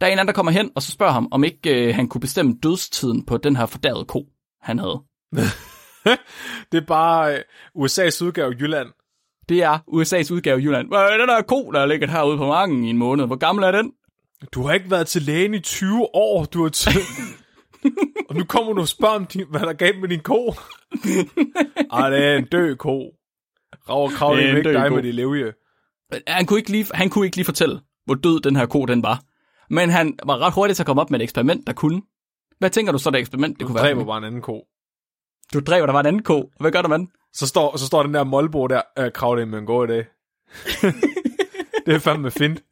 Der 0.00 0.06
er 0.06 0.10
en 0.10 0.18
anden, 0.18 0.26
der 0.26 0.32
kommer 0.32 0.52
hen, 0.52 0.70
og 0.76 0.82
så 0.82 0.90
spørger 0.92 1.12
ham, 1.12 1.28
om 1.30 1.44
ikke 1.44 1.88
øh, 1.88 1.94
han 1.94 2.08
kunne 2.08 2.20
bestemme 2.20 2.54
dødstiden 2.62 3.26
på 3.26 3.36
den 3.36 3.56
her 3.56 3.66
fordærede 3.66 4.04
ko, 4.04 4.24
han 4.62 4.78
havde. 4.78 5.02
Det 6.72 6.78
er 6.82 6.86
bare 6.86 7.34
øh, 7.34 7.40
USA's 7.78 8.24
udgave 8.24 8.54
af 8.54 8.60
Jylland. 8.60 8.88
Det 9.48 9.62
er 9.62 9.78
USA's 9.78 10.32
udgave 10.32 10.56
af 10.56 10.60
Jylland. 10.64 10.88
Hvad 10.88 10.98
er 10.98 11.16
den 11.18 11.28
der 11.28 11.42
ko, 11.42 11.70
der 11.72 11.78
har 11.78 11.86
ligget 11.86 12.10
herude 12.10 12.36
på 12.38 12.46
marken 12.46 12.84
i 12.84 12.90
en 12.90 12.96
måned? 12.98 13.26
Hvor 13.26 13.36
gammel 13.36 13.64
er 13.64 13.70
den? 13.70 13.92
Du 14.54 14.62
har 14.62 14.74
ikke 14.74 14.90
været 14.90 15.06
til 15.06 15.22
lægen 15.22 15.54
i 15.54 15.58
20 15.60 16.14
år. 16.14 16.44
Du 16.44 16.62
har 16.62 16.70
t- 16.76 17.00
og 18.28 18.34
nu 18.36 18.44
kommer 18.44 18.72
du 18.72 18.80
og 18.80 18.88
spørger 18.88 19.14
om, 19.14 19.26
din, 19.26 19.46
hvad 19.50 19.60
der 19.60 19.72
gav 19.72 19.94
med 20.00 20.08
din 20.08 20.20
ko. 20.20 20.54
Ej, 21.92 22.10
det 22.10 22.24
er 22.24 22.36
en 22.36 22.44
død 22.44 22.76
ko. 22.76 23.12
Rav 23.88 24.02
og 24.04 24.10
krav, 24.10 24.34
Det 24.36 24.42
det 24.42 24.50
en 24.50 24.56
ikke 24.56 24.68
død 24.68 24.74
dig 24.74 24.88
ko. 24.88 24.94
med 24.94 25.02
de 25.02 25.12
levje. 25.12 25.52
Han 26.26 26.46
kunne, 26.46 26.58
ikke 26.58 26.70
lige, 26.70 26.86
han 26.94 27.10
kunne 27.10 27.24
ikke 27.26 27.36
lige 27.36 27.44
fortælle, 27.44 27.80
hvor 28.06 28.14
død 28.14 28.40
den 28.40 28.56
her 28.56 28.66
ko 28.66 28.84
den 28.86 29.02
var. 29.02 29.22
Men 29.70 29.90
han 29.90 30.18
var 30.24 30.38
ret 30.38 30.54
hurtigt 30.54 30.76
til 30.76 30.82
at 30.82 30.86
komme 30.86 31.02
op 31.02 31.10
med 31.10 31.20
et 31.20 31.22
eksperiment, 31.22 31.66
der 31.66 31.72
kunne. 31.72 32.02
Hvad 32.58 32.70
tænker 32.70 32.92
du 32.92 32.98
så, 32.98 33.10
det 33.10 33.18
eksperiment 33.18 33.54
det 33.54 33.60
Du 33.60 33.66
kunne 33.66 33.74
være? 33.74 33.84
dræber 33.84 34.04
bare 34.04 34.18
en 34.18 34.24
anden 34.24 34.42
ko. 34.42 34.64
Du 35.54 35.60
dræber, 35.60 35.86
der 35.86 35.92
var 35.92 36.00
en 36.00 36.06
anden 36.06 36.22
ko. 36.22 36.50
Hvad 36.60 36.72
gør 36.72 36.82
du, 36.82 36.88
mand? 36.88 37.08
Så 37.32 37.46
står, 37.46 37.76
så 37.76 37.86
står 37.86 38.02
den 38.02 38.14
der 38.14 38.24
målbo 38.24 38.66
der, 38.66 38.82
øh, 38.98 39.12
krav 39.12 39.36
det 39.36 39.48
med 39.48 39.58
en 39.58 39.66
god 39.66 39.88
idé. 39.88 39.98
det 41.86 41.94
er 41.94 41.98
fandme 41.98 42.30
fint. 42.30 42.62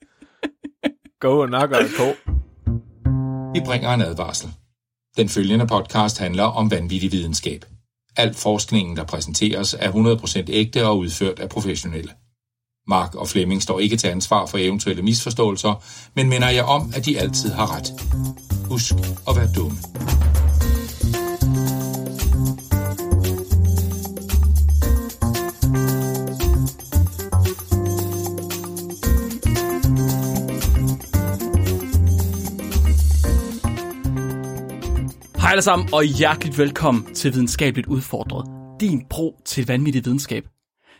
Gå 1.20 1.42
og 1.42 1.50
nakker 1.50 1.78
en 1.78 1.88
ko. 1.96 2.32
Vi 3.54 3.60
bringer 3.66 3.94
en 3.94 4.00
advarsel. 4.00 4.50
Den 5.16 5.28
følgende 5.28 5.66
podcast 5.66 6.18
handler 6.18 6.42
om 6.44 6.70
vanvittig 6.70 7.12
videnskab. 7.12 7.64
Al 8.16 8.34
forskningen, 8.34 8.96
der 8.96 9.04
præsenteres, 9.04 9.74
er 9.74 9.90
100% 9.92 10.44
ægte 10.48 10.86
og 10.86 10.98
udført 10.98 11.38
af 11.38 11.48
professionelle. 11.48 12.12
Mark 12.88 13.14
og 13.14 13.28
Flemming 13.28 13.62
står 13.62 13.80
ikke 13.80 13.96
til 13.96 14.08
ansvar 14.08 14.46
for 14.46 14.58
eventuelle 14.58 15.02
misforståelser, 15.02 15.82
men 16.14 16.28
minder 16.28 16.50
jeg 16.50 16.64
om, 16.64 16.92
at 16.96 17.04
de 17.04 17.18
altid 17.18 17.52
har 17.52 17.76
ret. 17.76 17.92
Husk 18.68 18.94
at 19.28 19.36
være 19.36 19.48
dumme. 19.56 19.76
Hej 35.40 35.50
alle 35.50 35.62
sammen, 35.62 35.88
og 35.92 36.04
hjerteligt 36.04 36.58
velkommen 36.58 37.14
til 37.14 37.32
Videnskabeligt 37.32 37.86
Udfordret. 37.86 38.46
Din 38.80 39.02
bro 39.10 39.40
til 39.44 39.66
vanvittig 39.66 40.04
videnskab. 40.04 40.44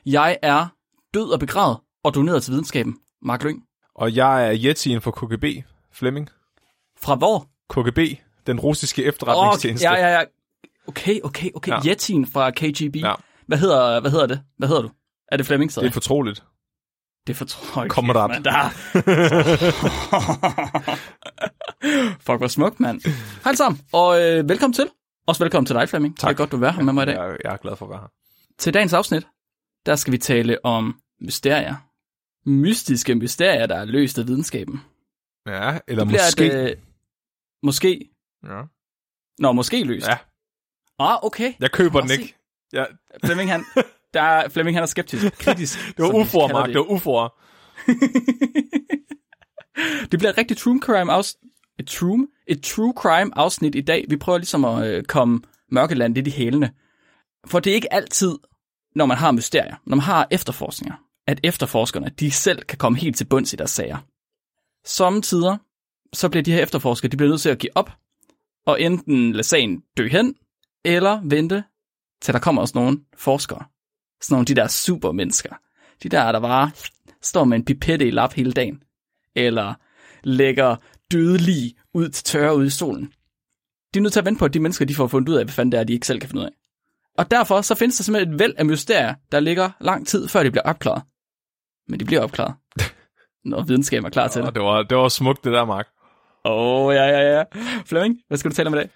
Jeg 0.07 0.37
er 0.43 0.78
død 1.15 1.31
og 1.33 1.41
begravet 1.41 1.79
og 2.05 2.15
doneret 2.15 2.43
til 2.43 2.53
videnskaben. 2.53 2.97
Mark 3.23 3.45
Lyng. 3.45 3.63
Og 3.95 4.17
jeg 4.17 4.49
er 4.49 4.57
Yetien 4.65 5.01
for 5.01 5.11
KGB, 5.11 5.45
Flemming. 5.93 6.29
Fra 7.01 7.15
hvor? 7.15 7.47
KGB, 7.71 7.99
den 8.47 8.61
russiske 8.61 9.03
Åh, 9.03 9.09
efterretningstjeneste. 9.09 9.89
ja, 9.89 9.95
ja, 9.95 10.19
ja. 10.19 10.25
Okay, 10.89 11.21
okay, 11.25 11.51
okay. 11.55 11.73
Ja. 11.73 11.81
Yetin 11.91 12.27
fra 12.27 12.51
KGB. 12.51 12.97
Ja. 12.97 13.15
Hvad, 13.47 13.59
hedder, 13.59 14.01
hvad 14.01 14.11
hedder 14.11 14.27
det? 14.27 14.41
Hvad 14.59 14.69
hedder 14.69 14.83
du? 14.83 14.91
Er 15.33 15.37
det 15.37 15.47
Flemming? 15.47 15.75
Det 15.75 15.87
er 15.87 15.91
fortroligt. 15.91 16.43
Det 17.27 17.37
fortrøj. 17.37 17.89
Kammerat. 17.89 18.31
mand. 18.31 18.45
Der. 18.45 18.69
Fuck, 22.27 22.39
hvor 22.39 22.47
smukt, 22.47 22.81
mand. 22.81 23.01
Hej 23.45 23.55
sammen, 23.55 23.81
og 23.93 24.21
øh, 24.23 24.49
velkommen 24.49 24.75
til. 24.75 24.89
Også 25.27 25.45
velkommen 25.45 25.67
til 25.67 25.77
dig, 25.77 25.89
Flemming. 25.89 26.19
Tak. 26.19 26.29
Det 26.29 26.35
er 26.35 26.39
godt, 26.39 26.53
du 26.53 26.63
er 26.65 26.71
her 26.71 26.83
med 26.83 26.93
mig 26.93 27.03
i 27.03 27.07
dag. 27.07 27.15
Jeg, 27.15 27.37
jeg 27.45 27.53
er 27.53 27.57
glad 27.57 27.77
for 27.77 27.87
at 27.87 27.91
være 27.91 28.01
her. 28.01 28.09
Til 28.59 28.75
dagens 28.75 28.93
afsnit, 28.93 29.27
der 29.87 29.97
skal 29.97 30.13
vi 30.13 30.19
tale 30.19 30.65
om 30.65 31.01
mysterier. 31.21 31.75
Mystiske 32.47 33.15
mysterier, 33.15 33.67
der 33.67 33.77
er 33.77 33.85
løst 33.85 34.19
af 34.19 34.27
videnskaben. 34.27 34.81
Ja, 35.47 35.79
eller 35.89 36.05
Det 36.05 36.09
bliver 36.09 36.23
måske. 36.27 36.47
Et, 36.47 36.71
øh, 36.71 36.77
måske. 37.63 38.11
Ja. 38.45 38.63
Nå, 39.39 39.53
måske 39.53 39.85
løst. 39.85 40.07
ja, 40.09 40.19
Ah, 40.99 41.25
okay. 41.25 41.53
jeg 41.61 41.71
køber 41.73 42.01
den 42.01 42.11
ikke. 42.11 42.35
Ja, 42.73 42.85
Flemming, 43.25 43.51
han, 43.51 43.65
der 44.15 44.23
er, 44.23 44.49
Flemming, 44.49 44.77
han 44.77 44.83
er 44.83 44.87
skeptisk. 44.87 45.39
Kritisk. 45.39 45.79
det 45.97 46.05
var 46.05 46.13
ufor, 46.15 46.49
Mark. 46.49 46.69
Det 46.69 46.77
var 46.79 46.91
ufor. 46.91 47.39
det 50.11 50.19
bliver 50.19 50.31
et 50.31 50.39
rigtigt 50.39 50.61
true 50.61 50.81
crime 50.83 51.13
afsnit. 51.13 51.43
Et 51.79 51.87
true, 51.87 52.29
et 52.47 52.63
true 52.63 52.93
crime 52.97 53.39
afsnit 53.39 53.75
i 53.75 53.81
dag. 53.81 54.05
Vi 54.09 54.17
prøver 54.17 54.39
ligesom 54.39 54.65
at 54.65 54.87
øh, 54.87 55.05
komme 55.05 55.41
mørkeland 55.71 56.15
lidt 56.15 56.27
i 56.27 56.31
hælene. 56.31 56.73
For 57.47 57.61
det 57.61 57.71
er 57.71 57.75
ikke 57.75 57.93
altid, 57.93 58.39
når 58.99 59.07
man 59.07 59.17
har 59.17 59.33
mysterier, 59.33 59.77
når 59.87 59.97
man 59.97 60.05
har 60.05 60.29
efterforskninger, 60.31 60.97
at 61.27 61.41
efterforskerne 61.43 62.09
de 62.21 62.31
selv 62.31 62.63
kan 62.63 62.79
komme 62.79 62.99
helt 62.99 63.17
til 63.17 63.25
bunds 63.25 63.53
i 63.53 63.57
deres 63.57 63.71
sager. 63.71 63.99
Samtidig 64.85 65.59
så 66.13 66.29
bliver 66.29 66.43
de 66.43 66.53
her 66.53 66.63
efterforskere, 66.63 67.11
de 67.11 67.17
bliver 67.17 67.31
nødt 67.31 67.41
til 67.41 67.49
at 67.49 67.59
give 67.59 67.77
op, 67.77 67.91
og 68.67 68.81
enten 68.81 69.33
lade 69.33 69.43
sagen 69.43 69.83
dø 69.97 70.09
hen, 70.09 70.35
eller 70.85 71.21
vente, 71.25 71.65
til 72.23 72.35
der 72.35 72.41
kommer 72.41 72.63
også 72.63 72.79
nogle 72.79 72.99
forskere. 73.17 73.65
Sådan 74.23 74.35
nogle 74.35 74.47
de 74.47 74.55
der 74.55 74.69
supermennesker. 74.69 75.55
De 76.03 76.09
der, 76.09 76.33
der 76.33 76.41
bare 76.41 76.71
står 77.23 77.45
med 77.45 77.57
en 77.57 77.65
pipette 77.65 78.07
i 78.07 78.11
lap 78.11 78.33
hele 78.33 78.53
dagen. 78.53 78.83
Eller 79.35 79.75
lægger 80.23 80.77
dødelige 81.13 81.75
ud 81.95 82.09
til 82.09 82.25
tørre 82.25 82.57
ude 82.57 82.67
i 82.67 82.71
solen. 82.71 83.13
De 83.95 83.99
er 83.99 84.01
nødt 84.01 84.13
til 84.13 84.21
at 84.21 84.27
vente 84.27 84.39
på, 84.39 84.45
at 84.45 84.55
de 84.55 84.61
mennesker 84.61 84.85
de 84.85 84.95
får 84.95 85.07
fundet 85.07 85.29
ud 85.29 85.35
af, 85.35 85.45
hvad 85.45 85.53
fanden 85.53 85.73
det 85.73 85.81
er, 85.81 85.85
de 85.85 85.93
ikke 85.93 86.07
selv 86.07 86.21
kan 86.21 86.29
finde 86.29 86.41
ud 86.41 86.47
af. 86.47 86.53
Og 87.19 87.31
derfor 87.31 87.61
så 87.61 87.75
findes 87.75 87.97
der 87.97 88.03
simpelthen 88.03 88.35
et 88.35 88.41
væld 88.41 88.55
af 88.59 88.67
mysterier, 88.67 89.15
der 89.33 89.41
ligger 89.41 89.71
lang 89.81 90.07
tid, 90.07 90.29
før 90.29 90.43
de 90.43 90.51
bliver 90.51 90.63
opklaret. 90.63 91.03
Men 91.89 92.01
de 92.01 92.05
bliver 92.05 92.23
opklaret, 92.23 92.55
når 93.51 93.63
videnskaben 93.63 94.07
er 94.07 94.11
klar 94.11 94.29
til 94.29 94.43
det. 94.43 94.55
det 94.55 94.63
var, 94.63 94.83
det 94.83 94.97
var 94.97 95.09
smukt, 95.09 95.45
det 95.45 95.53
der, 95.53 95.65
Mark. 95.65 95.89
Åh, 96.45 96.87
oh, 96.87 96.95
ja, 96.95 97.05
ja, 97.05 97.37
ja. 97.37 97.45
Flemming, 97.87 98.17
hvad 98.29 98.39
skal 98.39 98.51
du 98.51 98.57
tale 98.57 98.67
om 98.67 98.75
i 98.75 98.77
dag? 98.77 98.91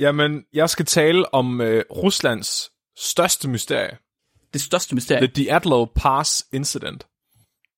Jamen, 0.00 0.44
jeg 0.52 0.70
skal 0.70 0.86
tale 0.86 1.34
om 1.34 1.60
øh, 1.60 1.84
Ruslands 1.90 2.70
største 2.98 3.48
mysterie. 3.48 3.96
Det 4.52 4.60
største 4.60 4.94
mysterie. 4.94 5.26
The 5.26 5.26
Diatlo 5.26 5.84
Pass 5.84 6.46
Incident. 6.52 7.06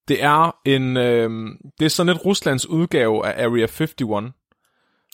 Det 0.09 0.23
er 0.23 0.57
en, 0.65 0.97
øh, 0.97 1.31
det 1.79 1.85
er 1.85 1.89
sådan 1.89 2.17
et 2.17 2.25
Ruslands 2.25 2.67
udgave 2.67 3.27
af 3.27 3.45
Area 3.45 3.67
51. 3.67 3.95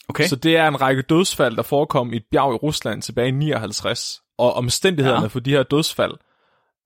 Okay. 0.09 0.27
Så 0.27 0.35
det 0.35 0.57
er 0.57 0.67
en 0.67 0.81
række 0.81 1.01
dødsfald, 1.01 1.55
der 1.55 1.63
forekom 1.63 2.13
i 2.13 2.15
et 2.15 2.25
bjerg 2.31 2.53
i 2.53 2.57
Rusland 2.57 3.01
tilbage 3.01 3.27
i 3.27 3.31
59. 3.31 4.21
Og 4.39 4.53
omstændighederne 4.53 5.21
Ja. 5.21 5.27
for 5.27 5.39
de 5.39 5.51
her 5.51 5.63
dødsfald 5.63 6.11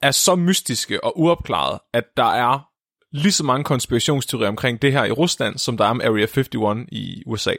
er 0.02 0.12
så 0.12 0.36
mystiske 0.36 1.04
og 1.04 1.20
uopklarede, 1.20 1.82
at 1.94 2.04
der 2.18 2.24
er 2.32 2.70
lige 3.12 3.32
så 3.32 3.44
mange 3.44 3.64
konspirationsteorier 3.64 4.48
omkring 4.48 4.82
det 4.82 4.92
her 4.92 5.04
i 5.04 5.12
Rusland, 5.12 5.58
som 5.58 5.78
der 5.78 5.86
er 5.86 5.90
om 5.90 6.02
Area 6.02 6.28
51 6.38 6.88
i 6.92 7.24
USA. 7.26 7.54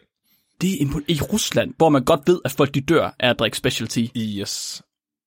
Det 0.61 0.83
er 0.83 1.01
i 1.09 1.21
Rusland, 1.33 1.75
hvor 1.77 1.89
man 1.89 2.05
godt 2.05 2.21
ved, 2.27 2.41
at 2.45 2.53
folk 2.53 2.75
de 2.75 2.81
dør 2.81 3.11
af 3.21 3.31
at 3.31 3.39
drikke 3.39 3.57
specialty. 3.57 4.05
Yes. 4.17 4.83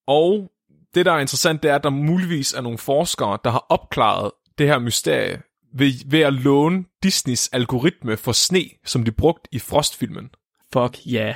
Og 0.07 0.51
det, 0.95 1.05
der 1.05 1.11
er 1.11 1.19
interessant, 1.19 1.63
det 1.63 1.71
er, 1.71 1.75
at 1.75 1.83
der 1.83 1.89
muligvis 1.89 2.53
er 2.53 2.61
nogle 2.61 2.77
forskere, 2.77 3.37
der 3.43 3.49
har 3.51 3.65
opklaret 3.69 4.31
det 4.57 4.67
her 4.67 4.79
mysterie 4.79 5.41
ved, 5.73 6.09
ved 6.09 6.19
at 6.19 6.33
låne 6.33 6.85
Disneys 7.03 7.47
algoritme 7.47 8.17
for 8.17 8.31
sne, 8.31 8.63
som 8.85 9.03
de 9.03 9.11
brugte 9.11 9.49
i 9.51 9.59
Frostfilmen. 9.59 10.29
Fuck 10.73 10.97
ja. 11.05 11.11
Yeah. 11.11 11.35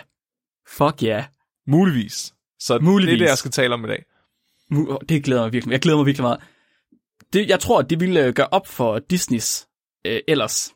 Fuck 0.67 1.03
ja. 1.03 1.07
Yeah. 1.07 1.23
Muligvis. 1.67 2.33
Så 2.61 2.79
Muligvis. 2.81 3.07
det 3.07 3.13
er 3.13 3.25
det, 3.25 3.29
jeg 3.29 3.37
skal 3.37 3.51
tale 3.51 3.73
om 3.73 3.85
i 3.85 3.87
dag. 3.87 4.05
Det 5.09 5.23
glæder 5.23 5.41
mig 5.41 5.53
virkelig. 5.53 5.71
Jeg 5.71 5.81
glæder 5.81 5.97
mig 5.97 6.05
virkelig 6.05 6.23
meget. 6.23 6.39
Det, 7.33 7.49
jeg 7.49 7.59
tror, 7.59 7.79
at 7.79 7.89
det 7.89 7.99
ville 7.99 8.25
øh, 8.25 8.33
gøre 8.33 8.47
op 8.51 8.67
for 8.67 8.99
Disneys 8.99 9.67
øh, 10.05 10.19
ellers 10.27 10.73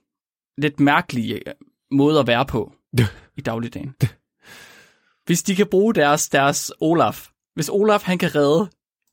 lidt 0.57 0.79
mærkelige 0.79 1.50
øh, 1.50 1.53
måde 1.91 2.19
at 2.19 2.28
være 2.28 2.46
på 2.46 2.73
i 3.38 3.41
dagligdagen. 3.41 3.96
Hvis 5.25 5.44
de 5.44 5.56
kan 5.56 5.68
bruge 5.68 5.94
deres, 5.94 6.29
deres 6.29 6.72
Olaf, 6.79 7.28
hvis 7.56 7.69
Olaf 7.69 8.02
han 8.03 8.17
kan 8.17 8.35
redde, 8.35 8.69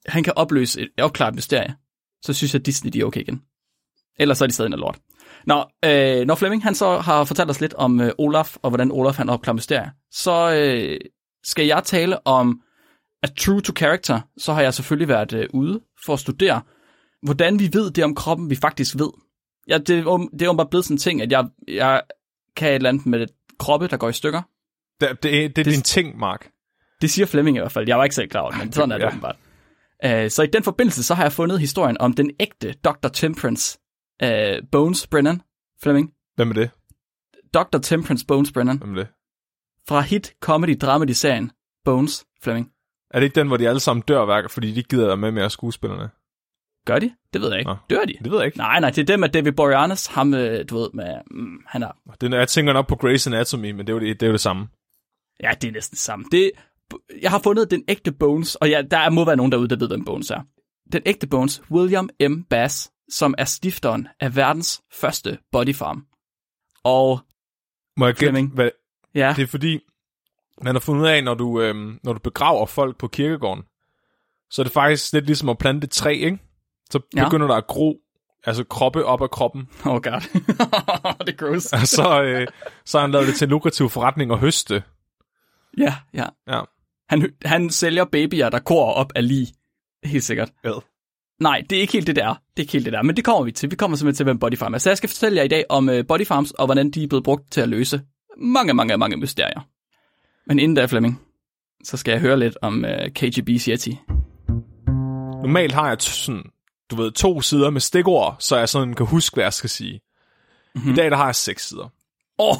han 0.06 0.22
kan 0.22 0.32
opløse 0.36 0.80
et 0.80 0.88
opklaret 1.00 1.34
mysterie, 1.34 1.74
så 2.22 2.32
synes 2.32 2.54
jeg, 2.54 2.60
at 2.60 2.66
Disney 2.66 2.90
de 2.90 3.00
er 3.00 3.04
okay 3.04 3.20
igen. 3.20 3.42
Ellers 4.18 4.38
så 4.38 4.44
er 4.44 4.46
de 4.46 4.54
stadig 4.54 4.70
noget 4.70 4.80
lort. 4.80 4.98
Nå, 5.46 5.64
øh, 5.84 6.26
når 6.26 6.34
Flemming 6.34 6.62
han 6.62 6.74
så 6.74 6.98
har 6.98 7.24
fortalt 7.24 7.50
os 7.50 7.60
lidt 7.60 7.74
om 7.74 8.00
øh, 8.00 8.12
Olaf, 8.18 8.56
og 8.62 8.70
hvordan 8.70 8.92
Olaf 8.92 9.16
han 9.16 9.28
opklarer 9.28 9.54
mysterier, 9.54 9.90
så 10.10 10.54
øh, 10.54 11.00
skal 11.44 11.66
jeg 11.66 11.82
tale 11.84 12.26
om 12.26 12.60
at 13.22 13.32
true 13.38 13.60
to 13.60 13.72
character, 13.76 14.20
så 14.38 14.52
har 14.52 14.62
jeg 14.62 14.74
selvfølgelig 14.74 15.08
været 15.08 15.32
øh, 15.32 15.48
ude 15.54 15.80
for 16.06 16.12
at 16.12 16.18
studere, 16.20 16.62
hvordan 17.22 17.58
vi 17.58 17.70
ved 17.72 17.90
det 17.90 18.04
om 18.04 18.14
kroppen, 18.14 18.50
vi 18.50 18.54
faktisk 18.56 18.94
ved. 18.98 19.10
Ja, 19.68 19.78
det, 19.78 19.98
er 19.98 20.28
det 20.32 20.42
er 20.42 20.46
jo 20.46 20.52
bare 20.52 20.66
blevet 20.70 20.84
sådan 20.84 20.94
en 20.94 20.98
ting, 20.98 21.22
at 21.22 21.32
jeg, 21.32 21.48
jeg 21.68 22.02
kan 22.56 22.68
et 22.68 22.74
eller 22.74 22.88
andet 22.88 23.06
med 23.06 23.26
kroppe, 23.58 23.88
der 23.88 23.96
går 23.96 24.08
i 24.08 24.12
stykker. 24.12 24.42
Det, 25.00 25.08
det, 25.10 25.22
det 25.22 25.44
er 25.44 25.48
Det- 25.48 25.66
din 25.66 25.82
ting, 25.82 26.18
Mark. 26.18 26.48
Det 27.00 27.10
siger 27.10 27.26
Flemming 27.26 27.56
i 27.56 27.60
hvert 27.60 27.72
fald. 27.72 27.88
Jeg 27.88 27.98
var 27.98 28.04
ikke 28.04 28.14
selv 28.16 28.28
klar 28.28 28.40
over 28.40 28.50
det, 28.50 28.58
men 28.60 28.72
sådan 28.72 28.92
er 28.92 28.98
det 28.98 29.04
Ja. 29.04 29.08
åbenbart. 29.08 29.36
Uh, 30.06 30.28
så 30.30 30.42
i 30.42 30.46
den 30.46 30.62
forbindelse, 30.62 31.02
så 31.02 31.14
har 31.14 31.22
jeg 31.22 31.32
fundet 31.32 31.60
historien 31.60 31.96
om 32.00 32.12
den 32.12 32.30
ægte 32.40 32.72
Dr. 32.72 33.08
Temperance 33.08 33.78
uh, 34.24 34.28
Bones 34.72 35.06
Brennan. 35.06 35.42
Flemming. 35.82 36.12
Hvem 36.36 36.50
er 36.50 36.54
det? 36.54 36.70
Dr. 37.54 37.78
Temperance 37.78 38.26
Bones 38.26 38.52
Brennan. 38.52 38.78
Hvem 38.78 38.90
er 38.96 38.98
det? 38.98 39.08
Fra 39.88 40.00
hit 40.00 40.34
comedy 40.40 40.76
dramedy-serien 40.80 41.50
Bones 41.84 42.24
Flemming. 42.42 42.70
Er 43.10 43.20
det 43.20 43.24
ikke 43.24 43.40
den, 43.40 43.48
hvor 43.48 43.56
de 43.56 43.68
alle 43.68 43.80
sammen 43.80 44.02
dør, 44.08 44.24
hver, 44.24 44.48
fordi 44.48 44.70
de 44.70 44.76
ikke 44.76 44.88
gider 44.88 45.06
være 45.06 45.16
med 45.16 45.30
med 45.30 45.50
skuespillerne? 45.50 46.10
Gør 46.86 46.98
de? 46.98 47.12
Det 47.32 47.40
ved 47.40 47.48
jeg 47.50 47.58
ikke. 47.58 47.70
Nå. 47.70 47.76
Dør 47.90 48.04
de? 48.04 48.14
Det 48.24 48.30
ved 48.30 48.38
jeg 48.38 48.46
ikke. 48.46 48.58
Nej, 48.58 48.80
nej, 48.80 48.90
det 48.90 48.98
er 48.98 49.04
dem 49.04 49.20
med 49.20 49.28
David 49.28 49.52
Boreanaz, 49.52 50.06
ham, 50.06 50.34
øh, 50.34 50.64
du 50.70 50.78
ved, 50.78 50.88
med, 50.94 51.14
mm, 51.30 51.58
han 51.66 51.82
er, 51.82 51.90
Den, 52.20 52.32
jeg 52.32 52.48
tænker 52.48 52.72
nok 52.72 52.88
på 52.88 52.98
Grey's 53.04 53.26
Anatomy, 53.26 53.70
men 53.70 53.78
det 53.86 53.88
er 53.88 53.92
jo 53.92 54.00
det, 54.00 54.20
det, 54.20 54.26
er 54.26 54.30
jo 54.30 54.32
det 54.32 54.40
samme. 54.40 54.68
ja, 55.42 55.50
det 55.60 55.68
er 55.68 55.72
næsten 55.72 55.94
det 55.94 56.00
samme. 56.00 56.24
Det, 56.32 56.50
jeg 57.22 57.30
har 57.30 57.38
fundet 57.38 57.70
den 57.70 57.84
ægte 57.88 58.12
Bones, 58.12 58.54
og 58.54 58.68
ja, 58.68 58.82
der 58.90 59.10
må 59.10 59.24
være 59.24 59.36
nogen 59.36 59.52
derude, 59.52 59.68
der 59.68 59.76
ved, 59.76 59.88
hvem 59.88 60.04
Bones 60.04 60.30
er. 60.30 60.40
Den 60.92 61.02
ægte 61.06 61.26
Bones, 61.26 61.62
William 61.70 62.08
M. 62.28 62.42
Bass, 62.50 62.90
som 63.10 63.34
er 63.38 63.44
stifteren 63.44 64.08
af 64.20 64.36
verdens 64.36 64.82
første 64.92 65.38
body 65.52 65.74
farm. 65.74 66.06
Og 66.84 67.20
Må 67.96 68.06
jeg 68.06 68.14
gætte, 68.14 68.46
hvad, 68.54 68.70
ja, 69.14 69.32
det 69.36 69.42
er 69.42 69.46
fordi, 69.46 69.78
man 70.62 70.74
har 70.74 70.80
fundet 70.80 71.02
ud 71.02 71.08
af, 71.08 71.24
når 71.24 71.34
du, 71.34 71.60
øhm, 71.60 71.98
når 72.04 72.12
du 72.12 72.18
begraver 72.18 72.66
folk 72.66 72.98
på 72.98 73.08
kirkegården, 73.08 73.62
så 74.50 74.62
er 74.62 74.64
det 74.64 74.72
faktisk 74.72 75.12
lidt 75.12 75.26
ligesom 75.26 75.48
at 75.48 75.58
plante 75.58 75.84
et 75.84 75.90
træ, 75.90 76.12
ikke? 76.12 76.38
Så 76.90 77.00
Ja. 77.16 77.24
begynder 77.24 77.46
der 77.46 77.54
at 77.54 77.66
gro, 77.66 77.96
altså 78.44 78.64
kroppe 78.64 79.04
op 79.04 79.22
af 79.22 79.30
kroppen, 79.30 79.68
oh 79.86 80.00
god, 80.02 80.20
det 81.26 81.28
er 81.28 81.36
gross. 81.36 81.72
og 81.72 81.86
så, 81.86 82.22
øh, 82.22 82.46
så 82.84 82.98
har 82.98 83.02
han 83.02 83.10
lavet 83.10 83.26
det 83.28 83.34
til 83.36 83.44
en 83.44 83.50
lukrativ 83.50 83.88
forretning 83.88 84.32
at 84.32 84.38
høste. 84.38 84.82
Ja, 85.78 85.94
ja. 86.14 86.26
Ja. 86.48 86.60
Han, 87.08 87.32
han 87.44 87.70
sælger 87.70 88.04
babyer, 88.04 88.48
der 88.48 88.58
går 88.58 88.92
op 88.92 89.12
af 89.16 89.28
lige. 89.28 89.54
Helt 90.04 90.24
sikkert. 90.24 90.50
Ja. 90.64 90.70
Nej, 91.40 91.62
det 91.70 91.76
er 91.76 91.80
ikke 91.80 91.92
helt 91.92 92.06
det 92.06 92.16
der. 92.16 92.28
Det 92.28 92.38
er 92.56 92.60
ikke 92.62 92.72
helt 92.72 92.84
det 92.84 92.92
der, 92.92 93.02
men 93.02 93.16
det 93.16 93.24
kommer 93.24 93.42
vi 93.44 93.52
til. 93.52 93.70
Vi 93.70 93.76
kommer 93.76 93.96
simpelthen 93.96 94.16
til, 94.16 94.24
hvem 94.24 94.38
Body 94.38 94.58
Farm 94.58 94.74
er. 94.74 94.78
Så 94.78 94.90
jeg 94.90 94.96
skal 94.96 95.08
fortælle 95.08 95.36
jer 95.36 95.42
i 95.44 95.48
dag 95.48 95.64
om 95.68 95.88
uh, 95.88 95.94
Body 96.08 96.26
Farms, 96.26 96.50
og 96.50 96.66
hvordan 96.66 96.90
de 96.90 97.04
er 97.04 97.08
blevet 97.08 97.24
brugt 97.24 97.52
til 97.52 97.60
at 97.60 97.68
løse 97.68 98.02
mange, 98.36 98.74
mange, 98.74 98.96
mange 98.98 99.16
mysterier. 99.16 99.60
Men 100.46 100.58
inden 100.58 100.76
da, 100.76 100.84
Flemming, 100.84 101.20
så 101.84 101.96
skal 101.96 102.12
jeg 102.12 102.20
høre 102.20 102.38
lidt 102.38 102.58
om 102.62 102.84
uh, 102.84 103.06
KGB's 103.18 103.68
Yeti. 103.70 103.98
Normalt 105.42 105.72
har 105.72 105.88
jeg 105.88 105.96
sådan, 106.00 106.42
du 106.90 106.96
ved, 106.96 107.12
to 107.12 107.40
sider 107.40 107.70
med 107.70 107.80
stikord, 107.80 108.36
så 108.38 108.56
jeg 108.56 108.68
sådan 108.68 108.94
kan 108.94 109.06
huske, 109.06 109.34
hvad 109.34 109.44
jeg 109.44 109.52
skal 109.52 109.70
sige. 109.70 110.00
Mm-hmm. 110.74 110.92
I 110.92 110.94
dag 110.94 111.10
der 111.10 111.16
har 111.16 111.24
jeg 111.24 111.34
seks 111.34 111.68
sider. 111.68 111.92
Oh, 112.38 112.56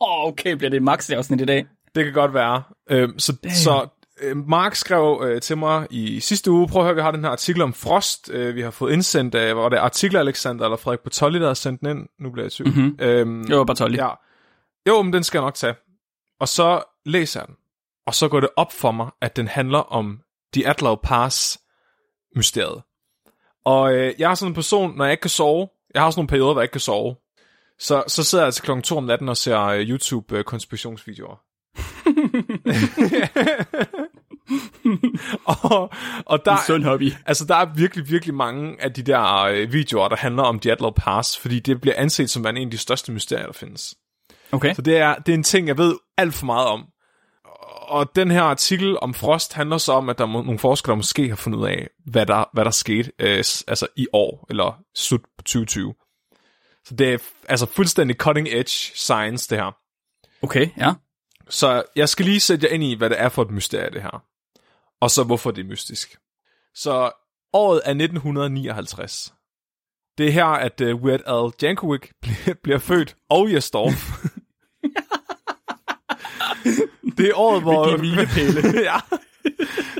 okay, 0.28 0.52
bliver 0.52 0.70
det 0.70 0.76
et 0.76 0.82
max 0.82 1.10
afsnit 1.10 1.40
i 1.40 1.44
dag? 1.44 1.66
Det 1.94 2.04
kan 2.04 2.12
godt 2.12 2.34
være. 2.34 2.62
Øhm, 2.90 3.18
så, 3.18 3.36
så 3.64 3.88
øh, 4.22 4.36
Mark 4.36 4.74
skrev 4.74 5.22
øh, 5.26 5.40
til 5.40 5.58
mig 5.58 5.86
i 5.90 6.20
sidste 6.20 6.50
uge, 6.50 6.68
prøv 6.68 6.82
at 6.82 6.86
høre, 6.86 6.94
vi 6.94 7.00
har 7.00 7.10
den 7.10 7.24
her 7.24 7.30
artikel 7.30 7.62
om 7.62 7.72
Frost, 7.72 8.30
øh, 8.32 8.54
vi 8.54 8.62
har 8.62 8.70
fået 8.70 8.92
indsendt 8.92 9.34
af, 9.34 9.56
var 9.56 9.68
det 9.68 9.76
artikler 9.76 10.20
Alexander 10.20 10.64
eller 10.64 10.76
Frederik 10.76 11.00
Bartolli, 11.00 11.38
der 11.40 11.46
har 11.46 11.54
sendt 11.54 11.80
den 11.80 11.88
ind? 11.90 12.08
Nu 12.20 12.30
bliver 12.30 12.44
jeg 12.44 12.60
i 12.60 12.62
tvivl. 12.62 12.78
Mhm. 12.78 12.96
Øhm, 13.00 13.42
Jo, 13.42 13.64
Bartolli. 13.64 13.96
Ja. 13.96 14.08
Jo, 14.88 15.02
men 15.02 15.12
den 15.12 15.24
skal 15.24 15.38
jeg 15.38 15.44
nok 15.44 15.54
tage. 15.54 15.74
Og 16.40 16.48
så 16.48 16.82
læser 17.04 17.40
jeg 17.40 17.46
den. 17.46 17.56
Og 18.06 18.14
så 18.14 18.28
går 18.28 18.40
det 18.40 18.50
op 18.56 18.72
for 18.72 18.90
mig, 18.90 19.10
at 19.20 19.36
den 19.36 19.48
handler 19.48 19.78
om 19.78 20.20
The 20.52 20.68
Atlaw 20.68 20.94
Pass 20.94 21.60
mysteriet. 22.36 22.82
Og 23.64 23.94
øh, 23.94 24.14
jeg 24.18 24.30
er 24.30 24.34
sådan 24.34 24.50
en 24.50 24.54
person, 24.54 24.96
når 24.96 25.04
jeg 25.04 25.12
ikke 25.12 25.20
kan 25.20 25.30
sove, 25.30 25.68
jeg 25.94 26.02
har 26.02 26.10
sådan 26.10 26.18
nogle 26.18 26.28
perioder, 26.28 26.52
hvor 26.52 26.60
jeg 26.60 26.64
ikke 26.64 26.72
kan 26.72 26.80
sove, 26.80 27.16
så, 27.78 28.04
så 28.06 28.24
sidder 28.24 28.44
jeg 28.44 28.54
til 28.54 28.62
klokken 28.62 28.82
2 28.82 28.96
om 28.96 29.04
natten 29.04 29.28
og 29.28 29.36
ser 29.36 29.60
øh, 29.60 29.80
YouTube 29.80 30.38
øh, 30.38 30.44
og, 35.44 35.90
og 36.26 36.44
der, 36.44 36.56
Sund 36.66 36.84
hobby. 36.84 37.12
Altså, 37.26 37.44
der 37.44 37.54
er 37.54 37.74
virkelig, 37.74 38.10
virkelig 38.10 38.34
mange 38.34 38.82
af 38.82 38.92
de 38.92 39.02
der 39.02 39.44
øh, 39.44 39.72
videoer, 39.72 40.08
der 40.08 40.16
handler 40.16 40.42
om 40.42 40.60
The 40.60 40.72
Atlaw 40.72 40.90
Pass, 40.90 41.38
fordi 41.38 41.60
det 41.60 41.80
bliver 41.80 41.94
anset 41.96 42.30
som 42.30 42.46
en 42.46 42.56
af 42.56 42.70
de 42.70 42.78
største 42.78 43.12
mysterier, 43.12 43.46
der 43.46 43.52
findes. 43.52 43.94
Okay. 44.54 44.74
Så 44.74 44.82
det 44.82 44.96
er, 44.96 45.14
det 45.14 45.32
er 45.32 45.36
en 45.36 45.42
ting, 45.42 45.68
jeg 45.68 45.78
ved 45.78 45.96
alt 46.16 46.34
for 46.34 46.46
meget 46.46 46.66
om. 46.66 46.86
Og 47.88 48.16
den 48.16 48.30
her 48.30 48.42
artikel 48.42 48.98
om 49.02 49.14
Frost 49.14 49.52
handler 49.52 49.78
så 49.78 49.92
om, 49.92 50.08
at 50.08 50.18
der 50.18 50.24
er 50.24 50.28
nogle 50.28 50.58
forskere, 50.58 50.90
der 50.90 50.96
måske 50.96 51.28
har 51.28 51.36
fundet 51.36 51.58
ud 51.58 51.66
af, 51.66 51.88
hvad 52.06 52.26
der, 52.26 52.44
hvad 52.52 52.64
der 52.64 52.70
skete 52.70 53.12
øh, 53.18 53.38
altså 53.38 53.86
i 53.96 54.06
år, 54.12 54.46
eller 54.50 54.78
slut 54.94 55.20
på 55.20 55.42
2020. 55.42 55.94
Så 56.84 56.94
det 56.94 57.12
er 57.14 57.18
altså 57.48 57.66
fuldstændig 57.66 58.16
cutting 58.16 58.48
edge 58.48 58.92
science, 58.94 59.50
det 59.50 59.58
her. 59.58 59.76
Okay, 60.42 60.68
ja. 60.76 60.92
Så 61.48 61.82
jeg 61.96 62.08
skal 62.08 62.24
lige 62.24 62.40
sætte 62.40 62.66
jer 62.66 62.74
ind 62.74 62.84
i, 62.84 62.94
hvad 62.94 63.10
det 63.10 63.20
er 63.20 63.28
for 63.28 63.42
et 63.42 63.50
mysterie, 63.50 63.90
det 63.90 64.02
her. 64.02 64.24
Og 65.00 65.10
så 65.10 65.24
hvorfor 65.24 65.50
det 65.50 65.64
er 65.64 65.68
mystisk. 65.68 66.18
Så 66.74 67.10
året 67.52 67.76
er 67.84 67.90
1959. 67.90 69.34
Det 70.18 70.28
er 70.28 70.30
her, 70.30 70.46
at 70.46 70.80
uh, 70.80 71.02
Weird 71.02 71.20
Al 71.26 71.52
Jankovic 71.62 72.10
bliver, 72.22 72.54
bliver 72.62 72.78
født, 72.78 73.16
og 73.30 73.52
Jesdorf. 73.52 74.24
det 77.18 77.28
er 77.28 77.34
året, 77.34 77.62
hvor... 77.62 77.96
Milepæle. 77.96 78.80
ja. 78.90 78.96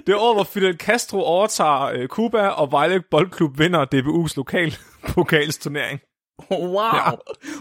Det 0.07 0.13
er 0.13 0.17
året, 0.17 0.37
hvor 0.37 0.45
Fidel 0.45 0.77
Castro 0.77 1.23
overtager 1.23 2.03
uh, 2.03 2.07
Cuba, 2.07 2.49
og 2.49 2.73
Vejle 2.73 3.03
Boldklub 3.11 3.59
vinder 3.59 3.85
DBU's 3.95 4.33
lokal 4.37 4.77
pokalsturnering. 5.15 6.01
Wow. 6.51 6.77
Ja. 6.77 7.11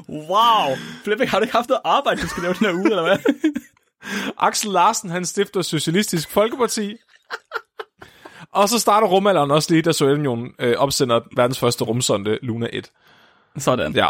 Wow. 0.10 0.76
Flemming, 1.04 1.30
har 1.32 1.40
du 1.40 1.44
ikke 1.44 1.56
haft 1.56 1.70
noget 1.70 1.82
arbejde, 1.86 2.22
du 2.22 2.28
skal 2.28 2.44
lave 2.44 2.54
den 2.54 2.66
her 2.66 2.74
uge, 2.74 2.90
eller 2.90 3.04
hvad? 3.04 3.18
Axel 4.38 4.72
Larsen, 4.72 5.10
han 5.10 5.26
stifter 5.26 5.62
Socialistisk 5.62 6.30
Folkeparti. 6.30 6.98
og 8.52 8.70
så 8.70 8.80
starter 8.80 9.08
rumalderen 9.08 9.52
også 9.52 9.74
lige, 9.74 9.82
da 9.82 9.92
Sovjetunionen 9.92 10.52
øh, 10.60 10.76
opsender 10.78 11.20
verdens 11.36 11.60
første 11.60 11.84
rumsonde, 11.84 12.40
Luna 12.42 12.68
1. 12.74 12.92
Sådan. 13.58 13.96
Ja. 13.96 14.10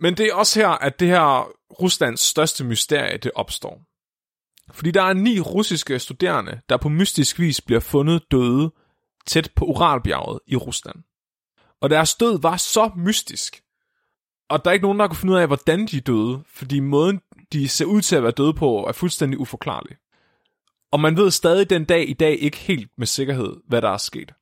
Men 0.00 0.16
det 0.16 0.26
er 0.26 0.34
også 0.34 0.60
her, 0.60 0.68
at 0.68 1.00
det 1.00 1.08
her 1.08 1.48
Ruslands 1.82 2.20
største 2.20 2.64
mysterie, 2.64 3.16
det 3.16 3.30
opstår. 3.34 3.80
Fordi 4.70 4.90
der 4.90 5.02
er 5.02 5.12
ni 5.12 5.40
russiske 5.40 5.98
studerende, 5.98 6.60
der 6.68 6.76
på 6.76 6.88
mystisk 6.88 7.38
vis 7.38 7.60
bliver 7.60 7.80
fundet 7.80 8.22
døde 8.30 8.72
tæt 9.26 9.50
på 9.56 9.64
Uralbjerget 9.64 10.40
i 10.46 10.56
Rusland. 10.56 10.96
Og 11.80 11.90
deres 11.90 12.14
død 12.14 12.40
var 12.42 12.56
så 12.56 12.90
mystisk. 12.96 13.62
Og 14.48 14.64
der 14.64 14.70
er 14.70 14.72
ikke 14.72 14.86
nogen, 14.86 14.98
der 14.98 15.06
kunne 15.06 15.16
finde 15.16 15.32
ud 15.32 15.38
af, 15.38 15.46
hvordan 15.46 15.86
de 15.86 16.00
døde, 16.00 16.42
fordi 16.46 16.80
måden, 16.80 17.20
de 17.52 17.68
ser 17.68 17.84
ud 17.84 18.00
til 18.00 18.16
at 18.16 18.22
være 18.22 18.32
døde 18.32 18.54
på, 18.54 18.86
er 18.88 18.92
fuldstændig 18.92 19.38
uforklarlig. 19.38 19.96
Og 20.90 21.00
man 21.00 21.16
ved 21.16 21.30
stadig 21.30 21.70
den 21.70 21.84
dag 21.84 22.08
i 22.08 22.12
dag 22.12 22.38
ikke 22.40 22.56
helt 22.56 22.90
med 22.98 23.06
sikkerhed, 23.06 23.56
hvad 23.68 23.82
der 23.82 23.90
er 23.90 23.96
sket. 23.96 24.34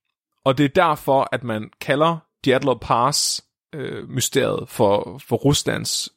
Og 0.44 0.58
det 0.58 0.64
er 0.64 0.68
derfor, 0.68 1.28
at 1.32 1.44
man 1.44 1.70
kalder 1.80 2.18
Dyatlov 2.44 2.80
Pass 2.80 3.44
øh, 3.74 4.08
mysteriet 4.08 4.68
for, 4.68 5.18
for 5.18 5.36
Ruslands 5.36 6.08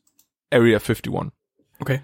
Area 0.51 0.75
51. 0.75 1.01
Okay. 1.81 1.99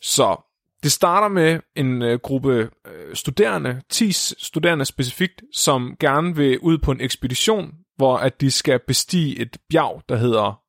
Så 0.00 0.36
det 0.82 0.92
starter 0.92 1.28
med 1.28 1.60
en 1.76 2.02
øh, 2.02 2.18
gruppe 2.18 2.70
øh, 2.86 3.14
studerende, 3.14 3.82
10 3.90 4.12
studerende 4.12 4.84
specifikt, 4.84 5.42
som 5.52 5.96
gerne 6.00 6.36
vil 6.36 6.58
ud 6.58 6.78
på 6.78 6.92
en 6.92 7.00
ekspedition, 7.00 7.74
hvor 7.96 8.16
at 8.16 8.40
de 8.40 8.50
skal 8.50 8.80
bestige 8.86 9.40
et 9.40 9.56
bjerg, 9.70 10.02
der 10.08 10.16
hedder 10.16 10.60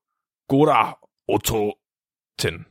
Gora 0.49 0.97
Ototen. 1.27 2.65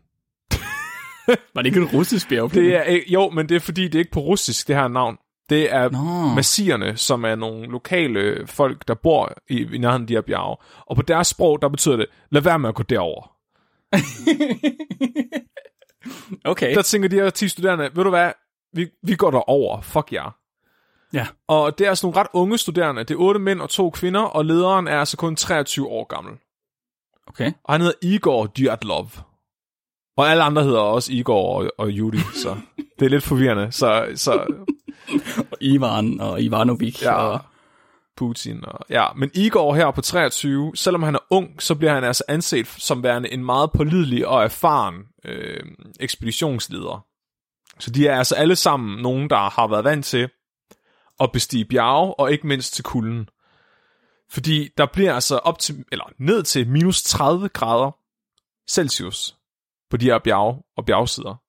Var 1.54 1.62
det 1.62 1.66
ikke 1.66 1.80
en 1.80 1.88
russisk 1.98 2.28
bjerg? 2.28 2.54
Det 2.54 2.76
er, 2.76 2.84
øh, 2.88 3.12
jo, 3.12 3.30
men 3.30 3.48
det 3.48 3.54
er 3.54 3.60
fordi, 3.60 3.84
det 3.84 3.94
er 3.94 3.98
ikke 3.98 4.10
på 4.10 4.20
russisk, 4.20 4.68
det 4.68 4.76
her 4.76 4.88
navn. 4.88 5.16
Det 5.50 5.74
er 5.74 5.90
Nå. 5.90 6.34
massierne, 6.34 6.96
som 6.96 7.24
er 7.24 7.34
nogle 7.34 7.66
lokale 7.66 8.46
folk, 8.46 8.88
der 8.88 8.94
bor 8.94 9.32
i, 9.50 9.74
i 9.74 9.78
nærheden 9.78 10.02
af 10.02 10.06
de 10.06 10.14
her 10.14 10.20
bjerge. 10.20 10.56
Og 10.86 10.96
på 10.96 11.02
deres 11.02 11.26
sprog, 11.26 11.62
der 11.62 11.68
betyder 11.68 11.96
det, 11.96 12.06
lad 12.30 12.42
være 12.42 12.58
med 12.58 12.68
at 12.68 12.74
gå 12.74 12.82
derover. 12.82 13.36
okay. 16.44 16.74
Der 16.74 16.82
tænker 16.82 17.08
de 17.08 17.16
her 17.16 17.30
10 17.30 17.48
studerende, 17.48 17.90
ved 17.94 18.04
du 18.04 18.10
hvad, 18.10 18.32
vi, 18.72 18.88
vi 19.02 19.14
går 19.14 19.30
derover, 19.30 19.80
fuck 19.80 20.12
jer. 20.12 20.36
Ja. 21.12 21.26
Og 21.48 21.78
det 21.78 21.84
er 21.84 21.88
altså 21.88 22.06
nogle 22.06 22.20
ret 22.20 22.26
unge 22.32 22.58
studerende. 22.58 23.04
Det 23.04 23.14
er 23.14 23.18
otte 23.18 23.40
mænd 23.40 23.60
og 23.60 23.70
to 23.70 23.90
kvinder, 23.90 24.20
og 24.20 24.44
lederen 24.44 24.88
er 24.88 24.98
altså 24.98 25.16
kun 25.16 25.36
23 25.36 25.88
år 25.88 26.04
gammel. 26.04 26.34
Okay. 27.26 27.52
Og 27.64 27.74
han 27.74 27.80
hedder 27.80 27.98
Igor 28.02 28.46
Dyatlov. 28.46 29.10
Og 30.16 30.28
alle 30.30 30.42
andre 30.42 30.64
hedder 30.64 30.80
også 30.80 31.12
Igor 31.12 31.56
og, 31.56 31.70
og 31.78 31.90
Judy, 31.90 32.18
så 32.34 32.56
det 32.98 33.04
er 33.06 33.10
lidt 33.10 33.24
forvirrende. 33.24 33.72
Så, 33.72 34.12
så 34.14 34.46
Og 35.50 35.58
Ivan 35.60 36.20
og 36.20 36.42
Ivanovic. 36.42 37.02
Ja. 37.02 37.14
Og... 37.14 37.40
Putin. 38.22 38.64
Og, 38.64 38.78
ja, 38.90 39.06
men 39.16 39.30
Igor 39.34 39.74
her 39.74 39.90
på 39.90 40.00
23, 40.00 40.72
selvom 40.74 41.02
han 41.02 41.14
er 41.14 41.18
ung, 41.30 41.62
så 41.62 41.74
bliver 41.74 41.94
han 41.94 42.04
altså 42.04 42.24
anset 42.28 42.66
som 42.66 43.02
værende 43.02 43.32
en 43.32 43.44
meget 43.44 43.72
pålidelig 43.72 44.26
og 44.26 44.44
erfaren 44.44 44.94
øh, 45.24 45.64
ekspeditionsleder. 46.00 47.06
Så 47.78 47.90
de 47.90 48.06
er 48.06 48.18
altså 48.18 48.34
alle 48.34 48.56
sammen 48.56 49.02
nogen, 49.02 49.30
der 49.30 49.50
har 49.50 49.66
været 49.66 49.84
vant 49.84 50.04
til 50.04 50.28
at 51.20 51.32
bestige 51.32 51.64
bjerge, 51.64 52.20
og 52.20 52.32
ikke 52.32 52.46
mindst 52.46 52.74
til 52.74 52.84
kulden. 52.84 53.28
Fordi 54.30 54.68
der 54.78 54.86
bliver 54.92 55.14
altså 55.14 55.36
op 55.36 55.58
til, 55.58 55.84
eller 55.92 56.04
ned 56.18 56.42
til 56.42 56.68
minus 56.68 57.02
30 57.02 57.48
grader 57.48 57.90
Celsius 58.70 59.36
på 59.90 59.96
de 59.96 60.04
her 60.04 60.18
bjerge 60.18 60.62
og 60.76 60.84
bjergsider. 60.86 61.41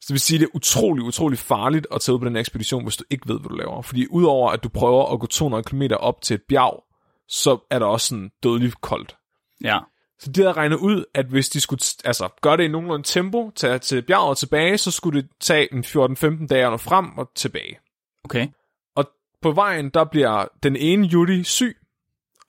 Så 0.00 0.04
det 0.08 0.12
vil 0.12 0.20
sige, 0.20 0.36
at 0.36 0.40
det 0.40 0.46
er 0.46 0.56
utrolig, 0.56 1.04
utrolig 1.04 1.38
farligt 1.38 1.86
at 1.92 2.00
tage 2.00 2.14
ud 2.14 2.20
på 2.20 2.24
den 2.24 2.36
ekspedition, 2.36 2.82
hvis 2.82 2.96
du 2.96 3.04
ikke 3.10 3.28
ved, 3.28 3.40
hvad 3.40 3.48
du 3.48 3.54
laver. 3.54 3.82
Fordi 3.82 4.06
udover 4.10 4.50
at 4.50 4.64
du 4.64 4.68
prøver 4.68 5.12
at 5.12 5.20
gå 5.20 5.26
200 5.26 5.62
km 5.62 5.82
op 6.00 6.22
til 6.22 6.34
et 6.34 6.42
bjerg, 6.48 6.84
så 7.28 7.58
er 7.70 7.78
der 7.78 7.86
også 7.86 8.06
sådan 8.06 8.30
dødeligt 8.42 8.80
koldt. 8.80 9.16
Ja. 9.64 9.78
Så 10.18 10.32
de 10.32 10.40
havde 10.40 10.52
regnet 10.52 10.76
ud, 10.76 11.04
at 11.14 11.26
hvis 11.26 11.48
de 11.48 11.60
skulle 11.60 11.80
altså, 12.04 12.28
gøre 12.42 12.56
det 12.56 12.64
i 12.64 12.68
nogenlunde 12.68 13.06
tempo, 13.06 13.52
tage 13.56 13.78
til 13.78 14.02
bjerget 14.02 14.28
og 14.28 14.38
tilbage, 14.38 14.78
så 14.78 14.90
skulle 14.90 15.22
det 15.22 15.30
tage 15.40 15.72
en 15.72 15.84
14-15 15.84 16.46
dage 16.46 16.70
nå 16.70 16.76
frem 16.76 17.18
og 17.18 17.30
tilbage. 17.34 17.78
Okay. 18.24 18.48
Og 18.96 19.10
på 19.42 19.52
vejen, 19.52 19.90
der 19.90 20.04
bliver 20.04 20.46
den 20.62 20.76
ene 20.76 21.06
Judy 21.06 21.42
syg, 21.42 21.76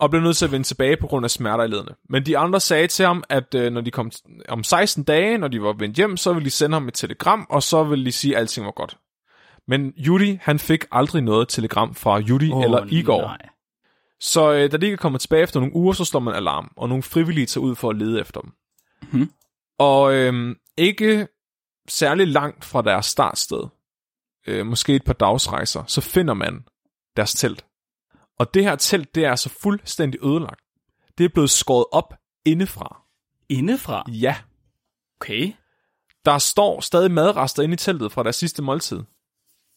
og 0.01 0.09
bliver 0.09 0.23
nødt 0.23 0.37
til 0.37 0.45
at 0.45 0.51
vende 0.51 0.67
tilbage 0.67 0.97
på 0.97 1.07
grund 1.07 1.25
af 1.25 1.31
smerter 1.31 1.63
i 1.63 1.67
ledene. 1.67 1.95
Men 2.09 2.25
de 2.25 2.37
andre 2.37 2.59
sagde 2.59 2.87
til 2.87 3.05
ham, 3.05 3.23
at 3.29 3.55
øh, 3.55 3.73
når 3.73 3.81
de 3.81 3.91
kom 3.91 4.11
om 4.49 4.63
16 4.63 5.03
dage, 5.03 5.37
når 5.37 5.47
de 5.47 5.61
var 5.61 5.73
vendt 5.73 5.97
hjem, 5.97 6.17
så 6.17 6.33
ville 6.33 6.45
de 6.45 6.51
sende 6.51 6.75
ham 6.75 6.87
et 6.87 6.93
telegram, 6.93 7.47
og 7.49 7.63
så 7.63 7.83
ville 7.83 8.05
de 8.05 8.11
sige, 8.11 8.35
at 8.35 8.39
alting 8.39 8.65
var 8.65 8.71
godt. 8.71 8.97
Men 9.67 9.93
Judy, 9.97 10.37
han 10.41 10.59
fik 10.59 10.85
aldrig 10.91 11.21
noget 11.21 11.49
telegram 11.49 11.95
fra 11.95 12.17
Judy 12.17 12.51
oh, 12.51 12.63
eller 12.63 12.85
Igor. 12.89 13.21
Nej. 13.21 13.37
Så 14.19 14.51
øh, 14.53 14.71
da 14.71 14.77
de 14.77 14.85
ikke 14.85 14.93
er 14.93 14.97
kommet 14.97 15.21
tilbage 15.21 15.43
efter 15.43 15.59
nogle 15.59 15.75
uger, 15.75 15.93
så 15.93 16.05
slår 16.05 16.19
man 16.19 16.33
alarm, 16.33 16.71
og 16.77 16.89
nogle 16.89 17.03
frivillige 17.03 17.45
tager 17.45 17.63
ud 17.63 17.75
for 17.75 17.89
at 17.89 17.95
lede 17.95 18.19
efter 18.19 18.41
dem. 18.41 18.51
Mhm. 19.11 19.31
Og 19.79 20.13
øh, 20.13 20.55
ikke 20.77 21.27
særlig 21.87 22.27
langt 22.27 22.65
fra 22.65 22.81
deres 22.81 23.05
startsted, 23.05 23.63
øh, 24.47 24.65
måske 24.65 24.95
et 24.95 25.03
par 25.03 25.13
dagsrejser, 25.13 25.83
så 25.87 26.01
finder 26.01 26.33
man 26.33 26.63
deres 27.17 27.33
telt. 27.33 27.65
Og 28.39 28.53
det 28.53 28.63
her 28.63 28.75
telt, 28.75 29.15
det 29.15 29.25
er 29.25 29.29
altså 29.29 29.49
fuldstændig 29.49 30.19
ødelagt. 30.25 30.61
Det 31.17 31.23
er 31.23 31.29
blevet 31.29 31.49
skåret 31.49 31.85
op 31.91 32.13
indefra. 32.45 33.01
Indefra? 33.49 34.03
Ja, 34.11 34.35
Okay. 35.21 35.53
der 36.25 36.37
står 36.37 36.81
stadig 36.81 37.11
madrester 37.11 37.63
inde 37.63 37.73
i 37.73 37.77
teltet 37.77 38.11
fra 38.11 38.23
deres 38.23 38.35
sidste 38.35 38.61
måltid. 38.61 39.03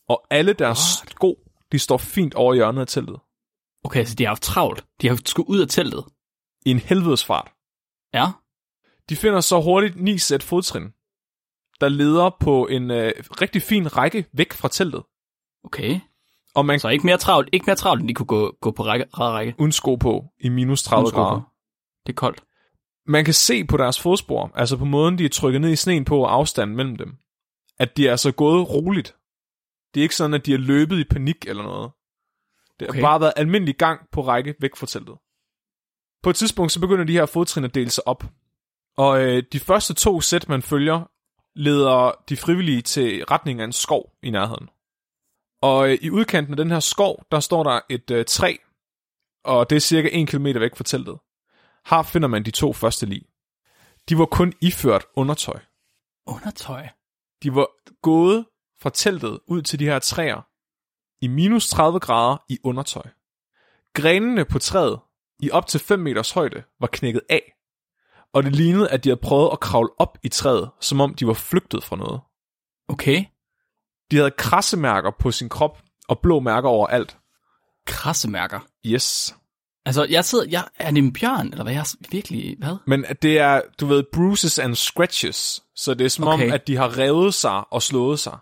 Og 0.09 0.27
alle 0.31 0.53
deres 0.53 0.79
What? 0.79 1.11
sko, 1.11 1.39
de 1.73 1.79
står 1.79 1.97
fint 1.97 2.35
over 2.35 2.55
hjørnet 2.55 2.81
af 2.81 2.87
teltet. 2.87 3.17
Okay, 3.85 4.05
så 4.05 4.15
de 4.15 4.25
har 4.25 4.31
haft 4.31 4.43
travlt. 4.43 4.85
De 5.01 5.09
har 5.09 5.19
skulle 5.27 5.49
ud 5.49 5.61
af 5.61 5.69
teltet. 5.69 6.05
I 6.67 6.71
en 6.71 6.79
helvedes 6.79 7.25
fart. 7.25 7.53
Ja. 8.15 8.27
De 9.09 9.17
finder 9.17 9.41
så 9.41 9.61
hurtigt 9.61 9.97
ni 9.97 10.19
sæt 10.19 10.43
fodtrin, 10.43 10.83
der 11.81 11.89
leder 11.89 12.31
på 12.41 12.67
en 12.67 12.91
øh, 12.91 13.13
rigtig 13.41 13.63
fin 13.63 13.97
række 13.97 14.27
væk 14.33 14.53
fra 14.53 14.69
teltet. 14.69 15.03
Okay. 15.65 16.01
Og 16.55 16.67
man 16.67 16.81
Så 16.81 16.89
ikke 16.89 17.07
mere 17.07 17.19
travlt, 17.19 17.49
ikke 17.53 17.67
mere 17.67 17.77
travlt, 17.77 18.01
end 18.01 18.09
de 18.09 18.15
kunne 18.15 18.27
gå, 18.27 18.57
gå 18.61 18.71
på 18.71 18.83
række, 18.85 19.07
række. 19.13 19.55
uden 19.59 19.73
sko 19.73 19.95
på 19.97 20.25
i 20.41 20.49
minus 20.49 20.83
30 20.83 21.01
Uden 21.03 21.11
sko 21.11 21.17
på. 21.17 21.23
grader. 21.23 21.41
Det 22.07 22.13
er 22.13 22.17
koldt. 22.17 22.45
Man 23.07 23.25
kan 23.25 23.35
se 23.35 23.65
på 23.65 23.77
deres 23.77 24.01
fodspor, 24.01 24.51
altså 24.55 24.77
på 24.77 24.85
måden, 24.85 25.19
de 25.19 25.25
er 25.25 25.29
trykket 25.29 25.61
ned 25.61 25.71
i 25.71 25.77
sneen 25.77 26.05
på 26.05 26.19
og 26.21 26.33
afstanden 26.35 26.77
mellem 26.77 26.97
dem, 26.97 27.17
at 27.79 27.97
de 27.97 28.07
er 28.07 28.11
altså 28.11 28.33
gået 28.33 28.71
roligt. 28.71 29.17
Det 29.95 30.01
er 30.01 30.03
ikke 30.03 30.17
sådan, 30.17 30.35
at 30.35 30.47
de 30.47 30.55
er 30.55 30.59
løbet 30.59 30.99
i 30.99 31.05
panik 31.05 31.37
eller 31.47 31.63
noget. 31.63 31.91
Det 32.81 32.87
har 32.87 32.93
Okay. 32.93 33.01
bare 33.03 33.21
været 33.21 33.33
almindelig 33.37 33.77
gang 33.77 34.01
på 34.13 34.21
række 34.27 34.55
væk 34.61 34.77
fra 34.77 34.87
teltet. 34.87 35.15
På 36.23 36.31
et 36.31 36.37
tidspunkt, 36.37 36.73
så 36.73 36.81
begynder 36.81 37.05
de 37.05 37.13
her 37.13 37.27
fodtrin 37.27 37.65
at 37.65 37.75
dele 37.75 37.91
sig 37.91 38.09
op. 38.09 38.25
Og 38.97 39.23
øh, 39.23 39.43
de 39.53 39.61
første 39.61 39.95
to 39.95 40.21
sæt, 40.21 40.49
man 40.49 40.63
følger, 40.63 41.11
leder 41.55 42.13
de 42.29 42.37
frivillige 42.37 42.83
til 42.83 43.25
retning 43.25 43.61
af 43.61 43.65
en 43.65 43.73
skov 43.73 44.13
i 44.23 44.31
nærheden. 44.31 44.69
Og 45.69 45.91
øh, 45.91 45.99
i 46.03 46.11
udkanten 46.11 46.53
af 46.53 46.57
den 46.57 46.71
her 46.71 46.81
skov, 46.81 47.25
der 47.31 47.41
står 47.41 47.63
der 47.63 47.81
et 47.89 48.11
øh, 48.11 48.25
træ, 48.25 48.57
og 49.45 49.71
det 49.71 49.77
er 49.77 49.81
cirka 49.81 50.09
1 50.13 50.29
km 50.29 50.47
væk 50.47 50.77
fra 50.77 50.85
teltet. 50.85 51.19
Her 51.91 52.03
finder 52.03 52.29
man 52.29 52.45
de 52.45 52.51
to 52.51 52.73
første 52.73 53.07
lig. 53.07 53.23
De 54.09 54.19
var 54.19 54.27
kun 54.27 54.53
iført 54.61 55.07
undertøj. 55.17 55.61
Undertøj. 56.27 56.89
De 57.43 57.55
var 57.55 57.69
gået 58.03 58.47
fra 58.81 58.91
teltet 58.91 59.41
ud 59.47 59.63
til 59.63 59.79
de 59.79 59.85
her 59.85 59.99
træer 59.99 60.41
i 61.25 61.29
minus 61.29 61.69
30 61.69 62.01
grader 62.01 62.37
i 62.49 62.59
undertøj. 62.65 63.09
Grenene 63.95 64.45
på 64.45 64.59
træet 64.59 65.01
i 65.41 65.51
op 65.51 65.67
til 65.67 65.81
5 65.81 65.99
meters 65.99 66.31
højde 66.31 66.63
var 66.81 66.89
knækket 66.93 67.23
af, 67.29 67.53
og 68.33 68.43
det 68.43 68.57
lignede, 68.57 68.91
at 68.91 69.05
de 69.05 69.09
havde 69.09 69.21
prøvet 69.21 69.51
at 69.53 69.61
kravle 69.61 69.91
op 69.99 70.19
i 70.23 70.29
træet, 70.29 70.71
som 70.81 71.01
om 71.01 71.15
de 71.15 71.27
var 71.27 71.35
flygtet 71.35 71.85
fra 71.85 71.97
noget. 71.97 72.21
Okay. 72.89 73.25
De 74.15 74.19
havde 74.19 74.31
krassemærker 74.31 75.11
på 75.21 75.31
sin 75.31 75.49
krop 75.49 75.79
og 76.09 76.19
blå 76.19 76.41
mærker 76.41 76.69
overalt. 76.69 77.17
Krassemærker. 77.87 78.61
Yes. 78.87 79.37
Altså, 79.87 80.07
jeg 80.11 80.25
sidder... 80.25 80.45
Jeg, 80.51 80.65
er 80.79 80.91
det 80.91 80.99
en 80.99 81.13
bjørn, 81.13 81.47
eller 81.47 81.63
hvad? 81.63 81.73
Jeg 81.73 81.81
er 81.81 81.95
virkelig... 82.11 82.57
Hvad? 82.59 82.77
Men 82.87 83.05
det 83.23 83.39
er, 83.39 83.61
du 83.81 83.87
ved, 83.87 84.05
bruises 84.13 84.59
and 84.59 84.75
scratches. 84.75 85.63
Så 85.77 85.95
det 85.95 86.05
er 86.05 86.09
som 86.09 86.27
Okay. 86.29 86.47
om, 86.47 86.53
at 86.53 86.67
de 86.67 86.77
har 86.77 86.99
revet 86.99 87.35
sig 87.35 87.73
og 87.73 87.83
slået 87.83 88.19
sig. 88.19 88.39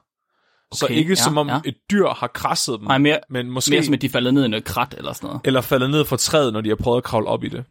Så 0.75 0.85
Okay, 0.87 0.95
ikke 0.95 1.09
ja, 1.11 1.15
som 1.15 1.39
om 1.39 1.49
ja. 1.49 1.61
et 1.65 1.77
dyr 1.91 2.09
har 2.09 2.27
krasset 2.27 2.81
dem, 2.81 2.89
Nej, 2.89 2.99
mere, 2.99 3.21
men 3.31 3.51
måske 3.51 3.71
mere 3.71 3.85
som, 3.85 3.95
at 3.95 4.03
de 4.03 4.09
falder 4.09 4.31
ned 4.31 4.45
i 4.45 4.49
noget 4.49 4.65
krat 4.65 4.95
eller 4.99 5.13
sådan 5.13 5.27
noget. 5.27 5.41
eller 5.45 5.61
faldet 5.61 5.91
ned 5.91 6.05
fra 6.05 6.17
træet, 6.17 6.53
når 6.53 6.61
de 6.61 6.69
har 6.69 6.77
prøvet 6.77 6.97
at 6.97 7.05
kravle 7.05 7.27
op 7.29 7.45
i 7.45 7.49
det. 7.49 7.65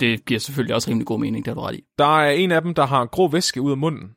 Det 0.00 0.24
giver 0.24 0.40
selvfølgelig 0.40 0.74
også 0.74 0.90
rimelig 0.90 1.06
god 1.06 1.20
mening, 1.20 1.44
det 1.44 1.50
har 1.50 1.54
du 1.54 1.60
ret 1.66 1.74
i. 1.74 1.80
Der 1.98 2.18
er 2.20 2.30
en 2.30 2.52
af 2.52 2.62
dem, 2.62 2.74
der 2.74 2.86
har 2.86 3.06
grå 3.06 3.28
væske 3.28 3.60
ud 3.60 3.70
af 3.70 3.76
munden, 3.76 4.10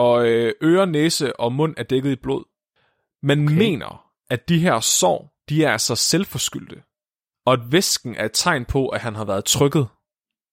og 0.00 0.28
øh, 0.28 0.52
øre, 0.62 0.86
næse 0.86 1.40
og 1.40 1.52
mund 1.52 1.74
er 1.76 1.82
dækket 1.82 2.12
i 2.12 2.16
blod. 2.16 2.44
Man. 3.22 3.44
Okay. 3.44 3.56
mener, 3.56 4.10
at 4.30 4.48
de 4.48 4.58
her 4.58 4.80
sår, 4.80 5.32
de 5.48 5.64
er 5.64 5.72
altså 5.72 5.96
selvforskyldte, 5.96 6.82
og 7.46 7.52
at 7.52 7.72
væsken 7.72 8.14
er 8.14 8.24
et 8.24 8.30
tegn 8.34 8.64
på, 8.64 8.88
at 8.88 9.00
han 9.00 9.14
har 9.14 9.24
været 9.24 9.44
trykket 9.44 9.88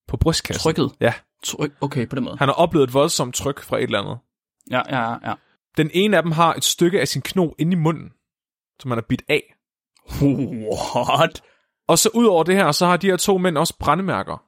på 0.08 0.18
brystkassen. 0.18 0.64
Trykket? 0.64 0.92
Ja, 1.00 1.14
Tryk. 1.44 1.72
Okay, 1.82 2.08
på 2.08 2.16
den 2.16 2.24
måde. 2.24 2.38
han 2.38 2.48
har 2.48 2.54
oplevet 2.54 2.88
et 2.88 2.94
voldsomt 2.94 3.36
tryk 3.36 3.64
fra 3.64 3.78
et 3.78 3.84
eller 3.84 4.00
andet. 4.00 4.18
Ja, 4.72 4.82
ja, 4.90 5.30
ja. 5.30 5.34
Den 5.78 5.90
ene 5.94 6.18
af 6.18 6.24
dem 6.24 6.32
har 6.32 6.54
et 6.54 6.64
stykke 6.64 7.02
af 7.02 7.08
sin 7.08 7.22
kno 7.22 7.52
inde 7.60 7.72
i 7.72 7.76
munden, 7.76 8.14
som 8.80 8.92
han 8.92 8.98
har 8.98 9.06
bidt 9.10 9.24
af. 9.30 9.56
What? 10.22 11.44
Og 11.88 12.00
så 12.00 12.10
ud 12.14 12.26
over 12.26 12.44
det 12.44 12.56
her, 12.56 12.72
så 12.72 12.86
har 12.86 12.98
de 12.98 13.08
her 13.08 13.18
to 13.18 13.38
mænd 13.38 13.58
også 13.58 13.78
brændemærker 13.80 14.44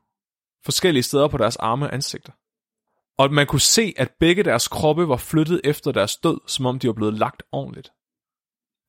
forskellige 0.65 1.03
steder 1.03 1.27
på 1.27 1.38
deres 1.38 1.56
arme 1.56 1.86
og 1.86 1.94
ansigter. 1.94 2.32
Og 3.20 3.34
man 3.34 3.48
kunne 3.48 3.62
se, 3.62 3.94
at 3.98 4.12
begge 4.20 4.44
deres 4.44 4.68
kroppe 4.68 5.08
var 5.08 5.18
flyttet 5.18 5.62
efter 5.64 5.92
deres 5.92 6.18
død, 6.18 6.38
som 6.48 6.66
om 6.66 6.80
de 6.80 6.88
var 6.88 6.94
blevet 6.94 7.14
lagt 7.14 7.44
ordentligt. 7.52 7.92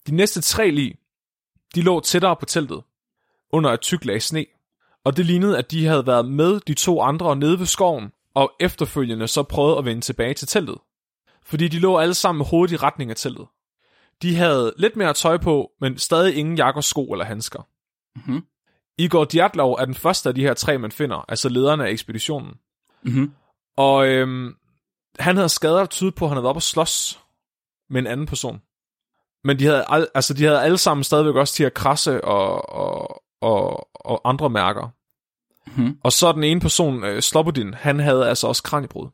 De 0.07 0.15
næste 0.15 0.41
tre 0.41 0.71
lig, 0.71 0.95
de 1.75 1.83
lå 1.83 2.01
tættere 2.01 2.37
på 2.37 2.47
teltet, 2.47 2.83
under 3.53 3.71
et 3.71 3.81
tyk 3.81 4.05
lag 4.05 4.23
sne, 4.23 4.47
og 5.05 5.17
det 5.17 5.27
lignede, 5.27 5.59
at 5.59 5.71
de 5.71 5.87
havde 5.87 6.07
været 6.07 6.29
med 6.29 6.61
de 6.61 6.75
to 6.75 7.01
andre 7.01 7.37
nede 7.37 7.59
ved 7.59 7.67
skoven, 7.67 8.13
og 8.35 8.53
efterfølgende 8.61 9.29
så 9.29 9.43
prøvede 9.43 9.79
at 9.79 9.85
vende 9.85 10.01
tilbage 10.01 10.35
til 10.35 10.49
teltet. 10.49 10.79
Fordi 11.45 11.69
de 11.69 11.79
lå 11.79 11.99
alle 11.99 12.15
sammen 12.15 12.39
med 12.39 12.47
hovedet 12.47 12.73
i 12.73 12.77
retning 12.77 13.11
af 13.11 13.17
teltet. 13.17 13.47
De 14.23 14.37
havde 14.37 14.75
lidt 14.77 14.97
mere 14.97 15.15
tøj 15.15 15.37
på, 15.37 15.71
men 15.81 15.99
stadig 15.99 16.37
ingen 16.37 16.57
jakker, 16.57 16.81
sko 16.81 17.13
eller 17.13 17.25
handsker. 17.25 17.69
Mhm. 18.17 18.45
Igor 18.99 19.25
Djatlov 19.25 19.73
er 19.73 19.85
den 19.85 19.95
første 19.95 20.29
af 20.29 20.35
de 20.35 20.41
her 20.41 20.55
tre, 20.55 20.79
man 20.79 20.93
finder, 20.93 21.25
altså 21.29 21.49
lederen 21.49 21.81
af 21.81 21.91
ekspeditionen. 21.91 22.55
Mhm. 23.03 23.33
Og 23.81 24.09
øhm, 24.09 24.55
han 25.19 25.37
havde 25.37 25.49
skader, 25.49 25.79
der 25.79 25.87
tydet 25.87 26.15
på, 26.15 26.25
at 26.25 26.29
han 26.29 26.37
havde 26.37 26.43
været 26.43 26.51
oppe 26.51 26.59
og 26.59 26.63
slås 26.63 27.21
med 27.91 28.01
en 28.01 28.07
anden 28.07 28.27
person. 28.27 28.63
Men 29.45 29.59
de 29.59 29.65
havde, 29.65 29.85
al- 29.89 30.09
altså, 30.15 30.35
de 30.35 30.45
havde 30.45 30.63
alle 30.63 30.79
sammen 30.79 31.05
stadigvæk 31.05 31.35
også 31.35 31.55
til 31.55 31.65
at 31.65 31.75
krasse 31.75 32.25
og, 32.25 32.69
og, 32.69 33.23
og, 33.41 33.89
og 34.07 34.21
andre 34.29 34.51
mærker. 34.51 34.89
Mhm. 35.77 35.99
Og 36.05 36.13
så 36.13 36.33
den 36.33 36.45
ene 36.45 36.61
person, 36.61 37.05
øh, 37.05 37.23
Slobodin, 37.23 37.75
han 37.75 37.99
havde 37.99 38.29
altså 38.29 38.47
også 38.47 38.63
kranjebrud. 38.63 39.09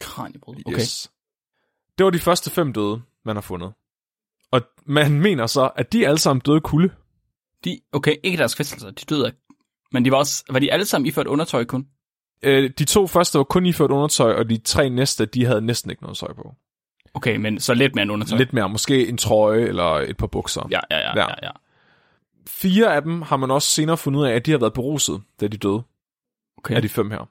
Kraniebrud. 0.00 0.56
Okay. 0.66 0.76
Yes. 0.76 1.10
Det 1.98 2.04
var 2.04 2.10
de 2.10 2.18
første 2.18 2.50
fem 2.50 2.72
døde, 2.72 3.02
man 3.24 3.36
har 3.36 3.40
fundet. 3.40 3.72
Og 4.50 4.62
man 4.86 5.20
mener 5.20 5.46
så, 5.46 5.70
at 5.76 5.92
de 5.92 6.06
alle 6.06 6.18
sammen 6.18 6.40
døde 6.40 6.60
kulde. 6.60 6.94
De, 7.64 7.80
okay, 7.92 8.16
ikke 8.24 8.38
deres 8.38 8.54
kvæstelser, 8.54 8.90
de 8.90 9.04
døde 9.04 9.26
af. 9.26 9.32
Men 9.92 10.04
de 10.04 10.10
var 10.10 10.16
også, 10.16 10.44
var 10.50 10.58
de 10.58 10.72
alle 10.72 10.84
sammen 10.86 11.06
iført 11.08 11.26
undertøj 11.26 11.64
kun? 11.64 11.86
Øh, 12.42 12.70
de 12.78 12.84
to 12.84 13.06
første 13.06 13.38
var 13.38 13.44
kun 13.44 13.66
iført 13.66 13.90
undertøj, 13.90 14.32
og 14.34 14.50
de 14.50 14.58
tre 14.58 14.88
næste, 14.90 15.26
de 15.26 15.44
havde 15.44 15.60
næsten 15.60 15.90
ikke 15.90 16.02
noget 16.02 16.18
tøj 16.18 16.32
på. 16.32 16.54
Okay, 17.14 17.36
men 17.36 17.60
så 17.60 17.74
lidt 17.74 17.94
mere 17.94 18.02
end 18.02 18.12
undertøj. 18.12 18.38
Lidt 18.38 18.52
mere, 18.52 18.68
måske 18.68 19.08
en 19.08 19.16
trøje 19.18 19.60
eller 19.60 19.84
et 19.84 20.16
par 20.16 20.26
bukser. 20.26 20.68
Ja, 20.70 20.80
ja, 20.90 20.98
ja, 20.98 21.12
Ja. 21.16 21.28
ja, 21.28 21.34
ja. 21.42 21.50
Fire 22.48 22.94
af 22.94 23.02
dem 23.02 23.22
har 23.22 23.36
man 23.36 23.50
også 23.50 23.68
senere 23.68 23.96
fundet 23.96 24.20
ud 24.20 24.26
af, 24.26 24.32
at 24.32 24.46
de 24.46 24.50
har 24.50 24.58
været 24.58 24.72
beruset, 24.72 25.22
da 25.40 25.46
de 25.48 25.56
døde, 25.56 25.82
Okay. 26.58 26.74
af 26.74 26.82
de 26.82 26.88
fem 26.88 27.10
her. 27.10 27.28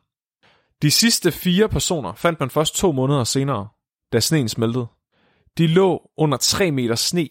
De 0.81 0.91
sidste 0.91 1.31
fire 1.31 1.69
personer 1.69 2.13
fandt 2.13 2.39
man 2.39 2.49
først 2.49 2.75
to 2.75 2.91
måneder 2.91 3.23
senere, 3.23 3.67
da 4.13 4.19
sneen 4.19 4.49
smeltede. 4.49 4.87
De 5.57 5.67
lå 5.67 6.11
under 6.17 6.37
3 6.37 6.71
meter 6.71 6.95
sne 6.95 7.21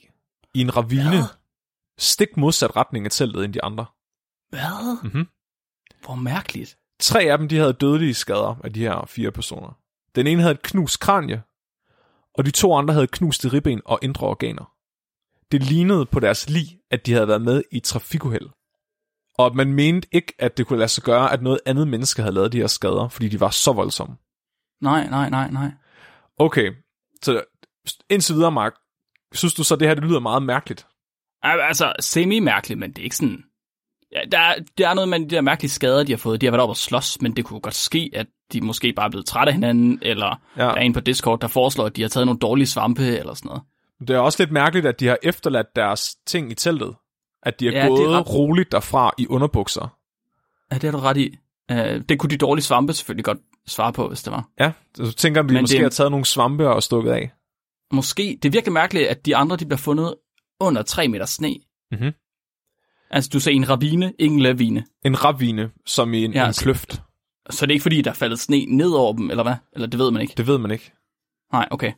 i 0.54 0.60
en 0.60 0.76
ravine, 0.76 1.08
Hvad? 1.10 1.22
stik 1.98 2.36
modsat 2.36 2.76
retning 2.76 3.04
af 3.04 3.10
teltet 3.10 3.44
end 3.44 3.52
de 3.54 3.64
andre. 3.64 3.86
Hvad? 4.48 5.02
Mhm. 5.04 5.28
Hvor 6.04 6.14
mærkeligt. 6.14 6.78
Tre 7.00 7.22
af 7.22 7.38
dem 7.38 7.48
de 7.48 7.56
havde 7.56 7.72
dødelige 7.72 8.14
skader 8.14 8.60
af 8.64 8.72
de 8.72 8.80
her 8.80 9.04
fire 9.06 9.30
personer. 9.32 9.78
Den 10.14 10.26
ene 10.26 10.42
havde 10.42 10.54
et 10.54 10.62
knust 10.62 11.00
kranie, 11.00 11.42
og 12.34 12.46
de 12.46 12.50
to 12.50 12.74
andre 12.74 12.94
havde 12.94 13.06
knuste 13.06 13.52
ribben 13.52 13.82
og 13.84 13.98
indre 14.02 14.26
organer. 14.26 14.72
Det 15.52 15.62
lignede 15.62 16.06
på 16.06 16.20
deres 16.20 16.50
lig, 16.50 16.80
at 16.90 17.06
de 17.06 17.12
havde 17.12 17.28
været 17.28 17.42
med 17.42 17.62
i 17.72 17.76
et 17.76 17.82
trafikuheld. 17.84 18.48
Og 19.38 19.56
man 19.56 19.72
mente 19.72 20.08
ikke, 20.12 20.32
at 20.38 20.58
det 20.58 20.66
kunne 20.66 20.78
lade 20.78 20.88
sig 20.88 21.04
gøre, 21.04 21.32
at 21.32 21.42
noget 21.42 21.60
andet 21.66 21.88
menneske 21.88 22.22
havde 22.22 22.34
lavet 22.34 22.52
de 22.52 22.58
her 22.58 22.66
skader, 22.66 23.08
fordi 23.08 23.28
de 23.28 23.40
var 23.40 23.50
så 23.50 23.72
voldsomme. 23.72 24.16
Nej, 24.80 25.08
nej, 25.08 25.30
nej, 25.30 25.50
nej. 25.50 25.70
Okay, 26.38 26.72
så 27.22 27.44
indtil 28.10 28.34
videre, 28.34 28.52
Mark, 28.52 28.74
synes 29.32 29.54
du 29.54 29.64
så, 29.64 29.76
det 29.76 29.88
her 29.88 29.94
det 29.94 30.04
lyder 30.04 30.20
meget 30.20 30.42
mærkeligt? 30.42 30.86
Al- 31.42 31.60
Altså, 31.60 31.92
semi-mærkeligt, 32.00 32.78
men 32.80 32.90
det 32.90 32.98
er 32.98 33.04
ikke 33.04 33.16
sådan... 33.16 33.44
Ja, 34.12 34.20
der, 34.32 34.38
er, 34.38 34.54
der 34.78 34.88
er 34.88 34.94
noget 34.94 35.08
med 35.08 35.20
de 35.20 35.28
der 35.28 35.40
mærkelige 35.40 35.70
skader, 35.70 36.04
de 36.04 36.12
har 36.12 36.16
fået. 36.16 36.40
De 36.40 36.46
har 36.46 36.50
været 36.50 36.62
oppe 36.62 36.72
og 36.72 36.76
slås, 36.76 37.20
men 37.20 37.36
det 37.36 37.44
kunne 37.44 37.60
godt 37.60 37.74
ske, 37.74 38.10
at 38.14 38.26
de 38.52 38.60
måske 38.60 38.92
bare 38.92 39.06
er 39.06 39.10
blevet 39.10 39.26
trætte 39.26 39.50
af 39.50 39.54
hinanden, 39.54 39.98
eller 40.02 40.40
Ja. 40.56 40.62
der 40.62 40.68
er 40.70 40.80
en 40.80 40.92
på 40.92 41.00
Discord, 41.00 41.40
der 41.40 41.46
foreslår, 41.46 41.86
at 41.86 41.96
de 41.96 42.02
har 42.02 42.08
taget 42.08 42.26
nogle 42.26 42.38
dårlige 42.40 42.66
svampe, 42.66 43.02
eller 43.18 43.34
sådan 43.34 43.48
noget. 43.48 43.62
Det 44.00 44.10
er 44.10 44.18
også 44.18 44.42
lidt 44.42 44.52
mærkeligt, 44.52 44.86
at 44.86 45.00
de 45.00 45.06
har 45.06 45.18
efterladt 45.22 45.66
deres 45.76 46.14
ting 46.26 46.50
i 46.52 46.54
teltet. 46.54 46.94
At 47.42 47.60
de 47.60 47.68
er 47.68 47.72
Ja, 47.72 47.76
det 47.78 47.84
er 47.84 47.88
gået 47.88 48.08
ret- 48.10 48.34
roligt 48.34 48.72
derfra 48.72 49.12
i 49.18 49.26
underbukser. 49.26 49.96
Ja, 50.72 50.74
det 50.78 50.84
har 50.84 50.90
du 50.92 50.98
ret 50.98 51.16
i. 51.16 51.36
Uh, 51.72 51.76
det 52.08 52.18
kunne 52.18 52.30
de 52.30 52.36
dårlige 52.36 52.64
svampe 52.64 52.92
selvfølgelig 52.92 53.24
godt 53.24 53.38
svare 53.66 53.92
på, 53.92 54.08
hvis 54.08 54.22
det 54.22 54.32
var. 54.32 54.48
Ja, 54.60 54.72
så 54.94 55.12
tænker 55.12 55.42
de 55.42 55.52
Men 55.54 55.62
måske 55.62 55.72
det- 55.74 55.82
har 55.82 55.88
taget 55.90 56.10
nogle 56.10 56.24
svampe 56.26 56.68
og 56.68 56.82
stukket 56.82 57.10
af. 57.10 57.30
Måske. 57.92 58.38
Det 58.42 58.48
er 58.48 58.52
virkelig 58.52 58.72
mærkeligt, 58.72 59.08
at 59.08 59.26
de 59.26 59.36
andre 59.36 59.56
de 59.56 59.64
bliver 59.66 59.78
fundet 59.78 60.14
under 60.60 60.82
3 60.82 61.08
meter 61.08 61.26
sne. 61.26 61.54
Mhm. 61.92 62.12
Altså, 63.10 63.30
du 63.32 63.40
sagde 63.40 63.56
en 63.56 63.68
ravine, 63.68 64.12
ikke 64.18 64.34
en 64.34 64.40
lavine. 64.40 64.84
En 65.04 65.24
ravine, 65.24 65.70
som 65.86 66.14
i 66.14 66.24
en, 66.24 66.32
Ja, 66.32 66.40
en 66.40 66.46
altså- 66.46 66.62
kløft. 66.62 67.02
Så 67.50 67.66
det 67.66 67.72
er 67.72 67.74
ikke 67.74 67.82
fordi, 67.82 68.02
der 68.02 68.10
er 68.10 68.14
faldet 68.14 68.38
sne 68.38 68.64
ned 68.64 68.90
over 68.90 69.12
dem, 69.12 69.30
eller 69.30 69.42
hvad? 69.42 69.54
Eller 69.72 69.86
det 69.86 69.98
ved 69.98 70.10
man 70.10 70.22
ikke. 70.22 70.34
Det 70.36 70.46
ved 70.46 70.58
man 70.58 70.70
ikke. 70.70 70.92
Nej, 71.52 71.68
okay. 71.70 71.92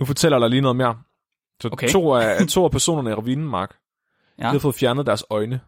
Nu 0.00 0.06
fortæller 0.06 0.36
jeg 0.36 0.42
dig 0.42 0.50
lige 0.50 0.60
noget 0.60 0.76
mere. 0.76 0.98
Så 1.62 1.68
okay. 1.72 1.88
to, 1.88 2.14
af, 2.14 2.46
to 2.48 2.64
af 2.64 2.70
personerne 2.70 3.10
i 3.10 3.14
ravinen, 3.14 3.48
Mark, 3.48 3.76
Ja. 4.38 4.44
de 4.46 4.50
har 4.52 4.58
fået 4.58 4.74
fjernet 4.74 5.06
deres 5.06 5.24
øjne. 5.30 5.60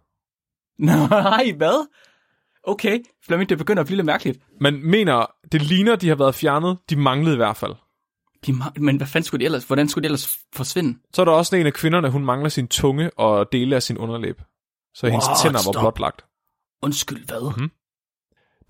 Nej, 0.79 1.53
hvad? 1.57 1.89
Okay, 2.65 2.99
Flemming, 3.27 3.49
det 3.49 3.59
begynder 3.59 3.81
at 3.81 3.87
blive 3.87 3.97
lidt 3.97 4.07
mærkeligt. 4.07 4.39
Man 4.61 4.81
mener, 4.85 5.27
det 5.53 5.63
ligner, 5.63 5.97
de 5.97 6.09
har 6.09 6.15
været 6.15 6.35
fjernet. 6.35 6.79
De 6.91 6.97
manglede 6.97 7.35
i 7.35 7.37
hvert 7.37 7.57
fald. 7.57 7.75
De, 8.47 8.53
ma- 8.53 8.81
men 8.81 8.97
hvad 8.97 9.07
fanden 9.07 9.25
skulle 9.27 9.41
de 9.41 9.45
ellers, 9.45 9.65
hvordan 9.65 9.89
skulle 9.89 10.03
de 10.03 10.07
ellers 10.07 10.39
forsvinde? 10.55 10.99
Så 11.15 11.23
er 11.23 11.25
der 11.25 11.33
også 11.33 11.57
en 11.57 11.67
af 11.67 11.73
kvinderne, 11.73 12.11
hun 12.11 12.25
mangler 12.25 12.49
sin 12.49 12.69
tunge 12.69 13.11
og 13.19 13.49
dele 13.53 13.77
af 13.77 13.83
sin 13.83 13.99
underlæb. 13.99 14.41
Så 14.95 15.07
hendes 15.07 15.27
What? 15.27 15.39
tænder 15.43 15.59
var 15.59 15.73
Stop. 15.73 15.83
blotlagt. 15.83 16.25
Undskyld, 16.83 17.27
hvad? 17.27 17.57
Mhm. 17.57 17.71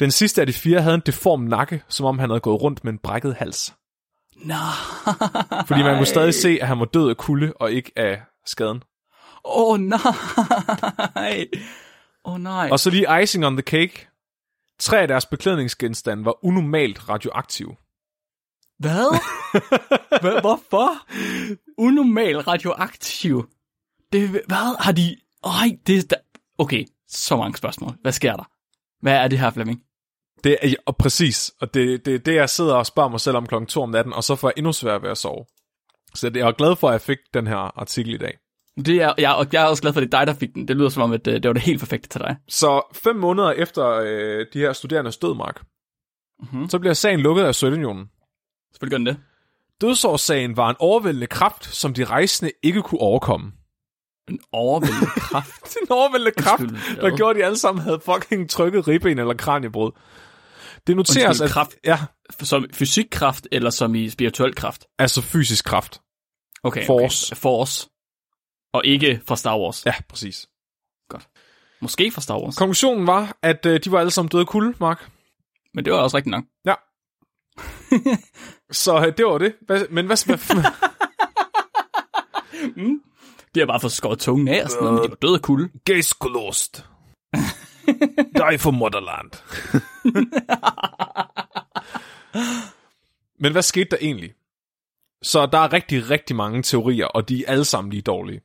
Den 0.00 0.10
sidste 0.10 0.40
af 0.40 0.46
de 0.46 0.52
fire 0.52 0.82
havde 0.82 0.94
en 0.94 1.02
deform 1.06 1.40
nakke, 1.40 1.82
som 1.88 2.06
om 2.06 2.18
han 2.18 2.30
havde 2.30 2.40
gået 2.40 2.62
rundt 2.62 2.84
med 2.84 2.92
en 2.92 2.98
brækket 2.98 3.34
hals. 3.34 3.74
Nej. 4.36 4.58
Fordi 5.66 5.82
man 5.82 5.96
kunne 5.96 6.06
stadig 6.06 6.34
se, 6.34 6.58
at 6.60 6.68
han 6.68 6.78
var 6.78 6.84
død 6.84 7.10
af 7.10 7.16
kulde 7.16 7.52
og 7.60 7.72
ikke 7.72 7.92
af 7.96 8.22
skaden. 8.46 8.82
Åh, 9.44 9.68
oh, 9.72 9.80
nej. 9.80 9.98
Åh, 12.24 12.32
oh, 12.34 12.40
nej. 12.40 12.68
Og 12.72 12.80
så 12.80 12.90
lige 12.90 13.22
icing 13.22 13.46
on 13.46 13.56
the 13.56 13.62
cake. 13.62 14.08
Tre 14.78 15.00
af 15.00 15.08
deres 15.08 15.26
beklædningsgenstande 15.26 16.24
var 16.24 16.44
unormalt 16.44 17.08
radioaktive. 17.08 17.76
Hvad? 18.78 19.18
Hvad? 20.20 20.40
Hvorfor? 20.40 20.88
Unormal 21.86 22.38
radioaktiv. 22.38 23.48
Det, 24.12 24.28
hvad 24.30 24.82
har 24.82 24.92
de... 24.92 25.16
Ej, 25.44 25.78
det 25.86 25.98
er... 25.98 26.02
Da... 26.10 26.14
Okay, 26.58 26.84
så 27.08 27.36
mange 27.36 27.56
spørgsmål. 27.58 27.92
Hvad 28.02 28.12
sker 28.12 28.36
der? 28.36 28.44
Hvad 29.02 29.12
er 29.12 29.28
det 29.28 29.38
her, 29.38 29.50
Flemming? 29.50 29.80
Det 30.44 30.56
er 30.62 30.74
og 30.86 30.96
præcis, 30.96 31.52
og 31.60 31.74
det, 31.74 32.06
det 32.06 32.14
er 32.14 32.18
det, 32.18 32.34
jeg 32.34 32.50
sidder 32.50 32.74
og 32.74 32.86
spørger 32.86 33.08
mig 33.08 33.20
selv 33.20 33.36
om 33.36 33.46
klokken 33.46 33.66
2 33.68 33.82
om 33.82 33.90
natten, 33.90 34.12
og 34.12 34.24
så 34.24 34.36
får 34.36 34.48
jeg 34.48 34.54
endnu 34.56 34.72
sværere 34.72 35.02
ved 35.02 35.10
at 35.10 35.18
sove. 35.18 35.44
Så 36.14 36.30
jeg 36.34 36.48
er 36.48 36.52
glad 36.52 36.76
for, 36.76 36.88
at 36.88 36.92
jeg 36.92 37.00
fik 37.00 37.18
den 37.34 37.46
her 37.46 37.56
artikel 37.56 38.14
i 38.14 38.18
dag. 38.18 38.38
Det 38.76 39.02
er, 39.02 39.12
jeg, 39.18 39.34
og 39.34 39.46
jeg 39.52 39.62
er 39.62 39.66
også 39.66 39.82
glad 39.82 39.92
for, 39.92 40.00
at 40.00 40.02
det 40.12 40.14
er 40.14 40.18
dig, 40.18 40.26
der 40.26 40.34
fik 40.34 40.54
den. 40.54 40.68
Det 40.68 40.76
lyder 40.76 40.88
som 40.88 41.02
om, 41.02 41.12
at 41.12 41.26
øh, 41.26 41.34
det 41.34 41.44
var 41.48 41.52
det 41.52 41.62
helt 41.62 41.80
perfekte 41.80 42.08
til 42.08 42.20
dig. 42.20 42.36
Så 42.48 42.82
fem 42.94 43.16
måneder 43.16 43.50
efter 43.52 43.86
øh, 43.88 44.46
de 44.52 44.58
her 44.58 44.72
studerendes 44.72 45.16
død, 45.16 45.34
Mark, 45.34 45.62
Mhm. 46.52 46.68
så 46.68 46.78
bliver 46.78 46.94
sagen 46.94 47.20
lukket 47.20 47.42
af 47.44 47.54
Sovjetunionen. 47.54 48.06
Selvfølgelig 48.72 48.90
gør 48.90 48.98
den 48.98 49.06
det. 49.06 49.16
Dødsårsagen 49.80 50.56
var 50.56 50.70
en 50.70 50.76
overvældende 50.78 51.26
kraft, 51.26 51.64
som 51.74 51.94
de 51.94 52.04
rejsende 52.04 52.52
ikke 52.62 52.82
kunne 52.82 53.00
overkomme. 53.00 53.52
En 54.32 54.40
overvældende 54.52 55.06
kraft. 55.30 55.76
en 55.82 55.92
overvældende 55.92 56.32
kraft, 56.42 56.62
Undskyld, 56.62 56.96
der 56.96 57.16
gjorde, 57.16 57.30
at 57.30 57.36
de 57.40 57.44
alle 57.44 57.58
sammen 57.58 57.82
havde 57.82 58.00
fucking 58.04 58.50
trykket 58.50 58.88
ribben 58.88 59.18
eller 59.18 59.34
kraniebrud. 59.34 59.90
Det 60.86 60.96
noteres, 60.96 61.26
Undskyld, 61.28 61.44
at... 61.44 61.50
kraft? 61.52 61.74
Ja, 61.84 61.98
Som 62.40 62.66
fysikkraft 62.72 63.46
eller 63.52 63.70
som 63.70 63.94
i 63.94 64.08
spirituel 64.08 64.54
kraft? 64.54 64.86
altså 64.98 65.22
fysisk 65.22 65.64
kraft. 65.64 66.00
Okay, 66.62 66.86
Force. 66.86 67.32
Okay. 67.32 67.40
Force. 67.40 67.88
Og 68.72 68.84
ikke 68.86 69.20
fra 69.26 69.36
Star 69.36 69.58
Wars. 69.58 69.86
Ja, 69.86 69.94
præcis. 70.08 70.48
Måske 71.80 72.10
fra 72.10 72.20
Star 72.20 72.38
Wars. 72.38 72.56
Konklusionen 72.56 73.06
var, 73.06 73.36
at 73.42 73.66
øh, 73.66 73.80
de 73.84 73.92
var 73.92 73.98
alle 73.98 74.10
sammen 74.10 74.28
døde 74.28 74.46
kulde, 74.46 74.74
Mark. 74.80 75.10
Men 75.74 75.84
det 75.84 75.92
var 75.92 75.98
også 75.98 76.16
rigtigt 76.16 76.30
nok. 76.30 76.44
Ja. 76.64 76.74
Så 78.70 79.06
øh, 79.06 79.16
det 79.16 79.26
var 79.26 79.38
det. 79.38 79.54
Hvad, 79.66 79.86
men 79.90 80.06
hvad, 80.06 80.26
hvad, 80.26 80.64
De 83.54 83.60
har 83.60 83.66
bare 83.66 83.80
fået 83.80 83.92
skåret 83.92 84.18
tungen 84.18 84.48
af 84.48 84.64
og 84.64 84.70
sådan 84.70 84.84
noget, 84.84 85.00
men 85.00 85.04
de 85.04 85.10
var 85.10 85.16
døde 85.16 85.34
af 85.34 85.42
kulde. 85.42 85.70
Gæskolost. 85.84 86.86
Die 88.40 88.58
for 88.58 88.70
motherland. 88.70 89.30
Men 93.38 93.52
hvad 93.52 93.62
skete 93.62 93.90
der 93.90 93.96
egentlig? 94.00 94.34
Så 95.22 95.46
der 95.46 95.58
er 95.58 95.72
rigtig, 95.72 96.10
rigtig 96.10 96.36
mange 96.36 96.62
teorier, 96.62 97.06
og 97.06 97.28
de 97.28 97.44
er 97.44 97.50
alle 97.50 97.64
sammen 97.64 97.90
lige 97.90 98.02
dårlige. 98.02 98.40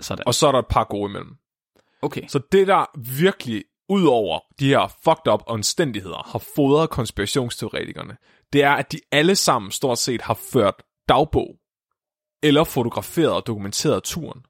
Sådan. 0.00 0.26
Og 0.26 0.34
så 0.34 0.46
er 0.48 0.52
der 0.52 0.58
et 0.58 0.66
par 0.70 0.84
gode 0.84 1.10
imellem. 1.10 1.36
Okay. 2.02 2.22
Så 2.28 2.40
det, 2.52 2.66
der 2.66 2.98
virkelig, 3.16 3.64
ud 3.88 4.04
over 4.04 4.40
de 4.60 4.68
her 4.68 4.94
fucked 5.04 5.32
up 5.32 5.42
omstændigheder, 5.46 6.30
har 6.32 6.38
fodret 6.56 6.90
konspirationsteoretikerne, 6.90 8.16
det 8.52 8.62
er, 8.62 8.72
at 8.72 8.92
de 8.92 9.00
alle 9.12 9.36
sammen 9.36 9.70
stort 9.70 9.98
set 9.98 10.22
har 10.22 10.34
ført 10.34 10.74
dagbog, 11.08 11.56
eller 12.42 12.64
fotograferet 12.64 13.32
og 13.32 13.46
dokumenteret 13.46 14.02
turen. 14.02 14.42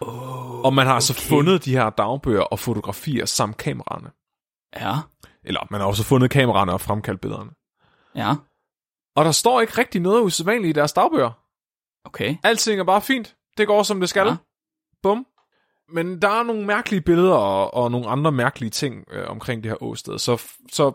Oh, 0.00 0.60
Og 0.60 0.74
man 0.74 0.86
har 0.86 0.94
altså 0.94 1.12
okay. 1.12 1.28
fundet 1.28 1.64
de 1.64 1.72
her 1.72 1.90
dagbøger 1.90 2.42
og 2.42 2.58
fotografier 2.58 3.24
samt 3.26 3.56
kameraerne. 3.56 4.10
Ja, 4.76 4.92
Eller 5.44 5.66
man 5.70 5.80
har 5.80 5.88
også 5.88 6.04
fundet 6.04 6.30
kameraerne 6.30 6.72
og 6.72 6.80
fremkaldt 6.80 7.20
billederne. 7.20 7.50
ja. 8.14 8.34
Og 9.16 9.24
der 9.24 9.32
står 9.32 9.60
ikke 9.60 9.78
rigtig 9.78 10.00
noget 10.00 10.22
usædvanligt 10.22 10.76
i 10.76 10.80
deres 10.80 10.92
dagbøger. 10.92 11.30
Okay. 12.04 12.36
Alting 12.42 12.80
er 12.80 12.84
bare 12.84 13.02
fint. 13.02 13.36
Det 13.58 13.66
går, 13.66 13.82
som 13.82 14.00
det 14.00 14.08
skal. 14.08 14.26
Ja. 14.26 14.36
Bum. 15.02 15.26
Men 15.94 16.22
der 16.22 16.28
er 16.28 16.42
nogle 16.42 16.66
mærkelige 16.66 17.00
billeder 17.00 17.34
og, 17.34 17.74
og 17.74 17.90
nogle 17.90 18.08
andre 18.08 18.32
mærkelige 18.32 18.70
ting 18.70 19.04
øh, 19.10 19.30
omkring 19.30 19.62
det 19.62 19.70
her 19.70 19.82
åsted. 19.82 20.18
Så, 20.18 20.42
så 20.72 20.92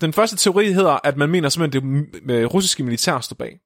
den 0.00 0.12
første 0.12 0.36
teori 0.36 0.72
hedder, 0.72 0.98
at 1.04 1.16
man 1.16 1.30
mener 1.30 1.48
simpelthen, 1.48 1.92
det 1.92 2.06
m- 2.16 2.20
med 2.26 2.54
russiske 2.54 2.82
militær 2.84 3.20
står 3.20 3.34
bag. 3.34 3.60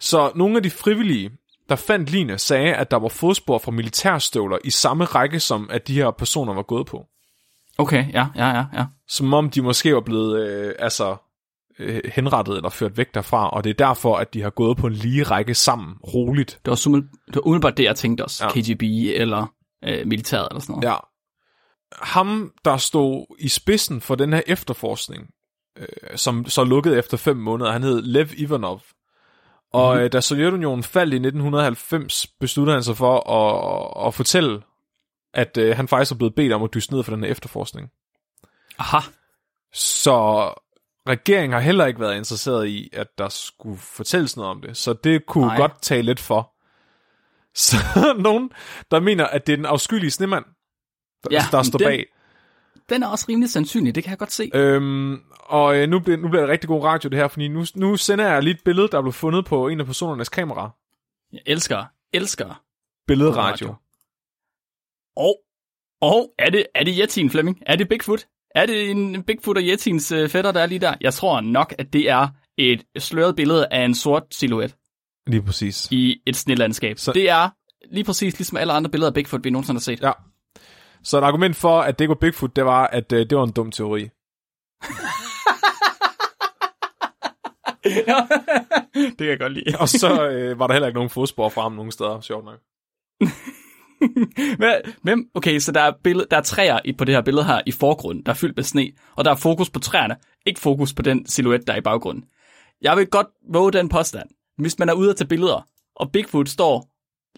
Så 0.00 0.32
nogle 0.34 0.56
af 0.56 0.62
de 0.62 0.70
frivillige, 0.70 1.30
der 1.68 1.76
fandt 1.76 2.10
lignende, 2.10 2.38
sagde, 2.38 2.74
at 2.74 2.90
der 2.90 2.96
var 2.96 3.08
fodspor 3.08 3.58
fra 3.58 3.70
militærstøvler 3.70 4.58
i 4.64 4.70
samme 4.70 5.04
række, 5.04 5.40
som 5.40 5.70
at 5.70 5.88
de 5.88 5.94
her 5.94 6.10
personer 6.10 6.54
var 6.54 6.62
gået 6.62 6.86
på. 6.86 7.06
Okay, 7.78 8.12
ja, 8.12 8.26
ja, 8.36 8.48
ja, 8.48 8.64
ja. 8.74 8.84
Som 9.08 9.34
om 9.34 9.50
de 9.50 9.62
måske 9.62 9.94
var 9.94 10.00
blevet 10.00 10.40
øh, 10.40 10.74
altså, 10.78 11.16
øh, 11.78 12.00
henrettet 12.14 12.56
eller 12.56 12.70
ført 12.70 12.96
væk 12.96 13.14
derfra, 13.14 13.50
og 13.50 13.64
det 13.64 13.70
er 13.70 13.86
derfor, 13.86 14.16
at 14.16 14.34
de 14.34 14.42
har 14.42 14.50
gået 14.50 14.76
på 14.76 14.86
en 14.86 14.92
lige 14.92 15.22
række 15.22 15.54
sammen, 15.54 15.94
roligt. 15.94 16.60
Det 16.64 16.70
var, 16.70 16.76
sumel, 16.76 17.02
det 17.02 17.34
var 17.34 17.46
umiddelbart 17.46 17.76
det, 17.76 17.84
jeg 17.84 17.96
tænkte 17.96 18.24
også. 18.24 18.44
Ja. 18.44 18.50
KGB 18.50 18.82
eller 19.14 19.46
øh, 19.84 20.06
militæret 20.06 20.48
eller 20.50 20.60
sådan 20.60 20.72
noget. 20.72 20.88
Ja. 20.88 20.96
Ham, 22.02 22.52
der 22.64 22.76
stod 22.76 23.36
i 23.38 23.48
spidsen 23.48 24.00
for 24.00 24.14
den 24.14 24.32
her 24.32 24.42
efterforskning, 24.46 25.30
øh, 25.78 25.86
som 26.16 26.46
så 26.46 26.64
lukkede 26.64 26.98
efter 26.98 27.16
fem 27.16 27.36
måneder, 27.36 27.72
han 27.72 27.82
hed 27.82 28.02
Lev 28.02 28.26
Ivanov. 28.36 28.82
Og 29.72 30.02
mm. 30.02 30.10
da 30.10 30.20
Sovjetunionen 30.20 30.82
faldt 30.84 31.12
i 31.14 31.16
1990, 31.16 32.26
besluttede 32.40 32.74
han 32.74 32.84
sig 32.84 32.96
for 32.96 33.30
at, 33.30 34.06
at 34.06 34.14
fortælle, 34.14 34.62
at 35.34 35.56
øh, 35.56 35.76
han 35.76 35.88
faktisk 35.88 36.12
er 36.12 36.16
blevet 36.16 36.34
bedt 36.34 36.52
om 36.52 36.62
at 36.62 36.74
dyste 36.74 36.94
ned 36.94 37.02
for 37.02 37.14
den 37.14 37.24
her 37.24 37.30
efterforskning. 37.30 37.90
Aha. 38.78 38.98
Så 39.72 40.48
regeringen 41.08 41.52
har 41.52 41.60
heller 41.60 41.86
ikke 41.86 42.00
været 42.00 42.16
interesseret 42.16 42.66
i, 42.66 42.90
at 42.92 43.06
der 43.18 43.28
skulle 43.28 43.78
fortælles 43.78 44.36
noget 44.36 44.50
om 44.50 44.60
det. 44.60 44.76
Så 44.76 44.92
det 44.92 45.26
kunne 45.26 45.46
Nej. 45.46 45.56
Godt 45.56 45.82
tage 45.82 46.02
lidt 46.02 46.20
for. 46.20 46.52
Så 47.68 47.76
nogen, 48.18 48.50
der 48.90 49.00
mener, 49.00 49.26
at 49.26 49.46
det 49.46 49.52
er 49.52 49.56
den 49.56 49.66
afskyelige 49.66 50.10
snemand, 50.10 50.44
der, 51.24 51.28
ja, 51.30 51.44
der 51.52 51.62
står 51.62 51.78
den- 51.78 51.86
bag. 51.86 52.06
Den 52.88 53.02
er 53.02 53.06
også 53.06 53.26
rimelig 53.28 53.50
sandsynlig, 53.50 53.94
det 53.94 54.04
kan 54.04 54.10
jeg 54.10 54.18
godt 54.18 54.32
se. 54.32 54.50
Øhm, 54.54 55.22
og 55.40 55.76
øh, 55.76 55.88
nu, 55.88 56.00
bliver, 56.00 56.18
nu 56.18 56.28
bliver 56.28 56.42
det 56.42 56.50
rigtig 56.50 56.68
god 56.68 56.84
radio 56.84 57.08
det 57.08 57.18
her, 57.18 57.28
fordi 57.28 57.48
nu, 57.48 57.64
nu 57.74 57.96
sender 57.96 58.28
jeg 58.28 58.42
lige 58.42 58.54
et 58.54 58.64
billede, 58.64 58.88
der 58.88 59.02
blev 59.02 59.12
fundet 59.12 59.44
på 59.44 59.68
en 59.68 59.80
af 59.80 59.86
personernes 59.86 60.28
kamera. 60.28 60.70
Jeg 61.32 61.40
elsker, 61.46 61.84
elsker 62.12 62.62
Billedradio. 63.06 63.74
Og, 65.16 65.36
og 66.00 66.34
er 66.38 66.50
det, 66.50 66.66
er 66.74 66.84
det 66.84 66.94
Yetin, 66.98 67.30
Flemming? 67.30 67.62
Er 67.66 67.76
det 67.76 67.88
Bigfoot? 67.88 68.26
Er 68.54 68.66
det 68.66 68.90
en 68.90 69.22
Bigfoot 69.22 69.56
og 69.56 69.62
Yetins 69.62 70.12
øh, 70.12 70.28
fætter, 70.28 70.52
der 70.52 70.60
er 70.60 70.66
lige 70.66 70.78
der? 70.78 70.94
Jeg 71.00 71.14
tror 71.14 71.40
nok, 71.40 71.74
at 71.78 71.92
det 71.92 72.10
er 72.10 72.28
et 72.56 72.84
sløret 72.98 73.36
billede 73.36 73.66
af 73.70 73.84
en 73.84 73.94
sort 73.94 74.22
silhuet 74.30 74.76
Lige 75.26 75.42
præcis. 75.42 75.88
i 75.90 76.22
et 76.26 76.36
snelandskab. 76.36 76.98
Så... 76.98 77.12
Det 77.12 77.28
er 77.30 77.48
lige 77.90 78.04
præcis 78.04 78.38
ligesom 78.38 78.58
alle 78.58 78.72
andre 78.72 78.90
billeder 78.90 79.10
af 79.10 79.14
Bigfoot, 79.14 79.44
vi 79.44 79.50
nogensinde 79.50 79.78
har 79.78 79.82
set. 79.82 80.02
Ja. 80.02 80.12
Så 81.08 81.18
et 81.18 81.24
argument 81.24 81.56
for, 81.56 81.80
at 81.80 81.98
det 81.98 82.08
var 82.08 82.14
Bigfoot, 82.14 82.56
det 82.56 82.64
var, 82.64 82.86
at 82.86 83.12
øh, 83.12 83.30
det 83.30 83.38
var 83.38 83.44
en 83.44 83.52
dum 83.52 83.70
teori. 83.70 84.00
det 88.92 89.18
kan 89.18 89.26
jeg 89.26 89.38
godt 89.38 89.52
lide. 89.52 89.78
Og 89.80 89.88
så 89.88 90.28
øh, 90.28 90.58
var 90.58 90.66
der 90.66 90.74
heller 90.74 90.86
ikke 90.86 90.96
nogen 90.96 91.10
fodspor 91.10 91.48
fra 91.48 91.62
ham 91.62 91.72
nogen 91.72 91.92
steder, 91.92 92.20
sjovt 92.20 92.44
nok. 92.44 92.60
Hvem? 95.04 95.30
Okay, 95.34 95.58
så 95.58 95.72
der 95.72 95.80
er, 95.80 95.92
billede, 96.04 96.26
der 96.30 96.36
er 96.36 96.42
træer 96.42 96.80
i, 96.84 96.92
på 96.92 97.04
det 97.04 97.14
her 97.14 97.22
billede 97.22 97.44
her 97.44 97.60
i 97.66 97.72
forgrunden, 97.72 98.26
der 98.26 98.32
er 98.32 98.36
fyldt 98.36 98.56
med 98.56 98.64
sne, 98.64 98.92
og 99.16 99.24
der 99.24 99.30
er 99.30 99.36
fokus 99.36 99.70
på 99.70 99.78
træerne, 99.78 100.16
ikke 100.46 100.60
fokus 100.60 100.94
på 100.94 101.02
den 101.02 101.26
silhuet, 101.26 101.66
der 101.66 101.72
er 101.72 101.76
i 101.76 101.80
baggrunden. 101.80 102.24
Jeg 102.82 102.96
vil 102.96 103.06
godt 103.06 103.26
våge 103.52 103.72
den 103.72 103.88
påstand. 103.88 104.28
Hvis 104.58 104.78
man 104.78 104.88
er 104.88 104.94
ude 104.94 105.10
at 105.10 105.16
tage 105.16 105.28
billeder, 105.28 105.66
og 105.96 106.12
Bigfoot 106.12 106.48
står 106.48 106.88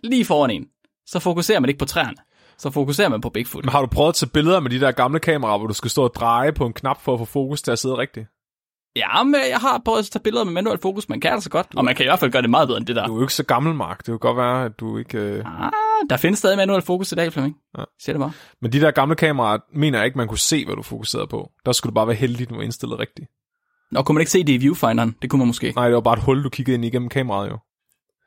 lige 0.03 0.25
foran 0.25 0.51
en, 0.51 0.69
så 1.07 1.19
fokuserer 1.19 1.61
man 1.61 1.69
ikke 1.69 1.79
på 1.79 1.85
træerne. 1.85 2.17
Så 2.61 2.71
fokuserer 2.71 3.09
man 3.09 3.21
på 3.21 3.31
Bigfoot. 3.31 3.65
Men 3.65 3.73
har 3.73 3.81
du 3.81 3.87
prøvet 3.87 4.09
at 4.09 4.15
tage 4.15 4.31
billeder 4.31 4.61
med 4.61 4.71
de 4.71 4.81
der 4.81 4.93
gamle 4.93 5.21
kameraer, 5.21 5.59
hvor 5.59 5.67
du 5.67 5.75
skal 5.75 5.91
stå 5.91 6.03
og 6.05 6.15
dreje 6.15 6.53
på 6.53 6.67
en 6.67 6.73
knap 6.73 7.03
for 7.03 7.13
at 7.13 7.19
få 7.19 7.25
fokus 7.25 7.63
til 7.63 7.71
at 7.71 7.79
sidde 7.79 7.97
rigtigt? 7.97 8.27
Ja, 8.97 9.23
men 9.23 9.35
jeg 9.51 9.59
har 9.59 9.83
prøvet 9.85 9.99
at 9.99 10.05
tage 10.05 10.23
billeder 10.23 10.45
med 10.45 10.53
manuel 10.53 10.79
fokus. 10.83 11.09
Man 11.09 11.21
kan 11.21 11.33
altså 11.33 11.51
godt, 11.51 11.67
og 11.77 11.85
man 11.85 11.95
kan 11.95 12.05
i 12.05 12.09
hvert 12.09 12.19
fald 12.19 12.33
gøre 12.33 12.43
det 12.43 12.51
meget 12.51 12.69
bedre 12.69 12.79
end 12.79 12.87
det 12.87 12.97
der. 12.97 13.07
Du 13.07 13.13
er 13.13 13.17
jo 13.17 13.23
ikke 13.23 13.35
så 13.35 13.45
gammel, 13.45 13.75
Mark. 13.75 13.99
Det 13.99 14.07
kan 14.07 14.19
godt 14.19 14.37
være, 14.37 14.65
at 14.65 14.81
du 14.81 14.99
ikke... 14.99 15.19
Øh... 15.19 15.65
Ah, 15.65 15.71
der 16.11 16.17
findes 16.17 16.39
stadig 16.39 16.57
manuel 16.57 16.83
fokus 16.83 17.13
i 17.13 17.15
dag, 17.15 17.33
Flemming. 17.33 17.57
Ja. 17.79 17.85
Siger 18.01 18.13
det 18.13 18.21
bare. 18.21 18.33
Men 18.63 18.73
de 18.73 18.81
der 18.81 18.91
gamle 18.91 19.17
kameraer, 19.17 19.59
mener 19.75 19.99
jeg 19.99 20.07
ikke, 20.07 20.19
man 20.19 20.29
kunne 20.29 20.39
se, 20.39 20.65
hvad 20.65 20.77
du 20.77 20.83
fokuserede 20.83 21.27
på. 21.27 21.51
Der 21.67 21.73
skulle 21.73 21.91
du 21.91 21.95
bare 21.95 22.07
være 22.07 22.17
heldig, 22.17 22.43
at 22.43 22.51
du 22.51 22.55
var 22.55 22.63
indstillet 22.63 22.99
rigtigt. 22.99 23.29
Nå, 23.93 24.03
kunne 24.03 24.15
man 24.15 24.21
ikke 24.21 24.31
se 24.31 24.45
det 24.45 24.53
i 24.53 24.57
viewfinderen? 24.57 25.17
Det 25.23 25.31
kunne 25.31 25.39
man 25.39 25.47
måske. 25.47 25.73
Nej, 25.77 25.87
det 25.87 25.95
var 25.95 26.01
bare 26.01 26.15
et 26.15 26.23
hul, 26.23 26.45
du 26.45 26.49
kiggede 26.49 26.75
ind 26.75 26.85
igennem 26.85 27.09
kameraet 27.09 27.51
jo. 27.51 27.59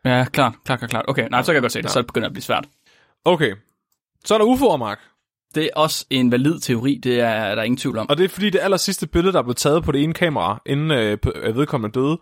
Ja, 0.06 0.26
klart, 0.26 0.54
klart, 0.65 0.89
klart. 0.89 1.06
Okay, 1.08 1.28
nej, 1.32 1.41
så 1.41 1.46
kan 1.46 1.54
jeg 1.54 1.62
godt 1.62 1.72
se 1.72 1.80
det. 1.80 1.86
Ja. 1.86 1.89
Så 1.89 2.04
begynder 2.04 2.28
det 2.28 2.32
at 2.32 2.34
blive 2.34 2.43
svært. 2.43 2.65
Okay. 3.26 3.54
Så 4.26 4.34
er 4.34 4.38
der 4.38 4.46
UFO'er, 4.46 4.78
Mark. 4.78 5.00
Det 5.56 5.64
er 5.64 5.70
også 5.76 6.06
en 6.10 6.32
valid 6.32 6.60
teori, 6.60 7.00
det 7.04 7.20
er, 7.20 7.28
er 7.28 7.56
der 7.56 7.64
ingen 7.64 7.78
tvivl 7.78 7.98
om. 7.98 8.10
Og 8.10 8.18
det 8.18 8.24
er 8.24 8.30
fordi, 8.30 8.50
det 8.50 8.60
aller 8.62 8.78
sidste 8.78 9.08
billede, 9.08 9.34
der 9.34 9.42
blev 9.44 9.56
taget 9.56 9.84
på 9.84 9.92
det 9.92 10.04
ene 10.04 10.14
kamera, 10.14 10.62
inden 10.66 10.92
øh, 10.92 11.18
p- 11.28 11.40
øh, 11.48 11.56
vedkommende 11.58 12.00
døde, 12.00 12.18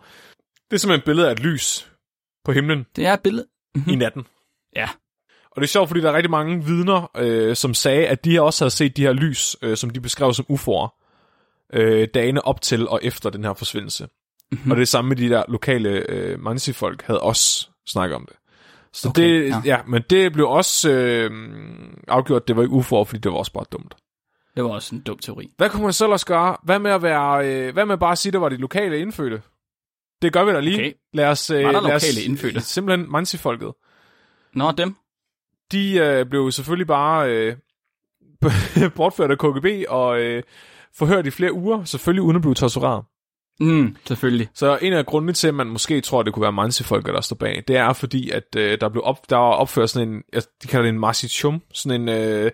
det 0.70 0.76
er 0.76 0.76
simpelthen 0.76 0.98
et 1.00 1.04
billede 1.04 1.28
af 1.28 1.32
et 1.32 1.40
lys 1.40 1.92
på 2.44 2.52
himlen 2.52 2.86
Det 2.96 3.06
er 3.06 3.12
et 3.12 3.20
billede. 3.20 3.46
i 3.88 3.96
natten. 3.96 4.26
Ja. 4.76 4.88
Og 5.50 5.56
det 5.56 5.62
er 5.62 5.68
sjovt, 5.68 5.88
fordi 5.88 6.00
der 6.00 6.10
er 6.10 6.16
rigtig 6.16 6.30
mange 6.30 6.64
vidner, 6.64 7.10
øh, 7.16 7.56
som 7.56 7.74
sagde, 7.74 8.06
at 8.06 8.24
de 8.24 8.42
også 8.42 8.64
havde 8.64 8.70
set 8.74 8.96
de 8.96 9.02
her 9.02 9.12
lys, 9.12 9.56
øh, 9.62 9.76
som 9.76 9.90
de 9.90 10.00
beskrev 10.00 10.34
som 10.34 10.46
UFO'er, 10.52 10.98
øh, 11.74 12.08
dagene 12.14 12.44
op 12.46 12.60
til 12.60 12.88
og 12.88 13.00
efter 13.02 13.30
den 13.30 13.44
her 13.44 13.54
forsvindelse. 13.54 14.04
Mhm. 14.04 14.10
Mm-hmm. 14.58 14.70
Og 14.70 14.76
det 14.76 14.88
samme 14.88 15.08
med 15.08 15.16
de 15.16 15.28
der 15.28 15.42
lokale 15.48 15.88
øh, 16.08 16.40
Mansi-folk 16.40 17.02
havde 17.02 17.20
også 17.20 17.68
snakket 17.86 18.16
om 18.16 18.26
det. 18.30 18.36
Så 18.92 19.08
Okay, 19.08 19.22
det, 19.22 19.48
ja. 19.48 19.62
ja. 19.64 19.78
men 19.86 20.02
det 20.10 20.32
blev 20.32 20.48
også 20.48 20.90
øh, 20.90 21.30
afgjort, 22.08 22.48
det 22.48 22.56
var 22.56 22.62
ikke 22.62 22.74
UFO'er, 22.74 23.04
fordi 23.04 23.18
det 23.18 23.32
var 23.32 23.38
også 23.38 23.52
bare 23.52 23.64
dumt. 23.72 23.94
Det 24.56 24.64
var 24.64 24.70
også 24.70 24.94
en 24.94 25.00
dum 25.00 25.18
teori. 25.18 25.50
Hvad 25.56 25.70
kunne 25.70 25.82
man 25.82 25.92
så 25.92 26.04
ellers 26.04 26.24
gøre? 26.24 26.56
Hvad 26.62 26.78
med 26.78 26.90
at 26.90 27.02
være, 27.02 27.48
øh, 27.48 27.72
hvad 27.72 27.86
med 27.86 27.98
bare 27.98 28.12
at 28.12 28.18
sige, 28.18 28.30
at 28.30 28.32
det 28.32 28.40
var 28.40 28.48
de 28.48 28.56
lokale 28.56 28.98
indfødte? 29.00 29.42
Det 30.22 30.32
gør 30.32 30.44
vi 30.44 30.52
da 30.52 30.60
lige. 30.60 30.76
Okay. 30.78 30.92
Lad 31.12 31.26
os, 31.26 31.50
øh, 31.50 31.64
Var 31.64 31.72
der 31.72 31.80
lad 31.80 31.94
os, 31.94 32.02
lokale 32.02 32.24
indfødte? 32.26 32.60
Simpelthen 32.60 33.12
Mansi-folket. 33.12 33.72
Nå, 34.54 34.72
dem. 34.72 34.96
De 35.72 35.94
øh, 35.98 36.26
blev 36.26 36.50
selvfølgelig 36.50 36.86
bare 36.86 37.30
øh, 37.30 37.56
bortført 38.96 39.30
af 39.30 39.38
KGB 39.38 39.66
og 39.88 40.20
øh, 40.20 40.42
forhørt 40.94 41.26
i 41.26 41.30
flere 41.30 41.52
uger, 41.52 41.84
selvfølgelig 41.84 42.22
uden 42.22 42.36
at 42.36 42.42
blive 42.42 42.54
tortureret. 42.54 43.04
Mm, 43.62 43.96
selvfølgelig. 44.06 44.48
Så 44.54 44.78
en 44.82 44.92
af 44.92 45.06
grundene 45.06 45.32
til, 45.32 45.48
at 45.48 45.54
man 45.54 45.66
måske 45.66 46.00
tror, 46.00 46.20
at 46.20 46.26
det 46.26 46.34
kunne 46.34 46.42
være 46.42 46.52
Mansi-folket, 46.52 47.14
der 47.14 47.20
står 47.20 47.36
bag, 47.36 47.62
det 47.68 47.76
er 47.76 47.92
fordi, 47.92 48.30
at 48.30 48.56
øh, 48.56 48.80
der 48.80 48.88
blev 48.88 49.02
op, 49.04 49.30
der 49.30 49.36
var 49.36 49.50
opført 49.52 49.90
sådan 49.90 50.08
en, 50.08 50.22
jeg- 50.32 50.42
de 50.62 50.68
kalder 50.68 50.82
det 50.82 50.88
en 50.94 51.00
Masichum, 51.00 51.62
sådan 51.74 52.00
en, 52.00 52.08
øh, 52.08 52.50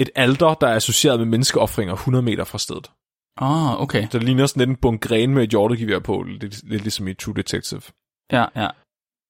et 0.00 0.10
alter, 0.14 0.54
der 0.54 0.66
er 0.68 0.74
associeret 0.76 1.18
med 1.18 1.26
menneskeoffringer 1.26 1.94
100 1.94 2.22
meter 2.24 2.44
fra 2.44 2.58
stedet. 2.58 2.90
Ah, 3.40 3.82
okay. 3.82 4.02
Så 4.10 4.18
det 4.18 4.22
ligner 4.26 4.46
sådan 4.46 4.60
lidt 4.60 4.70
en 4.70 4.76
bunke 4.82 5.08
grene 5.08 5.34
med 5.34 5.42
et 5.44 5.50
hjortegevær 5.50 5.98
på, 5.98 6.22
lidt, 6.22 6.68
lidt 6.70 6.82
ligesom 6.82 7.08
i 7.08 7.14
True 7.14 7.34
Detective. 7.34 7.80
Ja, 8.32 8.44
ja. 8.56 8.68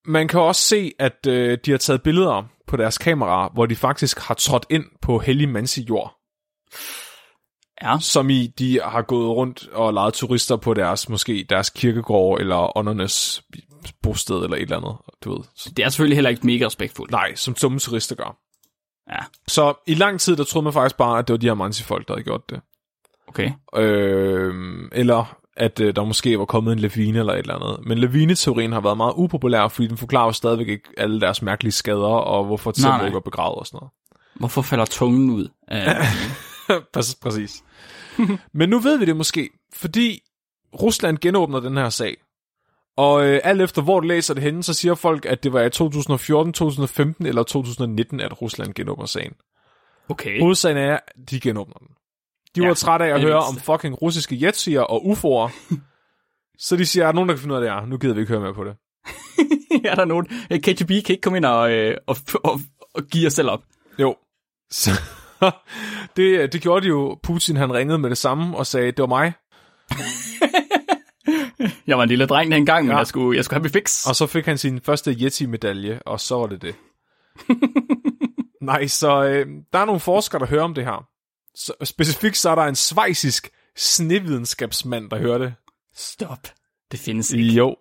Man 0.07 0.29
kan 0.29 0.41
også 0.41 0.63
se, 0.63 0.93
at 0.99 1.27
øh, 1.29 1.59
de 1.65 1.71
har 1.71 1.79
taget 1.79 2.03
billeder 2.03 2.45
på 2.67 2.77
deres 2.77 2.99
kamera, 2.99 3.51
hvor 3.55 3.67
de 3.67 3.77
faktisk 3.77 4.19
har 4.19 4.35
trådt 4.35 4.67
ind 4.71 4.85
på 5.03 5.19
hellig 5.19 5.49
mansi 5.49 5.83
jord. 5.83 6.15
Ja. 7.83 7.97
Som 8.01 8.31
i, 8.31 8.47
de 8.47 8.81
har 8.85 9.03
gået 9.03 9.29
rundt 9.37 9.69
og 9.73 9.95
lejet 9.95 10.15
turister 10.15 10.57
på 10.57 10.75
deres, 10.75 11.09
måske 11.09 11.47
deres 11.51 11.71
kirkegård, 11.71 12.41
eller 12.41 12.79
åndernes 12.79 13.43
bosted, 14.03 14.37
eller 14.37 14.57
et 14.57 14.63
eller 14.63 14.77
andet, 14.77 14.95
du 15.25 15.31
ved. 15.37 15.45
Så, 15.57 15.71
Det 15.77 15.85
er 15.85 15.89
selvfølgelig 15.89 16.17
heller 16.17 16.31
ikke 16.31 16.47
mega 16.47 16.67
respektfuldt. 16.67 17.13
nej, 17.13 17.35
som 17.35 17.55
dumme 17.63 17.79
turister 17.79 18.15
gør. 18.17 18.37
Ja, 19.11 19.19
Så 19.49 19.75
i 19.87 19.95
lang 19.95 20.21
tid, 20.21 20.37
der 20.37 20.45
troede 20.45 20.65
man 20.65 20.73
faktisk 20.73 20.97
bare, 20.97 21.19
at 21.19 21.29
det 21.29 21.33
var 21.33 21.39
de 21.39 21.47
her 21.47 21.55
mansi-folk, 21.55 22.09
der 22.09 22.15
havde 22.15 22.25
gjort 22.25 22.51
det. 22.51 22.61
okay. 23.29 23.51
Øh, 23.77 24.55
eller 24.93 25.35
at 25.57 25.81
øh, 25.81 25.97
der 25.97 26.05
måske 26.05 26.39
var 26.39 26.45
kommet 26.45 26.73
en 26.73 26.79
lavine 26.79 27.19
eller 27.19 27.33
et 27.33 27.39
eller 27.39 27.55
andet. 27.55 27.87
Men 27.87 27.99
lavineteorien 27.99 28.73
har 28.73 28.81
været 28.81 28.97
meget 28.97 29.13
upopulær, 29.17 29.69
fordi 29.69 29.87
den 29.89 29.97
forklarer 29.97 30.27
jo 30.27 30.33
stadigvæk 30.33 30.69
ikke 30.69 30.89
alle 30.97 31.21
deres 31.21 31.43
mærkelige 31.43 31.73
skader, 31.73 32.07
og 32.07 32.45
hvorfor 32.45 32.71
ikke 33.07 33.17
er 33.17 33.21
begravet 33.21 33.59
og 33.59 33.67
sådan 33.67 33.77
noget. 33.77 33.91
Hvorfor 34.35 34.63
falder 34.63 34.85
tungen 34.85 35.31
ud? 35.31 35.49
af 35.69 35.97
Præcis. 36.93 37.15
præcis. 37.15 37.65
Men 38.53 38.69
nu 38.69 38.79
ved 38.79 38.99
vi 38.99 39.05
det 39.05 39.17
måske, 39.17 39.51
fordi 39.73 40.21
Rusland 40.83 41.19
genåbner 41.19 41.61
den 41.61 41.77
her 41.77 41.89
sag. 41.89 42.17
Og 42.97 43.27
øh, 43.27 43.41
alt 43.45 43.61
efter 43.63 43.83
hvor 43.83 44.01
du 44.01 44.07
læser 44.07 44.35
det 44.35 44.43
henne, 44.43 44.63
så 44.63 44.75
siger 44.75 44.95
folk, 44.95 45.27
at 45.27 45.43
det 45.43 45.53
var 45.53 45.63
i 45.63 45.71
2014, 45.71 46.53
2015 46.53 47.27
eller 47.27 47.43
2019, 47.43 48.21
at 48.21 48.43
Rusland 48.43 48.75
genåbner 48.75 49.07
sagen. 49.07 49.33
okay. 50.09 50.41
Hovedsagen 50.41 50.77
er, 50.77 50.95
at 50.95 51.31
de 51.31 51.41
genåbner 51.41 51.75
den. 51.75 51.89
De 52.55 52.61
Ja, 52.61 52.67
var 52.67 52.75
trætte 52.75 53.05
af 53.05 53.09
at 53.09 53.17
er 53.17 53.21
høre 53.21 53.37
om 53.39 53.57
fucking 53.57 54.03
russiske 54.03 54.47
jetsier 54.47 54.81
og 54.81 55.03
UFO'er. 55.03 55.53
så 56.67 56.77
de 56.77 56.87
siger, 56.87 57.09
at 57.09 57.15
nogen, 57.15 57.29
der 57.29 57.35
kan 57.35 57.41
finde 57.41 57.55
ud 57.55 57.59
af 57.59 57.63
det 57.63 57.71
her. 57.73 57.87
Nu 57.87 57.99
gider 57.99 58.15
vi 58.15 58.21
ikke 58.21 58.33
høre 58.33 58.41
mere 58.41 58.55
på 58.55 58.65
det. 58.65 58.77
er 59.91 59.95
der 59.95 60.05
nogen? 60.05 60.27
Eh, 60.51 60.61
KGB 60.61 60.89
kan 60.89 61.13
ikke 61.13 61.21
komme 61.21 61.37
ind 61.37 61.45
og, 61.45 61.73
øh, 61.73 61.97
og, 62.07 62.17
og, 62.45 62.61
og 62.95 63.03
give 63.03 63.27
os 63.27 63.33
selv 63.33 63.51
op. 63.51 63.63
Jo. 63.99 64.17
Så 64.71 64.91
det, 66.17 66.53
det 66.53 66.63
gjorde 66.63 66.83
de 66.85 66.89
jo. 66.89 67.19
Putin 67.23 67.57
han 67.57 67.73
ringede 67.73 67.99
med 67.99 68.11
det 68.11 68.19
samme 68.19 68.57
og 68.57 68.67
sagde, 68.67 68.87
det 68.93 68.99
var 68.99 69.07
mig. 69.07 69.33
Jeg 71.87 71.97
var 71.97 72.03
en 72.03 72.09
lille 72.09 72.27
dreng 72.27 72.53
dengang, 72.53 72.85
men 72.87 72.91
Ja. 72.93 72.99
jeg, 72.99 73.07
skulle, 73.07 73.37
jeg 73.37 73.45
skulle 73.45 73.57
have 73.57 73.63
mit 73.63 73.73
fix. 73.73 74.07
Og 74.07 74.17
så 74.17 74.27
fik 74.27 74.47
han 74.47 74.59
sin 74.59 74.81
første 74.81 75.11
Yeti-medalje, 75.13 76.01
og 76.07 76.21
så 76.21 76.39
var 76.39 76.47
det 76.47 76.63
det. 76.63 76.75
Nej, 78.63 78.87
så 78.87 79.25
øh, 79.25 79.47
der 79.73 79.79
er 79.79 79.85
nogle 79.85 80.01
forskere, 80.01 80.41
der 80.41 80.47
hører 80.47 80.63
om 80.63 80.75
det 80.75 80.85
her. 80.85 81.05
Så, 81.55 81.73
specifikt 81.85 82.37
så 82.37 82.51
er 82.51 82.55
der 82.55 82.63
en 82.63 82.75
svejsisk 82.77 83.51
snevidenskabsmand, 83.77 85.11
der 85.11 85.19
hører 85.19 85.39
det. 85.39 85.55
Stop. 85.95 86.39
Det 86.93 87.01
findes 87.01 87.31
ikke. 87.33 87.45
Jo. 87.53 87.77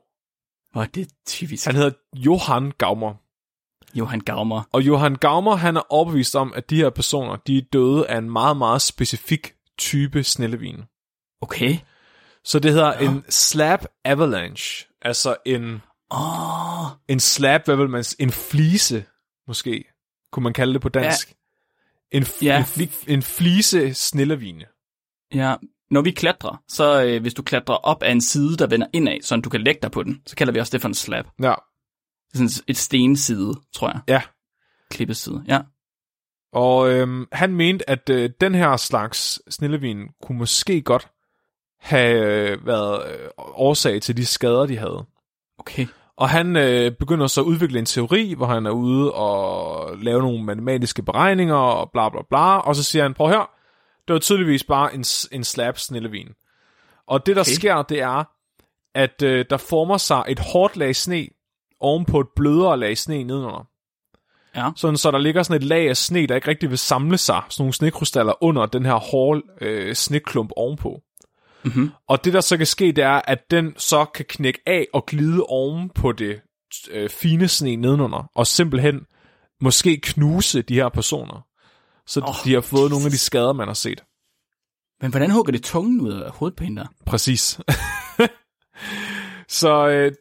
Hvor 0.71 0.83
det 0.85 1.07
typisk. 1.27 1.65
Han 1.65 1.75
hedder 1.75 1.91
Johan 2.15 2.71
Gaumer. 2.77 3.13
Johan 3.95 4.19
Gaumer. 4.19 4.61
Og 4.71 4.81
Johan 4.81 5.15
Gaumer, 5.15 5.55
han 5.55 5.77
er 5.77 5.81
overbevist 5.93 6.35
om, 6.35 6.53
at 6.55 6.69
de 6.69 6.75
her 6.75 6.89
personer, 6.89 7.35
de 7.35 7.57
er 7.57 7.61
døde 7.73 8.07
af 8.07 8.17
en 8.17 8.29
meget, 8.31 8.57
meget 8.57 8.81
specifik 8.81 9.53
type 9.77 10.23
snellevin. 10.23 10.81
Okay. 11.41 11.77
Så 12.43 12.59
det 12.59 12.71
hedder 12.71 12.93
ja. 13.03 13.09
en 13.09 13.23
slab 13.29 13.79
avalanche. 14.05 14.87
Altså 15.01 15.35
en, 15.45 15.81
oh, 16.09 16.85
en 17.07 17.19
slab, 17.19 17.65
hvad 17.65 17.75
vil 17.75 17.89
man 17.89 18.03
En 18.19 18.31
flise, 18.31 19.05
måske, 19.47 19.83
kunne 20.31 20.43
man 20.43 20.53
kalde 20.53 20.73
det 20.73 20.81
på 20.81 20.89
dansk. 20.89 21.33
En, 22.11 22.23
f- 22.23 22.39
Ja. 22.41 22.57
en, 22.57 22.63
fli- 22.63 23.05
en 23.07 23.23
flise 23.23 23.93
snellevine. 23.93 24.65
ja. 25.33 25.55
Når 25.91 26.01
vi 26.01 26.11
klatrer, 26.11 26.61
så 26.67 27.03
øh, 27.03 27.21
hvis 27.21 27.33
du 27.33 27.43
klatrer 27.43 27.75
op 27.75 28.03
af 28.03 28.11
en 28.11 28.21
side, 28.21 28.57
der 28.57 28.67
vender 28.67 28.87
indad, 28.93 29.17
så 29.21 29.35
du 29.37 29.49
kan 29.49 29.61
lægge 29.61 29.79
dig 29.81 29.91
på 29.91 30.03
den, 30.03 30.21
så 30.25 30.35
kalder 30.35 30.53
vi 30.53 30.59
også 30.59 30.71
det 30.71 30.81
for 30.81 30.87
en 30.87 30.93
slab. 30.93 31.25
Ja. 31.41 31.53
Sådan 32.33 32.49
et 32.67 32.77
stenside, 32.77 33.53
tror 33.73 33.87
jeg. 33.87 33.99
Ja. 34.07 34.21
Klippeside, 34.89 35.43
ja. 35.47 35.61
Og 36.53 36.89
øhm, 36.89 37.25
han 37.31 37.53
mente, 37.53 37.89
at 37.89 38.09
øh, 38.09 38.29
den 38.41 38.55
her 38.55 38.77
slags 38.77 39.41
snellevin 39.49 40.07
kunne 40.21 40.37
måske 40.37 40.81
godt 40.81 41.07
have 41.79 42.51
øh, 42.51 42.65
været 42.65 43.11
øh, 43.11 43.27
årsag 43.37 44.01
til 44.01 44.17
de 44.17 44.25
skader, 44.25 44.65
de 44.65 44.77
havde. 44.77 45.05
Okay. 45.59 45.87
Og 46.17 46.29
han 46.29 46.55
øh, 46.55 46.91
begynder 46.91 47.27
så 47.27 47.41
at 47.41 47.45
udvikle 47.45 47.79
en 47.79 47.85
teori, 47.85 48.33
hvor 48.33 48.45
han 48.45 48.65
er 48.65 48.71
ude 48.71 49.13
og 49.13 49.97
lave 49.97 50.21
nogle 50.21 50.43
matematiske 50.43 51.03
beregninger 51.03 51.55
og 51.55 51.91
bla 51.91 52.09
bla 52.09 52.21
bla, 52.29 52.57
og 52.57 52.75
så 52.75 52.83
siger 52.83 53.03
han, 53.03 53.13
prøv 53.13 53.29
her, 53.29 53.51
det 54.07 54.13
var 54.13 54.19
tydeligvis 54.19 54.63
bare 54.63 54.93
en, 54.93 55.03
en 55.31 55.43
slab 55.43 55.77
snellevin. 55.77 56.27
Og 57.07 57.25
det 57.25 57.35
der. 57.35 57.41
Okay. 57.41 57.51
sker, 57.51 57.81
det 57.81 58.01
er, 58.01 58.23
at 58.95 59.21
øh, 59.23 59.45
der 59.49 59.57
former 59.57 59.97
sig 59.97 60.23
et 60.27 60.39
hårdt 60.39 60.77
lag 60.77 60.95
sne 60.95 61.27
oven 61.79 62.05
på 62.05 62.19
et 62.19 62.27
blødere 62.35 62.79
lag 62.79 62.97
sne 62.97 63.23
nedenunder. 63.23 63.67
Ja. 64.55 64.71
Sådan, 64.75 64.97
så 64.97 65.11
der 65.11 65.17
ligger 65.17 65.43
sådan 65.43 65.61
et 65.61 65.67
lag 65.67 65.89
af 65.89 65.97
sne, 65.97 66.27
der 66.27 66.35
ikke 66.35 66.47
rigtig 66.47 66.69
vil 66.69 66.77
samle 66.77 67.17
sig, 67.17 67.41
sådan 67.49 67.61
nogle 67.63 67.73
snekrystaller 67.73 68.43
under 68.43 68.65
den 68.65 68.85
her 68.85 68.95
hårde 68.95 69.41
øh, 69.61 69.95
sneklump 69.95 70.51
ovenpå. 70.55 71.01
Mm-hmm. 71.63 71.91
Og 72.07 72.25
det 72.25 72.33
der 72.33 72.41
så 72.41 72.57
kan 72.57 72.65
ske, 72.65 72.91
det 72.91 73.03
er, 73.03 73.21
at 73.27 73.51
den 73.51 73.73
så 73.77 74.05
kan 74.05 74.25
knække 74.29 74.59
af 74.65 74.87
og 74.93 75.05
glide 75.05 75.43
oven 75.43 75.89
på 75.89 76.11
det 76.11 76.41
øh, 76.91 77.09
fine 77.09 77.47
sne 77.47 77.75
nedenunder, 77.75 78.31
og 78.35 78.47
simpelthen 78.47 79.05
måske 79.61 79.97
knuse 79.97 80.61
de 80.61 80.73
her 80.73 80.89
personer. 80.89 81.45
Så 82.07 82.21
oh, 82.21 82.35
de 82.45 82.53
har 82.53 82.61
fået 82.61 82.81
Jesus. 82.81 82.91
nogle 82.91 83.05
af 83.05 83.11
de 83.11 83.17
skader, 83.17 83.53
man 83.53 83.67
har 83.67 83.73
set. 83.73 84.03
Men 85.01 85.11
hvordan 85.11 85.31
hugger 85.31 85.51
det 85.51 85.63
tungen 85.63 86.01
ud 86.01 86.13
af 86.13 86.31
hovedet 86.31 86.57
på 86.57 86.63
hende 86.63 86.81
der? 86.81 86.87
Præcis. 87.05 87.59
så 89.59 89.87
øh, 89.87 90.11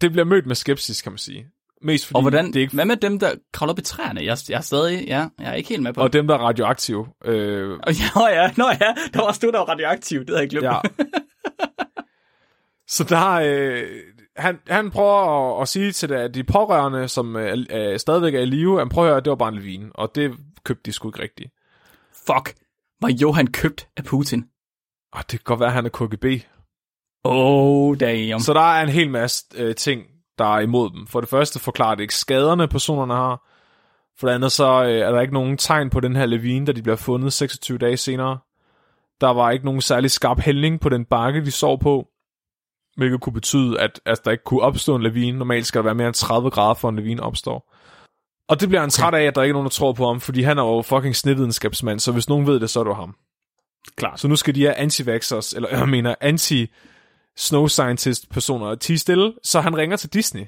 det, 0.00 0.02
det 0.02 0.12
bliver 0.12 0.24
mødt 0.24 0.46
med 0.46 0.54
skepsis, 0.54 1.02
kan 1.02 1.12
man 1.12 1.18
sige. 1.18 1.46
Mest 1.82 2.06
fordi 2.06 2.16
Og 2.16 2.22
hvordan, 2.22 2.46
det 2.46 2.56
er 2.56 2.60
ikke... 2.60 2.74
hvad 2.74 2.84
med 2.84 2.96
dem, 2.96 3.18
der 3.18 3.34
kravler 3.52 3.72
op 3.72 3.78
i 3.78 3.82
træerne? 3.82 4.24
Jeg, 4.24 4.36
jeg 4.48 4.56
er 4.56 4.60
stadig, 4.60 5.04
ja, 5.06 5.26
jeg 5.38 5.48
er 5.50 5.54
ikke 5.54 5.68
helt 5.68 5.82
med 5.82 5.92
på 5.92 6.00
Og 6.00 6.12
dem, 6.12 6.26
der 6.26 6.34
er 6.34 6.38
radioaktive. 6.38 7.06
Øh, 7.24 7.70
Og 7.82 7.92
ja, 7.94 8.26
ja, 8.42 8.50
nå 8.56 8.64
ja, 8.80 8.94
der 9.12 9.18
var 9.20 9.26
også 9.26 9.40
du, 9.42 9.50
der 9.50 9.58
var 9.58 9.64
radioaktiv, 9.68 10.20
det 10.20 10.28
havde 10.28 10.40
jeg 10.40 10.48
glemt. 10.50 10.64
ja. 10.64 10.80
Så 12.88 13.04
der 13.04 13.30
øh, 13.30 13.82
han, 14.36 14.58
han 14.68 14.90
prøver 14.90 15.56
at, 15.56 15.62
at 15.62 15.68
sige 15.68 15.92
til 15.92 16.08
de, 16.08 16.28
de 16.28 16.44
pårørende, 16.44 17.08
som 17.08 17.36
øh, 17.36 17.58
øh, 17.70 17.98
stadigvæk 17.98 18.34
er 18.34 18.40
i 18.40 18.46
live, 18.46 18.78
han 18.78 18.88
prøver 18.88 19.06
at 19.08 19.10
høre, 19.10 19.18
at 19.18 19.24
det 19.24 19.30
var 19.30 19.36
bare 19.36 19.48
en 19.48 19.54
lavine, 19.54 19.90
og 19.94 20.14
det 20.14 20.32
købte 20.64 20.82
de 20.86 20.92
sgu 20.92 21.08
ikke 21.08 21.22
rigtigt. 21.22 21.50
Fuck. 22.26 22.54
Var 23.00 23.08
Johan 23.20 23.46
købt 23.46 23.88
af 23.96 24.04
Putin? 24.04 24.44
Og 25.12 25.20
det 25.30 25.30
kan 25.30 25.44
godt 25.44 25.60
være, 25.60 25.68
at 25.68 25.74
han 25.74 25.86
er 25.86 25.90
KGB. 25.90 26.24
Oh, 27.24 27.96
damn. 28.00 28.40
Så 28.40 28.52
der 28.52 28.60
er 28.60 28.82
en 28.82 28.88
hel 28.88 29.10
masse 29.10 29.44
øh, 29.54 29.74
ting, 29.74 30.02
der 30.38 30.56
er 30.56 30.60
imod 30.60 30.90
dem. 30.90 31.06
For 31.06 31.20
det 31.20 31.28
første 31.28 31.58
forklarer 31.58 31.94
det 31.94 32.02
ikke 32.02 32.14
skaderne, 32.14 32.68
personerne 32.68 33.14
har. 33.14 33.44
For 34.18 34.26
det 34.26 34.34
andet 34.34 34.52
så 34.52 34.84
øh, 34.84 34.98
er 34.98 35.10
der 35.10 35.20
ikke 35.20 35.34
nogen 35.34 35.56
tegn 35.56 35.90
på 35.90 36.00
den 36.00 36.16
her 36.16 36.26
lavine, 36.26 36.66
da 36.66 36.72
de 36.72 36.82
bliver 36.82 36.96
fundet 36.96 37.32
26 37.32 37.78
dage 37.78 37.96
senere. 37.96 38.38
Der 39.20 39.28
var 39.28 39.50
ikke 39.50 39.64
nogen 39.64 39.80
særlig 39.80 40.10
skarp 40.10 40.40
hældning 40.40 40.80
på 40.80 40.88
den 40.88 41.04
bakke, 41.04 41.44
de 41.44 41.50
sov 41.50 41.78
på. 41.78 42.08
Hvilket 42.96 43.20
kunne 43.20 43.32
betyde, 43.32 43.80
at, 43.80 44.00
at 44.06 44.24
der 44.24 44.30
ikke 44.30 44.44
kunne 44.44 44.62
opstå 44.62 44.96
en 44.96 45.02
lavine. 45.02 45.38
Normalt 45.38 45.66
skal 45.66 45.78
der 45.78 45.84
være 45.84 45.94
mere 45.94 46.06
end 46.06 46.14
30 46.14 46.50
grader, 46.50 46.74
for 46.74 46.88
en 46.88 46.96
lavine 46.96 47.22
opstår. 47.22 47.74
Og 48.48 48.60
det 48.60 48.68
bliver 48.68 48.80
han 48.80 48.90
træt 48.90 49.14
af, 49.14 49.22
at 49.22 49.34
der 49.34 49.42
ikke 49.42 49.50
er 49.50 49.54
nogen, 49.54 49.66
der 49.66 49.70
tror 49.70 49.92
på 49.92 50.06
ham, 50.06 50.20
fordi 50.20 50.42
han 50.42 50.58
er 50.58 50.62
jo 50.62 50.82
fucking 50.82 51.16
snedvidenskabsmand, 51.16 52.00
så 52.00 52.12
hvis 52.12 52.28
nogen 52.28 52.46
ved 52.46 52.60
det, 52.60 52.70
så 52.70 52.80
er 52.80 52.84
det 52.84 52.90
jo 52.90 52.94
ham. 52.94 53.16
Klart. 53.96 54.20
Så 54.20 54.28
nu 54.28 54.36
skal 54.36 54.54
de 54.54 54.60
her 54.60 54.74
anti-vaxxers, 54.74 55.56
eller 55.56 55.68
jeg 55.78 55.88
mener 55.88 56.14
anti-snow 57.38 57.68
scientist 57.68 58.30
personer 58.30 58.74
tige 58.74 58.98
stille, 58.98 59.32
så 59.42 59.60
han 59.60 59.76
ringer 59.76 59.96
til 59.96 60.12
Disney. 60.12 60.44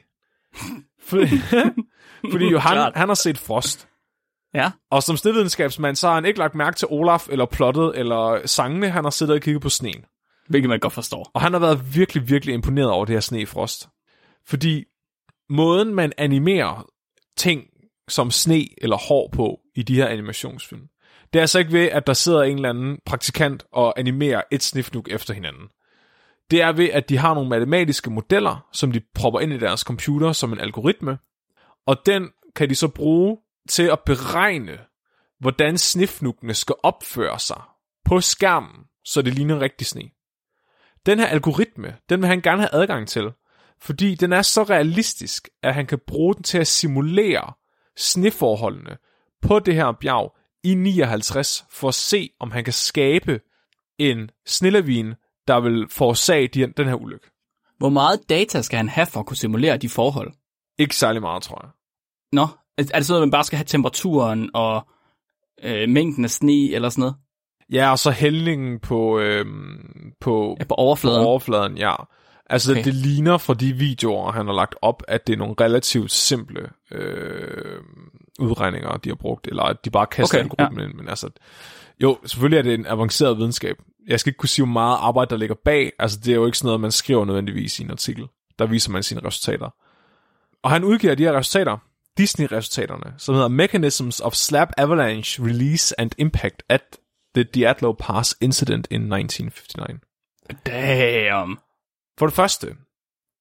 fordi, 1.08 1.38
fordi 2.32 2.50
jo 2.50 2.58
han, 2.58 2.92
han 2.94 3.08
har 3.08 3.14
set 3.14 3.38
Frost. 3.38 3.88
Ja. 4.54 4.70
Og 4.90 5.02
som 5.02 5.16
snedvidenskabsmand, 5.16 5.96
så 5.96 6.08
har 6.08 6.14
han 6.14 6.24
ikke 6.24 6.38
lagt 6.38 6.54
mærke 6.54 6.76
til 6.76 6.88
Olaf, 6.90 7.28
eller 7.28 7.46
plottet, 7.46 7.98
eller 7.98 8.46
sangene. 8.46 8.90
Han 8.90 9.04
har 9.04 9.10
siddet 9.10 9.34
og 9.34 9.40
kigget 9.40 9.62
på 9.62 9.68
sneen. 9.68 10.04
Hvilket 10.48 10.68
man 10.68 10.80
godt 10.80 10.92
forstår. 10.92 11.30
Og 11.34 11.40
han 11.40 11.52
har 11.52 11.60
været 11.60 11.94
virkelig, 11.94 12.28
virkelig 12.28 12.54
imponeret 12.54 12.90
over 12.90 13.04
det 13.04 13.12
her 13.12 13.20
sne 13.20 13.40
i 13.40 13.46
Frost. 13.46 13.88
Fordi 14.46 14.84
måden, 15.48 15.94
man 15.94 16.12
animerer 16.18 16.86
ting 17.36 17.62
som 18.08 18.30
sne 18.30 18.66
eller 18.82 18.96
hår 18.96 19.28
på 19.32 19.60
i 19.74 19.82
de 19.82 19.94
her 19.94 20.06
animationsfilm, 20.06 20.82
det 21.32 21.38
er 21.38 21.42
altså 21.42 21.58
ikke 21.58 21.72
ved, 21.72 21.86
at 21.86 22.06
der 22.06 22.12
sidder 22.12 22.42
en 22.42 22.56
eller 22.56 22.70
anden 22.70 22.98
praktikant 23.06 23.64
og 23.72 23.98
animerer 23.98 24.42
et 24.50 24.62
snifnuk 24.62 25.08
efter 25.10 25.34
hinanden. 25.34 25.68
Det 26.50 26.62
er 26.62 26.72
ved, 26.72 26.88
at 26.90 27.08
de 27.08 27.18
har 27.18 27.34
nogle 27.34 27.50
matematiske 27.50 28.10
modeller, 28.10 28.66
som 28.72 28.92
de 28.92 29.00
propper 29.14 29.40
ind 29.40 29.52
i 29.52 29.58
deres 29.58 29.80
computer 29.80 30.32
som 30.32 30.52
en 30.52 30.60
algoritme, 30.60 31.18
og 31.86 31.96
den 32.06 32.30
kan 32.56 32.70
de 32.70 32.74
så 32.74 32.88
bruge 32.88 33.38
til 33.68 33.82
at 33.82 34.00
beregne, 34.06 34.78
hvordan 35.40 35.78
snifnukkene 35.78 36.54
skal 36.54 36.74
opføre 36.82 37.38
sig 37.38 37.62
på 38.04 38.20
skærmen, 38.20 38.84
så 39.04 39.22
det 39.22 39.34
ligner 39.34 39.60
rigtig 39.60 39.86
sne. 39.86 40.10
Den 41.06 41.18
her 41.18 41.26
algoritme, 41.26 41.96
den 42.08 42.20
vil 42.20 42.28
han 42.28 42.40
gerne 42.40 42.62
have 42.62 42.74
adgang 42.74 43.08
til, 43.08 43.32
fordi 43.80 44.14
den 44.14 44.32
er 44.32 44.42
så 44.42 44.62
realistisk, 44.62 45.48
at 45.62 45.74
han 45.74 45.86
kan 45.86 45.98
bruge 46.06 46.34
den 46.34 46.42
til 46.42 46.58
at 46.58 46.66
simulere 46.66 47.52
sneforholdene 47.96 48.96
på 49.42 49.58
det 49.58 49.74
her 49.74 49.92
bjerg 49.92 50.36
i 50.64 50.74
59, 50.74 51.64
for 51.70 51.88
at 51.88 51.94
se, 51.94 52.30
om 52.40 52.50
han 52.50 52.64
kan 52.64 52.72
skabe 52.72 53.40
en 53.98 54.30
snelavin, 54.46 55.14
der 55.54 55.60
vil 55.60 55.86
forårsage 55.90 56.48
de- 56.48 56.72
den 56.76 56.86
her 56.88 56.94
ulykke. 56.94 57.26
Hvor 57.78 57.88
meget 57.88 58.20
data 58.28 58.62
skal 58.62 58.76
han 58.76 58.88
have 58.88 59.06
for 59.06 59.20
at 59.20 59.26
kunne 59.26 59.36
simulere 59.36 59.76
de 59.76 59.88
forhold? 59.88 60.32
Ikke 60.78 60.96
særlig 60.96 61.20
meget, 61.22 61.42
tror 61.42 61.60
jeg. 61.62 61.70
Nå, 62.32 62.46
er 62.78 62.82
det 62.98 63.06
sådan, 63.06 63.22
at 63.22 63.26
man 63.26 63.30
bare 63.30 63.44
skal 63.44 63.56
have 63.56 63.64
temperaturen 63.64 64.50
og 64.54 64.86
øh, 65.62 65.88
mængden 65.88 66.24
af 66.24 66.30
sne 66.30 66.70
eller 66.72 66.88
sådan 66.88 67.00
noget 67.00 67.14
Ja, 67.72 67.90
og 67.90 67.98
så 67.98 68.10
hældningen 68.10 68.80
på, 68.80 69.18
øhm, 69.18 70.12
på, 70.20 70.56
ja, 70.60 70.64
på 70.64 70.74
overfladen? 70.74 71.20
på 71.22 71.24
overfladen, 71.28 71.78
ja. 71.78 71.94
Altså, 72.50 72.72
Okay. 72.72 72.84
det 72.84 72.94
ligner 72.94 73.38
fra 73.38 73.54
de 73.54 73.72
videoer, 73.72 74.32
han 74.32 74.46
har 74.46 74.54
lagt 74.54 74.74
op, 74.82 75.02
at 75.08 75.26
det 75.26 75.32
er 75.32 75.36
nogle 75.36 75.54
relativt 75.60 76.10
simple 76.12 76.70
øh, 76.92 77.80
udregninger, 78.40 78.96
de 78.96 79.08
har 79.08 79.16
brugt, 79.16 79.46
eller 79.46 79.62
at 79.62 79.84
de 79.84 79.90
bare 79.90 80.06
kaster 80.06 80.38
Okay, 80.38 80.44
algoritmen 80.50 80.84
ind. 80.90 80.94
Men 80.94 81.08
altså, 81.08 81.28
jo, 82.02 82.18
selvfølgelig 82.26 82.58
er 82.58 82.62
det 82.62 82.74
en 82.74 82.86
avanceret 82.86 83.38
videnskab. 83.38 83.76
Jeg 84.06 84.20
skal 84.20 84.30
ikke 84.30 84.38
kunne 84.38 84.48
sige, 84.48 84.64
hvor 84.64 84.72
meget 84.72 84.98
arbejde, 85.00 85.30
der 85.30 85.36
ligger 85.36 85.54
bag. 85.64 85.92
Altså, 85.98 86.18
det 86.24 86.30
er 86.30 86.34
jo 86.34 86.46
ikke 86.46 86.58
sådan 86.58 86.66
noget, 86.66 86.80
man 86.80 86.92
skriver 86.92 87.24
nødvendigvis 87.24 87.78
i 87.78 87.82
en 87.82 87.90
artikel. 87.90 88.28
Der 88.58 88.66
viser 88.66 88.92
man 88.92 89.02
sine 89.02 89.20
resultater. 89.24 89.70
Og 90.62 90.70
han 90.70 90.84
udgiver 90.84 91.14
de 91.14 91.22
her 91.22 91.32
resultater, 91.32 91.76
Disney-resultaterne, 92.18 93.14
som 93.18 93.34
hedder 93.34 93.48
Mechanisms 93.48 94.20
of 94.20 94.34
Slab 94.34 94.68
Avalanche 94.78 95.44
Release 95.44 96.00
and 96.00 96.10
Impact 96.18 96.62
at 96.68 96.98
the 97.34 97.44
Diablo 97.44 97.92
Pass 97.92 98.36
Incident 98.40 98.86
in 98.90 99.12
1959. 99.12 100.00
Damn. 100.66 101.58
For 102.18 102.26
det 102.26 102.34
første, 102.34 102.76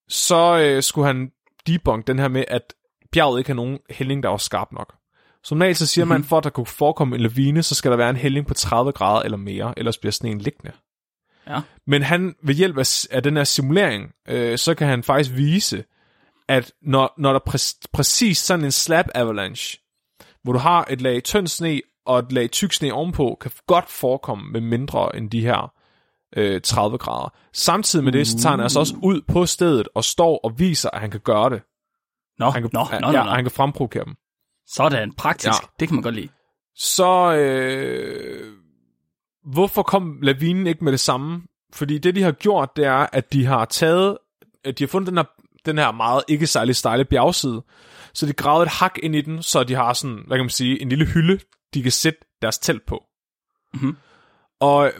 så 0.10 0.60
øh, 0.60 0.84
skulle 0.84 1.08
han 1.08 1.32
debunk 1.68 2.08
den 2.08 2.20
her 2.20 2.28
med, 2.28 2.44
at 2.48 2.74
bjerget 3.12 3.40
ikke 3.40 3.50
har 3.50 3.56
nogen 3.56 3.80
hældning, 3.90 4.24
der 4.24 4.30
var 4.30 4.38
skarp 4.38 4.72
nok. 4.72 4.99
Som 5.44 5.58
normalt 5.58 5.78
så 5.78 5.86
siger 5.86 6.06
mm-hmm. 6.06 6.22
man, 6.22 6.24
for 6.24 6.38
at 6.38 6.44
der 6.44 6.50
kunne 6.50 6.66
forekomme 6.66 7.16
en 7.16 7.22
lavine, 7.22 7.64
så 7.64 7.76
skal 7.76 7.92
der 7.92 7.98
være 7.98 8.10
en 8.10 8.16
hældning 8.16 8.48
på 8.48 8.54
30 8.54 8.92
grader 8.92 9.22
eller 9.22 9.38
mere, 9.38 9.74
ellers 9.78 9.98
bliver 9.98 10.12
sneen 10.12 10.42
liggende. 10.42 10.72
Ja. 11.48 11.62
Men 11.88 12.04
han, 12.04 12.36
ved 12.44 12.56
hjælp 12.56 12.78
af, 12.78 13.08
af 13.12 13.24
den 13.24 13.38
her 13.38 13.44
simulering, 13.44 14.12
øh, 14.28 14.58
så 14.58 14.76
kan 14.76 14.88
han 14.88 15.04
faktisk 15.04 15.36
vise, 15.36 15.84
at 16.48 16.72
når, 16.82 17.14
når 17.18 17.34
der 17.34 17.40
præ- 17.50 17.90
præcis 17.94 18.38
sådan 18.38 18.66
en 18.66 18.72
slab 18.72 19.06
avalanche, 19.16 19.80
hvor 20.44 20.54
du 20.54 20.60
har 20.60 20.88
et 20.90 21.02
lag 21.02 21.24
tynd 21.24 21.48
sne 21.48 21.82
og 22.06 22.20
et 22.20 22.32
lag 22.32 22.52
tyk 22.52 22.74
sne 22.74 22.94
ovenpå, 22.94 23.38
kan 23.42 23.52
godt 23.68 23.90
forekomme 23.90 24.52
med 24.52 24.62
mindre 24.62 25.16
end 25.16 25.30
de 25.30 25.42
her 25.42 25.74
øh, 26.38 26.62
30 26.62 26.98
grader. 26.98 27.34
Samtidig 27.54 28.06
med 28.06 28.12
det, 28.12 28.28
så 28.28 28.38
tager 28.38 28.52
han 28.52 28.60
altså 28.60 28.80
også 28.80 28.96
ud 29.04 29.22
på 29.28 29.46
stedet 29.46 29.88
og 29.96 30.04
står 30.04 30.40
og 30.44 30.60
viser, 30.60 30.90
at 30.90 31.00
han 31.00 31.12
kan 31.12 31.20
gøre 31.20 31.50
det. 31.50 31.62
Nå, 32.40 32.50
Han 32.50 32.62
kan, 32.62 32.70
nå, 32.74 32.88
ja, 32.92 33.00
nå, 33.00 33.12
nå, 33.12 33.18
ja, 33.18 33.24
han 33.24 33.44
kan 33.44 33.52
fremprovokere 33.52 34.06
dem. 34.06 34.16
Sådan, 34.74 35.14
praktisk. 35.14 35.62
Ja. 35.62 35.68
Det 35.80 35.88
kan 35.88 35.96
man 35.96 36.04
godt 36.04 36.16
lide. 36.16 36.30
Så 36.76 37.36
øh, 37.36 38.54
hvorfor 39.46 39.84
kom 39.84 40.20
lavinen 40.22 40.68
ikke 40.68 40.84
med 40.84 40.92
det 40.92 41.00
samme? 41.00 41.42
Fordi 41.74 41.98
det, 41.98 42.16
de 42.16 42.22
har 42.22 42.32
gjort, 42.32 42.70
det 42.76 42.86
er, 42.86 43.08
at 43.14 43.34
de 43.34 43.46
har 43.46 43.66
taget, 43.66 44.18
at 44.64 44.80
de 44.80 44.84
har 44.84 44.88
fundet 44.88 45.08
den 45.08 45.18
her, 45.18 45.24
den 45.66 45.78
her 45.78 45.92
meget 45.92 46.24
ikke 46.28 46.48
særlig 46.48 46.76
stejle 46.76 47.06
bjergside, 47.06 47.64
så 48.14 48.26
de 48.26 48.34
gravede 48.34 48.64
et 48.64 48.70
hak 48.70 48.98
ind 49.04 49.16
i 49.16 49.22
den, 49.22 49.44
så 49.44 49.64
de 49.64 49.76
har 49.76 49.94
sådan, 49.94 50.24
hvad 50.28 50.38
kan 50.38 50.44
man 50.44 50.50
sige, 50.50 50.82
en 50.82 50.90
lille 50.90 51.06
hylde, 51.06 51.40
de 51.74 51.84
kan 51.84 51.92
sætte 51.92 52.20
deres 52.42 52.58
telt 52.58 52.86
på. 52.86 53.04
Mhm. 53.74 53.98
Og 54.60 54.92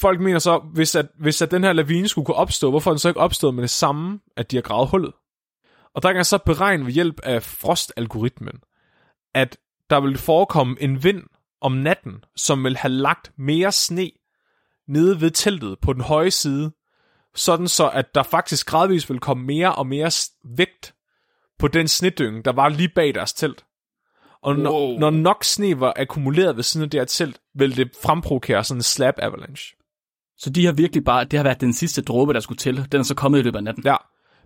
folk 0.00 0.20
mener 0.20 0.38
så, 0.38 0.58
hvis, 0.58 0.94
at, 0.94 1.06
hvis 1.20 1.42
at 1.42 1.50
den 1.50 1.64
her 1.64 1.72
lavine 1.72 2.08
skulle 2.08 2.26
kunne 2.26 2.34
opstå, 2.34 2.70
hvorfor 2.70 2.90
den 2.90 2.98
så 2.98 3.08
ikke 3.08 3.20
opstået 3.20 3.54
med 3.54 3.62
det 3.62 3.70
samme, 3.70 4.20
at 4.36 4.50
de 4.50 4.56
har 4.56 4.62
gravet 4.62 4.88
hullet? 4.88 5.12
Og 5.94 6.02
der 6.02 6.08
kan 6.08 6.16
jeg 6.16 6.26
så 6.26 6.38
beregne 6.38 6.86
ved 6.86 6.92
hjælp 6.92 7.20
af 7.22 7.42
frostalgoritmen, 7.42 8.60
at 9.34 9.56
der 9.90 10.00
vil 10.00 10.18
forekomme 10.18 10.76
en 10.80 11.04
vind 11.04 11.22
om 11.60 11.72
natten, 11.72 12.24
som 12.36 12.64
vil 12.64 12.76
have 12.76 12.92
lagt 12.92 13.32
mere 13.38 13.72
sne 13.72 14.10
nede 14.88 15.20
ved 15.20 15.30
teltet 15.30 15.78
på 15.82 15.92
den 15.92 16.02
høje 16.02 16.30
side, 16.30 16.72
sådan 17.34 17.68
så 17.68 17.88
at 17.88 18.14
der 18.14 18.22
faktisk 18.22 18.66
gradvist 18.66 19.10
vil 19.10 19.20
komme 19.20 19.44
mere 19.44 19.74
og 19.74 19.86
mere 19.86 20.10
vægt 20.44 20.94
på 21.58 21.68
den 21.68 21.88
snedynge, 21.88 22.42
der 22.42 22.52
var 22.52 22.68
lige 22.68 22.88
bag 22.88 23.14
deres 23.14 23.32
telt. 23.32 23.64
Og 24.42 24.56
når, 24.56 24.70
Wow. 24.70 24.98
når 24.98 25.10
nok 25.10 25.44
sne 25.44 25.80
var 25.80 25.94
akkumuleret 25.96 26.56
ved 26.56 26.62
siden 26.62 26.84
af 26.84 26.90
det 26.90 27.00
her 27.00 27.04
telt, 27.04 27.40
vil 27.54 27.76
det 27.76 27.90
fremprovokere 28.02 28.64
sådan 28.64 28.78
en 28.78 28.82
slab 28.82 29.14
avalanche. 29.18 29.76
Så 30.38 30.50
de 30.50 30.66
har 30.66 30.72
virkelig 30.72 31.04
bare, 31.04 31.24
det 31.24 31.38
har 31.38 31.44
været 31.44 31.60
den 31.60 31.72
sidste 31.72 32.02
dråbe, 32.02 32.32
der 32.32 32.40
skulle 32.40 32.58
til. 32.58 32.92
Den 32.92 33.00
er 33.00 33.04
så 33.04 33.14
kommet 33.14 33.38
i 33.38 33.42
løbet 33.42 33.56
af 33.56 33.64
natten. 33.64 33.84
Ja. 33.84 33.96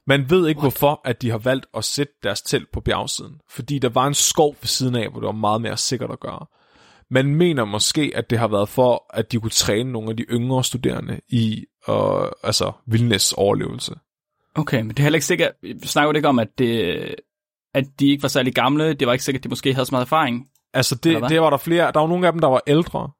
Man 0.07 0.31
ved 0.31 0.49
ikke, 0.49 0.59
What? 0.59 0.63
hvorfor 0.63 1.01
at 1.05 1.23
de 1.23 1.31
har 1.31 1.39
valgt 1.39 1.67
at 1.77 1.85
sætte 1.85 2.13
deres 2.23 2.43
telt 2.43 2.73
på 2.73 2.81
bjergsiden. 2.81 3.41
Fordi 3.51 3.79
der 3.79 3.89
var 3.89 4.07
en 4.07 4.15
skov 4.15 4.57
ved 4.61 4.67
siden 4.69 4.95
af, 4.95 5.11
hvor 5.11 5.21
det 5.21 5.27
var 5.27 5.33
meget 5.33 5.61
mere 5.61 5.77
sikkert 5.77 6.11
at 6.11 6.21
gøre. 6.21 6.47
Man 7.11 7.35
mener 7.35 7.65
måske, 7.65 8.13
at 8.15 8.31
det 8.31 8.39
har 8.39 8.49
været 8.49 8.69
for, 8.69 9.07
at 9.15 9.33
de 9.33 9.41
kunne 9.41 9.51
træne 9.51 9.93
nogle 9.93 10.11
af 10.11 10.17
de 10.17 10.23
yngre 10.23 10.65
studerende 10.65 11.21
i 11.29 11.65
øh, 11.89 12.29
altså 12.43 12.73
vildnæs 12.87 13.33
overlevelse. 13.33 13.95
Okay, 14.55 14.81
men 14.81 14.89
det 14.89 14.99
er 14.99 15.03
heller 15.03 15.17
ikke 15.17 15.27
sikkert, 15.27 15.53
vi 15.63 15.87
snakker 15.87 16.13
ikke 16.13 16.29
om, 16.29 16.39
at, 16.39 16.49
det, 16.59 17.15
at 17.75 17.85
de 18.01 18.07
ikke 18.07 18.23
var 18.23 18.29
særlig 18.29 18.55
gamle. 18.55 18.95
Det 18.95 19.07
var 19.07 19.13
ikke 19.13 19.25
sikkert, 19.25 19.41
at 19.41 19.45
de 19.45 19.49
måske 19.49 19.75
havde 19.75 19.87
så 19.87 19.95
meget 19.95 20.05
erfaring. 20.05 20.49
Altså 20.75 20.95
det, 20.95 21.23
det 21.29 21.41
var 21.41 21.51
der 21.51 21.57
flere, 21.57 21.93
der 21.93 22.01
var 22.01 22.07
nogle 22.07 22.27
af 22.27 22.33
dem, 22.33 22.41
der 22.41 22.49
var 22.49 22.63
ældre, 22.67 23.11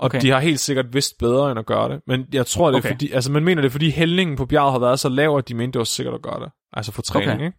og 0.00 0.06
Okay. 0.06 0.20
de 0.20 0.30
har 0.30 0.40
helt 0.40 0.60
sikkert 0.60 0.94
vidst 0.94 1.18
bedre 1.18 1.50
end 1.50 1.58
at 1.58 1.66
gøre 1.66 1.88
det. 1.88 2.00
Men 2.06 2.26
jeg 2.32 2.46
tror, 2.46 2.66
det 2.70 2.74
er 2.74 2.78
Okay. 2.78 2.88
fordi, 2.90 3.10
altså 3.10 3.32
man 3.32 3.44
mener 3.44 3.62
det, 3.62 3.68
er, 3.68 3.72
fordi 3.72 3.90
hældningen 3.90 4.36
på 4.36 4.46
bjerget 4.46 4.72
har 4.72 4.78
været 4.78 5.00
så 5.00 5.08
lav, 5.08 5.36
at 5.38 5.48
de 5.48 5.54
mente, 5.54 5.72
det 5.72 5.78
var 5.78 5.84
sikkert 5.84 6.14
at 6.14 6.22
gøre 6.22 6.40
det. 6.40 6.52
Altså 6.72 6.92
for 6.92 7.02
træning, 7.02 7.32
Okay. 7.32 7.44
ikke? 7.46 7.58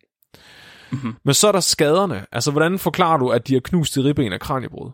Mhm. 0.91 1.15
Men 1.25 1.33
så 1.33 1.47
er 1.47 1.51
der 1.51 1.59
skaderne. 1.59 2.25
Altså, 2.31 2.51
hvordan 2.51 2.79
forklarer 2.79 3.17
du, 3.17 3.29
at 3.29 3.47
de 3.47 3.53
har 3.53 3.59
knust 3.61 3.97
i 3.97 3.99
ribben 3.99 4.33
af 4.33 4.39
kraniebrud? 4.39 4.91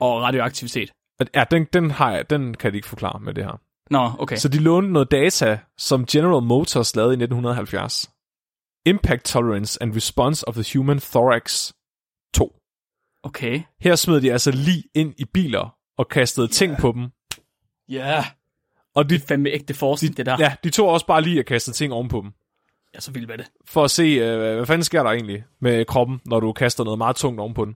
Og 0.00 0.22
radioaktivitet. 0.22 0.90
At, 1.20 1.30
ja, 1.34 1.44
den, 1.50 1.64
den, 1.72 1.90
har 1.90 2.12
jeg, 2.12 2.30
den 2.30 2.54
kan 2.54 2.72
de 2.72 2.76
ikke 2.76 2.88
forklare 2.88 3.20
med 3.20 3.34
det 3.34 3.44
her. 3.44 3.60
Nå, 3.90 4.10
okay. 4.18 4.36
Så 4.36 4.48
de 4.48 4.58
lånte 4.58 4.92
noget 4.92 5.10
data, 5.10 5.58
som 5.78 6.06
General 6.06 6.42
Motors 6.42 6.96
lavede 6.96 7.12
i 7.12 7.16
1970. 7.16 8.10
Impact 8.86 9.24
Tolerance 9.24 9.82
and 9.82 9.94
Response 9.94 10.48
of 10.48 10.54
the 10.54 10.78
Human 10.78 10.98
Thorax 11.00 11.72
2. 12.34 12.56
Okay. 13.22 13.62
Her 13.80 13.96
smed 13.96 14.20
de 14.20 14.32
altså 14.32 14.50
lige 14.50 14.84
ind 14.94 15.14
i 15.18 15.24
biler 15.24 15.74
og 16.00 16.08
kastede 16.08 16.48
ting 16.48 16.76
på 16.76 16.92
dem. 16.92 17.08
Ja. 17.88 18.06
Yeah. 18.12 18.24
Og 18.94 19.04
de, 19.10 19.14
Det 19.14 19.22
er 19.22 19.26
fandme 19.26 19.50
ægte 19.50 19.74
forskning, 19.74 20.16
det 20.16 20.26
der. 20.26 20.36
ja, 20.38 20.54
de 20.64 20.70
tog 20.70 20.88
også 20.88 21.06
bare 21.06 21.22
lige 21.22 21.38
at 21.40 21.46
kaste 21.46 21.72
ting 21.72 21.92
oven 21.92 22.08
på 22.08 22.20
dem. 22.20 22.30
Er 22.94 23.00
så 23.00 23.12
vild 23.12 23.26
med 23.26 23.38
det. 23.38 23.46
For 23.64 23.84
at 23.84 23.90
se, 23.90 24.02
øh, 24.02 24.38
hvad 24.56 24.66
fanden 24.66 24.84
sker 24.84 25.02
der 25.02 25.10
egentlig 25.10 25.44
med 25.60 25.84
kroppen, 25.84 26.20
når 26.24 26.40
du 26.40 26.52
kaster 26.52 26.84
noget 26.84 26.98
meget 26.98 27.16
tungt 27.16 27.40
oven 27.40 27.54
på 27.54 27.64
den. 27.64 27.74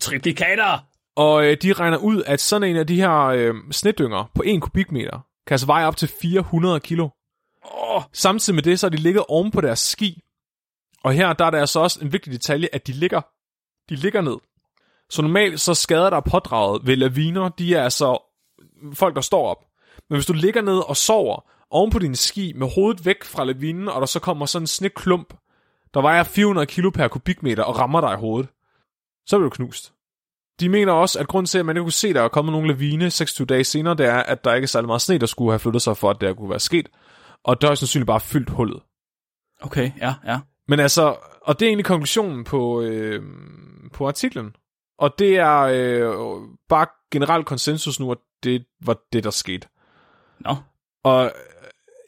Triplikater! 0.00 0.78
Og 1.16 1.44
øh, 1.46 1.56
de 1.62 1.72
regner 1.72 1.98
ud, 1.98 2.22
at 2.26 2.40
sådan 2.40 2.70
en 2.70 2.76
af 2.76 2.86
de 2.86 2.96
her 2.96 3.18
øh, 3.20 3.54
snedynger 3.70 4.30
på 4.34 4.42
1 4.46 4.62
kubikmeter 4.62 5.26
kan 5.46 5.54
altså 5.54 5.66
veje 5.66 5.86
op 5.86 5.96
til 5.96 6.08
400 6.22 6.80
kilo. 6.80 7.08
Åh, 7.74 8.02
Samtidig 8.12 8.54
med 8.54 8.62
det, 8.62 8.80
så 8.80 8.86
er 8.86 8.90
de 8.90 8.96
ligget 8.96 9.24
oven 9.28 9.50
på 9.50 9.60
deres 9.60 9.78
ski. 9.78 10.20
Og 11.04 11.12
her 11.12 11.32
der 11.32 11.44
er 11.44 11.50
der 11.50 11.60
altså 11.60 11.80
også 11.80 11.98
en 12.02 12.12
vigtig 12.12 12.32
detalje, 12.32 12.68
at 12.72 12.86
de 12.86 12.92
ligger, 12.92 13.20
de 13.88 13.96
ligger 13.96 14.20
ned. 14.20 14.36
Så 15.12 15.22
normalt 15.22 15.60
så 15.60 15.74
skader 15.74 16.10
der 16.10 16.16
er 16.16 16.30
pådraget 16.30 16.86
ved 16.86 16.96
laviner, 16.96 17.48
de 17.48 17.74
er 17.74 17.84
altså 17.84 18.18
folk, 18.94 19.14
der 19.14 19.20
står 19.20 19.48
op. 19.48 19.64
Men 20.10 20.16
hvis 20.16 20.26
du 20.26 20.32
ligger 20.32 20.62
ned 20.62 20.88
og 20.88 20.96
sover 20.96 21.44
oven 21.70 21.90
på 21.90 21.98
din 21.98 22.16
ski 22.16 22.52
med 22.56 22.74
hovedet 22.74 23.06
væk 23.06 23.24
fra 23.24 23.44
lavinen, 23.44 23.88
og 23.88 24.00
der 24.00 24.06
så 24.06 24.20
kommer 24.20 24.46
sådan 24.46 24.62
en 24.62 24.66
sneklump, 24.66 25.34
der 25.94 26.00
vejer 26.00 26.22
400 26.22 26.66
kilo 26.66 26.90
per 26.90 27.08
kubikmeter 27.08 27.62
og 27.62 27.78
rammer 27.78 28.00
dig 28.00 28.12
i 28.12 28.20
hovedet, 28.20 28.50
så 29.26 29.38
bliver 29.38 29.48
du 29.48 29.54
knust. 29.54 29.92
De 30.60 30.68
mener 30.68 30.92
også, 30.92 31.18
at 31.18 31.28
grund 31.28 31.46
til, 31.46 31.58
at 31.58 31.66
man 31.66 31.76
ikke 31.76 31.84
kunne 31.84 31.92
se, 31.92 32.08
at 32.08 32.14
der 32.14 32.22
er 32.22 32.28
kommet 32.28 32.52
nogle 32.52 32.68
lavine 32.68 33.10
26 33.10 33.46
dage 33.46 33.64
senere, 33.64 33.94
det 33.94 34.06
er, 34.06 34.18
at 34.18 34.44
der 34.44 34.54
ikke 34.54 34.64
er 34.64 34.68
særlig 34.68 34.86
meget 34.86 35.02
sne, 35.02 35.18
der 35.18 35.26
skulle 35.26 35.52
have 35.52 35.58
flyttet 35.58 35.82
sig 35.82 35.96
for, 35.96 36.10
at 36.10 36.20
det 36.20 36.36
kunne 36.36 36.50
være 36.50 36.60
sket. 36.60 36.88
Og 37.44 37.62
der 37.62 37.70
er 37.70 37.74
sandsynligt 37.74 38.06
bare 38.06 38.20
fyldt 38.20 38.50
hullet. 38.50 38.82
okay, 39.60 39.90
ja, 40.00 40.14
ja. 40.26 40.40
Men 40.68 40.80
altså, 40.80 41.16
og 41.42 41.60
det 41.60 41.66
er 41.66 41.70
egentlig 41.70 41.84
konklusionen 41.84 42.44
på, 42.44 42.80
øh, 42.80 43.22
på 43.92 44.08
artiklen. 44.08 44.56
Og 45.02 45.18
det 45.18 45.36
er 45.38 45.58
øh, 45.60 46.40
bare 46.68 46.86
generelt 47.12 47.46
konsensus 47.46 48.00
nu, 48.00 48.10
at 48.12 48.18
det 48.42 48.64
var 48.84 48.96
det, 49.12 49.24
der 49.24 49.30
skete. 49.30 49.68
Nå, 50.40 50.56
Og 51.04 51.24
øh, 51.24 51.30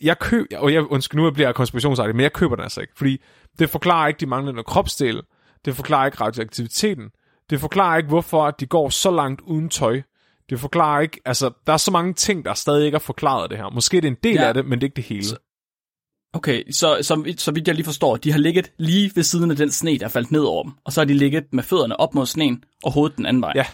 jeg 0.02 0.18
køber, 0.18 0.59
og 0.59 0.72
jeg, 0.72 0.90
undskyld, 0.90 1.20
nu 1.20 1.30
bliver 1.30 1.48
jeg 1.48 1.54
konspirationsagtig, 1.54 2.16
men 2.16 2.22
jeg 2.22 2.33
køber 2.33 2.57
den 2.57 2.62
altså 2.62 2.80
ikke, 2.80 2.92
fordi 2.96 3.22
det 3.59 3.70
forklarer 3.70 4.09
ikke 4.09 4.20
de 4.20 4.26
manglende 4.26 4.62
kropsdele, 4.62 5.22
det 5.64 5.76
forklarer 5.76 6.07
ikke 6.07 6.18
radioaktiviteten, 6.20 7.11
det 7.50 7.61
forklarer 7.61 7.96
ikke, 7.96 8.09
hvorfor 8.09 8.50
de 8.50 8.66
går 8.66 8.88
så 8.88 9.11
langt 9.11 9.40
uden 9.40 9.68
tøj, 9.68 10.02
det 10.50 10.61
forklarer 10.61 11.00
ikke, 11.00 11.20
altså, 11.24 11.50
der 11.66 11.72
er 11.72 11.76
så 11.76 11.90
mange 11.90 12.14
ting, 12.14 12.44
der 12.44 12.54
stadig 12.54 12.87
ikke 12.87 12.94
er 12.96 12.98
forklaret 13.00 13.50
det 13.50 13.59
her. 13.59 13.70
Måske 13.70 13.96
det 13.96 14.04
er 14.04 14.11
en 14.11 14.18
del 14.22 14.35
Ja. 14.35 14.48
af 14.48 14.54
det, 14.54 14.64
men 14.66 14.72
det 14.72 14.83
er 14.83 14.87
ikke 14.87 14.96
det 14.96 15.04
hele. 15.04 15.26
Okay, 16.35 16.73
så, 16.73 16.99
så, 17.03 17.35
så 17.38 17.53
vidt 17.53 17.66
jeg 17.68 17.75
lige 17.75 17.85
forstår, 17.85 18.16
de 18.16 18.33
har 18.33 18.38
ligget 18.38 18.73
lige 18.79 19.12
ved 19.14 19.23
siden 19.23 19.51
af 19.51 19.57
den 19.57 19.70
sne, 19.70 19.99
der 19.99 20.05
er 20.05 20.09
faldt 20.09 20.31
ned 20.31 20.40
over 20.40 20.62
dem, 20.62 20.73
og 20.85 20.92
så 20.92 21.01
har 21.01 21.05
de 21.05 21.14
ligget 21.14 21.44
med 21.53 21.62
fødderne 21.62 22.01
op 22.01 22.14
mod 22.14 22.27
sneen, 22.27 22.64
og 22.85 22.92
hovedet 22.92 23.16
den 23.16 23.27
anden 23.27 23.42
vej. 23.42 23.53
Ja. 23.55 23.66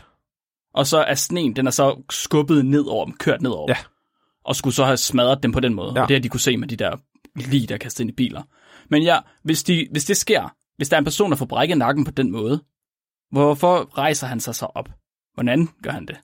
Og 0.75 0.87
så 0.87 0.99
er 0.99 1.15
sneen, 1.15 1.57
den 1.57 1.67
er 1.67 1.71
så 1.71 2.03
skubbet 2.11 2.67
ned 2.67 2.85
over 2.85 3.05
dem, 3.05 3.15
kørt 3.17 3.43
ned 3.43 3.51
over 3.51 3.67
Ja. 3.69 3.75
dem, 3.75 3.85
og 4.45 4.57
skulle 4.57 4.75
så 4.75 4.85
have 4.85 4.97
smadret 4.97 5.43
dem 5.43 5.53
på 5.53 5.61
den 5.61 5.75
måde. 5.75 5.93
Ja. 5.97 6.03
Og 6.03 6.09
det 6.09 6.15
har 6.15 6.21
de 6.21 6.29
kunne 6.29 6.41
se 6.41 6.57
med 6.57 6.69
de 6.69 6.77
der 6.77 6.97
lige, 7.35 7.67
der 7.67 7.75
er 7.75 7.79
kastet 7.79 8.01
ind 8.01 8.11
i 8.11 8.15
biler. 8.15 8.43
Men 8.89 9.03
ja, 9.03 9.19
hvis, 9.43 9.63
de, 9.63 9.89
hvis 9.91 10.05
det 10.05 10.17
sker, 10.17 10.55
hvis 10.77 10.89
der 10.89 10.97
er 10.97 10.99
en 10.99 11.05
person, 11.05 11.31
der 11.31 11.37
får 11.37 11.47
brækket 11.47 11.79
nakken 11.79 12.05
på 12.05 12.11
den 12.11 12.31
måde, 12.33 12.63
hvorfor 13.33 13.99
rejser 13.99 14.27
han 14.27 14.41
sig 14.41 14.55
så 14.55 14.67
op? 14.75 14.89
Hvordan 15.35 15.69
gør 15.83 15.91
han 15.91 16.07
det? 16.07 16.17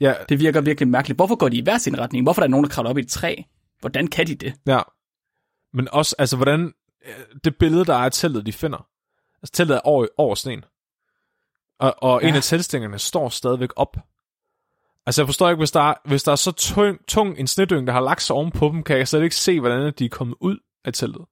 Ja, 0.00 0.14
Det 0.28 0.40
virker 0.40 0.60
virkelig 0.60 0.88
mærkeligt. 0.88 1.18
Hvorfor 1.18 1.36
går 1.36 1.48
de 1.48 1.56
i 1.56 1.62
hver 1.62 1.78
sin 1.78 1.98
retning? 1.98 2.22
Hvorfor 2.24 2.42
er 2.42 2.46
der 2.46 2.50
nogen, 2.50 2.64
der 2.64 2.70
kravler 2.70 2.90
op 2.90 2.98
i 2.98 3.00
et 3.00 3.08
træ? 3.08 3.34
Hvordan 3.80 4.06
kan 4.06 4.26
de 4.26 4.34
det? 4.34 4.54
Ja. 4.66 4.80
Men 5.72 5.88
også, 5.92 6.16
altså, 6.18 6.36
hvordan 6.36 6.74
øh, 7.06 7.14
det 7.44 7.56
billede, 7.56 7.84
der 7.84 7.94
er 7.94 7.98
af 8.04 8.12
teltet, 8.12 8.46
de 8.46 8.52
finder. 8.52 8.86
Altså, 9.42 9.52
teltet 9.52 9.74
er 9.74 9.80
over, 9.80 10.06
over 10.16 10.34
sneen. 10.34 10.64
Og, 11.78 11.94
og 11.98 12.22
ja. 12.22 12.28
en 12.28 12.34
Ja. 12.34 12.36
af 12.36 12.42
teltstængerne 12.42 12.98
står 12.98 13.28
stadigvæk 13.28 13.70
op. 13.76 13.96
Altså, 15.06 15.22
jeg 15.22 15.28
forstår 15.28 15.48
ikke, 15.48 15.58
hvis 15.60 15.70
der 15.70 15.80
er, 15.80 15.94
hvis 16.04 16.22
der 16.22 16.32
er 16.32 16.36
så 16.36 16.52
tung, 16.52 17.06
tung 17.06 17.38
en 17.38 17.46
snedyng, 17.46 17.86
der 17.86 17.92
har 17.92 18.00
lagt 18.00 18.22
sig 18.22 18.36
oven 18.36 18.50
på 18.50 18.68
dem, 18.68 18.82
kan 18.82 18.98
jeg 18.98 19.08
slet 19.08 19.22
ikke 19.22 19.36
se, 19.36 19.60
hvordan 19.60 19.92
de 19.98 20.04
er 20.04 20.08
kommet 20.08 20.36
ud 20.40 20.58
af 20.84 20.92
teltet. 20.92 21.24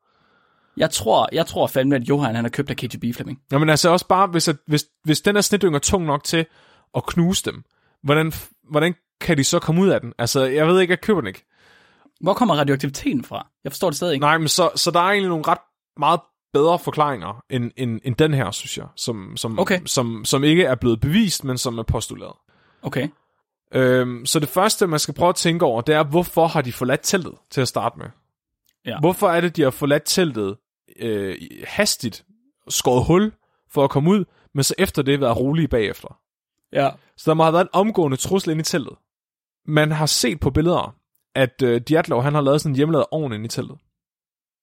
Jeg 0.77 0.90
tror, 0.90 1.29
jeg 1.33 1.46
tror 1.46 1.66
fandme, 1.66 1.96
at 1.96 2.03
Johan 2.03 2.35
han 2.35 2.44
har 2.44 2.51
købt 2.51 2.70
af 2.70 2.77
KGB 2.77 3.05
Fleming. 3.16 3.42
Jamen 3.53 3.68
altså 3.70 3.88
også 3.90 4.07
bare, 4.07 4.27
hvis, 4.27 4.49
at, 4.49 4.57
hvis, 4.66 4.85
hvis 5.05 5.20
den 5.20 5.35
her 5.37 5.40
snedyng 5.40 5.75
er 5.75 5.79
tung 5.79 6.05
nok 6.05 6.25
til 6.25 6.46
at 6.96 7.07
knuse 7.07 7.44
dem, 7.44 7.64
hvordan, 8.03 8.33
hvordan 8.70 8.94
kan 9.20 9.37
de 9.37 9.44
så 9.44 9.59
komme 9.59 9.83
ud 9.83 9.88
af 9.88 10.01
den? 10.01 10.12
Altså, 10.18 10.44
jeg 10.44 10.66
ved 10.66 10.81
ikke, 10.81 10.90
jeg 10.92 11.01
køber 11.01 11.20
den 11.20 11.29
ikke. 11.29 11.44
Hvor 12.20 12.35
kommer 12.35 12.55
radioaktiviteten 12.55 13.24
fra? 13.24 13.46
Jeg 13.64 13.72
forstår 13.72 13.90
det 13.90 13.96
stadig 13.96 14.14
ikke. 14.14 14.20
Nej, 14.24 14.38
men 14.38 14.48
så, 14.48 14.70
så 14.74 14.90
der 14.90 15.00
er 15.00 15.11
egentlig 15.11 15.29
nogle 15.29 15.44
ret 15.48 15.59
meget 15.98 16.20
bedre 16.52 16.79
forklaringer 16.79 17.44
end, 17.50 17.70
end, 17.76 18.00
end 18.05 18.16
den 18.16 18.35
her, 18.35 18.50
synes 18.50 18.79
jeg, 18.79 18.87
som, 18.96 19.37
som, 19.37 19.59
Okay. 19.59 19.81
som, 19.87 20.24
som 20.24 20.44
ikke 20.44 20.64
er 20.64 20.74
blevet 20.74 21.00
bevist, 21.00 21.44
men 21.44 21.59
som 21.59 21.79
er 21.79 21.83
postuleret. 21.83 22.33
Okay. 22.83 23.09
Øhm, 23.74 24.26
så 24.26 24.40
det 24.40 24.48
første, 24.48 24.87
man 24.87 24.98
skal 24.98 25.14
prøve 25.14 25.29
at 25.29 25.35
tænke 25.35 25.64
over, 25.64 25.81
det 25.81 25.94
er, 25.94 26.05
hvorfor 26.05 26.46
har 26.46 26.62
de 26.62 26.72
forladt 26.72 27.00
teltet 27.02 27.35
til 27.50 27.61
at 27.61 27.68
starte 27.68 27.98
med? 27.98 28.07
Ja. 28.87 29.00
Hvorfor 29.00 29.29
er 29.29 29.40
det, 29.40 29.57
de 29.57 29.62
har 29.62 29.70
forladt 29.70 30.02
teltet 30.07 30.57
øh, 30.98 31.37
hastigt, 31.66 32.24
skåret 32.68 33.05
hul 33.05 33.33
for 33.70 33.85
at 33.85 33.90
komme 33.90 34.11
ud, 34.11 34.24
men 34.55 34.64
så 34.64 34.74
efter 34.79 35.02
det 35.02 35.20
været 35.20 35.37
rolige 35.37 35.68
bagefter? 35.68 36.18
Ja. 36.72 36.90
Så 37.16 37.31
der 37.31 37.35
må 37.35 37.42
have 37.42 37.52
været 37.52 37.64
en 37.64 37.70
omgående 37.72 38.16
trussel 38.16 38.50
inde 38.50 38.61
i 38.61 38.64
teltet. 38.64 38.96
Man 39.66 39.92
har 39.92 40.07
set 40.07 40.40
på 40.40 40.50
billeder, 40.50 40.94
at 41.37 41.62
øh, 41.62 41.81
Diatlov, 41.81 42.22
han 42.22 42.35
har 42.35 42.40
lavet 42.40 42.61
sådan 42.61 42.72
en 42.72 42.77
hjemmelavet 42.77 43.07
ovn 43.11 43.33
inde 43.33 43.44
i 43.44 43.49
teltet. 43.49 43.77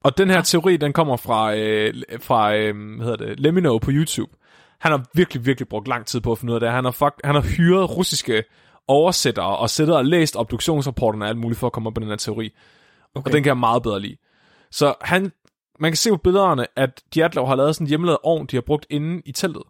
Og 0.03 0.17
den 0.17 0.29
her 0.29 0.35
ja. 0.35 0.41
teori, 0.41 0.77
den 0.77 0.93
kommer 0.93 1.17
fra, 1.17 1.55
øh, 1.55 1.93
fra 2.19 2.55
øh, 2.55 2.95
hvad 2.95 3.05
hedder 3.05 3.25
det, 3.25 3.39
Lemino 3.39 3.77
på 3.77 3.91
YouTube. 3.91 4.31
Han 4.79 4.91
har 4.91 5.05
virkelig, 5.13 5.45
virkelig 5.45 5.67
brugt 5.67 5.87
lang 5.87 6.05
tid 6.05 6.21
på 6.21 6.31
at 6.31 6.37
finde 6.37 6.51
ud 6.51 6.55
af 6.55 6.59
det. 6.59 6.71
Han 6.71 6.83
har, 6.83 6.91
fuck, 6.91 7.13
han 7.23 7.35
har 7.35 7.41
hyret 7.41 7.97
russiske 7.97 8.43
oversættere 8.87 9.57
og 9.57 9.69
sættet 9.69 9.95
og 9.95 10.05
læst 10.05 10.35
obduktionsrapporterne 10.35 11.25
og 11.25 11.29
alt 11.29 11.37
muligt 11.37 11.59
for 11.59 11.67
at 11.67 11.73
komme 11.73 11.87
op 11.87 11.93
på 11.93 12.01
den 12.01 12.09
her 12.09 12.15
teori. 12.15 12.53
Okay. 13.15 13.29
Og 13.29 13.33
den 13.33 13.43
kan 13.43 13.49
jeg 13.49 13.57
meget 13.57 13.83
bedre 13.83 13.99
lide. 13.99 14.17
Så 14.71 14.93
han, 15.01 15.31
man 15.79 15.91
kan 15.91 15.97
se 15.97 16.09
på 16.09 16.17
billederne, 16.17 16.67
at 16.75 17.03
Diatlov 17.13 17.47
har 17.47 17.55
lavet 17.55 17.75
sådan 17.75 17.85
en 17.85 17.89
hjemmelavet 17.89 18.19
ovn, 18.23 18.45
de 18.45 18.55
har 18.55 18.61
brugt 18.61 18.85
inde 18.89 19.21
i 19.25 19.31
teltet. 19.31 19.63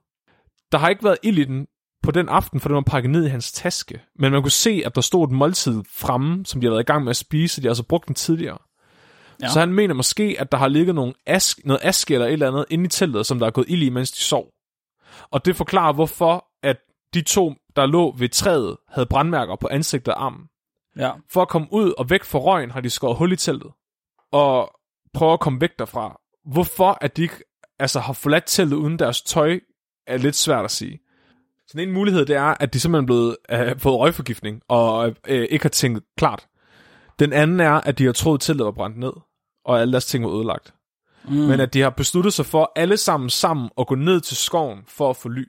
Der 0.72 0.78
har 0.78 0.89
ikke 0.89 1.04
været 1.04 1.18
ild 1.24 1.38
i 1.38 1.44
den 1.44 1.68
på 2.04 2.12
den 2.12 2.30
aften, 2.30 2.60
for 2.60 2.70
den 2.70 2.76
var 2.76 2.82
pakket 2.82 3.12
ned 3.12 3.26
i 3.26 3.30
hans 3.30 3.52
taske. 3.52 4.02
Men 4.16 4.32
man 4.32 4.42
kunne 4.42 4.52
se, 4.52 4.84
at 4.86 4.96
der 4.96 5.02
stod 5.02 5.28
et 5.28 5.32
måltid 5.32 5.84
fremme, 5.89 6.46
som 6.46 6.62
de 6.62 6.68
har 6.68 6.72
været 6.72 6.84
i 6.84 6.86
gang 6.86 7.04
med 7.04 7.10
at 7.10 7.16
spise, 7.16 7.56
så 7.56 7.62
de 7.62 7.66
har 7.66 7.72
altså 7.72 7.84
brugt 7.84 8.08
den 8.08 8.16
tidligere. 8.16 8.58
Ja. 9.42 9.48
Så 9.48 9.60
han 9.60 9.74
mener 9.74 9.94
måske, 9.94 10.36
at 10.39 10.52
der 10.52 10.58
har 10.58 10.68
ligget 10.68 10.96
nogle 10.96 11.13
ask, 11.26 11.66
noget 11.66 11.80
aske 11.84 12.13
eller 12.13 12.28
et 12.28 12.34
eller 12.34 12.48
andet 12.48 12.66
inde 12.70 12.86
i 12.86 12.88
teltet, 12.88 13.26
som 13.26 13.39
der 13.39 13.48
er 13.48 13.52
gået 13.52 13.66
ild 13.70 13.84
i, 13.84 13.89
mens 13.89 14.12
de 14.12 14.22
sov. 14.22 14.46
Og 15.32 15.46
det 15.46 15.56
forklarer, 15.56 15.94
hvorfor 15.94 16.46
at 16.63 16.78
de 17.13 17.22
to, 17.22 17.54
der 17.76 17.86
lå 17.86 18.16
ved 18.18 18.30
træet, 18.30 18.78
havde 18.89 19.06
brandmærker 19.06 19.56
på 19.56 19.68
ansigt 19.72 20.08
og 20.08 20.26
armen. 20.26 20.42
Ja. 20.98 21.12
For 21.30 21.42
at 21.42 21.50
komme 21.50 21.68
ud 21.72 21.94
og 21.98 22.10
væk 22.10 22.24
fra 22.24 22.39
røgen, 22.39 22.72
har 22.72 22.82
de 22.82 22.89
skåret 22.89 23.18
hul 23.18 23.32
i 23.32 23.36
teltet. 23.36 23.72
Og 24.32 24.72
prøver 25.13 25.34
at 25.34 25.39
komme 25.39 25.62
væk 25.62 25.80
derfra. 25.80 26.20
Hvorfor 26.46 26.98
at 27.02 27.18
de 27.18 27.22
ikke 27.22 27.44
altså, 27.80 28.00
har 28.00 28.13
forladt 28.13 28.44
teltet 28.48 28.78
uden 28.78 29.00
deres 29.00 29.22
tøj, 29.22 29.60
er 30.08 30.18
lidt 30.18 30.36
svært 30.36 30.66
at 30.66 30.72
sige. 30.72 31.00
Så 31.74 31.78
den 31.78 31.88
ene 31.88 31.94
mulighed, 31.94 32.26
det 32.26 32.36
er, 32.36 32.56
at 32.60 32.74
de 32.74 32.80
simpelthen 32.80 33.04
er 33.04 33.06
blevet 33.06 33.38
øh, 33.52 33.80
fået 33.80 34.00
røgforgiftning, 34.00 34.62
og 34.68 35.16
øh, 35.28 35.48
ikke 35.50 35.64
har 35.64 35.70
tænkt 35.70 36.04
klart. 36.18 36.48
Den 37.20 37.34
anden 37.34 37.60
er, 37.60 37.72
at 37.72 37.98
de 37.98 38.06
har 38.06 38.12
troet, 38.12 38.42
teltet 38.42 38.66
var 38.66 38.72
brændt 38.72 38.98
ned, 38.98 39.12
og 39.66 39.82
alle 39.82 39.92
deres 39.92 40.06
ting 40.06 40.26
var 40.26 40.36
ødelagt. 40.36 40.74
Mm. 41.28 41.34
Men 41.34 41.60
at 41.60 41.74
de 41.74 41.82
har 41.82 41.90
besluttet 41.90 42.34
sig 42.34 42.46
for 42.46 42.72
alle 42.76 42.98
sammen 42.98 43.30
sammen 43.30 43.70
at 43.80 43.88
gå 43.88 43.96
ned 43.96 44.22
til 44.22 44.38
skoven 44.38 44.80
for 44.88 45.10
at 45.10 45.18
få 45.18 45.30
ly. 45.30 45.44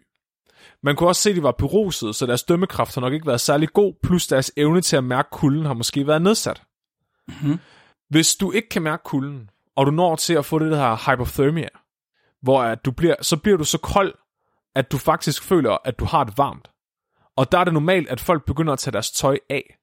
Man 0.82 0.96
kunne 0.96 1.08
også 1.08 1.22
se, 1.22 1.30
at 1.30 1.36
de 1.36 1.42
var 1.42 1.52
beruset, 1.58 2.16
så 2.16 2.26
deres 2.26 2.42
dømmekraft 2.42 2.94
har 2.94 3.00
nok 3.00 3.12
ikke 3.12 3.26
været 3.26 3.40
særlig 3.40 3.68
god, 3.68 3.94
plus 4.02 4.26
deres 4.26 4.52
evne 4.56 4.80
til 4.80 4.96
at 4.96 5.04
mærke 5.04 5.28
kulden 5.32 5.66
har 5.66 5.74
måske 5.74 6.06
været 6.06 6.22
nedsat. 6.22 6.62
Mhm. 7.28 7.58
Hvis 8.10 8.36
du 8.36 8.52
ikke 8.52 8.68
kan 8.68 8.82
mærke 8.82 9.02
kulden, 9.04 9.50
og 9.76 9.86
du 9.86 9.90
når 9.90 10.16
til 10.16 10.34
at 10.34 10.44
få 10.44 10.58
det, 10.58 10.70
der 10.70 10.76
hedder 10.76 11.10
hypothermia, 11.10 11.68
hvor 12.42 12.62
at 12.62 12.84
du 12.84 12.90
bliver, 12.90 13.14
så 13.22 13.36
bliver 13.36 13.56
du 13.56 13.64
så 13.64 13.78
kold, 13.78 14.14
at 14.74 14.92
du 14.92 14.98
faktisk 14.98 15.42
føler, 15.42 15.76
at 15.84 15.98
du 15.98 16.04
har 16.04 16.24
det 16.24 16.38
varmt. 16.38 16.70
Og 17.36 17.52
der 17.52 17.58
er 17.58 17.64
det 17.64 17.72
normalt, 17.72 18.08
at 18.08 18.20
folk 18.20 18.44
begynder 18.44 18.72
at 18.72 18.78
tage 18.78 18.92
deres 18.92 19.10
tøj 19.10 19.38
af. 19.50 19.76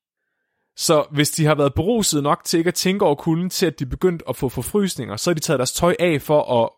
Så 0.78 1.06
hvis 1.12 1.32
de 1.32 1.46
har 1.46 1.56
været 1.56 1.74
beruset 1.74 2.24
nok 2.24 2.44
til 2.44 2.58
ikke 2.58 2.68
at 2.68 2.74
tænke 2.74 3.06
over 3.06 3.16
kulden, 3.16 3.50
til 3.50 3.66
at 3.66 3.80
de 3.80 3.86
begyndt 3.86 4.24
at 4.30 4.36
få 4.36 4.50
forfrysninger, 4.50 5.16
så 5.16 5.30
har 5.30 5.34
de 5.34 5.40
taget 5.40 5.60
deres 5.60 5.74
tøj 5.74 5.96
af 6.00 6.22
for 6.22 6.64
at 6.64 6.70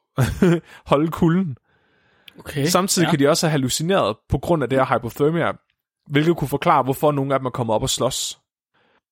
holde 0.92 1.12
kulden. 1.12 1.58
Okay. 2.40 2.66
Samtidig 2.66 3.06
ja. 3.06 3.10
kan 3.10 3.20
de 3.20 3.28
også 3.28 3.48
have 3.48 3.52
hallucineret 3.52 4.18
på 4.30 4.38
grund 4.38 4.64
af 4.64 4.70
det 4.70 4.80
her 4.80 4.86
hypothermia, 4.86 5.52
hvilket 6.10 6.38
kunne 6.38 6.48
forklare, 6.48 6.84
hvorfor 6.84 7.12
nogle 7.12 7.34
af 7.34 7.40
dem 7.40 7.46
er 7.46 7.50
kommet 7.50 7.74
op 7.76 7.82
og 7.82 7.90
slås. 7.90 8.40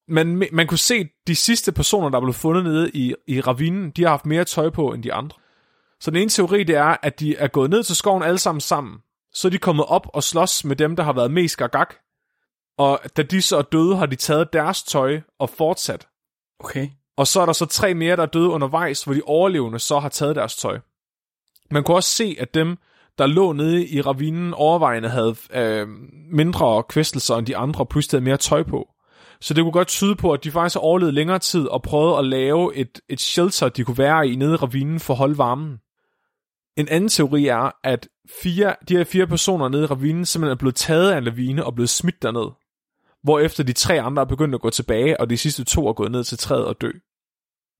Men 0.07 0.43
man 0.51 0.67
kunne 0.67 0.78
se, 0.78 0.95
at 0.95 1.07
de 1.28 1.36
sidste 1.36 1.71
personer, 1.71 2.09
der 2.09 2.17
er 2.17 2.21
blevet 2.21 2.36
fundet 2.36 2.63
nede 2.63 2.91
i, 2.93 3.15
i 3.28 3.41
ravinen, 3.41 3.91
de 3.91 4.01
har 4.01 4.09
haft 4.09 4.25
mere 4.25 4.43
tøj 4.43 4.69
på 4.69 4.93
end 4.93 5.03
de 5.03 5.13
andre. 5.13 5.40
Så 6.01 6.11
den 6.11 6.21
ene 6.21 6.29
teori, 6.29 6.63
det 6.63 6.75
er, 6.75 6.95
at 7.03 7.19
de 7.19 7.35
er 7.35 7.47
gået 7.47 7.69
ned 7.69 7.83
til 7.83 7.95
skoven 7.95 8.23
alle 8.23 8.37
sammen 8.37 8.61
sammen. 8.61 8.97
Så 9.33 9.47
er 9.47 9.49
de 9.49 9.57
kommet 9.57 9.85
op 9.85 10.07
og 10.13 10.23
slås 10.23 10.65
med 10.65 10.75
dem, 10.75 10.95
der 10.95 11.03
har 11.03 11.13
været 11.13 11.31
mest 11.31 11.57
gagak. 11.57 11.95
Og 12.77 12.99
da 13.17 13.21
de 13.21 13.41
så 13.41 13.57
er 13.57 13.61
døde, 13.61 13.95
har 13.95 14.05
de 14.05 14.15
taget 14.15 14.53
deres 14.53 14.83
tøj 14.83 15.21
og 15.39 15.49
fortsat. 15.49 16.07
Okay. 16.59 16.89
Og 17.17 17.27
så 17.27 17.41
er 17.41 17.45
der 17.45 17.53
så 17.53 17.65
tre 17.65 17.93
mere, 17.93 18.15
der 18.15 18.21
er 18.21 18.27
døde 18.27 18.49
undervejs, 18.49 19.03
hvor 19.03 19.13
de 19.13 19.21
overlevende 19.25 19.79
så 19.79 19.99
har 19.99 20.09
taget 20.09 20.35
deres 20.35 20.55
tøj. 20.55 20.79
Man 21.71 21.83
kunne 21.83 21.97
også 21.97 22.09
se, 22.09 22.35
at 22.39 22.53
dem, 22.53 22.77
der 23.17 23.25
lå 23.25 23.53
nede 23.53 23.87
i 23.87 24.01
ravinen 24.01 24.53
overvejende, 24.53 25.09
havde 25.09 25.35
øh, 25.53 25.87
mindre 26.33 26.83
kvæstelser 26.89 27.35
end 27.35 27.45
de 27.45 27.57
andre, 27.57 27.85
plus 27.85 28.07
de 28.07 28.15
havde 28.15 28.25
mere 28.25 28.37
tøj 28.37 28.63
på. 28.63 28.87
Så 29.41 29.53
det 29.53 29.63
kunne 29.63 29.71
godt 29.71 29.87
tyde 29.87 30.15
på, 30.15 30.31
at 30.31 30.43
de 30.43 30.51
faktisk 30.51 30.75
har 30.75 30.81
overlevet 30.81 31.13
længere 31.13 31.39
tid 31.39 31.67
og 31.67 31.81
prøvet 31.81 32.19
at 32.19 32.25
lave 32.25 32.75
et, 32.75 32.99
et 33.09 33.21
shelter, 33.21 33.69
de 33.69 33.83
kunne 33.83 33.97
være 33.97 34.27
i 34.27 34.35
nede 34.35 34.53
i 34.53 34.55
ravinen 34.55 34.99
for 34.99 35.13
at 35.13 35.17
holde 35.17 35.37
varmen. 35.37 35.77
En 36.78 36.88
anden 36.88 37.09
teori 37.09 37.47
er, 37.47 37.72
at 37.84 38.09
fire, 38.43 38.76
de 38.88 38.97
her 38.97 39.03
fire 39.03 39.28
personer 39.28 39.69
nede 39.69 39.84
i 39.84 39.86
ravinen 39.86 40.26
simpelthen 40.26 40.51
er 40.51 40.59
blevet 40.59 40.76
taget 40.76 41.11
af 41.11 41.17
en 41.17 41.24
lavine 41.24 41.65
og 41.65 41.76
blevet 41.76 41.89
smidt 41.89 42.22
derned. 42.22 42.51
Hvorefter 43.24 43.63
de 43.63 43.74
tre 43.74 44.01
andre 44.01 44.22
er 44.22 44.26
begyndt 44.26 44.55
at 44.55 44.61
gå 44.61 44.69
tilbage, 44.69 45.19
og 45.19 45.30
de 45.30 45.38
sidste 45.38 45.63
to 45.63 45.88
er 45.88 45.93
gået 45.93 46.11
ned 46.11 46.24
til 46.24 46.38
træet 46.38 46.65
og 46.65 46.82
dø. 46.82 46.91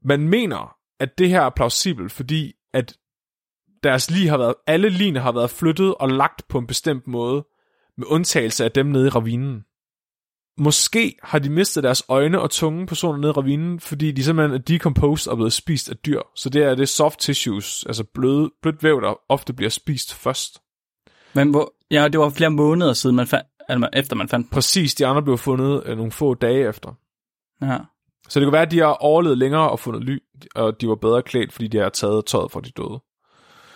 Man 0.04 0.28
mener, 0.28 0.76
at 1.00 1.18
det 1.18 1.30
her 1.30 1.42
er 1.42 1.50
plausibelt, 1.50 2.12
fordi 2.12 2.54
at 2.74 2.98
deres 3.84 4.12
lige 4.12 4.30
har 4.30 4.38
været, 4.38 4.56
alle 4.68 4.90
line 4.90 5.20
har 5.20 5.32
været 5.32 5.50
flyttet 5.50 5.96
og 5.96 6.10
lagt 6.10 6.48
på 6.48 6.58
en 6.58 6.68
bestemt 6.68 7.08
måde, 7.08 7.46
med 7.98 8.08
undtagelse 8.08 8.66
af 8.66 8.72
dem 8.72 8.86
nede 8.86 9.08
i 9.08 9.10
ravinen. 9.10 9.66
Måske 10.64 11.16
har 11.24 11.40
de 11.40 11.50
mistet 11.50 11.84
deres 11.84 12.04
øjne 12.10 12.42
og 12.42 12.50
tunge 12.50 12.88
personer 12.88 13.18
nede 13.18 13.30
i 13.30 13.34
ravinen, 13.34 13.80
fordi 13.80 14.12
de 14.12 14.24
simpelthen 14.24 14.56
er 14.56 14.64
decomposed 14.64 15.32
og 15.32 15.38
blevet 15.38 15.54
spist 15.54 15.90
af 15.90 15.98
dyr. 15.98 16.22
Så 16.36 16.50
det 16.50 16.64
er 16.64 16.76
det 16.76 16.90
soft 16.90 17.20
tissues, 17.20 17.86
altså 17.86 18.04
bløde, 18.04 18.52
blødt 18.62 18.84
væv, 18.84 19.02
der 19.02 19.14
ofte 19.30 19.54
bliver 19.54 19.70
spist 19.70 20.14
først. 20.14 20.62
Men 21.34 21.50
hvor, 21.50 21.74
ja, 21.92 22.08
det 22.08 22.20
var 22.20 22.30
flere 22.30 22.50
måneder 22.50 22.94
siden, 22.94 23.16
man 23.16 23.28
fandt, 23.28 23.48
altså, 23.68 23.90
efter 23.94 24.16
man 24.16 24.28
fandt. 24.28 24.52
Præcis, 24.52 24.96
de 24.96 25.06
andre 25.06 25.24
blev 25.24 25.38
fundet 25.38 25.84
øh, 25.86 25.98
nogle 25.98 26.12
få 26.12 26.34
dage 26.34 26.70
efter. 26.70 26.94
Ja. 27.62 27.78
Så 28.30 28.40
det 28.40 28.46
kan 28.46 28.54
være, 28.54 28.62
at 28.62 28.72
de 28.72 28.80
har 28.80 28.94
overlevet 28.94 29.38
længere 29.38 29.70
og 29.70 29.80
fundet 29.80 30.04
ly, 30.04 30.18
og 30.56 30.82
de 30.82 30.88
var 30.88 30.96
bedre 30.96 31.22
klædt, 31.22 31.54
fordi 31.54 31.68
de 31.68 31.78
har 31.78 31.90
taget 31.90 32.26
tøjet 32.26 32.52
fra 32.52 32.62
de 32.62 32.72
døde. 32.72 33.02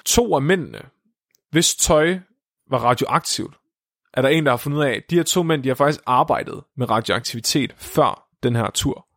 To 0.05 0.35
af 0.35 0.41
mændene, 0.41 0.81
hvis 1.51 1.75
tøj 1.75 2.19
var 2.69 2.77
radioaktivt, 2.77 3.55
er 4.15 4.21
der 4.21 4.29
en, 4.29 4.45
der 4.45 4.51
har 4.51 4.57
fundet 4.57 4.77
ud 4.79 4.83
af, 4.83 4.91
at 4.91 5.03
de 5.09 5.15
her 5.15 5.23
to 5.23 5.43
mænd, 5.43 5.63
de 5.63 5.67
har 5.67 5.75
faktisk 5.75 6.01
arbejdet 6.05 6.63
med 6.77 6.89
radioaktivitet 6.89 7.73
før 7.77 8.27
den 8.43 8.55
her 8.55 8.69
tur. 8.69 9.07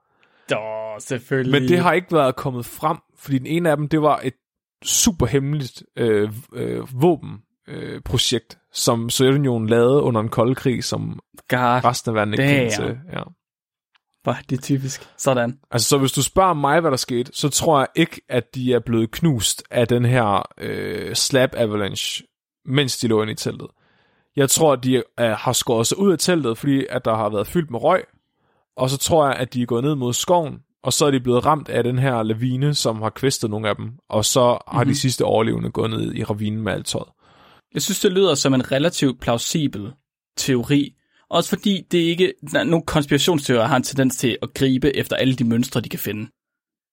Åh, 0.56 1.00
selvfølgelig. 1.00 1.60
Men 1.60 1.68
det 1.68 1.78
har 1.78 1.92
ikke 1.92 2.12
været 2.12 2.36
kommet 2.36 2.66
frem, 2.66 2.96
fordi 3.18 3.38
den 3.38 3.46
ene 3.46 3.70
af 3.70 3.76
dem, 3.76 3.88
det 3.88 4.02
var 4.02 4.20
et 4.24 4.34
super 4.84 5.26
hemmeligt 5.26 5.82
øh, 5.96 6.32
øh, 6.52 7.02
våbenprojekt, 7.02 8.54
øh, 8.54 8.60
som 8.72 9.10
Sovjetunionen 9.10 9.68
lavede 9.68 10.02
under 10.02 10.20
en 10.20 10.28
kold 10.28 10.56
krig, 10.56 10.84
som 10.84 11.20
God, 11.48 11.84
resten 11.84 12.10
af 12.10 12.14
verden 12.14 12.34
ikke 12.34 12.44
kendte 12.44 12.76
til. 12.76 12.98
Ja. 13.12 13.22
er 14.26 14.42
det 14.50 14.62
typisk. 14.62 15.08
Sådan. 15.16 15.58
Altså, 15.70 15.88
så 15.88 15.98
hvis 15.98 16.12
du 16.12 16.22
spørger 16.22 16.54
mig, 16.54 16.80
hvad 16.80 16.90
der 16.90 16.96
skete, 16.96 17.32
så 17.34 17.48
tror 17.48 17.78
jeg 17.78 17.88
ikke, 17.94 18.20
at 18.28 18.54
de 18.54 18.72
er 18.72 18.80
blevet 18.80 19.10
knust 19.10 19.62
af 19.70 19.88
den 19.88 20.04
her 20.04 20.52
øh, 20.58 21.14
slab 21.14 21.50
avalanche, 21.56 22.24
mens 22.64 22.98
de 22.98 23.08
lå 23.08 23.22
inde 23.22 23.32
i 23.32 23.36
teltet. 23.36 23.68
Jeg 24.38 24.50
tror, 24.50 24.72
at 24.72 24.84
de 24.84 24.94
øh, 24.96 25.02
har 25.30 25.52
skåret 25.52 25.86
sig 25.86 25.98
ud 25.98 26.12
af 26.12 26.18
teltet, 26.18 26.58
fordi 26.58 26.86
at 26.90 27.04
der 27.04 27.14
har 27.14 27.28
været 27.28 27.46
fyldt 27.46 27.70
med 27.70 27.82
røg, 27.82 28.04
og 28.76 28.90
så 28.90 28.98
tror 28.98 29.26
jeg, 29.26 29.36
at 29.36 29.54
de 29.54 29.62
er 29.62 29.66
gået 29.66 29.84
ned 29.84 29.94
mod 29.94 30.12
skoven, 30.12 30.54
og 30.82 30.92
så 30.92 31.06
er 31.06 31.10
de 31.10 31.20
blevet 31.20 31.46
ramt 31.46 31.68
af 31.68 31.84
den 31.84 31.98
her 31.98 32.22
lavine, 32.22 32.74
som 32.74 33.02
har 33.02 33.10
kvæstet 33.10 33.50
nogle 33.50 33.68
af 33.68 33.76
dem, 33.76 33.90
og 34.10 34.24
så 34.24 34.40
har 34.40 34.58
Mhm. 34.72 34.76
mm-hmm. 34.76 34.88
de 34.88 34.98
sidste 34.98 35.24
overlevende 35.24 35.70
gået 35.70 35.90
ned 35.90 36.14
i 36.14 36.24
ravinen 36.24 36.62
med 36.62 36.72
alt 36.72 36.86
tøjet. 36.86 37.08
Jeg 37.74 37.82
synes, 37.82 38.00
det 38.00 38.12
lyder 38.12 38.34
som 38.34 38.54
en 38.54 38.72
relativt 38.72 39.20
plausibel 39.20 39.92
teori. 40.36 40.94
Også 41.30 41.48
fordi 41.48 41.82
det 41.90 41.98
ikke... 41.98 42.32
Nogle 42.52 42.82
konspirationsteorier 42.82 43.66
har 43.66 43.76
en 43.76 43.82
tendens 43.82 44.16
til 44.16 44.38
at 44.42 44.54
gribe 44.54 44.96
efter 44.96 45.16
alle 45.16 45.34
de 45.34 45.44
mønstre, 45.44 45.80
de 45.80 45.88
kan 45.88 45.98
finde. 45.98 46.30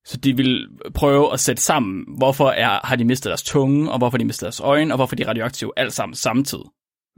Så 0.06 0.18
de 0.18 0.38
vil 0.38 0.68
prøve 0.93 1.34
at 1.34 1.39
sætte 1.39 1.62
sammen, 1.62 2.06
hvorfor 2.18 2.50
er, 2.50 2.80
har 2.84 2.96
de 2.96 3.06
mistet 3.06 3.30
deres 3.30 3.43
tunge, 3.43 3.91
og 3.91 3.98
hvorfor 3.98 4.18
de 4.18 4.26
mistet 4.26 4.41
deres 4.46 4.60
øjne, 4.60 4.93
og 4.93 4.98
hvorfor 4.98 5.16
er 5.16 5.18
de 5.24 5.28
radioaktive 5.30 5.72
alt 5.78 5.93
sammen 5.93 6.16
samtidig. 6.16 6.66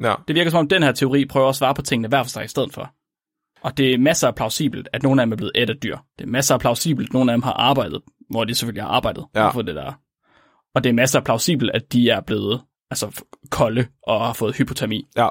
Ja, 0.04 0.14
Det 0.28 0.36
virker 0.36 0.52
som 0.52 0.60
om, 0.60 0.68
den 0.68 0.84
her 0.84 0.92
teori 0.92 1.26
prøver 1.26 1.50
at 1.50 1.56
svare 1.56 1.76
på 1.76 1.82
tingene 1.82 2.08
hver 2.08 2.24
for 2.24 2.30
sig 2.30 2.46
i 2.46 2.48
stedet 2.48 2.74
for. 2.74 2.94
Og 3.62 3.78
det 3.78 3.94
er 3.94 3.98
masser 3.98 4.28
af 4.28 4.36
plausibelt, 4.36 4.90
at 4.94 5.04
nogle 5.04 5.22
af 5.22 5.26
dem 5.26 5.32
er 5.32 5.36
blevet 5.36 5.52
ædt 5.56 5.70
af 5.70 5.76
dyr. 5.78 5.98
Det 6.20 6.24
er 6.26 6.30
masser 6.30 6.54
af 6.54 6.60
plausibelt, 6.60 7.10
at 7.10 7.14
nogle 7.14 7.32
af 7.32 7.36
dem 7.36 7.44
har 7.44 7.54
arbejdet, 7.54 8.02
hvor 8.30 8.44
de 8.44 8.56
selvfølgelig 8.56 8.84
har 8.84 8.90
arbejdet 8.90 9.26
Ja. 9.36 9.50
for 9.50 9.62
det 9.62 9.76
der. 9.76 9.94
Og 10.76 10.84
det 10.84 10.90
er 10.90 10.94
masser 10.94 11.20
af 11.20 11.26
plausibelt, 11.26 11.72
at 11.72 11.94
de 11.94 12.10
er 12.10 12.22
blevet 12.22 12.62
altså, 12.92 13.24
kolde 13.52 13.88
og 14.04 14.26
har 14.26 14.34
fået 14.34 14.56
hypotermi. 14.56 15.08
ja. 15.18 15.28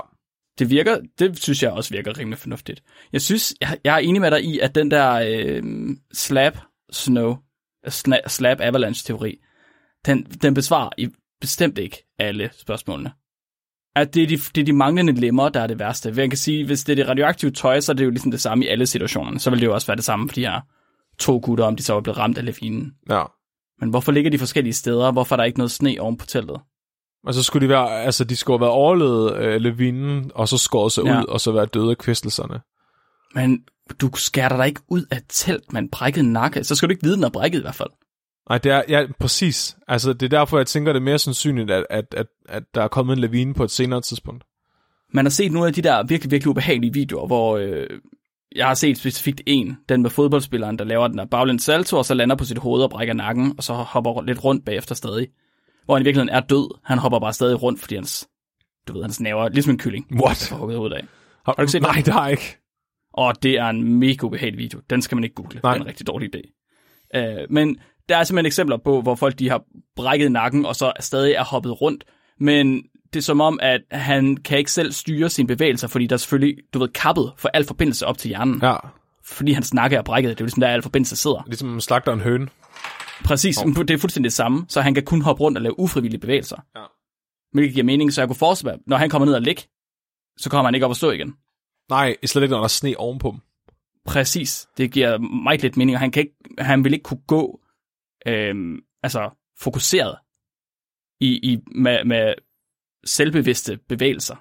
Det 0.58 0.70
virker, 0.70 0.98
det 1.18 1.42
synes 1.42 1.62
jeg 1.62 1.72
også 1.72 1.94
virker 1.94 2.18
rimelig 2.18 2.38
fornuftigt. 2.38 2.82
Jeg 3.12 3.22
synes, 3.22 3.54
jeg, 3.60 3.78
jeg 3.84 3.94
er 3.94 3.98
enig 3.98 4.20
med 4.20 4.30
dig 4.30 4.44
i, 4.44 4.58
at 4.58 4.74
den 4.74 4.90
der 4.90 5.12
øh, 5.12 5.62
slab 6.12 6.58
snow, 6.92 7.36
sna, 7.88 8.18
slab 8.26 8.60
avalanche 8.60 9.06
teori, 9.06 9.38
den, 10.06 10.24
den 10.24 10.54
besvarer 10.54 10.90
i 10.98 11.08
bestemt 11.40 11.78
ikke 11.78 12.06
alle 12.18 12.50
spørgsmålene. 12.58 13.12
At 13.96 14.14
det 14.14 14.22
er, 14.22 14.26
de, 14.26 14.36
det 14.36 14.58
er 14.60 14.64
de 14.64 14.72
manglende 14.72 15.12
lemmer, 15.12 15.48
der 15.48 15.60
er 15.60 15.66
det 15.66 15.78
værste. 15.78 16.12
Man 16.12 16.30
kan 16.30 16.36
sige, 16.38 16.66
hvis 16.66 16.84
det 16.84 16.92
er 16.92 16.96
det 16.96 17.08
radioaktive 17.08 17.50
tøj, 17.50 17.80
så 17.80 17.92
er 17.92 17.94
det 17.96 18.04
jo 18.04 18.10
ligesom 18.10 18.30
det 18.30 18.40
samme 18.40 18.64
i 18.64 18.68
alle 18.68 18.86
situationerne. 18.86 19.38
Så 19.40 19.50
vil 19.50 19.60
det 19.60 19.66
jo 19.66 19.74
også 19.74 19.86
være 19.86 19.96
det 19.96 20.04
samme 20.04 20.28
for 20.28 20.34
de 20.34 20.40
her 20.40 20.60
to 21.18 21.40
gutter, 21.42 21.64
om 21.64 21.76
de 21.76 21.82
så 21.82 21.92
var 21.92 22.00
blevet 22.00 22.18
ramt 22.18 22.38
af 22.38 22.44
lavinen. 22.44 22.92
ja. 23.10 23.22
Men 23.80 23.90
hvorfor 23.90 24.12
ligger 24.12 24.30
de 24.30 24.38
forskellige 24.38 24.72
steder? 24.74 25.12
Hvorfor 25.12 25.34
er 25.34 25.36
der 25.36 25.44
ikke 25.44 25.58
noget 25.58 25.70
sne 25.70 25.96
oven 26.00 26.16
på 26.16 26.26
teltet? 26.26 26.56
Og 27.26 27.34
så 27.34 27.42
skulle 27.42 27.64
de 27.66 27.68
være, 27.68 28.02
altså 28.02 28.24
de 28.24 28.36
skulle 28.36 28.54
have 28.58 28.60
været 28.60 28.72
overlevet 28.72 29.36
øh, 29.36 29.60
lavinen, 29.60 30.30
og 30.34 30.48
så 30.48 30.58
skåret 30.58 30.92
sig 30.92 31.04
Ja. 31.04 31.20
ud, 31.20 31.24
og 31.26 31.40
så 31.40 31.52
være 31.52 31.66
døde 31.66 31.90
af 31.90 31.98
kvæstelserne. 31.98 32.60
Men 33.34 33.58
du 34.00 34.10
skærer 34.14 34.56
dig 34.56 34.66
ikke 34.66 34.80
ud 34.88 35.04
af 35.10 35.20
telt 35.28 35.72
med 35.72 35.82
en 35.82 35.88
brækket 35.90 36.24
nakke. 36.24 36.64
Så 36.64 36.74
skal 36.74 36.88
du 36.88 36.90
ikke 36.92 37.02
vide, 37.04 37.16
den 37.16 37.24
er 37.24 37.28
brækket 37.28 37.58
i 37.58 37.62
hvert 37.62 37.74
fald. 37.74 37.90
Nej, 38.48 38.58
det 38.58 38.72
er, 38.72 38.82
ja, 38.88 39.06
præcis. 39.20 39.76
Altså, 39.88 40.12
det 40.12 40.22
er 40.22 40.38
derfor, 40.38 40.56
jeg 40.56 40.66
tænker, 40.66 40.92
det 40.92 41.00
er 41.00 41.04
mere 41.04 41.18
sandsynligt, 41.18 41.70
at, 41.70 41.86
at, 41.90 42.14
at, 42.16 42.26
at 42.48 42.62
der 42.74 42.82
er 42.82 42.88
kommet 42.88 43.12
en 43.12 43.20
lavine 43.20 43.54
på 43.54 43.64
et 43.64 43.70
senere 43.70 44.00
tidspunkt. 44.00 44.44
Man 45.12 45.24
har 45.24 45.30
set 45.30 45.52
nogle 45.52 45.68
af 45.68 45.74
de 45.74 45.82
der 45.82 46.02
virkelig, 46.02 46.30
virkelig 46.30 46.50
ubehagelige 46.50 46.92
videoer, 46.92 47.26
hvor 47.26 47.56
øh, 47.56 47.86
jeg 48.56 48.66
har 48.66 48.74
set 48.74 48.98
specifikt 48.98 49.40
en, 49.46 49.76
den 49.88 50.02
med 50.02 50.10
fodboldspilleren, 50.10 50.78
der 50.78 50.84
laver 50.84 51.08
den 51.08 51.18
der 51.18 51.24
baglæns 51.24 51.62
salto, 51.62 51.96
og 51.98 52.04
så 52.04 52.14
lander 52.14 52.36
på 52.36 52.44
sit 52.44 52.58
hoved 52.58 52.82
og 52.82 52.90
brækker 52.90 53.14
nakken, 53.14 53.54
og 53.56 53.64
så 53.64 53.72
hopper 53.72 54.22
lidt 54.22 54.44
rundt 54.44 54.64
bagefter 54.64 54.94
stadig. 54.94 55.28
Hvor 55.84 55.94
han 55.94 56.02
i 56.02 56.04
virkeligheden 56.04 56.36
er 56.36 56.40
død. 56.40 56.78
Han 56.84 56.98
hopper 56.98 57.18
bare 57.18 57.32
stadig 57.32 57.62
rundt, 57.62 57.80
fordi 57.80 57.94
hans, 57.94 58.28
du 58.88 58.92
ved, 58.92 59.02
hans 59.02 59.20
naver, 59.20 59.48
ligesom 59.48 59.70
en 59.72 59.78
kylling, 59.78 60.06
What? 60.22 60.46
får 60.50 60.56
hugget 60.56 60.76
hovedet 60.78 60.96
af. 60.96 61.04
Har, 61.46 61.52
du 61.52 61.62
ikke 61.62 61.72
set 61.72 61.82
Nej, 61.82 61.92
den? 61.92 62.04
det 62.04 62.12
har 62.12 62.22
jeg 62.22 62.30
ikke. 62.30 62.58
Og 63.12 63.42
det 63.42 63.58
er 63.58 63.66
en 63.66 63.98
mega 63.98 64.26
ubehagelig 64.26 64.58
video. 64.58 64.80
Den 64.90 65.02
skal 65.02 65.16
man 65.16 65.24
ikke 65.24 65.34
google. 65.34 65.60
Nej. 65.62 65.72
Det 65.72 65.78
er 65.78 65.82
en 65.82 65.88
rigtig 65.88 66.06
dårlig 66.06 66.36
idé. 66.36 66.56
Øh, 67.14 67.46
men 67.50 67.78
der 68.08 68.16
er 68.16 68.24
simpelthen 68.24 68.46
eksempler 68.46 68.76
på, 68.76 69.00
hvor 69.00 69.14
folk 69.14 69.38
de 69.38 69.48
har 69.48 69.62
brækket 69.96 70.32
nakken, 70.32 70.66
og 70.66 70.76
så 70.76 70.92
stadig 71.00 71.32
er 71.32 71.44
hoppet 71.44 71.80
rundt. 71.80 72.04
Men 72.40 72.82
det 73.12 73.16
er 73.16 73.22
som 73.22 73.40
om, 73.40 73.58
at 73.62 73.80
han 73.90 74.36
kan 74.36 74.58
ikke 74.58 74.72
selv 74.72 74.92
styre 74.92 75.30
sine 75.30 75.48
bevægelser, 75.48 75.88
fordi 75.88 76.06
der 76.06 76.16
er 76.16 76.18
selvfølgelig, 76.18 76.56
du 76.74 76.78
ved, 76.78 76.88
kappet 76.88 77.32
for 77.36 77.48
al 77.48 77.64
forbindelse 77.64 78.06
op 78.06 78.18
til 78.18 78.28
hjernen. 78.28 78.60
Ja. 78.62 78.76
Fordi 79.24 79.52
hans 79.52 79.74
nakke 79.74 79.96
er 79.96 80.02
brækket. 80.02 80.30
Det 80.30 80.40
er 80.40 80.44
jo 80.44 80.46
ligesom, 80.46 80.60
der 80.60 80.68
al 80.68 80.82
forbindelse 80.82 81.16
sidder. 81.16 81.42
ligesom 81.46 81.80
slagter 81.80 82.12
en 82.12 82.20
høne. 82.20 82.48
Præcis, 83.24 83.58
oh. 83.58 83.74
det 83.74 83.90
er 83.90 83.98
fuldstændig 83.98 84.28
det 84.28 84.36
samme. 84.36 84.66
Så 84.68 84.80
han 84.80 84.94
kan 84.94 85.04
kun 85.04 85.22
hoppe 85.22 85.40
rundt 85.40 85.58
og 85.58 85.62
lave 85.62 85.78
ufrivillige 85.80 86.20
bevægelser. 86.20 86.56
Ja. 86.76 86.82
Hvilket 87.52 87.74
giver 87.74 87.84
mening, 87.84 88.12
så 88.12 88.20
jeg 88.20 88.28
kunne 88.28 88.36
forestille 88.36 88.72
mig, 88.72 88.80
når 88.86 88.96
han 88.96 89.10
kommer 89.10 89.26
ned 89.26 89.34
og 89.34 89.42
ligge, 89.42 89.62
så 90.36 90.50
kommer 90.50 90.64
han 90.64 90.74
ikke 90.74 90.86
op 90.86 90.90
og 90.90 90.96
stå 90.96 91.10
igen. 91.10 91.34
Nej, 91.90 92.16
slet 92.24 92.42
ikke, 92.42 92.50
når 92.50 92.58
der 92.58 92.64
er 92.64 92.68
sne 92.68 92.94
ovenpå 92.98 93.30
dem. 93.30 93.40
Præcis. 94.06 94.68
Det 94.78 94.92
giver 94.92 95.18
meget 95.18 95.62
lidt 95.62 95.76
mening, 95.76 95.96
og 95.96 96.00
han, 96.00 96.10
kan 96.10 96.20
ikke, 96.20 96.34
han 96.58 96.84
vil 96.84 96.92
ikke 96.92 97.02
kunne 97.02 97.20
gå 97.26 97.60
øhm, 98.26 98.78
altså 99.02 99.30
fokuseret 99.58 100.18
i, 101.20 101.26
i, 101.52 101.58
med, 101.74 102.04
med 102.04 102.34
selvbevidste 103.04 103.78
bevægelser. 103.88 104.36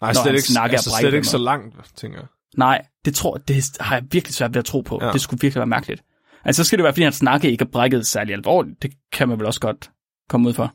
Nej, 0.00 0.12
slet 0.12 0.26
ikke, 0.26 0.60
altså, 0.72 0.90
slet 1.00 1.14
ikke 1.14 1.26
så 1.26 1.38
langt, 1.38 1.94
tænker 1.96 2.18
jeg. 2.18 2.26
Nej, 2.56 2.86
det 3.04 3.14
tror 3.14 3.36
det 3.36 3.76
har 3.80 3.96
jeg 3.96 4.04
virkelig 4.10 4.34
svært 4.34 4.54
ved 4.54 4.58
at 4.58 4.64
tro 4.64 4.80
på. 4.80 4.98
Ja. 5.02 5.12
Det 5.12 5.20
skulle 5.20 5.40
virkelig 5.40 5.60
være 5.60 5.66
mærkeligt. 5.66 6.04
Altså, 6.44 6.64
så 6.64 6.66
skal 6.66 6.78
det 6.78 6.82
være, 6.84 6.92
fordi 6.92 7.02
hans 7.02 7.22
nakke 7.22 7.50
ikke 7.50 7.62
er 7.64 7.68
brækket 7.68 8.06
særlig 8.06 8.34
alvorligt. 8.34 8.82
Det 8.82 8.92
kan 9.12 9.28
man 9.28 9.38
vel 9.38 9.46
også 9.46 9.60
godt 9.60 9.90
komme 10.28 10.48
ud 10.48 10.54
for. 10.54 10.74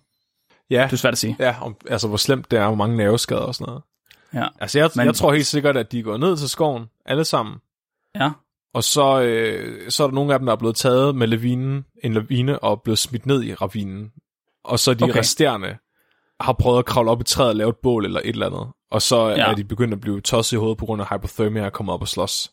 Ja, 0.69 0.83
Det 0.83 0.93
er 0.93 0.97
svært 0.97 1.11
at 1.13 1.17
sige. 1.17 1.35
ja 1.39 1.55
om, 1.61 1.75
altså 1.89 2.07
hvor 2.07 2.17
slemt 2.17 2.51
det 2.51 2.59
er, 2.59 2.65
hvor 2.67 2.75
mange 2.75 2.97
nerveskader 2.97 3.41
og 3.41 3.55
sådan 3.55 3.65
noget. 3.71 3.83
Ja. 4.33 4.47
Altså 4.59 4.79
jeg, 4.79 4.89
Men- 4.95 5.05
jeg 5.05 5.15
tror 5.15 5.33
helt 5.33 5.45
sikkert, 5.47 5.77
at 5.77 5.91
de 5.91 6.03
går 6.03 6.17
ned 6.17 6.38
til 6.38 6.49
skoven, 6.49 6.85
alle 7.05 7.25
sammen. 7.25 7.55
Ja. 8.15 8.31
Og 8.74 8.84
så, 8.84 9.22
øh, 9.22 9.91
så 9.91 10.03
er 10.03 10.07
der 10.07 10.15
nogle 10.15 10.34
af 10.34 10.39
dem, 10.39 10.45
der 10.45 10.53
er 10.53 10.57
blevet 10.57 10.76
taget 10.76 11.15
med 11.15 11.28
lavinen, 11.28 11.86
en 12.03 12.13
lavine 12.13 12.59
og 12.59 12.82
blevet 12.84 12.99
smidt 12.99 13.26
ned 13.26 13.43
i 13.43 13.53
ravinen. 13.53 14.09
Og 14.63 14.80
så 14.80 14.93
de 14.93 15.03
okay. 15.03 15.20
Resterende 15.20 15.78
har 16.39 16.53
prøvet 16.53 16.80
at 16.80 16.86
kravle 16.86 17.11
op 17.11 17.22
i 17.22 17.24
træet 17.24 17.49
og 17.49 17.55
lave 17.55 17.70
et 17.70 17.76
bål 17.84 18.05
eller 18.05 18.20
et 18.20 18.30
eller 18.30 18.45
andet. 18.45 18.68
Og 18.91 19.01
så 19.01 19.28
ja. 19.28 19.36
Ja. 19.36 19.51
er 19.51 19.55
de 19.55 19.63
begyndt 19.63 19.93
at 19.93 20.01
blive 20.01 20.22
tosset 20.22 20.57
i 20.57 20.59
hovedet 20.59 20.78
på 20.78 20.86
grund 20.86 21.01
af 21.01 21.07
hypothermia 21.09 21.65
og 21.65 21.74
komme 21.74 21.91
op 21.91 22.01
og 22.01 22.07
slås. 22.07 22.51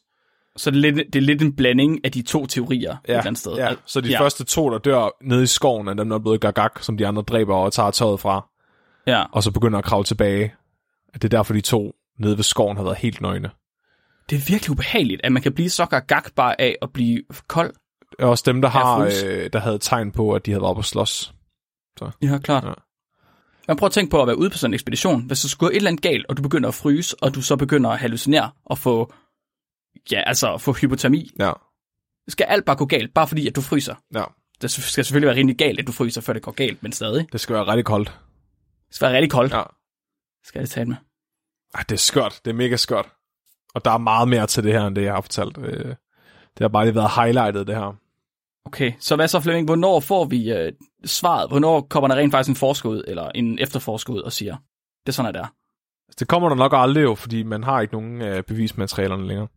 Så 0.57 0.71
det 0.71 0.77
er, 0.77 0.81
lidt, 0.81 1.12
det 1.12 1.17
er 1.17 1.23
lidt 1.23 1.43
en 1.43 1.57
blanding 1.57 2.05
af 2.05 2.12
de 2.12 2.23
to 2.23 2.47
teorier 2.47 2.93
et 2.93 2.99
eller 3.07 3.21
andet 3.21 3.39
sted. 3.39 3.55
ja. 3.55 3.75
Så 3.87 4.01
de 4.01 4.09
ja. 4.09 4.12
ja. 4.12 4.21
første 4.21 4.45
to, 4.45 4.71
der 4.71 4.79
dør 4.79 5.17
nede 5.23 5.43
i 5.43 5.47
skoven, 5.47 5.89
er 5.89 5.95
dem, 5.95 6.09
der 6.09 6.17
er 6.17 6.21
blevet 6.21 6.41
gagak, 6.41 6.83
som 6.83 6.97
de 6.97 7.07
andre 7.07 7.23
dræber 7.23 7.57
og 7.57 7.73
tager 7.73 7.91
tøjet 7.91 8.21
fra. 8.21 8.49
Ja. 9.07 9.25
Og 9.33 9.43
så 9.43 9.51
begynder 9.51 9.79
at 9.79 9.85
kravle 9.85 10.05
tilbage. 10.05 10.55
Det 11.15 11.25
er 11.25 11.29
derfor, 11.29 11.55
de 11.55 11.61
to 11.61 11.93
nede 12.19 12.37
ved 12.37 12.45
skoven 12.45 12.77
har 12.77 12.85
været 12.85 12.97
helt 12.97 13.21
nøgne. 13.21 13.51
Det 14.31 14.37
er 14.37 14.41
virkelig 14.49 14.70
ubehageligt, 14.70 15.20
at 15.25 15.33
man 15.33 15.43
kan 15.43 15.53
blive 15.55 15.70
så 15.70 15.87
gak 15.87 16.35
bare 16.35 16.61
af 16.61 16.77
at 16.83 16.93
blive 16.93 17.22
kold. 17.49 17.75
Er 18.18 18.27
også 18.27 18.43
dem, 18.47 18.62
der, 18.62 18.68
har, 18.68 18.99
øh, 18.99 19.51
der 19.53 19.59
havde 19.59 19.79
tegn 19.79 20.12
på, 20.12 20.33
at 20.35 20.47
de 20.47 20.51
havde 20.51 20.62
været 20.62 20.79
at 20.79 20.85
slås. 20.85 21.35
Ja, 22.22 22.39
klart. 22.39 22.64
Ja. 22.64 22.72
Man 23.68 23.77
prøver 23.77 23.89
at 23.89 23.93
tænke 23.93 24.11
på 24.11 24.20
at 24.22 24.27
være 24.27 24.39
ude 24.39 24.51
på 24.51 24.59
sådan 24.59 24.70
en 24.70 24.75
ekspedition. 24.75 25.27
Hvis 25.27 25.41
der 25.41 25.49
skulle 25.49 25.68
gå 25.68 25.70
et 25.70 25.77
eller 25.77 25.91
andet 25.91 26.03
galt, 26.03 26.27
og 26.29 26.37
du 26.37 26.43
begynder 26.43 26.68
at 26.68 26.75
fryse, 26.75 27.16
og 27.22 27.35
du 27.35 27.43
så 27.43 27.57
begynder 27.57 27.91
at 27.91 27.99
hallucinere 27.99 28.51
og 28.64 28.79
få 28.79 29.12
ja, 30.12 30.22
altså 30.27 30.59
få 30.59 30.72
hypotermi. 30.72 31.31
Ja, 31.39 31.53
Skal 32.29 32.45
alt 32.47 32.64
bare 32.64 32.77
gå 32.77 32.87
galt, 32.87 33.14
bare 33.14 33.29
fordi, 33.29 33.49
at 33.49 33.57
du 33.57 33.61
fryser? 33.61 33.95
ja. 34.14 34.25
Det 34.62 34.70
skal 34.70 35.05
selvfølgelig 35.05 35.27
være 35.29 35.37
rimelig 35.37 35.59
galt, 35.59 35.81
at 35.81 35.87
du 35.87 35.93
fryser, 35.93 36.20
før 36.20 36.33
det 36.33 36.43
går 36.43 36.53
galt, 36.53 36.83
men 36.83 36.93
stadig. 36.93 37.27
Det 37.33 37.41
skal 37.41 37.55
være 37.55 37.66
rigtig 37.66 37.85
koldt. 37.85 38.09
Det 38.89 38.97
skal 38.97 39.07
være 39.07 39.14
rigtig 39.16 39.31
koldt, 39.31 39.53
Ja. 39.55 39.62
skal 40.45 40.61
det 40.62 40.70
tale 40.70 40.89
med. 40.89 40.97
Ej, 41.75 41.85
det 41.89 41.95
er 41.95 41.99
skørt. 41.99 42.41
Det 42.45 42.51
er 42.51 42.55
mega 42.55 42.77
skørt. 42.77 43.09
Og 43.75 43.85
der 43.85 43.91
er 43.91 43.99
meget 43.99 44.29
mere 44.29 44.47
til 44.47 44.64
det 44.64 44.72
her, 44.72 44.87
end 44.87 44.97
det, 44.97 45.03
jeg 45.03 45.14
har 45.14 45.20
fortalt. 45.20 45.59
Øh, 45.59 45.85
Det 46.59 46.61
har 46.61 46.68
bare 46.68 46.85
lige 46.85 46.95
været 46.95 47.11
highlightet, 47.11 47.66
det 47.66 47.75
her. 47.77 47.97
Okay, 48.66 48.93
så 49.01 49.16
hvad 49.16 49.29
så 49.29 49.41
Flemming? 49.41 49.66
Hvornår 49.66 50.01
får 50.01 50.25
vi 50.25 50.53
øh, 50.53 50.72
svaret? 51.05 51.51
Hvornår 51.51 51.81
kommer 51.81 52.09
der 52.09 52.16
rent 52.16 52.33
faktisk 52.33 52.49
en 52.49 52.57
forsker 52.57 52.89
ud, 52.89 53.05
eller 53.07 53.31
en 53.35 53.59
efterforsker 53.59 54.12
ud 54.12 54.20
og 54.20 54.33
siger, 54.33 54.57
det 55.07 55.09
er 55.09 55.12
sådan, 55.12 55.29
at 55.29 55.35
det 55.35 55.41
er? 55.41 55.47
Det 56.18 56.29
kommer 56.29 56.49
der 56.49 56.57
nok 56.57 56.72
aldrig 56.75 57.03
jo, 57.03 57.14
fordi 57.14 57.43
man 57.43 57.64
har 57.64 57.81
ikke 57.81 57.95
nogen 57.95 58.22
øh, 58.22 58.43
bevismaterialerne 58.43 59.27
længere. 59.29 59.49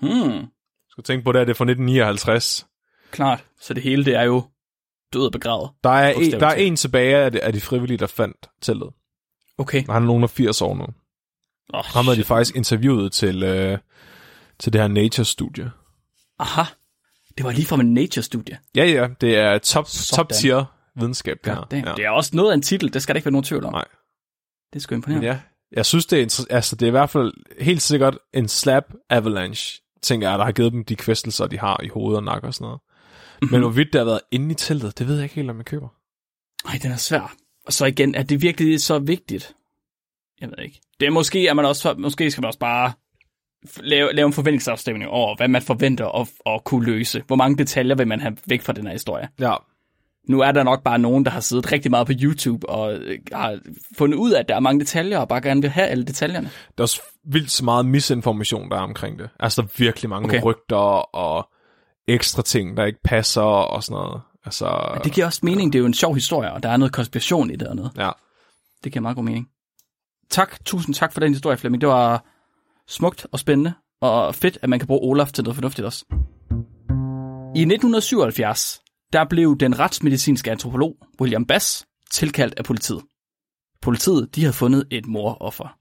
Hmm, 0.00 0.46
skal 0.90 1.04
tænke 1.04 1.24
på 1.24 1.32
det, 1.32 1.38
at 1.38 1.46
det 1.46 1.52
er 1.52 1.56
fra 1.56 1.64
1959. 1.64 2.66
klart. 3.10 3.44
Så 3.60 3.74
det 3.74 3.82
hele, 3.82 4.04
det 4.04 4.14
er 4.14 4.22
jo 4.22 4.42
død 5.12 5.26
og 5.26 5.32
begravet. 5.32 5.70
Der 5.84 5.90
er, 5.90 6.12
en, 6.12 6.32
der 6.32 6.46
er 6.46 6.54
en 6.54 6.76
tilbage 6.76 7.16
af 7.16 7.32
de, 7.32 7.40
af 7.40 7.52
de 7.52 7.60
frivillige, 7.60 7.98
der 7.98 8.06
fandt 8.06 8.50
teltet. 8.60 8.88
Okay. 9.58 9.86
Han 9.86 10.02
er 10.02 10.06
nogen 10.06 10.22
af 10.22 10.30
80 10.30 10.62
år 10.62 10.74
nu. 10.74 10.86
Oh, 11.74 11.84
Ham 11.84 12.04
havde 12.04 12.18
de 12.18 12.24
faktisk 12.24 12.56
interviewet 12.56 13.12
til, 13.12 13.42
øh, 13.42 13.78
til 14.58 14.72
det 14.72 14.80
her 14.80 14.88
Nature-studie. 14.88 15.70
Aha. 16.38 16.62
Det 17.38 17.44
var 17.44 17.52
lige 17.52 17.66
fra 17.66 17.80
en 17.80 17.94
nature-studie. 17.94 18.58
Ja, 18.76 18.84
ja, 18.84 19.08
det 19.20 19.36
er 19.36 19.58
top, 19.58 19.88
Sådan. 19.88 20.16
top 20.16 20.28
tier 20.28 20.64
videnskab, 20.96 21.36
det 21.44 21.52
her. 21.52 21.64
Ja. 21.72 21.94
Det 21.96 22.04
er 22.04 22.10
også 22.10 22.30
noget 22.36 22.50
af 22.50 22.54
en 22.54 22.62
titel, 22.62 22.94
det 22.94 23.02
skal 23.02 23.14
der 23.14 23.18
ikke 23.18 23.26
være 23.26 23.32
nogen 23.32 23.44
tvivl 23.44 23.64
om. 23.64 23.72
Nej. 23.72 23.84
Det 24.72 24.78
er 24.78 24.80
sgu 24.80 24.94
imponerende. 24.94 25.28
Ja, 25.28 25.40
jeg 25.72 25.86
synes, 25.86 26.06
det 26.06 26.18
er, 26.22 26.46
altså, 26.50 26.76
det 26.76 26.82
er 26.82 26.86
i 26.86 26.90
hvert 26.90 27.10
fald 27.10 27.32
helt 27.60 27.82
sikkert 27.82 28.18
en 28.34 28.48
slap 28.48 28.84
avalanche, 29.10 29.80
tænker 30.02 30.30
jeg, 30.30 30.38
der 30.38 30.44
har 30.44 30.52
givet 30.52 30.72
dem 30.72 30.84
de 30.84 30.96
kvæstelser, 30.96 31.46
de 31.46 31.58
har 31.58 31.80
i 31.82 31.88
hovedet 31.88 32.16
og 32.16 32.24
nakke 32.24 32.46
og 32.46 32.54
sådan 32.54 32.64
noget. 32.64 32.80
Mhm. 33.42 33.50
Men 33.52 33.60
hvorvidt 33.60 33.88
det 33.92 33.98
har 33.98 34.04
været 34.04 34.20
inde 34.30 34.50
i 34.50 34.54
teltet, 34.54 34.98
det 34.98 35.08
ved 35.08 35.14
jeg 35.14 35.22
ikke 35.22 35.34
helt, 35.34 35.50
om 35.50 35.56
jeg 35.56 35.64
køber. 35.66 35.88
Nej, 36.64 36.78
den 36.82 36.92
er 36.92 36.96
svær. 36.96 37.34
Og 37.66 37.72
så 37.72 37.84
igen, 37.86 38.14
er 38.14 38.22
det 38.22 38.42
virkelig 38.42 38.80
så 38.82 38.98
vigtigt? 38.98 39.54
Jeg 40.40 40.48
ved 40.48 40.64
ikke. 40.64 40.80
Det 41.00 41.06
er 41.06 41.10
måske, 41.10 41.46
at 41.50 41.56
man 41.56 41.64
også, 41.64 41.94
måske 41.98 42.30
skal 42.30 42.42
man 42.42 42.46
også 42.46 42.58
bare 42.58 42.92
lave, 43.76 44.12
lave 44.12 44.26
en 44.26 44.32
forventningsafstemning 44.32 45.10
over, 45.10 45.36
hvad 45.36 45.48
man 45.48 45.62
forventer 45.62 46.20
at, 46.20 46.28
at 46.46 46.64
kunne 46.64 46.86
løse. 46.86 47.22
Hvor 47.26 47.36
mange 47.36 47.58
detaljer 47.58 47.94
vil 47.94 48.08
man 48.08 48.20
have 48.20 48.36
væk 48.46 48.62
fra 48.62 48.72
den 48.72 48.86
her 48.86 48.92
historie? 48.92 49.28
Ja, 49.40 49.54
Nu 50.28 50.40
er 50.40 50.52
der 50.52 50.62
nok 50.62 50.82
bare 50.82 50.98
nogen, 50.98 51.24
der 51.24 51.30
har 51.30 51.40
siddet 51.40 51.72
rigtig 51.72 51.90
meget 51.90 52.06
på 52.06 52.12
YouTube 52.22 52.68
og 52.68 52.94
øh, 52.94 53.18
har 53.32 53.58
fundet 53.98 54.18
ud 54.18 54.32
af, 54.32 54.40
at 54.40 54.48
der 54.48 54.54
er 54.56 54.60
mange 54.60 54.80
detaljer, 54.80 55.18
og 55.18 55.28
bare 55.28 55.40
gerne 55.40 55.60
vil 55.62 55.70
have 55.70 55.86
alle 55.86 56.04
detaljerne. 56.04 56.46
der 56.78 56.82
er 56.82 56.84
også 56.84 57.02
vildt 57.24 57.50
så 57.50 57.64
meget 57.64 57.86
misinformation, 57.86 58.70
der 58.70 58.76
er 58.76 58.80
omkring 58.80 59.18
det. 59.18 59.28
Altså, 59.40 59.62
der 59.62 59.68
er 59.68 59.72
virkelig 59.76 60.10
mange 60.10 60.28
Okay. 60.28 60.42
rygter 60.44 61.14
og 61.16 61.48
ekstra 62.08 62.42
ting, 62.42 62.76
der 62.76 62.84
ikke 62.84 63.02
passer 63.04 63.42
og 63.42 63.82
sådan 63.82 63.94
noget. 64.02 64.20
Altså, 64.44 64.98
Det 65.04 65.12
giver 65.12 65.26
også 65.26 65.40
mening, 65.42 65.72
det 65.72 65.78
er 65.78 65.80
jo 65.80 65.86
en 65.86 65.94
sjov 65.94 66.14
historie, 66.14 66.52
og 66.52 66.62
der 66.62 66.68
er 66.68 66.76
noget 66.76 66.92
konspiration 66.92 67.50
i 67.50 67.56
det 67.56 67.68
og 67.68 67.76
noget. 67.76 67.90
ja. 67.96 68.10
Det 68.84 68.92
giver 68.92 69.02
meget 69.02 69.16
god 69.16 69.24
mening. 69.24 69.48
Tak, 70.30 70.64
tusind 70.64 70.94
tak 70.94 71.12
for 71.12 71.20
den 71.20 71.32
historie, 71.32 71.56
Flemming. 71.56 71.80
Det 71.80 71.88
var 71.88 72.24
smukt 72.86 73.26
og 73.32 73.38
spændende, 73.38 73.74
og 74.00 74.34
fedt, 74.34 74.58
at 74.62 74.68
man 74.68 74.78
kan 74.78 74.86
bruge 74.86 75.10
Olaf 75.10 75.32
til 75.32 75.44
noget 75.44 75.56
fornuftigt 75.56 75.86
også. 75.86 76.04
I 77.56 77.60
1977, 77.60 78.80
der 79.12 79.24
blev 79.24 79.56
den 79.58 79.78
retsmedicinske 79.78 80.50
antropolog 80.50 80.96
William 81.20 81.46
Bass 81.46 81.86
tilkaldt 82.10 82.54
af 82.56 82.64
politiet. 82.64 83.02
Politiet, 83.82 84.34
de 84.34 84.40
havde 84.40 84.52
fundet 84.52 84.84
et 84.90 85.06
moroffer. 85.06 85.78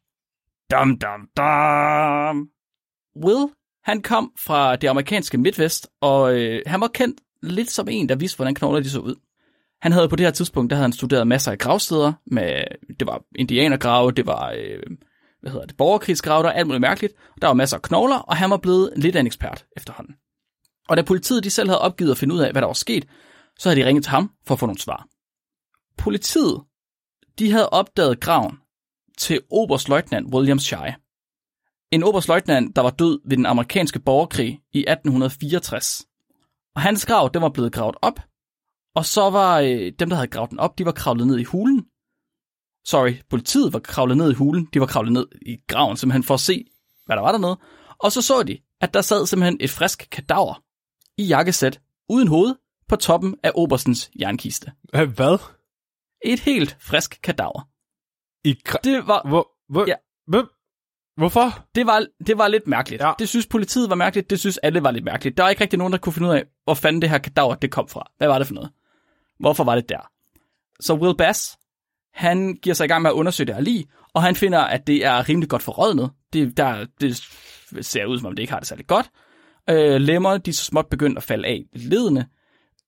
Dum, 0.71 0.97
dum, 0.97 1.29
dum. 1.37 2.49
Will, 3.25 3.53
han 3.83 4.01
kom 4.01 4.31
fra 4.39 4.75
det 4.75 4.87
amerikanske 4.87 5.37
midtvest, 5.37 5.87
og 6.01 6.39
øh, 6.39 6.61
han 6.65 6.81
var 6.81 6.87
kendt 6.87 7.21
lidt 7.41 7.71
som 7.71 7.87
en, 7.91 8.09
der 8.09 8.15
vidste, 8.15 8.35
hvordan 8.35 8.55
knogler 8.55 8.79
de 8.79 8.89
så 8.89 8.99
ud. 8.99 9.15
Han 9.85 9.91
havde 9.91 10.09
på 10.09 10.15
det 10.15 10.25
her 10.25 10.31
tidspunkt, 10.31 10.69
der 10.69 10.75
havde 10.75 10.83
han 10.83 10.91
studeret 10.91 11.27
masser 11.27 11.51
af 11.51 11.57
gravsteder, 11.57 12.13
med, 12.25 12.63
det 12.99 13.07
var 13.07 13.23
indianergrave, 13.35 14.11
det 14.11 14.25
var, 14.25 14.51
øh, 14.57 14.79
hvad 15.41 15.51
hedder 15.51 15.65
det, 15.65 15.77
borgerkrigsgrave, 15.77 16.43
der 16.43 16.49
var 16.49 16.53
alt 16.53 16.67
muligt 16.67 16.81
mærkeligt. 16.81 17.13
Der 17.41 17.47
var 17.47 17.53
masser 17.53 17.77
af 17.77 17.81
knogler, 17.81 18.17
og 18.17 18.37
han 18.37 18.49
var 18.49 18.57
blevet 18.57 18.93
lidt 18.95 19.15
af 19.15 19.19
en 19.19 19.27
ekspert 19.27 19.65
efterhånden. 19.77 20.15
Og 20.89 20.97
da 20.97 21.01
politiet 21.01 21.43
de 21.43 21.49
selv 21.49 21.69
havde 21.69 21.81
opgivet 21.81 22.11
at 22.11 22.17
finde 22.17 22.35
ud 22.35 22.39
af, 22.39 22.51
hvad 22.51 22.61
der 22.61 22.65
var 22.65 22.73
sket, 22.73 23.07
så 23.59 23.69
havde 23.69 23.81
de 23.81 23.87
ringet 23.87 24.03
til 24.03 24.11
ham 24.11 24.31
for 24.47 24.55
at 24.55 24.59
få 24.59 24.65
nogle 24.65 24.79
svar. 24.79 25.07
Politiet, 25.97 26.61
de 27.39 27.51
havde 27.51 27.69
opdaget 27.69 28.19
graven 28.19 28.57
til 29.17 29.41
oberstløjtnant 29.51 30.33
William 30.33 30.59
Shy. 30.59 30.89
En 31.91 32.03
oberstløjtnant, 32.03 32.75
der 32.75 32.81
var 32.81 32.89
død 32.89 33.19
ved 33.29 33.37
den 33.37 33.45
amerikanske 33.45 33.99
borgerkrig 33.99 34.59
i 34.73 34.79
1864. 34.79 36.05
Og 36.75 36.81
hans 36.81 37.05
grav, 37.05 37.29
den 37.33 37.41
var 37.41 37.49
blevet 37.49 37.73
gravet 37.73 37.95
op, 38.01 38.19
og 38.95 39.05
så 39.05 39.29
var 39.29 39.59
øh, 39.59 39.91
dem, 39.99 40.09
der 40.09 40.15
havde 40.15 40.27
gravet 40.27 40.49
den 40.49 40.59
op, 40.59 40.77
de 40.77 40.85
var 40.85 40.91
kravlet 40.91 41.27
ned 41.27 41.37
i 41.39 41.43
hulen. 41.43 41.85
Sorry, 42.87 43.13
politiet 43.29 43.73
var 43.73 43.79
kravlet 43.79 44.17
ned 44.17 44.31
i 44.31 44.33
hulen. 44.33 44.67
De 44.73 44.79
var 44.79 44.85
kravlet 44.85 45.13
ned 45.13 45.27
i 45.41 45.57
graven, 45.67 45.97
simpelthen 45.97 46.23
for 46.23 46.33
at 46.33 46.39
se, 46.39 46.65
hvad 47.05 47.15
der 47.15 47.21
var 47.21 47.31
dernede. 47.31 47.59
Og 47.99 48.11
så 48.11 48.21
så 48.21 48.43
de, 48.43 48.57
at 48.81 48.93
der 48.93 49.01
sad 49.01 49.25
simpelthen 49.25 49.57
et 49.59 49.69
frisk 49.69 50.07
kadaver 50.11 50.63
i 51.17 51.23
jakkesæt, 51.23 51.81
uden 52.09 52.27
hoved, 52.27 52.55
på 52.89 52.95
toppen 52.95 53.35
af 53.43 53.51
oberstens 53.55 54.11
jernkiste. 54.19 54.71
Hvad? 55.15 55.37
Et 56.25 56.39
helt 56.39 56.77
frisk 56.79 57.19
kadaver. 57.23 57.69
I 58.47 58.55
kra- 58.69 58.79
Det 58.83 59.07
var, 59.07 59.21
hvor, 59.27 59.47
hvor, 59.69 59.85
Ja. 59.87 59.95
hvor, 60.27 60.49
hvorfor? 61.19 61.65
det 61.75 61.85
var, 61.85 62.05
det 62.27 62.37
var 62.37 62.47
lidt 62.47 62.67
mærkeligt. 62.67 63.01
Ja. 63.01 63.13
Det 63.19 63.29
synes 63.29 63.47
politiet 63.47 63.89
var 63.89 63.95
mærkeligt, 63.95 64.29
det 64.29 64.39
synes 64.39 64.57
alle 64.57 64.83
var 64.83 64.91
lidt 64.91 65.05
mærkeligt. 65.05 65.37
Der 65.37 65.43
er 65.43 65.49
ikke 65.49 65.61
rigtig 65.61 65.77
nogen, 65.79 65.93
der 65.93 65.99
kunne 65.99 66.13
finde 66.13 66.29
ud 66.29 66.33
af, 66.33 66.43
hvor 66.63 66.73
fanden 66.73 67.01
det 67.01 67.09
her 67.09 67.17
kadaver 67.17 67.55
det 67.55 67.71
kom 67.71 67.87
fra. 67.87 68.11
Hvad 68.17 68.27
var 68.27 68.37
det 68.37 68.47
for 68.47 68.53
noget? 68.53 68.71
Hvorfor 69.39 69.63
var 69.63 69.75
det 69.75 69.89
der? 69.89 70.09
Så 70.79 70.93
Will 70.93 71.17
Bass, 71.17 71.57
han 72.13 72.53
giver 72.53 72.73
sig 72.73 72.85
i 72.85 72.87
gang 72.87 73.01
med 73.01 73.09
at 73.09 73.13
undersøge 73.13 73.47
det 73.47 73.55
her 73.55 73.61
lige, 73.61 73.85
og 74.13 74.23
han 74.23 74.35
finder, 74.35 74.59
at 74.59 74.87
det 74.87 75.05
er 75.05 75.29
rimelig 75.29 75.49
godt 75.49 75.63
forrådnet. 75.63 76.11
Det, 76.33 76.57
der, 76.57 76.85
det 77.01 77.21
ser 77.85 78.05
ud, 78.05 78.17
som 78.19 78.25
om 78.27 78.35
det 78.35 78.43
ikke 78.43 78.53
har 78.53 78.59
det 78.59 78.67
særlig 78.67 78.87
godt. 78.87 79.11
Øh, 79.69 80.01
lemmer, 80.01 80.37
de 80.37 80.49
er 80.49 80.53
så 80.53 80.63
småt 80.63 80.87
begyndt 80.87 81.17
at 81.17 81.23
falde 81.23 81.47
af 81.47 81.65
ledene, 81.73 82.27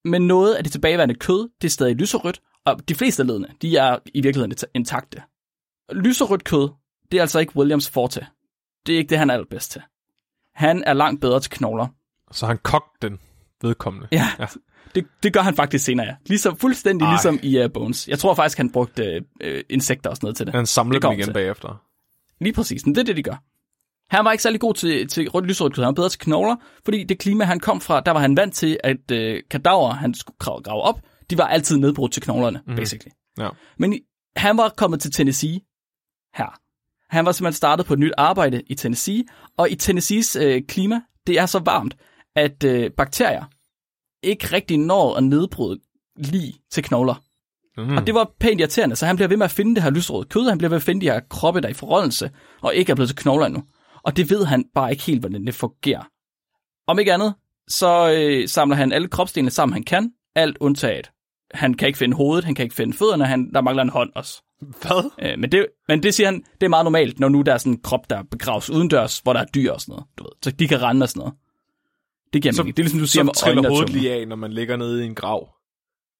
men 0.03 0.27
noget 0.27 0.55
af 0.55 0.63
det 0.63 0.71
tilbageværende 0.71 1.15
kød, 1.15 1.49
det 1.61 1.67
er 1.67 1.71
stadig 1.71 1.95
lyserødt, 1.95 2.41
og 2.65 2.89
de 2.89 2.95
fleste 2.95 3.23
af 3.23 3.27
ledene, 3.27 3.47
de 3.61 3.77
er 3.77 3.97
i 4.13 4.21
virkeligheden 4.21 4.51
int- 4.51 4.71
intakte. 4.73 5.21
Lyserødt 5.91 6.43
kød, 6.43 6.69
det 7.11 7.17
er 7.17 7.21
altså 7.21 7.39
ikke 7.39 7.57
Williams 7.57 7.89
forte. 7.89 8.27
Det 8.85 8.93
er 8.93 8.97
ikke 8.97 9.09
det, 9.09 9.17
han 9.17 9.29
er 9.29 9.33
allerbedst 9.33 9.71
til. 9.71 9.81
Han 10.55 10.83
er 10.85 10.93
langt 10.93 11.21
bedre 11.21 11.39
til 11.39 11.51
knogler. 11.51 11.87
Så 12.31 12.45
han 12.45 12.57
kogte 12.57 13.09
den 13.09 13.19
vedkommende. 13.61 14.07
Ja, 14.11 14.27
ja. 14.39 14.47
Det, 14.95 15.05
det 15.23 15.33
gør 15.33 15.41
han 15.41 15.55
faktisk 15.55 15.85
senere, 15.85 16.05
ja. 16.07 16.15
Ligesom, 16.25 16.57
fuldstændig 16.57 17.05
Ej. 17.05 17.11
Ligesom 17.11 17.39
i 17.43 17.63
uh, 17.63 17.71
Bones. 17.71 18.07
Jeg 18.07 18.19
tror 18.19 18.33
faktisk, 18.33 18.57
han 18.57 18.71
brugte 18.71 19.23
uh, 19.43 19.49
insekter 19.69 20.09
og 20.09 20.15
sådan 20.15 20.25
noget 20.25 20.37
til 20.37 20.45
det. 20.45 20.55
Han 20.55 20.65
samlede 20.65 20.95
Det 20.95 21.03
dem 21.03 21.11
igen 21.11 21.23
til. 21.23 21.33
bagefter. 21.33 21.81
Lige 22.41 22.53
præcis, 22.53 22.85
men 22.85 22.95
det 22.95 23.01
er 23.01 23.05
det, 23.05 23.17
de 23.17 23.23
gør. 23.23 23.43
Han 24.15 24.25
var 24.25 24.31
ikke 24.31 24.41
særlig 24.41 24.59
god 24.59 24.73
til, 24.73 25.07
til 25.07 25.29
rødt 25.29 25.45
lyserødt 25.45 25.73
kød, 25.75 25.83
han 25.83 25.87
var 25.87 25.93
bedre 25.93 26.09
til 26.09 26.19
knogler, 26.19 26.55
fordi 26.85 27.03
det 27.03 27.19
klima, 27.19 27.43
han 27.43 27.59
kom 27.59 27.81
fra, 27.81 27.99
der 27.99 28.11
var 28.11 28.19
han 28.19 28.37
vant 28.37 28.55
til, 28.55 28.77
at 28.83 29.11
øh, 29.11 29.41
kadaver, 29.49 29.91
han 29.91 30.13
skulle 30.13 30.35
grave, 30.39 30.61
grave 30.61 30.81
op, 30.81 31.01
de 31.29 31.37
var 31.37 31.47
altid 31.47 31.77
nedbrudt 31.77 32.11
til 32.13 32.21
knoglerne, 32.21 32.61
mm. 32.67 32.75
basically. 32.75 33.11
Ja. 33.39 33.49
Men 33.77 33.99
han 34.35 34.57
var 34.57 34.73
kommet 34.77 35.01
til 35.01 35.11
Tennessee 35.11 35.59
her. 36.35 36.59
Han 37.09 37.25
var 37.25 37.31
simpelthen 37.31 37.57
startet 37.57 37.85
på 37.85 37.93
et 37.93 37.99
nyt 37.99 38.13
arbejde 38.17 38.61
i 38.61 38.75
Tennessee, 38.75 39.23
og 39.57 39.69
i 39.69 39.75
Tennessees 39.75 40.35
øh, 40.35 40.61
klima, 40.67 41.01
det 41.27 41.39
er 41.39 41.45
så 41.45 41.59
varmt, 41.59 41.95
at 42.35 42.63
øh, 42.63 42.91
bakterier 42.97 43.43
ikke 44.23 44.47
rigtig 44.53 44.77
når 44.77 45.15
at 45.15 45.23
nedbryde 45.23 45.79
lige 46.15 46.53
til 46.71 46.83
knogler. 46.83 47.23
Mm. 47.77 47.97
Og 47.97 48.07
det 48.07 48.15
var 48.15 48.31
pænt 48.39 48.59
irriterende, 48.59 48.95
så 48.95 49.05
han 49.05 49.15
bliver 49.15 49.29
ved 49.29 49.37
med 49.37 49.45
at 49.45 49.51
finde 49.51 49.75
det 49.75 49.83
her 49.83 49.89
lysrøde 49.89 50.25
kød, 50.25 50.49
han 50.49 50.57
bliver 50.57 50.69
ved 50.69 50.75
at 50.75 50.83
finde 50.83 51.01
de 51.01 51.11
her 51.11 51.19
kroppe, 51.29 51.61
der 51.61 51.67
er 51.67 51.71
i 51.71 51.73
forrådelse, 51.73 52.31
og 52.61 52.75
ikke 52.75 52.91
er 52.91 52.95
blevet 52.95 53.09
til 53.09 53.17
knogler 53.17 53.45
endnu. 53.45 53.63
Og 54.03 54.17
det 54.17 54.29
ved 54.29 54.45
han 54.45 54.65
bare 54.75 54.91
ikke 54.91 55.03
helt, 55.03 55.19
hvordan 55.19 55.45
det 55.45 55.55
fungerer. 55.55 56.03
Om 56.87 56.99
ikke 56.99 57.13
andet, 57.13 57.33
så 57.67 58.13
øh, 58.17 58.47
samler 58.47 58.75
han 58.75 58.91
alle 58.91 59.07
kropsdelene 59.07 59.51
sammen, 59.51 59.73
han 59.73 59.83
kan, 59.83 60.11
alt 60.35 60.57
undtaget. 60.59 61.11
Han 61.53 61.73
kan 61.73 61.87
ikke 61.87 61.99
finde 61.99 62.17
hovedet, 62.17 62.45
han 62.45 62.55
kan 62.55 62.63
ikke 62.63 62.75
finde 62.75 62.97
fødderne, 62.97 63.25
han, 63.25 63.53
der 63.53 63.61
mangler 63.61 63.83
en 63.83 63.89
hånd 63.89 64.09
også. 64.15 64.41
Hvad? 64.61 65.11
Øh, 65.21 65.39
men, 65.39 65.51
det, 65.51 65.65
men 65.87 66.03
det 66.03 66.13
siger 66.13 66.27
han, 66.27 66.43
det 66.61 66.65
er 66.65 66.69
meget 66.69 66.85
normalt, 66.85 67.19
når 67.19 67.29
nu 67.29 67.41
der 67.41 67.53
er 67.53 67.57
sådan 67.57 67.73
en 67.73 67.81
krop, 67.81 68.09
der 68.09 68.23
begraves 68.31 68.69
udendørs, 68.69 69.19
hvor 69.19 69.33
der 69.33 69.39
er 69.39 69.45
dyr 69.45 69.71
og 69.71 69.81
sådan 69.81 69.91
noget, 69.91 70.05
du 70.17 70.23
ved. 70.23 70.31
Så 70.43 70.51
de 70.51 70.67
kan 70.67 70.81
rende 70.81 71.03
og 71.03 71.09
sådan 71.09 71.19
noget. 71.19 71.33
Det 72.33 72.41
giver 72.41 72.53
Så- 72.53 72.63
mening. 72.63 72.77
Det 72.77 72.83
er 72.83 72.85
ligesom, 72.85 72.99
du 72.99 73.07
siger 73.07 73.23
med 73.23 73.33
triller 73.33 73.69
hovedet 73.69 73.89
lige 73.89 74.13
af, 74.13 74.27
når 74.27 74.35
man 74.35 74.53
ligger 74.53 74.75
nede 74.75 75.03
i 75.03 75.05
en 75.07 75.15
grav. 75.15 75.49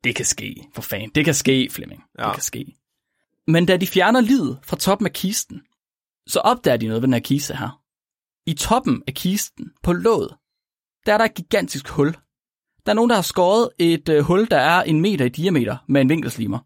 Det 0.04 0.16
kan 0.16 0.26
ske, 0.26 0.68
for 0.76 0.82
fanden. 0.82 1.10
Det 1.16 1.26
kan 1.26 1.34
ske, 1.34 1.68
Flemming. 1.72 2.04
Ja. 2.20 2.24
Det 2.26 2.34
kan 2.34 2.44
ske. 2.44 2.66
Men 3.48 3.66
da 3.66 3.78
de 3.78 3.88
fjerner 3.88 4.22
livet 4.22 4.60
fra 4.64 4.78
toppen 4.78 5.08
af 5.08 5.14
kisten, 5.14 5.62
så 6.28 6.40
opdager 6.40 6.78
de 6.78 6.88
noget 6.88 7.02
ved 7.02 7.08
den 7.08 7.14
her 7.14 7.20
kiste 7.20 7.56
her. 7.56 7.82
I 8.46 8.54
toppen 8.54 9.04
af 9.08 9.14
kisten, 9.14 9.72
på 9.84 9.94
låget, 9.94 10.36
der 11.06 11.14
er 11.14 11.18
der 11.18 11.26
et 11.26 11.34
gigantisk 11.34 11.90
hul. 11.90 12.14
Der 12.86 12.92
er 12.92 12.94
nogen, 12.94 13.10
der 13.10 13.16
har 13.16 13.22
skåret 13.24 13.70
et 13.80 14.10
øh, 14.10 14.24
hul, 14.24 14.48
der 14.52 14.58
er 14.58 14.84
en 14.84 15.02
meter 15.02 15.26
i 15.26 15.30
diameter 15.30 15.78
med 15.88 16.02
en 16.02 16.10
vinkelslimer. 16.10 16.60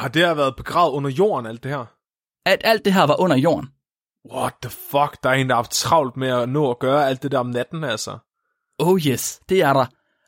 Har 0.00 0.08
det 0.08 0.26
har 0.26 0.34
været 0.34 0.56
begravet 0.56 0.92
under 0.92 1.10
jorden, 1.10 1.46
alt 1.46 1.62
det 1.62 1.70
her? 1.70 1.84
At 2.46 2.60
alt 2.64 2.84
det 2.84 2.92
her 2.92 3.02
var 3.02 3.20
under 3.20 3.36
jorden. 3.36 3.68
What 4.32 4.52
the 4.62 4.70
fuck? 4.70 5.22
Der 5.22 5.30
er 5.30 5.34
en, 5.34 5.48
der 5.48 5.54
har 5.54 5.62
haft 5.62 5.70
travlt 5.70 6.16
med 6.16 6.28
at 6.28 6.48
nå 6.48 6.70
at 6.70 6.78
gøre 6.78 7.08
alt 7.08 7.22
det 7.22 7.32
der 7.32 7.38
om 7.38 7.46
natten, 7.46 7.84
altså. 7.84 8.18
Oh 8.80 9.00
yes, 9.06 9.40
det 9.48 9.62
er 9.62 9.72
der. 9.72 9.86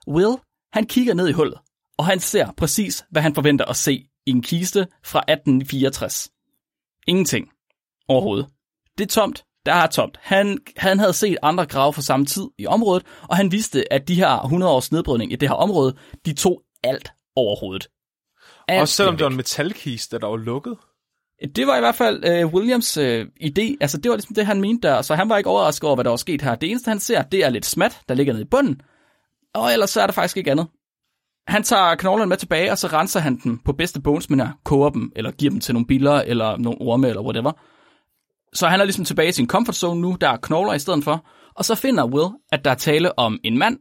Will, 0.08 0.36
han 0.72 0.86
kigger 0.86 1.14
ned 1.14 1.28
i 1.28 1.32
hullet, 1.32 1.58
og 1.98 2.06
han 2.06 2.20
ser 2.20 2.52
præcis, 2.56 3.04
hvad 3.10 3.22
han 3.22 3.34
forventer 3.34 3.64
at 3.64 3.76
se 3.76 3.92
i 4.26 4.30
en 4.30 4.42
kiste 4.42 4.86
fra 5.04 5.18
1864. 5.18 6.30
Ingenting. 7.06 7.48
Overhovedet. 8.08 8.46
Det 8.98 9.04
er 9.04 9.08
tomt. 9.08 9.44
Der 9.66 9.72
er 9.72 9.86
tomt. 9.86 10.18
Han, 10.22 10.58
han 10.76 10.98
havde 10.98 11.12
set 11.12 11.36
andre 11.42 11.66
grave 11.66 11.92
fra 11.92 12.02
samme 12.02 12.26
tid 12.26 12.44
i 12.58 12.66
området, 12.66 13.06
og 13.28 13.36
han 13.36 13.52
vidste, 13.52 13.92
at 13.92 14.08
de 14.08 14.14
her 14.14 14.38
100 14.38 14.72
års 14.72 14.92
nedbrydning 14.92 15.32
i 15.32 15.36
det 15.36 15.48
her 15.48 15.56
område, 15.56 15.96
de 16.26 16.32
tog 16.32 16.62
alt 16.84 17.12
overhovedet. 17.36 17.88
Alt 18.68 18.80
Også 18.80 18.94
selvom 18.94 19.16
det 19.16 19.24
var 19.24 19.30
en 19.30 19.36
metalkiste, 19.36 20.18
der 20.18 20.26
var 20.26 20.36
lukket. 20.36 20.76
Det 21.56 21.66
var 21.66 21.76
i 21.76 21.80
hvert 21.80 21.94
fald 21.94 22.24
øh, 22.24 22.46
Williams 22.54 22.96
øh, 22.96 23.26
idé. 23.40 23.76
Altså, 23.80 23.98
det 23.98 24.10
var 24.10 24.16
ligesom 24.16 24.34
det, 24.34 24.46
han 24.46 24.60
mente 24.60 24.88
der. 24.88 25.02
Så 25.02 25.14
han 25.14 25.28
var 25.28 25.38
ikke 25.38 25.50
overrasket 25.50 25.86
over, 25.86 25.96
hvad 25.96 26.04
der 26.04 26.10
var 26.10 26.16
sket 26.16 26.42
her. 26.42 26.54
Det 26.54 26.70
eneste, 26.70 26.88
han 26.88 27.00
ser, 27.00 27.22
det 27.22 27.44
er 27.44 27.50
lidt 27.50 27.66
smat, 27.66 28.00
der 28.08 28.14
ligger 28.14 28.32
nede 28.32 28.42
i 28.42 28.48
bunden. 28.50 28.80
Og 29.54 29.72
ellers 29.72 29.90
så 29.90 30.00
er 30.00 30.06
der 30.06 30.12
faktisk 30.12 30.36
ikke 30.36 30.50
andet. 30.50 30.66
Han 31.46 31.62
tager 31.62 31.94
knoglerne 31.94 32.28
med 32.28 32.36
tilbage, 32.36 32.70
og 32.70 32.78
så 32.78 32.86
renser 32.86 33.20
han 33.20 33.40
dem 33.44 33.58
på 33.58 33.72
bedste 33.72 34.00
bonesminder, 34.00 34.48
koger 34.64 34.90
dem, 34.90 35.12
eller 35.16 35.30
giver 35.30 35.50
dem 35.50 35.60
til 35.60 35.74
nogle 35.74 35.86
biller, 35.86 36.12
eller 36.12 36.56
nogle 36.56 36.80
orme, 36.80 37.08
eller 37.08 37.22
whatever. 37.22 37.52
Så 38.52 38.68
han 38.68 38.80
er 38.80 38.84
ligesom 38.84 39.04
tilbage 39.04 39.28
i 39.28 39.32
sin 39.32 39.46
comfort 39.48 39.76
zone 39.76 40.00
nu, 40.00 40.16
der 40.20 40.28
er 40.28 40.36
knogler 40.36 40.74
i 40.74 40.78
stedet 40.78 41.04
for. 41.04 41.26
Og 41.54 41.64
så 41.64 41.74
finder 41.74 42.06
Will, 42.06 42.30
at 42.52 42.64
der 42.64 42.70
er 42.70 42.74
tale 42.74 43.18
om 43.18 43.38
en 43.44 43.58
mand, 43.58 43.78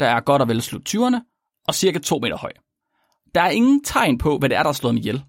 der 0.00 0.06
er 0.06 0.20
godt 0.20 0.42
og 0.42 0.48
vel 0.48 0.62
slut 0.62 0.94
20'erne, 0.94 1.16
og 1.68 1.74
cirka 1.74 1.98
2 1.98 2.18
meter 2.18 2.36
høj. 2.36 2.52
Der 3.34 3.40
er 3.40 3.50
ingen 3.50 3.84
tegn 3.84 4.18
på, 4.18 4.38
hvad 4.38 4.48
det 4.48 4.58
er, 4.58 4.62
der 4.62 4.70
er 4.70 4.72
slået 4.72 4.92
ham 4.92 4.96
ihjel. 4.96 5.24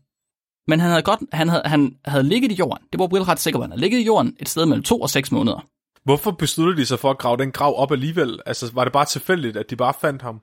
Men 0.68 0.80
han 0.80 0.90
havde, 0.90 1.02
godt, 1.04 1.20
han, 1.34 1.50
havde, 1.50 1.64
han 1.66 1.96
havde 2.06 2.24
ligget 2.24 2.52
i 2.52 2.56
jorden. 2.56 2.84
Det 2.92 3.00
var 3.00 3.08
Will 3.08 3.24
ret 3.24 3.40
sikker 3.40 3.58
på. 3.58 3.62
Han 3.64 3.72
havde 3.72 3.82
ligget 3.82 4.00
i 4.00 4.06
jorden 4.06 4.36
et 4.40 4.50
sted 4.50 4.66
mellem 4.66 4.84
2 4.84 5.02
og 5.02 5.10
6 5.10 5.32
måneder. 5.32 5.66
Hvorfor 6.04 6.32
besluttede 6.32 6.78
de 6.78 6.86
sig 6.86 7.00
for 7.00 7.12
at 7.12 7.18
grave 7.18 7.38
den 7.38 7.52
grav 7.52 7.74
op 7.80 7.92
alligevel? 7.92 8.40
Altså, 8.46 8.72
var 8.74 8.84
det 8.84 8.94
bare 8.94 9.06
tilfældigt, 9.06 9.58
at 9.58 9.70
de 9.70 9.76
bare 9.76 9.94
fandt 10.02 10.22
ham? 10.22 10.42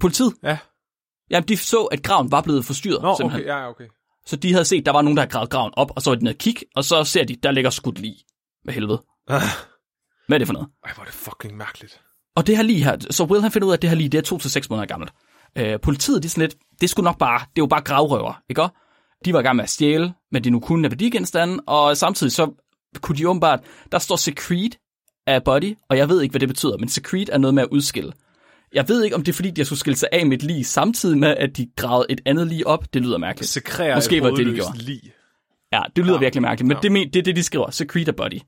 Politiet, 0.00 0.32
Ja. 0.42 0.58
jamen 1.30 1.48
de 1.48 1.56
så, 1.56 1.82
at 1.84 2.02
graven 2.02 2.30
var 2.32 2.40
blevet 2.40 2.64
forstyrret. 2.64 3.02
Nå, 3.02 3.16
simpelthen. 3.16 3.40
okay, 3.50 3.60
ja, 3.60 3.68
okay. 3.68 3.84
Så 4.26 4.36
de 4.36 4.52
havde 4.52 4.64
set, 4.64 4.78
at 4.78 4.86
der 4.86 4.92
var 4.92 5.02
nogen, 5.02 5.16
der 5.16 5.22
havde 5.22 5.30
gravet 5.30 5.50
graven 5.50 5.72
op, 5.76 5.90
og 5.96 6.02
så 6.02 6.10
var 6.10 6.14
de 6.14 6.24
nede 6.24 6.34
kigge, 6.34 6.60
og 6.76 6.84
så 6.84 7.04
ser 7.04 7.24
de, 7.24 7.36
der 7.42 7.50
ligger 7.50 7.70
skudt 7.70 7.98
lige. 7.98 8.16
Hvad 8.64 8.74
helvede. 8.74 9.02
Ah. 9.28 9.42
Hvad 10.28 10.36
er 10.36 10.38
det 10.38 10.46
for 10.48 10.52
noget? 10.54 10.68
Ej, 10.84 10.92
hvor 10.94 11.00
er 11.02 11.06
det 11.06 11.14
fucking 11.14 11.56
mærkeligt. 11.56 12.00
Og 12.36 12.46
det 12.46 12.56
her 12.56 12.62
lige 12.62 12.84
her, 12.84 12.96
så 13.10 13.24
Will 13.24 13.42
han 13.42 13.50
finder 13.52 13.66
ud 13.66 13.72
af, 13.72 13.76
at 13.76 13.82
det 13.82 13.90
her 13.90 13.96
lige, 13.96 14.08
det 14.08 14.18
er 14.18 14.22
to 14.22 14.38
til 14.38 14.50
seks 14.50 14.70
måneder 14.70 14.86
gammelt. 14.86 15.12
Øh, 15.58 15.80
politiet, 15.80 16.22
det 16.22 16.28
er 16.28 16.30
sådan 16.30 16.48
lidt, 16.48 16.56
det 16.80 16.90
skulle 16.90 17.04
nok 17.04 17.18
bare, 17.18 17.40
det 17.56 17.62
var 17.62 17.68
bare 17.68 17.80
gravrøver, 17.82 18.42
ikke 18.48 18.62
også? 18.62 18.74
De 19.24 19.32
var 19.32 19.40
i 19.40 19.42
gang 19.42 19.56
med 19.56 19.64
at 19.64 19.70
stjæle, 19.70 20.14
men 20.32 20.44
de 20.44 20.50
nu 20.50 20.60
kunne 20.60 20.86
af 20.86 20.90
værdigenstande, 20.90 21.60
og 21.66 21.96
samtidig 21.96 22.32
så 22.32 22.52
kunne 23.00 23.18
de 23.18 23.28
åbenbart, 23.28 23.60
der 23.92 23.98
står 23.98 24.16
secret 24.16 24.76
af 25.26 25.44
body, 25.44 25.76
og 25.88 25.96
jeg 25.96 26.08
ved 26.08 26.22
ikke, 26.22 26.32
hvad 26.32 26.40
det 26.40 26.48
betyder, 26.48 26.76
men 26.76 26.88
secret 26.88 27.28
er 27.32 27.38
noget 27.38 27.54
med 27.54 27.62
at 27.62 27.68
udskille. 27.72 28.12
Jeg 28.74 28.88
ved 28.88 29.04
ikke, 29.04 29.16
om 29.16 29.22
det 29.24 29.32
er 29.32 29.36
fordi, 29.36 29.50
de 29.50 29.64
skulle 29.64 29.78
skille 29.78 29.96
sig 29.96 30.08
af 30.12 30.26
med 30.26 30.36
et 30.36 30.42
lige, 30.42 30.64
samtidig 30.64 31.18
med, 31.18 31.28
at 31.36 31.56
de 31.56 31.68
gravede 31.76 32.06
et 32.10 32.20
andet 32.26 32.46
lige 32.46 32.66
op. 32.66 32.94
Det 32.94 33.02
lyder 33.02 33.18
mærkeligt. 33.18 33.50
Sekrerer 33.50 33.94
Måske 33.94 34.22
var 34.22 34.30
det, 34.30 34.46
de 34.46 34.54
gjorde. 34.54 34.78
lig. 34.78 35.00
Ja, 35.72 35.82
det 35.96 36.04
lyder 36.04 36.14
Ja. 36.16 36.20
virkelig 36.20 36.42
mærkeligt, 36.42 36.68
men 36.68 36.76
Ja. 36.76 36.80
det, 36.80 36.92
men- 36.92 37.08
det 37.12 37.16
er 37.18 37.22
det, 37.22 37.36
de 37.36 37.42
skriver. 37.42 37.70
Secret 37.70 38.08
a 38.08 38.12
body. 38.12 38.40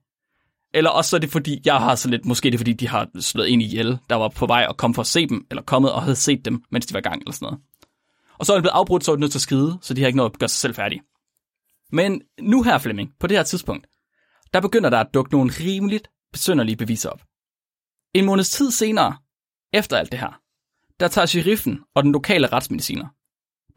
Eller 0.74 0.90
også 0.90 1.10
så 1.10 1.16
er 1.16 1.20
det 1.20 1.30
fordi, 1.30 1.60
jeg 1.64 1.74
har 1.76 1.94
så 1.94 2.08
lidt, 2.08 2.26
måske 2.26 2.48
er 2.48 2.50
det 2.50 2.60
fordi, 2.60 2.72
de 2.72 2.88
har 2.88 3.08
slået 3.20 3.52
en 3.52 3.60
ihjel, 3.60 3.98
der 4.10 4.16
var 4.16 4.28
på 4.28 4.46
vej 4.46 4.66
og 4.68 4.76
kom 4.76 4.94
for 4.94 5.02
at 5.02 5.06
se 5.06 5.26
dem, 5.26 5.46
eller 5.50 5.62
kommet 5.62 5.92
og 5.92 6.02
havde 6.02 6.16
set 6.16 6.44
dem, 6.44 6.62
mens 6.70 6.86
de 6.86 6.94
var 6.94 6.98
i 7.00 7.02
gang, 7.02 7.20
eller 7.22 7.32
sådan 7.32 7.46
noget. 7.46 7.60
Og 8.42 8.46
så 8.46 8.52
er 8.52 8.56
det 8.56 8.62
blevet 8.62 8.74
afbrudt, 8.74 9.04
så 9.04 9.12
er 9.12 9.16
de 9.16 9.20
nødt 9.20 9.32
til 9.32 9.38
at 9.38 9.42
skride, 9.42 9.78
så 9.82 9.94
de 9.94 10.00
har 10.00 10.06
ikke 10.06 10.16
nået 10.16 10.30
at 10.30 10.38
gøre 10.38 10.48
sig 10.48 10.58
selv 10.58 10.74
færdige. 10.74 11.02
Men 11.92 12.22
nu 12.40 12.62
her, 12.62 12.78
Flemming, 12.78 13.10
på 13.20 13.26
det 13.26 13.36
her 13.36 13.44
tidspunkt, 13.44 13.86
der 14.52 14.60
begynder 14.60 14.90
der 14.90 15.00
at 15.00 15.14
dukke 15.14 15.32
nogle 15.32 15.52
rimeligt 15.60 16.08
besynderlige 16.32 16.76
beviser 16.76 17.10
op. 17.10 17.22
En 18.14 18.24
måneds 18.24 18.50
tid 18.50 18.70
senere, 18.70 19.16
efter 19.72 19.96
alt 19.96 20.12
det 20.12 20.20
her, 20.20 20.40
der 21.00 21.08
tager 21.08 21.26
sheriffen 21.26 21.80
og 21.94 22.02
den 22.02 22.12
lokale 22.12 22.46
retsmediciner. 22.46 23.08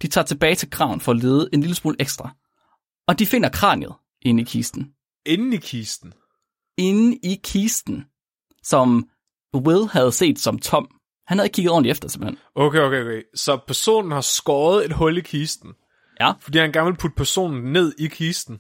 De 0.02 0.08
tager 0.08 0.26
tilbage 0.26 0.56
til 0.56 0.70
graven 0.70 1.02
for 1.02 1.12
at 1.12 1.18
lede 1.18 1.50
en 1.54 1.62
lille 1.62 1.76
smule 1.76 1.98
ekstra. 2.00 2.36
Og 3.08 3.20
de 3.20 3.26
finder 3.26 3.50
kraniet 3.50 3.94
inde 4.22 4.42
i 4.42 4.46
kisten. 4.46 4.94
Inde 5.26 5.58
i 5.58 5.60
kisten. 5.60 6.14
Inde 6.78 7.18
i 7.24 7.40
kisten, 7.44 8.06
som 8.64 9.10
Will 9.56 9.88
havde 9.88 10.12
set 10.12 10.40
som 10.40 10.60
tom. 10.60 10.95
Han 11.28 11.38
havde 11.38 11.46
ikke 11.46 11.56
kigget 11.56 11.72
ordentligt 11.72 11.92
efter, 11.92 12.10
simpelthen. 12.10 12.38
Okay, 12.56 12.80
okay, 12.80 13.02
okay. 13.02 13.22
Så 13.36 13.58
personen 13.68 14.12
har 14.12 14.22
skåret 14.22 14.86
et 14.86 14.94
hul 14.94 15.18
i 15.18 15.22
kisten, 15.22 15.74
Ja, 16.20 16.32
fordi 16.40 16.58
han 16.58 16.72
gerne 16.72 16.86
vil 16.86 16.98
putte 16.98 17.16
personen 17.16 17.74
ned 17.74 17.94
i 17.98 18.08
kisten. 18.08 18.54
Men 18.54 18.60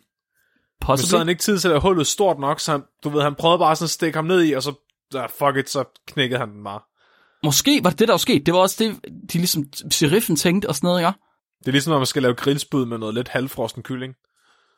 så 0.81 0.87
possibly. 0.87 1.09
havde 1.09 1.19
han 1.25 1.29
ikke 1.29 1.41
tid 1.41 1.59
til 1.59 1.69
at 1.69 1.81
hullet 1.81 2.07
stort 2.07 2.39
nok, 2.39 2.59
så 2.59 2.71
han, 2.71 2.83
du 3.03 3.09
ved, 3.09 3.21
han 3.21 3.35
prøvede 3.35 3.59
bare 3.59 3.75
sådan 3.75 3.85
at 3.85 3.89
stikke 3.89 4.17
ham 4.17 4.25
ned 4.25 4.43
i, 4.43 4.51
og 4.51 4.63
så, 4.63 4.73
ja, 5.13 5.25
fuck 5.25 5.57
it, 5.57 5.69
så 5.69 5.83
knækkede 6.07 6.39
han 6.39 6.49
den 6.49 6.63
bare. 6.63 6.79
Måske 7.43 7.83
var 7.83 7.89
det 7.89 7.99
det, 7.99 8.07
der 8.07 8.13
var 8.13 8.17
sket. 8.17 8.45
Det 8.45 8.53
var 8.53 8.59
også 8.59 8.83
det, 8.83 8.99
de 9.33 9.37
ligesom 9.37 9.63
sheriffen 9.91 10.35
tænkte 10.35 10.67
og 10.67 10.75
sådan 10.75 10.87
noget, 10.87 11.01
ja. 11.01 11.11
Det 11.59 11.67
er 11.67 11.71
ligesom, 11.71 11.91
når 11.91 11.97
man 11.99 12.05
skal 12.05 12.21
lave 12.21 12.33
grillspyd 12.33 12.85
med 12.85 12.97
noget 12.97 13.15
lidt 13.15 13.27
halvfrosten 13.27 13.83
kylling. 13.83 14.13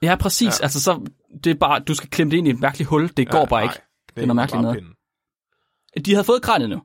Ja, 0.02 0.16
præcis. 0.16 0.48
Ja. 0.48 0.54
Ja. 0.60 0.64
Altså, 0.64 0.82
så, 0.82 1.08
det 1.44 1.50
er 1.50 1.56
bare, 1.56 1.80
du 1.80 1.96
skal 1.96 2.10
klemme 2.10 2.32
det 2.32 2.38
ind 2.38 2.48
i 2.48 2.52
et 2.52 2.60
mærkeligt 2.60 2.90
hul. 2.90 3.10
Det 3.18 3.30
går 3.30 3.46
bare 3.46 3.66
nej, 3.66 3.74
ikke. 3.74 3.86
Det 4.16 4.22
er 4.22 4.26
noget 4.26 4.36
mærkeligt 4.36 4.62
noget. 4.62 4.84
De 6.06 6.14
havde 6.14 6.24
fået 6.24 6.42
kraniet 6.42 6.70
nu. 6.70 6.82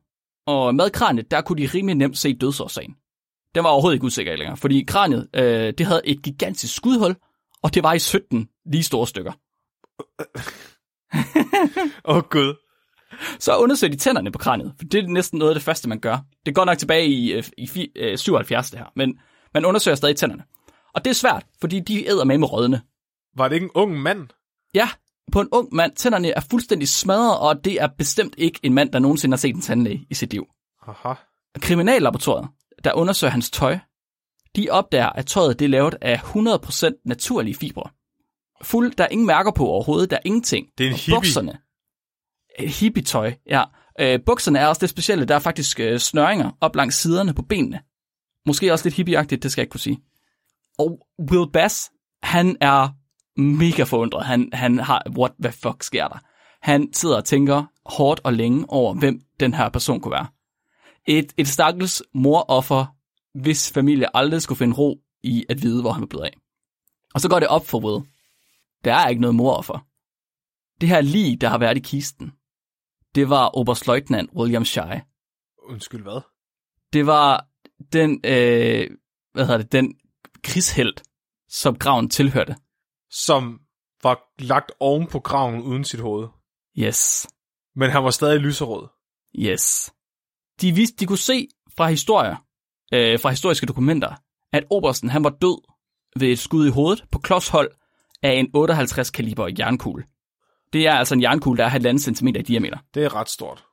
Og 0.47 0.75
med 0.75 0.91
kraniet, 0.91 1.31
der 1.31 1.41
kunne 1.41 1.63
de 1.63 1.71
rimelig 1.75 1.95
nemt 1.95 2.19
se 2.19 2.35
dødsårsagen. 2.35 2.95
Den 3.55 3.65
var 3.65 3.71
overhovedet 3.71 3.97
ikke 3.97 4.07
usikker 4.07 4.37
længere, 4.37 4.57
fordi 4.57 4.85
kraniet, 4.89 5.29
øh, 5.35 5.73
det 5.79 5.87
havde 5.87 6.01
et 6.05 6.23
gigantisk 6.23 6.75
skudhul, 6.75 7.17
og 7.63 7.75
det 7.75 7.83
var 7.83 7.93
i 7.93 7.99
17 7.99 8.49
lige 8.67 8.83
store 8.83 9.07
stykker. 9.07 9.33
Åh, 12.05 12.17
oh, 12.17 12.23
gud. 12.23 12.55
Så 13.39 13.57
undersøgte 13.57 13.97
de 13.97 14.01
tænderne 14.03 14.33
på 14.33 14.39
kraniet, 14.39 14.75
for 14.79 14.85
det 14.85 15.05
er 15.05 15.09
næsten 15.09 15.39
noget 15.39 15.51
af 15.51 15.55
det 15.55 15.63
første, 15.63 15.89
man 15.89 16.01
gør. 16.01 16.19
Det 16.47 16.55
går 16.55 16.65
nok 16.65 16.79
tilbage 16.79 17.07
i, 17.07 17.33
øh, 17.33 17.45
i 17.59 17.91
øh, 17.97 18.19
77 18.19 18.71
det 18.71 18.79
her, 18.79 18.87
men 18.97 19.19
man 19.55 19.65
undersøger 19.65 19.95
stadig 19.95 20.17
tænderne. 20.17 20.45
Og 20.95 21.05
det 21.05 21.11
er 21.11 21.15
svært, 21.15 21.47
fordi 21.61 21.81
de 21.81 22.09
æder 22.09 22.25
med 22.25 22.39
med 22.39 22.53
rødne. 22.53 22.83
Var 23.37 23.49
det 23.49 23.55
ikke 23.55 23.65
en 23.65 23.71
ung 23.75 24.01
mand? 24.03 24.29
Ja, 24.75 24.89
på 25.33 25.41
en 25.41 25.49
ung 25.53 25.75
mand, 25.75 25.97
tænderne 25.97 26.29
er 26.29 26.41
fuldstændig 26.51 26.89
smadret, 26.89 27.39
og 27.39 27.65
det 27.65 27.83
er 27.83 27.89
bestemt 27.99 28.35
ikke 28.39 28.61
en 28.63 28.75
mand, 28.75 28.93
der 28.93 28.99
nogensinde 28.99 29.33
har 29.33 29.39
set 29.39 29.55
en 29.55 29.61
tandlæge 29.61 30.07
i 30.11 30.15
sit 30.15 30.33
liv. 30.33 30.47
Aha. 30.89 31.15
Kriminallaboratoriet, 31.61 32.49
der 32.85 32.93
undersøger 32.93 33.31
hans 33.31 33.51
tøj, 33.51 33.79
de 34.57 34.71
opdager, 34.71 35.09
at 35.09 35.27
tøjet 35.27 35.59
det 35.59 35.65
er 35.65 35.69
lavet 35.69 35.95
af 36.01 36.17
100% 36.17 37.03
naturlige 37.05 37.55
fibre. 37.55 37.91
Fuld, 38.63 38.93
der 38.93 39.05
er 39.05 39.09
ingen 39.09 39.27
mærker 39.27 39.51
på 39.51 39.67
overhovedet, 39.67 40.11
der 40.11 40.17
er 40.17 40.21
ingenting. 40.25 40.67
Det 40.79 40.85
er 40.85 40.89
en 40.89 40.93
Og 40.93 40.99
hippie. 40.99 41.17
Bukserne, 41.17 41.59
et 42.59 42.71
hippie-tøj, 42.71 43.35
ja. 43.47 43.65
Øh, 44.01 44.21
bukserne 44.27 44.59
er 44.59 44.67
også 44.67 44.81
det 44.81 44.91
specielle, 44.91 45.25
der 45.25 45.35
er 45.35 45.39
faktisk 45.39 45.81
øh, 45.81 45.99
snøringer 45.99 46.51
op 46.61 46.77
langs 46.77 46.97
siderne 46.97 47.35
på 47.35 47.43
benene. 47.43 47.81
Måske 48.47 48.73
også 48.73 48.85
lidt 48.85 48.95
hippieagtigt, 48.95 49.43
det 49.43 49.53
skal 49.53 49.63
jeg 49.63 49.65
ikke 49.65 49.71
kunne 49.71 49.81
sige. 49.81 49.99
Og 50.79 51.07
Will 51.31 51.51
Bass, 51.53 51.91
han 52.23 52.57
er 52.61 52.89
mega 53.37 53.83
forundret. 53.83 54.27
Han, 54.27 54.49
han 54.53 54.79
har, 54.79 55.03
what 55.19 55.33
the 55.43 55.53
fuck 55.53 55.83
sker 55.83 56.09
der? 56.09 56.19
Han 56.63 56.93
sidder 56.93 57.17
og 57.17 57.25
tænker 57.25 57.65
hårdt 57.87 58.21
og 58.25 58.33
længe 58.33 58.71
over, 58.71 58.95
hvem 58.95 59.21
den 59.41 59.55
her 59.55 59.69
person 59.69 60.01
kunne 60.01 60.13
være. 60.13 60.27
Et, 61.07 61.33
et 61.37 61.49
stakkels 61.49 62.03
moroffer, 62.15 62.87
hvis 63.39 63.73
familie 63.73 64.17
aldrig 64.17 64.43
skulle 64.43 64.59
finde 64.59 64.77
ro 64.77 64.99
i 65.23 65.45
at 65.49 65.63
vide, 65.63 65.81
hvor 65.81 65.93
han 65.93 66.01
var 66.01 66.07
blevet 66.07 66.25
af. 66.25 66.37
Og 67.15 67.21
så 67.21 67.29
går 67.29 67.39
det 67.39 67.49
op 67.49 67.67
for 67.67 67.81
Will. 67.81 68.05
Der 68.85 68.95
er 68.95 69.09
ikke 69.09 69.21
noget 69.21 69.35
moroffer. 69.35 69.87
Det 70.81 70.89
her 70.89 71.01
lige, 71.01 71.37
der 71.37 71.49
har 71.49 71.59
været 71.59 71.77
i 71.77 71.81
kisten, 71.81 72.33
det 73.15 73.29
var 73.29 73.47
oberstløjtnant 73.47 74.31
William 74.35 74.65
Shy. 74.65 75.01
Undskyld, 75.69 76.03
hvad? 76.03 76.21
Det 76.93 77.07
var 77.07 77.47
den, 77.93 78.21
øh, 78.25 78.91
hvad 79.33 79.47
hedder 79.47 79.57
det, 79.57 79.73
den 79.73 79.95
krigsheld, 80.45 80.95
som 81.49 81.79
graven 81.79 82.11
tilhørte. 82.11 82.57
Som 83.13 83.61
var 84.03 84.21
lagt 84.39 84.73
oven 84.81 85.07
på 85.07 85.21
graven 85.21 85.63
uden 85.63 85.85
sit 85.85 86.01
hoved. 86.01 86.29
Yes. 86.79 87.29
Men 87.77 87.91
han 87.91 88.05
var 88.05 88.11
stadig 88.11 88.41
lyserød. 88.41 88.89
Yes. 89.39 89.93
De, 90.61 90.73
vidste, 90.73 90.97
de 90.97 91.07
kunne 91.07 91.19
se 91.19 91.49
fra 91.77 91.87
historier, 91.89 92.37
øh, 92.95 93.21
fra 93.21 93.31
historiske 93.31 93.67
dokumenter, 93.67 94.15
at 94.53 94.65
Obersten 94.71 95.11
han 95.11 95.25
var 95.25 95.31
død 95.31 95.63
ved 96.17 96.29
et 96.29 96.39
skud 96.39 96.67
i 96.67 96.71
hovedet 96.71 97.05
på 97.13 97.19
klodshold 97.19 97.71
af 98.23 98.33
en 98.33 98.51
58 98.55 99.11
kaliber 99.11 99.49
jernkugle. 99.59 100.05
Det 100.73 100.87
er 100.87 100.93
altså 100.93 101.15
en 101.15 101.23
jernkugle, 101.23 101.59
der 101.59 101.65
er 101.65 101.99
1,5 101.99 102.15
cm 102.15 102.27
i 102.27 102.33
diameter. 102.33 102.79
Det 102.95 103.05
er 103.05 103.15
ret 103.15 103.29
stort. 103.29 103.65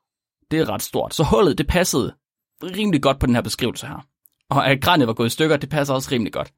Det 0.51 0.59
er 0.59 0.69
ret 0.69 0.81
stort. 0.81 1.13
Så 1.13 1.23
hullet, 1.23 1.57
det 1.57 1.67
passede 1.67 2.15
rimelig 2.63 3.01
godt 3.01 3.19
på 3.19 3.25
den 3.25 3.35
her 3.35 3.41
beskrivelse 3.41 3.87
her. 3.87 4.05
Og 4.49 4.67
at 4.67 4.81
granet 4.81 5.07
var 5.07 5.13
gået 5.13 5.27
i 5.27 5.29
stykker, 5.29 5.57
det 5.57 5.69
passer 5.69 5.93
også 5.93 6.09
rimelig 6.11 6.33
godt. 6.33 6.53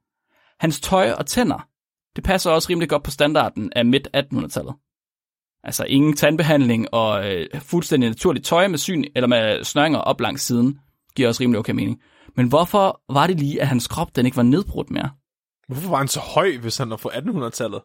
Hans 0.60 0.82
tøj 0.82 1.12
og 1.12 1.26
tænder, 1.26 1.68
det 2.16 2.24
passer 2.24 2.52
også 2.52 2.70
rimelig 2.70 2.90
godt 2.90 3.04
på 3.04 3.12
standarden 3.12 3.74
af 3.76 3.86
midt 3.86 4.08
1800-tallet. 4.18 4.76
Altså 5.64 5.86
ingen 5.86 6.16
tandbehandling 6.16 6.94
og 6.94 7.32
øh, 7.32 7.62
fuldstændig 7.62 8.10
naturligt 8.10 8.46
tøj 8.46 8.68
med 8.68 8.78
syn 8.78 9.04
eller 9.16 9.28
med 9.28 9.64
snøringer 9.64 10.00
op 10.00 10.22
langs 10.22 10.42
siden, 10.42 10.80
giver 11.16 11.28
også 11.28 11.42
rimelig 11.44 11.60
okay 11.60 11.74
mening. 11.74 12.02
Men 12.36 12.48
hvorfor 12.48 13.02
var 13.14 13.28
det 13.28 13.40
lige, 13.40 13.62
at 13.62 13.68
hans 13.68 13.88
krop 13.88 14.16
den 14.16 14.26
ikke 14.26 14.38
var 14.38 14.44
nedbrudt 14.44 14.92
mere? 14.92 15.10
Hvorfor 15.68 15.90
var 15.90 15.98
han 15.98 16.08
så 16.08 16.20
høj, 16.20 16.58
hvis 16.58 16.78
han 16.78 16.90
var 16.90 16.98
fra 16.98 17.10
1800-tallet? 17.10 17.82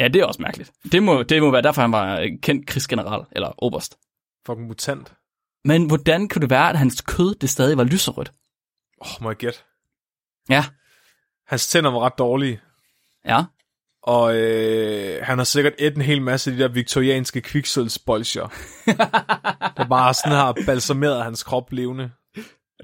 Ja, 0.00 0.08
det 0.08 0.20
er 0.20 0.24
også 0.24 0.42
mærkeligt. 0.42 0.72
Det 0.92 1.02
må, 1.02 1.22
det 1.22 1.42
må 1.42 1.50
være 1.50 1.62
derfor, 1.62 1.80
han 1.82 1.92
var 1.92 2.28
kendt 2.42 2.66
krigsgeneral, 2.66 3.24
eller 3.32 3.52
oberst. 3.58 3.98
Fucking 4.46 4.66
mutant. 4.66 5.14
Men 5.64 5.86
hvordan 5.86 6.28
kunne 6.28 6.42
det 6.42 6.50
være, 6.50 6.70
at 6.70 6.78
hans 6.78 7.00
kød 7.00 7.34
det 7.34 7.50
stadig 7.50 7.76
var 7.76 7.84
lyserødt? 7.84 8.32
Åh, 9.00 9.08
oh, 9.14 9.22
må 9.22 9.30
jeg 9.30 9.36
gætte. 9.36 9.58
Ja, 10.48 10.64
Hans 11.46 11.68
tænder 11.68 11.90
var 11.90 12.00
ret 12.00 12.18
dårlige. 12.18 12.60
ja. 13.24 13.44
Og 14.06 14.36
øh, 14.36 15.22
han 15.22 15.38
har 15.38 15.44
sikkert 15.44 15.72
et 15.78 15.94
en 15.96 16.02
hel 16.02 16.22
masse 16.22 16.50
af 16.50 16.56
de 16.56 16.62
der 16.62 16.68
viktorianske 16.68 17.40
kviksølvsbolcher. 17.40 18.48
der 19.76 19.86
bare 19.88 20.14
sådan 20.14 20.32
har 20.32 20.56
balsameret 20.66 21.24
hans 21.24 21.42
krop 21.42 21.72
levende. 21.72 22.10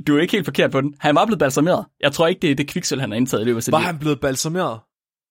Du 0.07 0.17
er 0.17 0.21
ikke 0.21 0.33
helt 0.33 0.45
forkert 0.45 0.71
på 0.71 0.81
den. 0.81 0.95
Han 0.99 1.15
var 1.15 1.27
blevet 1.27 1.39
balsameret. 1.39 1.85
Jeg 2.01 2.13
tror 2.13 2.27
ikke, 2.27 2.39
det 2.41 2.51
er 2.51 2.55
det 2.55 2.69
kviksøl, 2.69 3.01
han 3.01 3.11
har 3.11 3.17
indtaget 3.17 3.43
i 3.43 3.45
løbet 3.45 3.57
af 3.57 3.63
sit 3.63 3.73
Var 3.73 3.79
liv. 3.79 3.87
han 3.87 3.99
blevet 3.99 4.21
balsameret? 4.21 4.81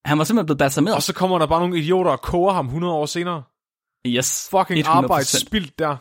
Han 0.06 0.18
var 0.18 0.24
simpelthen 0.24 0.46
blevet 0.46 0.58
balsameret. 0.60 0.96
Og 0.96 1.04
så 1.04 1.14
kommer 1.14 1.40
der 1.40 1.46
bare 1.46 1.60
nogle 1.60 1.78
idioter 1.80 2.12
og 2.12 2.22
koger 2.22 2.54
ham 2.54 2.66
100 2.66 2.94
år 2.94 3.06
senere. 3.06 3.44
Yes, 4.08 4.48
Fucking 4.52 4.80
100%. 4.86 4.90
arbejde 4.90 5.26
spildt 5.26 5.80
der. 5.80 5.98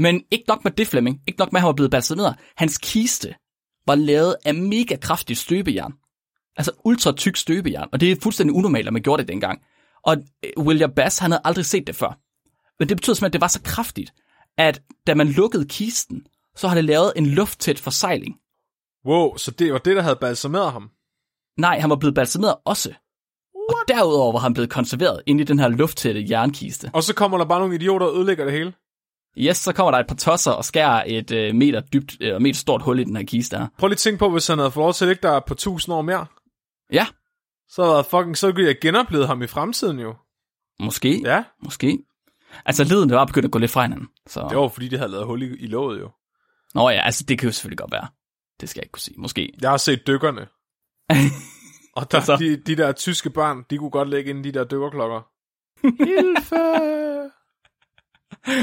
Men 0.00 0.22
ikke 0.30 0.44
nok 0.48 0.64
med 0.64 0.72
det, 0.72 0.86
Flemming. 0.86 1.20
Ikke 1.26 1.38
nok 1.38 1.52
med, 1.52 1.58
at 1.58 1.62
han 1.62 1.66
var 1.66 1.72
blevet 1.72 1.90
balsameret. 1.90 2.34
Hans 2.56 2.78
kiste 2.78 3.34
var 3.86 3.94
lavet 3.94 4.36
af 4.44 4.54
mega 4.54 4.96
kraftigt 4.96 5.38
støbejern. 5.38 5.92
Altså 6.60 6.72
ultra 6.84 7.12
tyk 7.12 7.36
støbejern. 7.36 7.88
Og 7.92 8.00
det 8.00 8.12
er 8.12 8.16
fuldstændig 8.22 8.56
unormalt, 8.56 8.86
at 8.86 8.92
man 8.92 9.02
gjorde 9.02 9.22
det 9.22 9.28
dengang. 9.28 9.60
Og 10.02 10.16
øh, 10.44 10.64
William 10.64 10.92
Bass, 10.92 11.18
han 11.18 11.30
havde 11.30 11.40
aldrig 11.44 11.66
set 11.66 11.86
det 11.86 11.96
før. 11.96 12.18
Men 12.78 12.88
det 12.88 12.96
betyder 12.96 13.14
simpelthen, 13.14 13.26
at 13.28 13.32
det 13.32 13.40
var 13.40 13.48
så 13.48 13.60
kraftigt, 13.64 14.12
at 14.58 14.82
da 15.06 15.14
man 15.14 15.28
lukkede 15.28 15.68
kisten, 15.68 16.26
så 16.56 16.68
har 16.68 16.74
det 16.74 16.84
lavet 16.84 17.12
en 17.16 17.26
lufttæt 17.26 17.78
forsejling. 17.78 18.36
Wow, 19.06 19.36
så 19.36 19.50
det 19.50 19.72
var 19.72 19.78
det, 19.78 19.96
der 19.96 20.02
havde 20.02 20.18
balsameret 20.20 20.72
ham. 20.72 20.90
Nej, 21.58 21.78
han 21.78 21.90
var 21.90 21.96
blevet 21.96 22.14
balsameret 22.14 22.56
også. 22.64 22.94
Og 23.54 23.88
derudover 23.88 24.32
var 24.32 24.38
han 24.38 24.54
blevet 24.54 24.70
konserveret 24.70 25.22
inde 25.26 25.40
i 25.40 25.44
den 25.44 25.58
her 25.58 25.68
lufttætte 25.68 26.26
jernkiste. 26.30 26.90
Og 26.92 27.02
så 27.02 27.14
kommer 27.14 27.38
der 27.38 27.44
bare 27.44 27.60
nogle 27.60 27.74
idioter 27.74 28.06
og 28.06 28.16
ødelægger 28.16 28.44
det 28.44 28.52
hele. 28.52 28.72
Yes, 29.38 29.56
så 29.56 29.72
kommer 29.72 29.90
der 29.90 29.98
et 29.98 30.06
par 30.06 30.14
tosser 30.14 30.50
og 30.50 30.64
skærer 30.64 31.04
et 31.06 31.30
øh, 31.30 31.54
meter 31.54 31.80
dybt, 31.80 32.16
øh, 32.20 32.40
meter 32.42 32.54
stort 32.54 32.82
hul 32.82 33.00
i 33.00 33.04
den 33.04 33.16
her 33.16 33.24
kiste 33.24 33.56
her. 33.56 33.66
Prøv 33.78 33.88
lige 33.88 33.94
at 33.94 33.98
tænke 33.98 34.18
på, 34.18 34.30
hvis 34.30 34.46
han 34.46 34.58
havde 34.58 34.70
fået 34.70 34.84
lov 34.84 34.92
til 34.92 35.04
at 35.04 35.08
ligge 35.08 35.28
der 35.28 35.40
på 35.40 35.54
1000 35.54 35.94
år 35.94 36.02
mere. 36.02 36.26
Ja, 36.92 37.06
Så 37.68 38.02
fucking, 38.02 38.36
så 38.36 38.52
kunne 38.52 38.66
jeg 38.66 38.76
genoplevet 38.80 39.26
ham 39.26 39.42
i 39.42 39.46
fremtiden 39.46 39.98
jo. 39.98 40.14
måske. 40.80 41.20
Ja, 41.20 41.44
Måske. 41.62 41.98
Altså, 42.64 42.84
leden 42.84 43.10
var 43.10 43.24
begyndt 43.24 43.44
at 43.44 43.50
gå 43.50 43.58
lidt 43.58 43.70
fra 43.70 43.82
hinanden. 43.82 44.08
Så... 44.26 44.46
det 44.50 44.58
var 44.58 44.68
fordi, 44.68 44.88
de 44.88 44.96
havde 44.96 45.10
lavet 45.10 45.26
hul 45.26 45.42
i, 45.42 45.46
i 45.46 45.66
låget 45.66 46.00
jo. 46.00 46.10
Nå 46.74 46.88
ja, 46.88 47.00
altså, 47.00 47.24
det 47.24 47.38
kan 47.38 47.48
jo 47.48 47.52
selvfølgelig 47.52 47.78
godt 47.78 47.92
være. 47.92 48.08
Det 48.60 48.68
skal 48.68 48.80
jeg 48.80 48.84
ikke 48.84 48.92
kunne 48.92 49.00
sige. 49.00 49.20
Måske. 49.20 49.52
Jeg 49.62 49.70
har 49.70 49.76
set 49.76 50.06
dykkerne. 50.06 50.46
Og 51.96 52.12
der, 52.12 52.20
så? 52.20 52.36
de, 52.36 52.56
de 52.56 52.76
der 52.76 52.92
tyske 52.92 53.30
børn, 53.30 53.64
de 53.70 53.78
kunne 53.78 53.90
godt 53.90 54.08
lægge 54.08 54.30
ind 54.30 54.46
i 54.46 54.50
de 54.50 54.58
der 54.58 54.64
dykkerklokker. 54.64 55.20
Hilfe! 55.82 56.60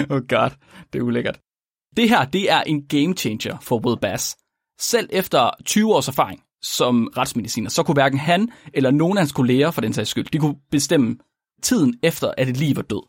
oh 0.13 0.21
god, 0.27 0.49
det 0.93 0.99
er 0.99 1.03
ulækkert. 1.03 1.39
Det 1.97 2.09
her, 2.09 2.25
det 2.25 2.51
er 2.51 2.61
en 2.61 2.87
game 2.87 3.13
changer 3.17 3.57
for 3.59 3.85
Will 3.85 3.99
Bass. 3.99 4.37
Selv 4.79 5.09
efter 5.11 5.51
20 5.65 5.95
års 5.95 6.07
erfaring 6.07 6.43
som 6.61 7.09
retsmediciner, 7.17 7.69
så 7.69 7.83
kunne 7.83 7.93
hverken 7.93 8.19
han 8.19 8.49
eller 8.73 8.91
nogen 8.91 9.17
af 9.17 9.21
hans 9.21 9.31
kolleger, 9.31 9.71
for 9.71 9.81
den 9.81 9.93
sags 9.93 10.09
skyld, 10.09 10.25
de 10.33 10.39
kunne 10.39 10.55
bestemme 10.71 11.17
tiden 11.63 11.99
efter, 12.03 12.31
at 12.37 12.49
et 12.49 12.57
liv 12.57 12.75
var 12.75 12.81
død. 12.81 13.07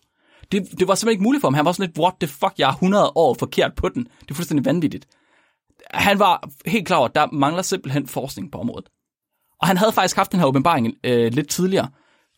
Det, 0.53 0.63
det 0.79 0.89
var 0.89 0.95
simpelthen 0.95 1.11
ikke 1.11 1.23
muligt 1.23 1.41
for 1.41 1.49
ham. 1.49 1.55
Han 1.55 1.65
var 1.65 1.73
sådan 1.73 1.87
lidt, 1.87 1.99
what 1.99 2.15
the 2.21 2.29
fuck, 2.29 2.55
jeg 2.59 2.69
er 2.69 2.73
100 2.73 3.13
år 3.15 3.35
forkert 3.39 3.75
på 3.75 3.89
den. 3.89 4.05
Det 4.21 4.31
er 4.31 4.35
fuldstændig 4.35 4.65
vanvittigt. 4.65 5.07
Han 5.91 6.19
var 6.19 6.49
helt 6.67 6.87
klar 6.87 6.97
over, 6.97 7.09
at 7.09 7.15
der 7.15 7.27
mangler 7.33 7.63
simpelthen 7.63 8.07
forskning 8.07 8.53
på 8.53 8.59
området. 8.59 8.89
Og 9.61 9.67
han 9.67 9.77
havde 9.77 9.93
faktisk 9.93 10.17
haft 10.17 10.33
den 10.33 10.41
her 10.41 10.47
åbenbaring 10.47 10.95
øh, 11.05 11.33
lidt 11.33 11.49
tidligere. 11.49 11.89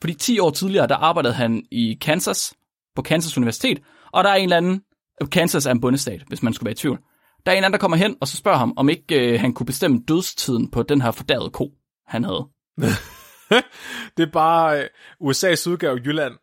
Fordi 0.00 0.14
10 0.14 0.38
år 0.38 0.50
tidligere, 0.50 0.86
der 0.86 0.96
arbejdede 0.96 1.34
han 1.34 1.62
i 1.70 1.98
Kansas, 2.00 2.54
på 2.96 3.02
Kansas 3.02 3.36
Universitet, 3.36 3.82
og 4.12 4.24
der 4.24 4.30
er 4.30 4.34
en 4.34 4.42
eller 4.42 4.56
anden, 4.56 4.82
øh, 5.22 5.28
Kansas 5.30 5.66
er 5.66 5.70
en 5.70 5.80
bundestat, 5.80 6.22
hvis 6.28 6.42
man 6.42 6.52
skulle 6.52 6.66
være 6.66 6.72
i 6.72 6.76
tvivl. 6.76 6.98
Der 7.46 7.52
er 7.52 7.56
en 7.56 7.64
anden, 7.64 7.72
der 7.72 7.78
kommer 7.78 7.96
hen, 7.96 8.16
og 8.20 8.28
så 8.28 8.36
spørger 8.36 8.58
ham, 8.58 8.74
om 8.76 8.88
ikke 8.88 9.32
øh, 9.32 9.40
han 9.40 9.52
kunne 9.52 9.66
bestemme 9.66 10.00
dødstiden 10.08 10.70
på 10.70 10.82
den 10.82 11.00
her 11.00 11.10
fordærede 11.10 11.50
ko, 11.50 11.70
han 12.06 12.24
havde. 12.24 12.48
det 14.16 14.22
er 14.22 14.30
bare 14.32 14.80
øh, 14.80 14.86
USA's 15.24 15.70
udgave 15.70 15.98
af 16.00 16.04
Jylland. 16.06 16.34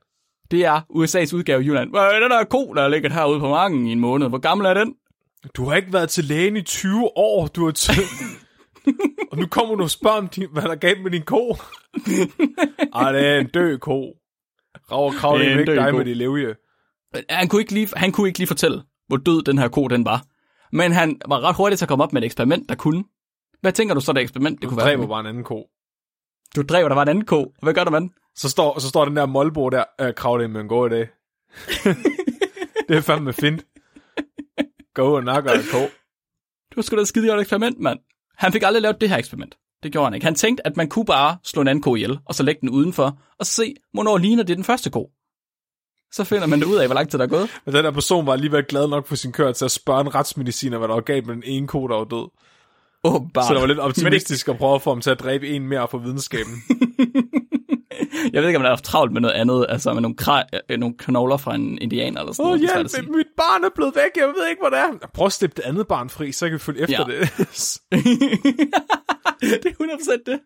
Det 0.51 0.65
er 0.65 0.81
USA's 0.81 1.35
udgave 1.35 1.59
af 1.59 1.63
Jylland. 1.65 1.89
Hvad 1.89 2.01
er 2.01 2.19
den 2.19 2.31
der 2.31 2.43
ko, 2.43 2.73
der 2.73 2.81
har 2.81 2.89
ligget 2.89 3.11
herude 3.11 3.39
på 3.39 3.49
marken 3.49 3.87
i 3.87 3.91
en 3.91 3.99
måned? 3.99 4.29
Hvor 4.29 4.37
gammel 4.37 4.67
er 4.67 4.73
den? 4.73 4.93
Du 5.53 5.65
har 5.65 5.75
ikke 5.75 5.93
været 5.93 6.09
til 6.09 6.23
lægen 6.23 6.57
i 6.57 6.61
20 6.61 7.17
år, 7.17 7.47
du 7.47 7.65
har 7.65 7.71
til... 7.71 8.03
og 9.31 9.37
nu 9.37 9.47
kommer 9.47 9.75
du 9.75 9.83
og 9.83 9.89
spørger 9.89 10.17
om, 10.17 10.27
din, 10.27 10.47
hvad 10.51 10.63
der 10.63 10.69
er 10.71 10.75
galt 10.75 11.03
med 11.03 11.11
din 11.11 11.21
ko. 11.21 11.55
Ej, 12.95 13.11
det 13.11 13.27
er 13.27 13.39
en 13.39 13.47
død 13.47 13.77
ko. 13.77 14.13
Rav 14.91 15.05
og 15.05 15.13
krav, 15.13 15.37
Det 15.37 15.47
er 15.47 15.59
ikke 15.59 15.75
dig 15.75 15.91
ko. 15.91 15.97
med 15.97 16.05
de 16.05 16.13
levje. 16.13 16.55
Han 17.29 17.47
kunne, 17.47 17.61
ikke 17.61 17.73
lige, 17.73 17.87
han 17.95 18.11
kunne 18.11 18.27
ikke 18.27 18.39
lige 18.39 18.47
fortælle, 18.47 18.83
hvor 19.07 19.17
død 19.17 19.43
den 19.43 19.57
her 19.57 19.67
ko 19.67 19.87
den 19.87 20.05
var. 20.05 20.25
Men 20.71 20.91
han 20.91 21.21
var 21.27 21.41
ret 21.41 21.55
hurtig 21.55 21.77
til 21.77 21.85
at 21.85 21.89
komme 21.89 22.03
op 22.03 22.13
med 22.13 22.21
et 22.21 22.25
eksperiment, 22.25 22.69
der 22.69 22.75
kunne. 22.75 23.03
Hvad 23.61 23.71
tænker 23.73 23.95
du 23.95 24.01
så, 24.01 24.13
det 24.13 24.21
eksperiment, 24.21 24.55
det 24.55 24.63
Du 24.63 24.69
kunne 24.69 24.77
være? 24.77 24.85
dræber 24.85 25.07
bare 25.07 25.19
en 25.19 25.25
anden 25.25 25.43
ko. 25.43 25.67
Du 26.55 26.61
drev, 26.61 26.89
der 26.89 26.95
var 26.95 27.01
en 27.01 27.09
anden 27.09 27.25
ko. 27.25 27.53
Hvad 27.61 27.73
gør 27.73 27.83
der, 27.83 27.91
mand? 27.91 28.09
Så 28.35 28.49
står, 28.49 28.79
så 28.79 28.87
står 28.89 29.05
den 29.05 29.15
der 29.15 29.25
målbo 29.25 29.69
der, 29.69 29.83
øh, 30.01 30.13
krav 30.13 30.39
det 30.39 30.49
med 30.49 30.61
en 30.61 30.67
god 30.67 30.91
idé. 30.91 30.95
det 32.89 32.97
er 32.97 33.01
fandme 33.01 33.33
fint. 33.33 33.65
Gå 34.93 35.15
og 35.15 35.23
nakker 35.23 35.51
en 35.51 35.59
ko. 35.71 35.77
Var 36.75 36.81
sgu 36.81 36.97
da 36.97 37.03
skide 37.03 37.27
godt 37.27 37.39
eksperiment, 37.41 37.79
mand. 37.79 37.99
Han 38.37 38.51
fik 38.53 38.63
aldrig 38.63 38.81
lavet 38.81 39.01
det 39.01 39.09
her 39.09 39.17
eksperiment. 39.17 39.57
Det 39.83 39.91
gjorde 39.91 40.05
han 40.05 40.13
ikke. 40.13 40.25
Han 40.25 40.35
tænkte, 40.35 40.67
at 40.67 40.77
man 40.77 40.89
kunne 40.89 41.05
bare 41.05 41.37
slå 41.43 41.61
en 41.61 41.67
anden 41.67 41.81
ko 41.81 41.95
ihjel, 41.95 42.19
og 42.25 42.35
så 42.35 42.43
lægge 42.43 42.61
den 42.61 42.69
udenfor, 42.69 43.19
og 43.39 43.45
se, 43.45 43.75
hvornår 43.93 44.17
ligner 44.17 44.43
det 44.43 44.57
den 44.57 44.63
første 44.63 44.89
ko. 44.89 45.11
Så 46.11 46.23
finder 46.23 46.47
man 46.47 46.59
det 46.59 46.65
ud 46.65 46.75
af, 46.75 46.87
hvor 46.87 46.95
lang 46.95 47.09
tid 47.09 47.19
der 47.19 47.25
er 47.25 47.29
gået. 47.29 47.49
Men 47.65 47.75
den 47.75 47.83
der 47.85 47.91
person 47.91 48.25
var 48.25 48.33
alligevel 48.33 48.63
glad 48.69 48.87
nok 48.87 49.07
for 49.07 49.15
sin 49.15 49.31
kør 49.31 49.51
til 49.51 49.65
at 49.65 49.71
spørge 49.71 50.01
en 50.01 50.15
retsmediciner, 50.15 50.77
hvad 50.77 50.87
der 50.87 50.93
var 50.93 51.01
galt 51.01 51.25
med 51.27 51.35
den 51.35 51.43
ene 51.45 51.67
ko, 51.67 51.87
der 51.87 51.95
var 51.95 52.03
død. 52.03 52.29
Åbenbart. 53.03 53.47
Så 53.47 53.53
det 53.53 53.61
var 53.61 53.67
lidt 53.67 53.79
optimistisk 53.89 54.47
at 54.47 54.57
prøve 54.57 54.75
at 54.75 54.81
få 54.81 54.89
ham 54.91 55.01
til 55.01 55.09
at 55.09 55.19
dræbe 55.19 55.47
en 55.47 55.67
mere 55.67 55.87
for 55.91 55.97
videnskaben. 55.97 56.53
det, 56.69 58.31
jeg 58.33 58.41
ved 58.41 58.49
ikke, 58.49 58.57
om 58.57 58.61
har 58.63 58.69
haft 58.69 58.83
travlt 58.83 59.13
med 59.13 59.21
noget 59.21 59.33
andet, 59.35 59.65
altså 59.69 59.93
med 59.93 60.01
nogle, 60.01 60.15
kra- 60.21 60.59
øh, 60.69 60.79
nogle 60.79 60.95
knogler 60.97 61.37
fra 61.37 61.55
en 61.55 61.77
indianer 61.81 62.19
eller 62.21 62.33
sådan 62.33 62.45
Åh, 62.45 62.49
noget. 62.49 62.61
det 62.61 62.69
er 62.69 62.75
hjælp, 62.77 62.89
sige. 62.89 63.01
mit 63.11 63.25
barn 63.37 63.63
er 63.63 63.69
blevet 63.75 63.95
væk, 63.95 64.11
jeg 64.15 64.27
ved 64.27 64.49
ikke, 64.49 64.61
hvor 64.61 64.69
det 64.69 64.79
er. 64.79 65.07
Prøv 65.13 65.25
at 65.25 65.33
slippe 65.33 65.55
det 65.55 65.63
andet 65.63 65.87
barn 65.87 66.09
fri, 66.09 66.31
så 66.31 66.45
kan 66.45 66.53
vi 66.53 66.59
følge 66.59 66.81
efter 66.81 67.05
Ja. 67.09 67.19
det. 67.19 67.19
det 69.63 69.65
er 69.65 70.17
100% 70.19 70.23
det. 70.25 70.39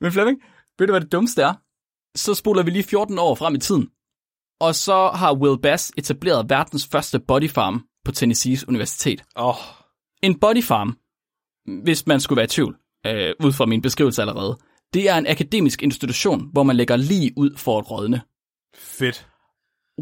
Men 0.00 0.12
Flemming, 0.12 0.38
ved 0.78 0.86
du, 0.86 0.92
hvad 0.92 1.00
det 1.00 1.12
dummeste 1.12 1.42
er? 1.42 1.54
Så 2.18 2.34
spoler 2.34 2.62
vi 2.62 2.70
lige 2.70 2.82
14 2.82 3.18
år 3.18 3.34
frem 3.34 3.54
i 3.54 3.58
tiden. 3.58 3.88
Og 4.60 4.74
så 4.74 5.10
har 5.14 5.34
Will 5.34 5.60
Bass 5.60 5.92
etableret 5.96 6.50
verdens 6.50 6.86
første 6.86 7.18
body 7.18 7.50
farm 7.50 7.84
på 8.04 8.12
Tennessees 8.12 8.68
Universitet. 8.68 9.24
Åh, 9.36 9.48
oh, 9.48 9.54
En 10.22 10.40
body 10.40 10.62
farm, 10.64 10.98
hvis 11.82 12.06
man 12.06 12.20
skulle 12.20 12.36
være 12.36 12.44
i 12.44 12.48
tvivl, 12.48 12.76
øh, 13.06 13.34
ud 13.44 13.52
fra 13.52 13.66
min 13.66 13.82
beskrivelse 13.82 14.22
allerede, 14.22 14.58
det 14.94 15.08
er 15.08 15.16
en 15.16 15.26
akademisk 15.26 15.82
institution, 15.82 16.50
hvor 16.52 16.62
man 16.62 16.76
lægger 16.76 16.96
lige 16.96 17.32
ud 17.36 17.56
for 17.56 17.78
at 17.78 17.90
rådne. 17.90 18.20
fedt. 18.76 19.28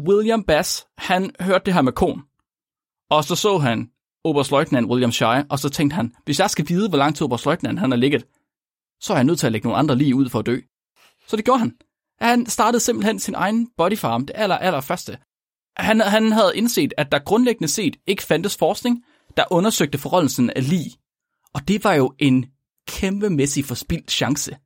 William 0.07 0.43
Bass, 0.43 0.87
han 0.97 1.31
hørte 1.39 1.65
det 1.65 1.73
her 1.73 1.81
med 1.81 1.91
kon, 1.91 2.21
og 3.09 3.23
så 3.23 3.35
så 3.35 3.57
han 3.57 3.89
oberstløjtnant 4.23 4.89
William 4.89 5.11
Shire, 5.11 5.45
og 5.49 5.59
så 5.59 5.69
tænkte 5.69 5.95
han, 5.95 6.15
hvis 6.25 6.39
jeg 6.39 6.49
skal 6.49 6.65
vide, 6.69 6.89
hvor 6.89 6.97
lang 6.97 7.15
tid 7.15 7.25
oberstløjtnant 7.25 7.79
han 7.79 7.91
har 7.91 7.97
ligget, 7.97 8.25
så 9.01 9.13
er 9.13 9.17
jeg 9.17 9.23
nødt 9.23 9.39
til 9.39 9.45
at 9.45 9.51
lægge 9.51 9.67
nogle 9.67 9.79
andre 9.79 9.95
lige 9.95 10.15
ud 10.15 10.29
for 10.29 10.39
at 10.39 10.45
dø. 10.45 10.59
Så 11.27 11.35
det 11.37 11.45
gjorde 11.45 11.59
han. 11.59 11.77
Han 12.21 12.45
startede 12.45 12.79
simpelthen 12.79 13.19
sin 13.19 13.35
egen 13.35 13.69
body 13.77 13.97
farm, 13.97 14.25
det 14.25 14.35
aller, 14.35 14.57
aller 14.57 14.81
første. 14.81 15.17
Han, 15.77 16.01
han 16.01 16.31
havde 16.31 16.51
indset, 16.55 16.93
at 16.97 17.11
der 17.11 17.19
grundlæggende 17.19 17.67
set 17.67 17.95
ikke 18.07 18.23
fandtes 18.23 18.57
forskning, 18.57 19.03
der 19.37 19.43
undersøgte 19.51 19.97
forholdelsen 19.97 20.49
af 20.49 20.69
lig. 20.69 20.85
Og 21.53 21.67
det 21.67 21.83
var 21.83 21.93
jo 21.93 22.13
en 22.19 22.45
kæmpemæssig 22.87 23.65
forspildt 23.65 24.11
chance. 24.11 24.57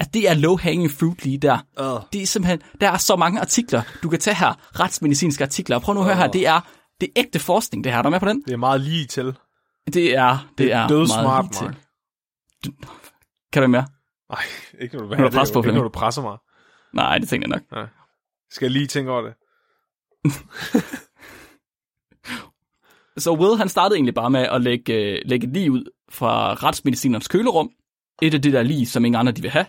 At 0.00 0.14
det 0.14 0.30
er 0.30 0.34
low-hanging 0.34 0.90
fruit 0.90 1.24
lige 1.24 1.38
der. 1.38 1.58
Uh. 1.80 2.00
Det 2.12 2.22
er 2.22 2.26
simpelthen, 2.26 2.62
der 2.80 2.90
er 2.90 2.96
så 2.96 3.16
mange 3.16 3.40
artikler, 3.40 3.82
du 4.02 4.08
kan 4.08 4.18
tage 4.18 4.34
her, 4.36 4.80
retsmedicinske 4.80 5.44
artikler. 5.44 5.78
Prøv 5.78 5.94
nu 5.94 6.00
at 6.00 6.06
høre 6.06 6.16
her, 6.16 6.26
det 6.26 6.46
er, 6.46 6.60
det 7.00 7.08
er 7.08 7.12
ægte 7.16 7.38
forskning, 7.38 7.84
det 7.84 7.92
her. 7.92 7.98
Er 7.98 8.02
du 8.02 8.10
med 8.10 8.20
på 8.20 8.28
den? 8.28 8.42
Det 8.42 8.52
er 8.52 8.56
meget 8.56 8.80
lige 8.80 9.06
til. 9.06 9.36
Det 9.92 10.16
er, 10.16 10.48
det, 10.58 10.72
er 10.72 10.88
dødsmart, 10.88 11.24
meget 11.24 11.44
lige 11.44 11.64
Mark. 11.64 11.74
til. 12.62 12.74
Kan 13.52 13.62
du 13.62 13.68
mere? 13.68 13.86
Nej, 14.30 14.42
ikke 14.80 14.96
når 14.96 15.06
du, 15.06 15.12
er 15.12 15.16
på, 15.18 15.24
ikke 15.24 15.52
når 15.54 15.62
Flemming. 15.62 15.84
du 15.84 15.88
presser 15.88 16.22
mig. 16.22 16.38
Nej, 16.92 17.18
det 17.18 17.28
tænker 17.28 17.48
jeg 17.48 17.58
nok. 17.58 17.88
Skal 18.50 18.66
jeg 18.66 18.72
lige 18.72 18.86
tænke 18.86 19.10
over 19.10 19.22
det? 19.22 19.34
Så 23.18 23.32
Will, 23.32 23.58
han 23.58 23.68
startede 23.68 23.96
egentlig 23.96 24.14
bare 24.14 24.30
med 24.30 24.40
at 24.40 24.62
lægge, 24.62 24.94
øh, 24.94 25.22
lægge 25.24 25.52
lige 25.52 25.72
ud 25.72 25.84
fra 26.08 26.54
retsmedicinernes 26.54 27.28
kølerum. 27.28 27.70
Et 28.22 28.34
af 28.34 28.42
det 28.42 28.52
der 28.52 28.62
lige, 28.62 28.86
som 28.86 29.04
ingen 29.04 29.20
andre 29.20 29.32
de 29.32 29.42
vil 29.42 29.50
have. 29.50 29.66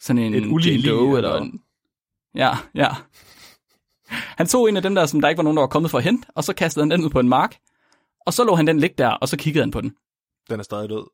Sådan 0.00 0.22
en 0.22 0.34
Et 0.34 0.46
ulige 0.46 0.74
eller 0.74 1.16
eller 1.16 1.36
en... 1.36 1.60
Ja, 2.34 2.50
ja. 2.74 2.88
Han 4.08 4.46
tog 4.46 4.68
en 4.68 4.76
af 4.76 4.82
dem 4.82 4.94
der, 4.94 5.06
som 5.06 5.20
der 5.20 5.28
ikke 5.28 5.36
var 5.36 5.42
nogen, 5.42 5.56
der 5.56 5.62
var 5.62 5.68
kommet 5.68 5.90
for 5.90 5.98
at 5.98 6.04
hente, 6.04 6.28
og 6.34 6.44
så 6.44 6.54
kastede 6.54 6.84
han 6.84 6.90
den 6.90 7.04
ud 7.04 7.10
på 7.10 7.20
en 7.20 7.28
mark. 7.28 7.56
Og 8.26 8.32
så 8.32 8.44
lå 8.44 8.54
han 8.54 8.66
den 8.66 8.80
ligge 8.80 8.94
der, 8.98 9.08
og 9.08 9.28
så 9.28 9.36
kiggede 9.36 9.62
han 9.62 9.70
på 9.70 9.80
den. 9.80 9.96
Den 10.50 10.60
er 10.60 10.64
stadig 10.64 10.88
død. 10.88 11.10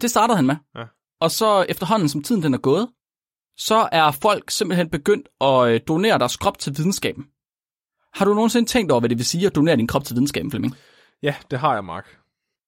Det 0.00 0.10
startede 0.10 0.36
han 0.36 0.46
med. 0.46 0.56
Ja. 0.76 0.84
Og 1.20 1.30
så 1.30 1.66
efterhånden, 1.68 2.08
som 2.08 2.22
tiden 2.22 2.42
den 2.42 2.54
er 2.54 2.58
gået, 2.58 2.88
så 3.60 3.88
er 3.92 4.10
folk 4.10 4.50
simpelthen 4.50 4.90
begyndt 4.90 5.28
at 5.40 5.68
øh, 5.68 5.80
donere 5.88 6.18
deres 6.18 6.36
krop 6.36 6.58
til 6.58 6.74
videnskaben. 6.76 7.24
Har 8.14 8.24
du 8.24 8.34
nogensinde 8.34 8.68
tænkt 8.68 8.92
over, 8.92 9.00
hvad 9.00 9.08
det 9.08 9.18
vil 9.18 9.24
sige 9.24 9.46
at 9.46 9.54
donere 9.54 9.76
din 9.76 9.86
krop 9.86 10.04
til 10.04 10.14
videnskaben, 10.16 10.50
Flemming? 10.50 10.76
Ja, 11.22 11.34
det 11.50 11.58
har 11.58 11.74
jeg, 11.74 11.84
Mark. 11.84 12.16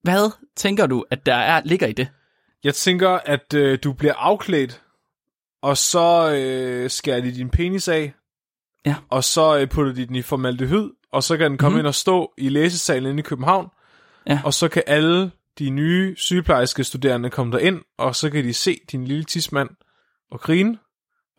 Hvad 0.02 0.30
tænker 0.56 0.86
du, 0.86 1.04
at 1.10 1.26
der 1.26 1.34
er 1.34 1.60
ligger 1.64 1.86
i 1.86 1.92
det? 1.92 2.08
Jeg 2.64 2.74
tænker, 2.74 3.10
at 3.10 3.54
øh, 3.54 3.78
du 3.84 3.92
bliver 3.92 4.14
afklædt, 4.14 4.82
og 5.62 5.76
så 5.76 6.34
øh, 6.34 6.90
skærer 6.90 7.20
de 7.20 7.34
din 7.34 7.50
penis 7.50 7.88
af, 7.88 8.12
Ja. 8.86 8.94
og 9.10 9.24
så 9.24 9.58
øh, 9.58 9.68
putter 9.68 9.92
de 9.92 10.06
den 10.06 10.16
i 10.16 10.22
formaldehyd, 10.22 10.90
og 11.12 11.22
så 11.22 11.36
kan 11.36 11.50
den 11.50 11.58
komme 11.58 11.74
mm-hmm. 11.74 11.78
ind 11.78 11.86
og 11.86 11.94
stå 11.94 12.32
i 12.38 12.48
læsesalen 12.48 13.10
inde 13.10 13.20
i 13.20 13.22
København, 13.22 13.68
Ja. 14.26 14.40
og 14.44 14.54
så 14.54 14.68
kan 14.68 14.82
alle 14.86 15.30
de 15.58 15.70
nye 15.70 16.14
sygeplejerske 16.16 16.84
studerende 16.84 17.30
komme 17.30 17.52
derind, 17.52 17.80
og 17.98 18.16
så 18.16 18.30
kan 18.30 18.44
de 18.44 18.54
se 18.54 18.78
din 18.92 19.04
lille 19.04 19.24
tidsmand 19.24 19.70
og 20.30 20.40
grine, 20.40 20.78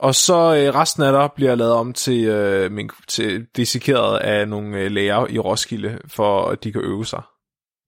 og 0.04 0.16
så 0.16 0.34
øh, 0.34 0.76
resten 0.76 1.04
af 1.04 1.12
dig 1.12 1.30
bliver 1.36 1.56
lavet 1.56 1.74
om 1.74 1.94
til, 1.94 2.26
øh, 2.26 2.72
min, 2.72 2.90
til 3.08 3.46
dissekeret 3.56 4.18
af 4.20 4.48
nogle 4.48 4.80
øh, 4.80 4.92
læger 4.92 5.28
i 5.30 5.40
Roskilde, 5.40 6.00
for 6.08 6.46
at 6.46 6.64
de 6.64 6.72
kan 6.72 6.82
øve 6.82 7.06
sig. 7.06 7.22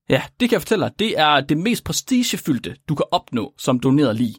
Ja, 0.10 0.22
det 0.40 0.50
kan 0.50 0.54
jeg 0.54 0.62
fortælle 0.62 0.86
dig. 0.86 0.94
Det 1.00 1.20
er 1.20 1.42
det 1.42 1.58
mest 1.58 1.84
prestigefyldte, 1.84 2.76
du 2.90 2.96
kan 2.96 3.06
opnå 3.12 3.54
som 3.58 3.80
doneret 3.80 4.16
lig. 4.16 4.36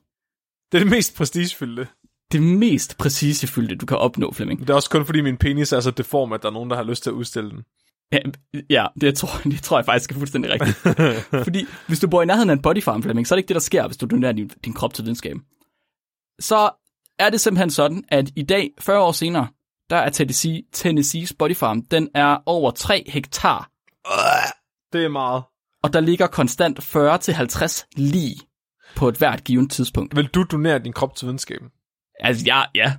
Det 0.72 0.79
er 0.79 0.83
det 0.83 0.91
mest 0.91 1.16
prestigefyldte. 1.16 1.89
Det 2.33 2.43
mest 2.43 2.99
prestigefyldte, 2.99 3.77
du 3.77 3.87
kan 3.87 3.97
opnå, 3.97 4.33
Flemming. 4.33 4.61
Det 4.61 4.70
er 4.70 4.74
også 4.74 4.91
kun 4.91 5.07
fordi 5.07 5.20
min 5.20 5.37
penis 5.37 5.72
er 5.72 5.81
så 5.81 5.91
deform, 5.91 6.33
at 6.33 6.43
der 6.43 6.49
er 6.49 6.53
nogen, 6.53 6.70
der 6.70 6.77
har 6.77 6.85
lyst 6.85 7.03
til 7.03 7.11
at 7.11 7.14
udstille 7.14 7.51
den. 7.51 7.64
Ja, 8.12 8.18
ja 8.70 8.87
det, 9.01 9.16
tror, 9.16 9.41
det 9.51 9.62
tror 9.62 9.79
jeg 9.79 9.85
faktisk 9.85 10.11
er 10.11 10.14
fuldstændig 10.14 10.51
rigtigt. 10.51 10.77
Fordi 11.45 11.66
hvis 11.89 12.01
du 12.01 12.09
bor 12.09 12.22
i 12.22 12.27
nærheden 12.27 12.51
af 12.51 12.55
en 12.55 12.62
bodyfarm, 12.62 13.03
Flemming, 13.03 13.27
så 13.27 13.35
er 13.35 13.37
det 13.37 13.41
ikke 13.41 13.49
det, 13.49 13.55
der 13.55 13.61
sker, 13.61 13.87
hvis 13.87 13.97
du 13.97 14.07
donerer 14.07 14.33
din, 14.33 14.51
din 14.64 14.72
krop 14.72 14.95
til 14.95 15.05
videnskaben. 15.05 15.43
Så 16.41 16.70
er 17.19 17.31
det 17.31 17.41
simpelthen 17.41 17.71
sådan, 17.71 18.05
at 18.09 18.31
i 18.37 18.43
dag, 18.43 18.71
40 18.79 19.01
år 19.03 19.12
senere, 19.12 19.49
der 19.91 19.97
er 19.97 20.11
Tennessee, 20.11 20.62
Tennessee's 20.77 21.33
bodyfarm, 21.39 21.83
den 21.83 22.09
er 22.14 22.39
over 22.47 22.71
3 22.71 23.05
hektar, 23.09 23.71
Det 24.93 25.05
er 25.05 25.09
meget. 25.09 25.43
og 25.83 25.93
der 25.93 26.01
ligger 26.01 26.27
konstant 26.27 26.79
40-50 26.81 27.87
lig 27.97 28.37
på 28.97 29.09
et 29.09 29.17
hvert 29.19 29.45
givet 29.45 29.71
tidspunkt. 29.71 30.17
Vil 30.17 30.27
du 30.27 30.43
donere 30.51 30.79
din 30.79 30.93
krop 30.93 31.14
til 31.17 31.27
videnskaben? 31.27 31.69
Altså, 32.21 32.45
ja, 32.47 32.62
ja. 32.75 32.97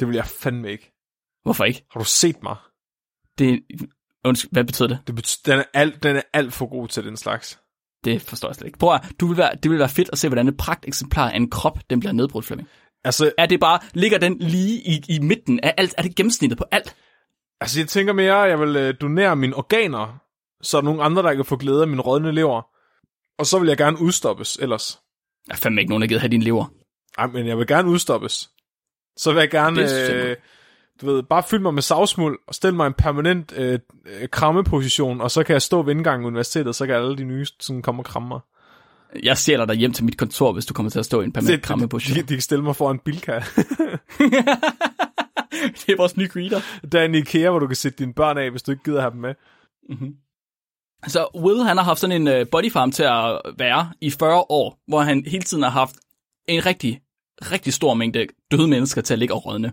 Det 0.00 0.08
vil 0.08 0.14
jeg 0.14 0.24
fandme 0.26 0.70
ikke. 0.70 0.92
Hvorfor 1.42 1.64
ikke? 1.64 1.84
Har 1.90 2.00
du 2.00 2.04
set 2.04 2.42
mig? 2.42 2.56
Det, 3.38 3.62
undskyld, 4.24 4.50
hvad 4.52 4.64
betyder 4.64 4.88
det? 4.88 4.98
Det 5.06 5.14
bet- 5.14 5.40
den, 5.46 5.58
er 5.58 5.64
alt, 5.74 6.02
den 6.02 6.16
er 6.16 6.22
alt 6.32 6.52
for 6.54 6.66
god 6.66 6.88
til 6.88 7.04
den 7.04 7.16
slags. 7.16 7.60
Det 8.04 8.22
forstår 8.22 8.48
jeg 8.48 8.54
slet 8.56 8.66
ikke. 8.66 8.78
Prøv 8.78 8.94
at, 8.94 9.12
du 9.20 9.26
vil 9.26 9.36
være, 9.36 9.50
det 9.62 9.70
vil 9.70 9.78
være 9.78 9.88
fedt 9.88 10.08
at 10.12 10.18
se, 10.18 10.28
hvordan 10.28 10.48
et 10.48 10.56
pragteksemplar 10.56 11.30
af 11.30 11.36
en 11.36 11.50
krop, 11.50 11.78
den 11.90 12.00
bliver 12.00 12.12
nedbrudt, 12.12 12.44
Flemming. 12.46 12.68
Altså, 13.04 13.32
Er 13.38 13.46
det 13.46 13.60
bare, 13.60 13.78
ligger 13.94 14.18
den 14.18 14.38
lige 14.38 14.78
i, 14.78 15.04
i 15.08 15.18
midten 15.18 15.60
af 15.60 15.74
alt? 15.76 15.94
Er 15.98 16.02
det 16.02 16.14
gennemsnittet 16.14 16.58
på 16.58 16.64
alt? 16.70 16.96
altså, 17.60 17.80
jeg 17.80 17.88
tænker 17.88 18.12
mere, 18.12 18.44
at 18.44 18.50
jeg 18.50 18.60
vil 18.60 18.76
øh, 18.76 18.94
donere 19.00 19.36
mine 19.36 19.56
organer, 19.56 20.18
så 20.62 20.78
er 20.78 20.82
nogle 20.82 21.02
andre, 21.02 21.22
der 21.22 21.34
kan 21.34 21.44
få 21.44 21.56
glæde 21.56 21.82
af 21.82 21.88
min 21.88 22.00
rådne 22.00 22.32
lever. 22.32 22.62
Og 23.38 23.46
så 23.46 23.58
vil 23.58 23.68
jeg 23.68 23.76
gerne 23.76 24.00
udstoppes 24.00 24.58
ellers. 24.62 24.98
Jeg 25.48 25.54
er 25.54 25.56
fandme 25.56 25.80
ikke 25.80 25.90
nogen, 25.90 26.02
der 26.02 26.08
gider 26.08 26.20
have 26.20 26.30
din 26.30 26.42
lever. 26.42 26.72
Ej, 27.18 27.26
men 27.26 27.46
jeg 27.46 27.58
vil 27.58 27.66
gerne 27.66 27.88
udstoppes. 27.88 28.50
Så 29.16 29.32
vil 29.32 29.40
jeg 29.40 29.50
gerne, 29.50 29.82
Det 29.82 30.14
øh, 30.14 30.36
du 31.00 31.06
ved, 31.06 31.22
bare 31.22 31.42
fylde 31.42 31.62
mig 31.62 31.74
med 31.74 31.82
savsmuld 31.82 32.38
og 32.46 32.54
stille 32.54 32.76
mig 32.76 32.84
i 32.84 32.86
en 32.86 32.94
permanent 32.94 33.52
øh, 33.56 33.78
øh, 34.06 34.28
krammeposition, 34.28 35.20
og 35.20 35.30
så 35.30 35.44
kan 35.44 35.52
jeg 35.52 35.62
stå 35.62 35.82
ved 35.82 35.94
indgangen 35.94 36.24
i 36.24 36.26
universitetet, 36.26 36.74
så 36.74 36.86
kan 36.86 36.94
alle 36.94 37.16
de 37.16 37.24
nye 37.24 37.46
sådan 37.60 37.82
komme 37.82 38.00
og 38.00 38.04
kramme 38.04 38.28
mig. 38.28 38.40
Jeg 39.22 39.38
stjæler 39.38 39.64
dig 39.64 39.76
hjem 39.76 39.92
til 39.92 40.04
mit 40.04 40.16
kontor, 40.16 40.52
hvis 40.52 40.66
du 40.66 40.74
kommer 40.74 40.90
til 40.90 40.98
at 40.98 41.04
stå 41.04 41.20
i 41.20 41.24
en 41.24 41.32
permanent 41.32 41.62
krammeposition. 41.62 42.16
de, 42.16 42.22
de 42.22 42.34
kan 42.34 42.40
stille 42.40 42.64
mig 42.64 42.76
foran 42.76 42.98
Bilka. 42.98 43.32
det 45.78 45.88
er 45.88 45.96
vores 45.96 46.16
nye 46.16 46.28
greeter. 46.28 46.60
Der 46.92 47.00
er 47.00 47.04
en 47.04 47.14
IKEA, 47.14 47.50
hvor 47.50 47.58
du 47.58 47.66
kan 47.66 47.76
sætte 47.76 47.98
dine 47.98 48.14
børn 48.14 48.38
af, 48.38 48.50
hvis 48.50 48.62
du 48.62 48.70
ikke 48.70 48.84
gider 48.84 49.00
have 49.00 49.10
dem 49.10 49.20
med. 49.20 49.34
Så 51.06 51.28
Will, 51.34 51.62
han 51.62 51.76
har 51.76 51.84
haft 51.84 52.00
sådan 52.00 52.26
en 52.26 52.40
uh, 52.40 52.46
bodyfarm 52.52 52.92
til 52.92 53.02
at 53.02 53.40
være 53.58 53.92
i 54.00 54.10
40 54.10 54.44
år, 54.48 54.78
hvor 54.88 55.00
han 55.00 55.24
hele 55.26 55.44
tiden 55.44 55.62
har 55.62 55.70
haft 55.70 55.96
en 56.48 56.66
rigtig, 56.66 57.00
rigtig 57.42 57.72
stor 57.72 57.94
mængde 57.94 58.26
døde 58.50 58.68
mennesker 58.68 59.00
til 59.00 59.14
at 59.14 59.18
ligge 59.18 59.34
og 59.34 59.46
rådne. 59.46 59.72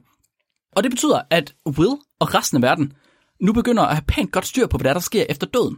Og 0.75 0.83
det 0.83 0.91
betyder, 0.91 1.21
at 1.29 1.55
Will 1.67 1.97
og 2.19 2.35
resten 2.35 2.57
af 2.57 2.61
verden 2.61 2.93
nu 3.41 3.53
begynder 3.53 3.83
at 3.83 3.95
have 3.95 4.05
pænt 4.07 4.31
godt 4.31 4.45
styr 4.45 4.67
på, 4.67 4.77
hvad 4.77 4.83
der, 4.83 4.89
er, 4.89 4.93
der 4.93 5.01
sker 5.01 5.25
efter 5.29 5.47
døden. 5.47 5.77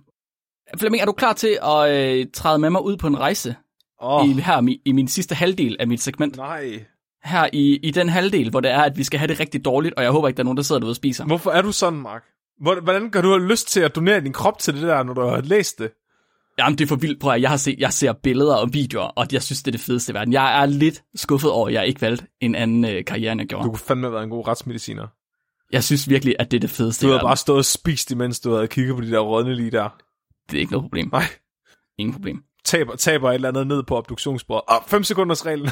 Flemming, 0.77 1.01
er 1.01 1.05
du 1.05 1.11
klar 1.11 1.33
til 1.33 1.57
at 1.63 1.89
øh, 2.19 2.25
træde 2.33 2.59
med 2.59 2.69
mig 2.69 2.83
ud 2.83 2.97
på 2.97 3.07
en 3.07 3.19
rejse 3.19 3.55
oh. 3.99 4.29
i, 4.29 4.33
her 4.33 4.67
i, 4.69 4.81
i 4.85 4.91
min 4.91 5.07
sidste 5.07 5.35
halvdel 5.35 5.75
af 5.79 5.87
mit 5.87 6.01
segment? 6.01 6.37
nej. 6.37 6.85
Her 7.23 7.49
i, 7.53 7.75
i 7.83 7.91
den 7.91 8.09
halvdel, 8.09 8.49
hvor 8.49 8.59
det 8.59 8.71
er, 8.71 8.81
at 8.81 8.97
vi 8.97 9.03
skal 9.03 9.19
have 9.19 9.27
det 9.27 9.39
rigtig 9.39 9.65
dårligt, 9.65 9.93
og 9.97 10.03
jeg 10.03 10.11
håber 10.11 10.27
ikke, 10.27 10.37
der 10.37 10.43
er 10.43 10.45
nogen, 10.45 10.57
der 10.57 10.63
sidder 10.63 10.79
derude 10.79 10.91
og 10.91 10.95
spiser. 10.95 11.25
Hvorfor 11.25 11.51
er 11.51 11.61
du 11.61 11.71
sådan, 11.71 11.99
Mark? 11.99 12.23
Hvor- 12.61 12.79
Hvordan 12.81 13.11
kan 13.11 13.23
du 13.23 13.29
have 13.29 13.47
lyst 13.47 13.67
til 13.67 13.79
at 13.79 13.95
donere 13.95 14.21
din 14.21 14.33
krop 14.33 14.59
til 14.59 14.73
det 14.73 14.81
der, 14.81 15.03
når 15.03 15.13
du 15.13 15.21
har 15.21 15.41
læst 15.41 15.79
det? 15.79 15.91
Jamen, 16.59 16.77
det 16.77 16.83
er 16.83 16.87
for 16.87 16.95
vildt, 16.95 17.19
prøv 17.19 17.33
at 17.33 17.41
jeg, 17.41 17.49
har 17.49 17.57
set, 17.57 17.79
jeg 17.79 17.93
ser 17.93 18.13
billeder 18.13 18.55
og 18.55 18.73
videoer, 18.73 19.03
og 19.05 19.27
jeg 19.31 19.43
synes, 19.43 19.63
det 19.63 19.67
er 19.67 19.71
det 19.71 19.81
fedeste 19.81 20.11
i 20.11 20.15
verden. 20.15 20.33
Jeg 20.33 20.61
er 20.61 20.65
lidt 20.65 21.03
skuffet 21.15 21.51
over, 21.51 21.67
at 21.67 21.73
jeg 21.73 21.87
ikke 21.87 22.01
valgte 22.01 22.25
en 22.41 22.55
anden 22.55 22.85
øh, 22.85 23.05
karriere, 23.05 23.31
end 23.31 23.41
jeg 23.41 23.47
gjorde. 23.47 23.63
Du 23.65 23.69
kunne 23.69 23.79
fandme 23.79 24.05
have 24.07 24.13
været 24.13 24.23
en 24.23 24.29
god 24.29 24.47
retsmediciner. 24.47 25.07
Jeg 25.71 25.83
synes 25.83 26.09
virkelig, 26.09 26.35
at 26.39 26.51
det 26.51 26.57
er 26.57 26.61
det 26.61 26.69
fedeste 26.69 27.05
Du 27.05 27.11
havde 27.11 27.21
bare 27.23 27.37
stået 27.37 27.57
og 27.57 27.65
spist, 27.65 28.11
imens 28.11 28.39
du 28.39 28.53
havde 28.53 28.67
kigget 28.67 28.95
på 28.95 29.01
de 29.01 29.11
der 29.11 29.19
rådne 29.19 29.55
lige 29.55 29.71
der. 29.71 29.89
Det 30.51 30.57
er 30.57 30.59
ikke 30.59 30.71
noget 30.71 30.83
problem. 30.83 31.09
Nej. 31.11 31.23
Ingen 31.97 32.13
problem. 32.13 32.43
Taber, 32.65 32.95
taber 32.95 33.29
et 33.29 33.35
eller 33.35 33.49
andet 33.49 33.67
ned 33.67 33.83
på 33.83 33.97
obduktionsbordet. 33.97 34.63
Åh, 34.69 34.75
oh, 34.75 34.83
5 34.87 35.03
sekunders 35.03 35.45
reglen. 35.45 35.69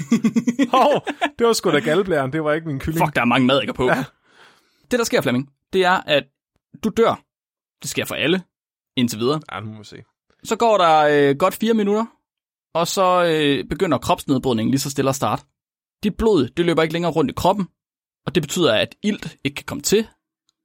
Hov, 0.76 1.06
det 1.38 1.46
var 1.46 1.52
sgu 1.52 1.70
da 1.70 1.78
galblæren, 1.78 2.32
det 2.32 2.44
var 2.44 2.52
ikke 2.52 2.66
min 2.66 2.78
kylling. 2.78 3.06
Fuck, 3.06 3.14
der 3.14 3.20
er 3.20 3.24
mange 3.24 3.46
mad, 3.46 3.74
på. 3.74 3.84
Ja. 3.84 4.04
Det, 4.90 4.98
der 4.98 5.04
sker, 5.04 5.20
Flemming, 5.20 5.50
det 5.72 5.84
er, 5.84 6.00
at 6.06 6.24
du 6.84 6.88
dør. 6.96 7.24
Det 7.82 7.90
sker 7.90 8.04
for 8.04 8.14
alle, 8.14 8.42
indtil 8.96 9.18
videre. 9.18 9.40
Ja, 9.52 9.60
nu 9.60 9.72
må 9.72 9.78
vi 9.78 9.84
se. 9.84 9.96
Så 10.44 10.56
går 10.56 10.78
der 10.78 10.98
øh, 11.30 11.36
godt 11.36 11.54
fire 11.54 11.74
minutter, 11.74 12.06
og 12.74 12.88
så 12.88 13.24
øh, 13.24 13.68
begynder 13.68 13.98
kropsnedbrydningen 13.98 14.70
lige 14.70 14.80
så 14.80 14.90
stille 14.90 15.08
at 15.08 15.16
starte. 15.16 15.42
Dit 16.02 16.16
blod, 16.16 16.48
det 16.48 16.64
løber 16.64 16.82
ikke 16.82 16.92
længere 16.92 17.12
rundt 17.12 17.30
i 17.30 17.34
kroppen, 17.34 17.68
og 18.26 18.34
det 18.34 18.42
betyder, 18.42 18.74
at 18.74 18.94
ilt 19.02 19.36
ikke 19.44 19.54
kan 19.54 19.64
komme 19.66 19.82
til, 19.82 20.06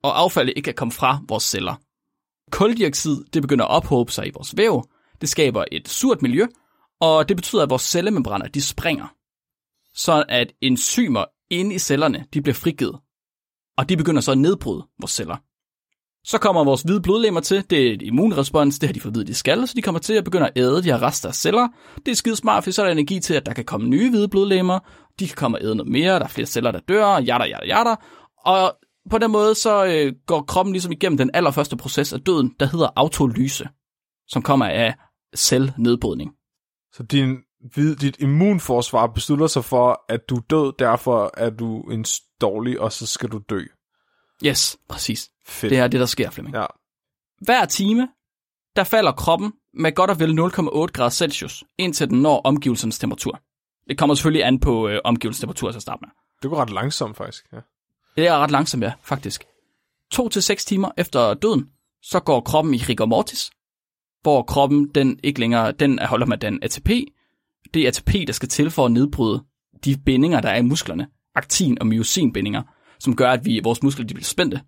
og 0.04 0.20
affaldet 0.20 0.54
ikke 0.56 0.66
kan 0.66 0.74
komme 0.74 0.92
fra 0.92 1.20
vores 1.28 1.44
celler. 1.44 1.76
Koldioxid, 2.52 3.24
det 3.34 3.42
begynder 3.42 3.66
at 3.66 3.72
ophobe 3.72 4.12
sig 4.12 4.28
i 4.28 4.32
vores 4.34 4.58
væv, 4.58 4.84
det 5.22 5.30
skaber 5.30 5.64
et 5.72 5.88
surt 5.88 6.22
miljø, 6.22 6.48
og 7.02 7.30
det 7.30 7.38
betyder, 7.38 7.64
at 7.64 7.70
vores 7.70 7.82
cellemembraner, 7.82 8.48
de 8.48 8.62
springer. 8.62 9.08
Så 9.94 10.26
at 10.30 10.52
enzymer 10.62 11.26
inde 11.50 11.76
i 11.76 11.80
cellerne, 11.80 12.26
de 12.34 12.42
bliver 12.42 12.56
frigivet, 12.56 13.00
og 13.78 13.90
de 13.90 13.98
begynder 13.98 14.22
så 14.22 14.32
at 14.32 14.38
nedbryde 14.38 14.88
vores 15.00 15.12
celler. 15.12 15.38
Så 16.24 16.38
kommer 16.38 16.64
vores 16.64 16.82
hvide 16.82 17.02
blodlemmer 17.02 17.42
til, 17.42 17.70
det 17.70 17.88
er 17.88 17.94
et 17.94 18.02
immunrespons, 18.02 18.80
det 18.80 18.90
har 18.90 18.94
de 18.94 19.00
fået 19.00 19.16
vidt, 19.16 19.28
de 19.28 19.34
skal, 19.34 19.68
så 19.68 19.74
de 19.76 19.82
kommer 19.82 20.00
til 20.00 20.14
at 20.14 20.24
begynde 20.24 20.48
at 20.48 20.54
æde 20.56 20.84
de 20.84 20.92
her 20.92 21.02
rester 21.02 21.30
af 21.30 21.36
celler. 21.36 21.68
Det 22.06 22.12
er 22.12 22.16
skide 22.16 22.36
smart, 22.36 22.64
for 22.64 22.72
så 22.72 22.82
er 22.82 22.86
der 22.86 22.92
energi 22.92 23.20
til, 23.20 23.34
at 23.34 23.46
der 23.46 23.54
kan 23.54 23.66
komme 23.66 23.88
nye 23.88 24.10
hvide 24.10 24.28
blodlemmer, 24.28 24.80
de 25.20 25.28
kan 25.28 25.36
komme 25.36 25.58
og 25.58 25.64
æde 25.64 25.76
noget 25.76 25.92
mere, 25.92 26.14
der 26.14 26.24
er 26.24 26.28
flere 26.28 26.46
celler, 26.46 26.72
der 26.72 26.80
dør, 26.80 27.20
jada, 27.20 27.44
jada, 27.44 27.66
jada. 27.66 27.96
Og 28.46 28.78
på 29.10 29.18
den 29.18 29.32
måde, 29.32 29.56
så 29.56 29.86
øh, 29.86 30.14
går 30.26 30.42
kroppen 30.42 30.74
ligesom 30.74 30.92
igennem 30.92 31.18
den 31.18 31.30
allerførste 31.34 31.78
proces 31.78 32.14
af 32.14 32.22
døden, 32.22 32.56
der 32.60 32.66
hedder 32.66 32.90
autolyse, 32.96 33.70
som 34.28 34.42
kommer 34.42 34.66
af 34.66 34.96
cellenedbrydning. 35.36 36.32
Så 36.92 37.04
din, 37.04 37.38
dit 37.76 38.18
immunforsvar 38.20 39.08
beslutter 39.08 39.48
sig 39.48 39.66
for, 39.66 40.06
at 40.10 40.30
du 40.30 40.36
er 40.36 40.42
død, 40.42 40.74
derfor 40.80 41.32
er 41.38 41.50
du 41.50 41.82
en 41.82 42.06
dårlig, 42.42 42.82
og 42.82 42.92
så 42.92 43.08
skal 43.08 43.30
du 43.30 43.42
dø. 43.50 43.62
Yes, 44.46 44.78
præcis. 44.90 45.30
Fedt. 45.48 45.72
Det 45.72 45.80
er 45.80 45.88
det, 45.88 46.00
der 46.00 46.06
sker, 46.06 46.30
Flemming. 46.30 46.56
Ja. 46.56 46.66
Hver 47.42 47.66
time, 47.66 48.08
der 48.76 48.84
falder 48.84 49.12
kroppen 49.12 49.54
med 49.74 49.96
godt 49.96 50.10
og 50.12 50.20
vel 50.20 50.30
0,8 50.30 50.92
grader 50.92 51.10
Celsius, 51.10 51.64
indtil 51.78 52.10
den 52.10 52.22
når 52.22 52.42
omgivelsernes 52.42 53.00
temperatur. 53.00 53.40
Det 53.90 53.98
kommer 53.98 54.16
selvfølgelig 54.16 54.44
an 54.46 54.60
på 54.60 54.88
øh, 54.88 55.00
omgivelsernes 55.04 55.40
temperatur 55.40 55.72
til 55.72 55.78
at 55.78 55.82
starte 55.82 56.00
med. 56.02 56.10
Det 56.42 56.50
går 56.50 56.58
ret 56.58 56.70
langsomt, 56.70 57.18
faktisk. 57.18 57.46
Ja. 57.54 57.60
Det 58.16 58.28
er 58.28 58.38
ret 58.38 58.52
langsomt, 58.52 58.84
ja, 58.84 58.94
faktisk. 59.02 59.44
2 60.12 60.30
til 60.30 60.44
seks 60.44 60.66
timer 60.66 60.92
efter 60.98 61.34
døden, 61.34 61.66
så 62.02 62.20
går 62.20 62.42
kroppen 62.42 62.74
i 62.74 62.78
rigor 62.78 63.06
mortis, 63.06 63.52
hvor 64.22 64.44
kroppen 64.44 64.88
den 64.96 65.20
ikke 65.24 65.40
længere, 65.40 65.72
den 65.72 66.00
holder 66.00 66.26
med 66.26 66.38
den 66.38 66.60
ATP. 66.64 66.90
Det 67.74 67.82
er 67.84 67.88
ATP, 67.88 68.14
der 68.28 68.34
skal 68.34 68.50
til 68.50 68.72
for 68.72 68.86
at 68.86 68.92
nedbryde 68.92 69.44
de 69.86 69.98
bindinger, 70.06 70.42
der 70.42 70.50
er 70.50 70.58
i 70.58 70.62
musklerne. 70.62 71.08
Aktin- 71.36 71.78
og 71.80 71.88
myosinbindinger, 71.88 72.64
som 73.00 73.16
gør, 73.16 73.32
at 73.32 73.46
vi, 73.46 73.60
vores 73.64 73.84
muskler 73.84 74.06
de 74.06 74.14
bliver 74.14 74.26
spændte. 74.26 74.62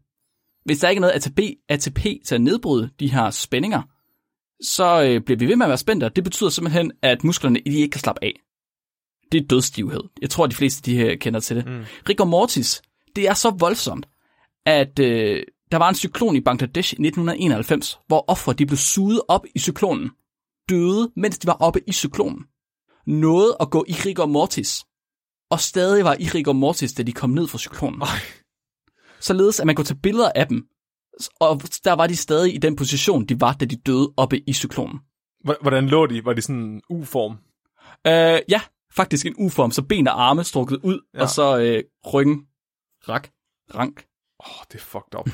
Hvis 0.66 0.80
der 0.80 0.90
ikke 0.90 1.00
er 1.00 1.02
noget 1.02 1.14
ATP, 1.14 1.40
ATP 1.70 2.00
til 2.26 2.36
at 2.36 2.42
nedbryde 2.42 2.90
de 3.00 3.12
her 3.12 3.30
spændinger, 3.30 3.82
så 4.64 5.04
øh, 5.04 5.22
bliver 5.22 5.38
vi 5.38 5.48
ved 5.48 5.56
med 5.56 5.66
at 5.66 5.70
være 5.70 5.78
spændte, 5.78 6.06
og 6.06 6.16
det 6.16 6.24
betyder 6.24 6.50
simpelthen, 6.50 6.92
at 7.02 7.24
musklerne 7.24 7.60
de 7.66 7.76
ikke 7.78 7.92
kan 7.92 8.02
slappe 8.02 8.24
af. 8.24 8.34
Det 9.32 9.44
er 9.44 9.48
dødsstivhed. 9.48 10.02
Jeg 10.22 10.30
tror, 10.30 10.44
at 10.44 10.52
de 10.52 10.56
fleste 10.56 10.92
de 10.92 10.98
her 10.98 11.16
kender 11.16 11.40
til 11.40 11.56
det. 11.56 11.66
Mm. 11.66 11.86
Rigor 12.10 12.26
mortis, 12.26 12.82
det 13.18 13.28
er 13.28 13.34
så 13.34 13.50
voldsomt, 13.50 14.08
at 14.66 15.00
øh, 15.00 15.44
der 15.72 15.78
var 15.78 15.90
en 15.90 15.96
cyklon 15.96 16.36
i 16.36 16.42
Bangladesh 16.42 16.94
i 16.94 17.02
1991, 17.02 18.00
hvor 18.08 18.26
ofre 18.28 18.54
de 18.54 18.66
blev 18.66 18.78
suget 18.78 19.22
op 19.28 19.46
i 19.56 19.60
cyklonen, 19.60 20.10
døde, 20.70 21.12
mens 21.16 21.38
de 21.40 21.48
var 21.48 21.54
oppe 21.54 21.82
i 21.88 21.92
cyklonen. 21.92 22.46
Nåede 23.06 23.58
at 23.60 23.70
gå 23.70 23.86
i 23.88 23.94
rigor 23.94 24.26
mortis, 24.26 24.86
og 25.50 25.60
stadig 25.60 26.06
var 26.06 26.16
i 26.20 26.26
rigor 26.26 26.54
mortis, 26.54 26.94
da 26.94 27.04
de 27.04 27.14
kom 27.14 27.30
ned 27.30 27.48
fra 27.48 27.58
cyklonen. 27.58 28.02
Ej. 28.02 28.08
Således, 29.20 29.60
at 29.60 29.66
man 29.66 29.76
kunne 29.76 29.86
tage 29.86 30.00
billeder 30.04 30.32
af 30.36 30.48
dem, 30.48 30.68
og 31.40 31.62
der 31.84 31.94
var 31.94 32.08
de 32.08 32.16
stadig 32.16 32.56
i 32.56 32.58
den 32.58 32.76
position, 32.76 33.26
de 33.26 33.42
var, 33.42 33.54
da 33.54 33.66
de 33.66 33.76
døde 33.76 34.14
oppe 34.18 34.50
i 34.50 34.54
cyklonen. 34.54 35.00
Hvordan 35.62 35.88
lå 35.88 36.06
de? 36.06 36.26
Var 36.26 36.34
de 36.34 36.42
sådan 36.42 36.62
en 36.62 36.82
U-form? 36.90 37.38
Øh, 38.08 38.42
ja, 38.50 38.62
faktisk 38.96 39.26
en 39.26 39.36
U-form, 39.38 39.72
så 39.72 39.82
ben 39.82 40.08
og 40.08 40.30
arme 40.30 40.44
strukket 40.44 40.80
ud. 40.84 41.00
Ja. 41.14 41.22
og 41.22 41.30
så 41.30 41.60
øh, 41.60 41.84
ryggen, 42.14 42.46
rak, 43.10 43.30
rank. 43.76 44.06
Åh, 44.40 44.52
oh, 44.52 44.64
det 44.72 44.76
er 44.76 44.84
fucked 44.84 45.20
up. 45.20 45.28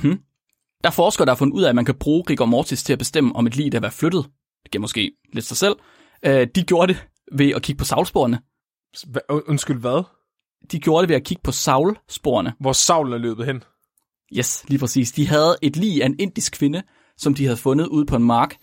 Der 0.83 0.89
er 0.89 0.93
forskere, 0.93 1.25
der 1.25 1.31
har 1.31 1.37
fundet 1.37 1.55
ud 1.55 1.63
af, 1.63 1.69
at 1.69 1.75
man 1.75 1.85
kan 1.85 1.95
bruge 1.95 2.23
rigor 2.29 2.45
mortis 2.45 2.83
til 2.83 2.93
at 2.93 2.99
bestemme, 2.99 3.35
om 3.35 3.47
et 3.47 3.55
lig 3.55 3.75
er 3.75 3.79
været 3.79 3.93
flyttet. 3.93 4.25
Det 4.63 4.71
giver 4.71 4.81
måske 4.81 5.11
lidt 5.33 5.45
sig 5.45 5.57
selv. 5.57 5.75
Øh, 6.25 6.47
de 6.55 6.63
gjorde 6.63 6.93
det 6.93 7.07
ved 7.31 7.49
at 7.51 7.61
kigge 7.61 7.77
på 7.79 7.85
savlsporene. 7.85 8.41
Hva- 8.97 9.25
und- 9.31 9.43
Undskyld, 9.47 9.79
hvad? 9.79 10.03
De 10.71 10.79
gjorde 10.79 11.01
det 11.01 11.09
ved 11.09 11.15
at 11.15 11.23
kigge 11.23 11.41
på 11.43 11.51
savlsporene. 11.51 12.53
Hvor 12.59 12.73
savlen 12.73 13.13
er 13.13 13.17
løbet 13.17 13.45
hen? 13.45 13.63
Yes, 14.37 14.65
lige 14.67 14.79
præcis. 14.79 15.11
De 15.11 15.27
havde 15.27 15.55
et 15.61 15.75
lig 15.77 16.01
af 16.01 16.05
en 16.05 16.15
indisk 16.19 16.53
kvinde, 16.53 16.83
som 17.17 17.33
de 17.33 17.43
havde 17.43 17.57
fundet 17.57 17.87
ude 17.87 18.05
på 18.05 18.15
en 18.15 18.23
mark. 18.23 18.57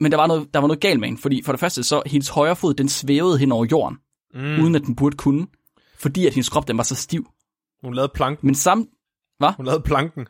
Men 0.00 0.12
der 0.12 0.18
var 0.18 0.26
noget, 0.26 0.54
der 0.54 0.60
var 0.60 0.68
noget 0.68 0.80
galt 0.80 1.00
med 1.00 1.08
hende, 1.08 1.20
fordi 1.20 1.42
for 1.42 1.52
det 1.52 1.60
første 1.60 1.84
så, 1.84 2.02
hendes 2.06 2.28
højre 2.28 2.56
fod, 2.56 2.74
den 2.74 2.88
svævede 2.88 3.38
hen 3.38 3.52
over 3.52 3.66
jorden, 3.70 3.98
mm. 4.34 4.62
uden 4.62 4.74
at 4.74 4.82
den 4.82 4.96
burde 4.96 5.16
kunne, 5.16 5.46
fordi 5.98 6.26
at 6.26 6.34
hendes 6.34 6.48
krop, 6.48 6.68
den 6.68 6.76
var 6.76 6.82
så 6.82 6.94
stiv. 6.94 7.28
Hun 7.84 7.94
lavede 7.94 8.12
planken. 8.14 8.46
Men 8.46 8.54
sam, 8.54 8.88
Hun 9.56 9.66
lavede 9.66 9.82
planken. 9.82 10.26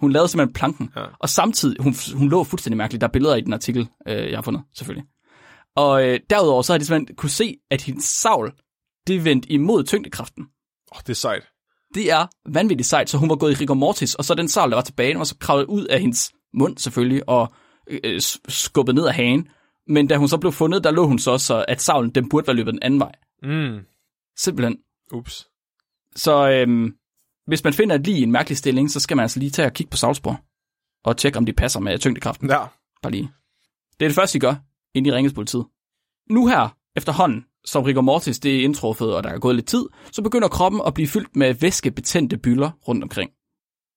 hun 0.00 0.12
lavede 0.12 0.28
simpelthen 0.28 0.52
planken, 0.52 0.92
Ja. 0.96 1.04
og 1.18 1.28
samtidig, 1.28 1.82
hun, 1.82 1.94
hun 2.14 2.28
lå 2.28 2.44
fuldstændig 2.44 2.76
mærkeligt. 2.76 3.00
Der 3.00 3.06
er 3.08 3.12
billeder 3.12 3.36
i 3.36 3.40
den 3.40 3.52
artikel, 3.52 3.88
øh, 4.08 4.30
jeg 4.30 4.36
har 4.36 4.42
fundet, 4.42 4.62
selvfølgelig. 4.74 5.04
Og 5.76 6.08
øh, 6.08 6.20
derudover 6.30 6.62
så 6.62 6.72
har 6.72 6.78
de 6.78 6.84
simpelthen 6.84 7.16
kunne 7.16 7.30
se, 7.30 7.56
at 7.70 7.82
hendes 7.82 8.04
savl, 8.04 8.52
det 9.06 9.24
vendte 9.24 9.52
imod 9.52 9.84
tyngdekraften. 9.84 10.42
Åh, 10.42 10.96
oh, 10.96 11.00
det 11.00 11.08
er 11.10 11.14
sejt. 11.14 11.42
Det 11.94 12.10
er 12.10 12.26
vanvittigt 12.48 12.88
sejt, 12.88 13.10
så 13.10 13.18
hun 13.18 13.28
var 13.28 13.36
gået 13.36 13.52
i 13.52 13.54
rigor 13.54 13.74
mortis, 13.74 14.14
og 14.14 14.24
så 14.24 14.34
den 14.34 14.48
savl, 14.48 14.70
der 14.70 14.76
var 14.76 14.82
tilbage, 14.82 15.10
den 15.10 15.18
var 15.18 15.24
så 15.24 15.36
kravlet 15.40 15.66
ud 15.66 15.84
af 15.84 16.00
hendes 16.00 16.32
mund 16.54 16.78
selvfølgelig, 16.78 17.28
og 17.28 17.52
øh, 17.90 18.20
skubbet 18.48 18.94
ned 18.94 19.06
af 19.06 19.14
hagen. 19.14 19.48
Men 19.88 20.06
da 20.06 20.16
hun 20.16 20.28
så 20.28 20.38
blev 20.38 20.52
fundet, 20.52 20.84
der 20.84 20.90
lå 20.90 21.06
hun 21.06 21.18
så, 21.18 21.38
så 21.38 21.64
at 21.68 21.80
savlen, 21.82 22.10
den 22.10 22.28
burde 22.28 22.46
være 22.46 22.56
løbet 22.56 22.72
den 22.74 22.82
anden 22.82 23.00
vej. 23.00 23.12
Mm. 23.42 23.78
Simpelthen. 24.38 24.76
Ups. 25.12 25.46
Så 26.16 26.50
øhm, 26.50 26.94
hvis 27.46 27.64
man 27.64 27.72
finder 27.72 27.94
et 27.94 28.06
lige 28.06 28.18
i 28.18 28.22
en 28.22 28.32
mærkelig 28.32 28.58
stilling, 28.58 28.90
så 28.90 29.00
skal 29.00 29.16
man 29.16 29.22
altså 29.22 29.38
lige 29.38 29.50
tage 29.50 29.66
og 29.66 29.72
kigge 29.72 29.90
på 29.90 29.96
savlspor, 29.96 30.40
og 31.04 31.16
tjekke, 31.16 31.38
om 31.38 31.46
de 31.46 31.52
passer 31.52 31.80
med 31.80 31.98
tyngdekraften. 31.98 32.50
Ja. 32.50 32.58
Bare 33.02 33.12
lige. 33.12 33.30
Det 34.00 34.06
er 34.06 34.08
det 34.08 34.14
første, 34.14 34.38
de 34.38 34.40
gør, 34.40 34.54
inden 34.94 35.12
de 35.12 35.16
ringes 35.16 35.32
politiet. 35.32 35.66
Nu 36.30 36.46
her, 36.46 36.76
efterhånden, 36.96 37.44
som 37.64 37.82
rigor 37.82 38.00
mortis 38.00 38.38
det 38.38 38.56
er 38.56 38.64
indtruffet, 38.64 39.14
og 39.14 39.24
der 39.24 39.30
er 39.30 39.38
gået 39.38 39.54
lidt 39.54 39.66
tid, 39.66 39.84
så 40.12 40.22
begynder 40.22 40.48
kroppen 40.48 40.80
at 40.86 40.94
blive 40.94 41.08
fyldt 41.08 41.36
med 41.36 41.54
væskebetændte 41.54 42.38
bylder 42.38 42.70
rundt 42.88 43.02
omkring. 43.02 43.30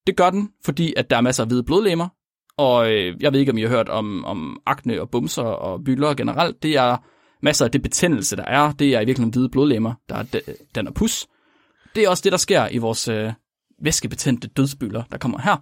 Det 0.06 0.16
gør 0.16 0.30
den, 0.30 0.50
fordi 0.64 0.94
at 0.96 1.10
der 1.10 1.16
er 1.16 1.20
masser 1.20 1.42
af 1.42 1.48
hvide 1.48 1.64
blodlemmer, 1.64 2.08
og 2.56 2.92
øh, 2.92 3.16
jeg 3.20 3.32
ved 3.32 3.40
ikke, 3.40 3.52
om 3.52 3.58
I 3.58 3.62
har 3.62 3.68
hørt 3.68 3.88
om, 3.88 4.24
om 4.24 4.60
akne 4.66 5.00
og 5.00 5.10
bumser 5.10 5.42
og 5.42 5.84
bylder 5.84 6.14
generelt. 6.14 6.62
Det 6.62 6.76
er 6.76 6.96
masser 7.42 7.64
af 7.64 7.70
det 7.70 7.82
betændelse, 7.82 8.36
der 8.36 8.44
er. 8.44 8.72
Det 8.72 8.94
er 8.94 9.00
i 9.00 9.04
virkeligheden 9.04 9.32
hvide 9.32 9.48
blodlemmer, 9.48 9.94
der 10.08 10.14
er 10.14 10.22
de, 10.22 10.40
den 10.74 10.86
er 10.86 10.90
pus. 10.90 11.26
Det 11.94 12.04
er 12.04 12.08
også 12.08 12.22
det, 12.22 12.32
der 12.32 12.38
sker 12.38 12.68
i 12.68 12.78
vores 12.78 13.08
øh, 13.08 13.32
væskebetændte 13.82 14.48
dødsbyller, 14.48 15.04
der 15.04 15.18
kommer 15.18 15.40
her. 15.40 15.56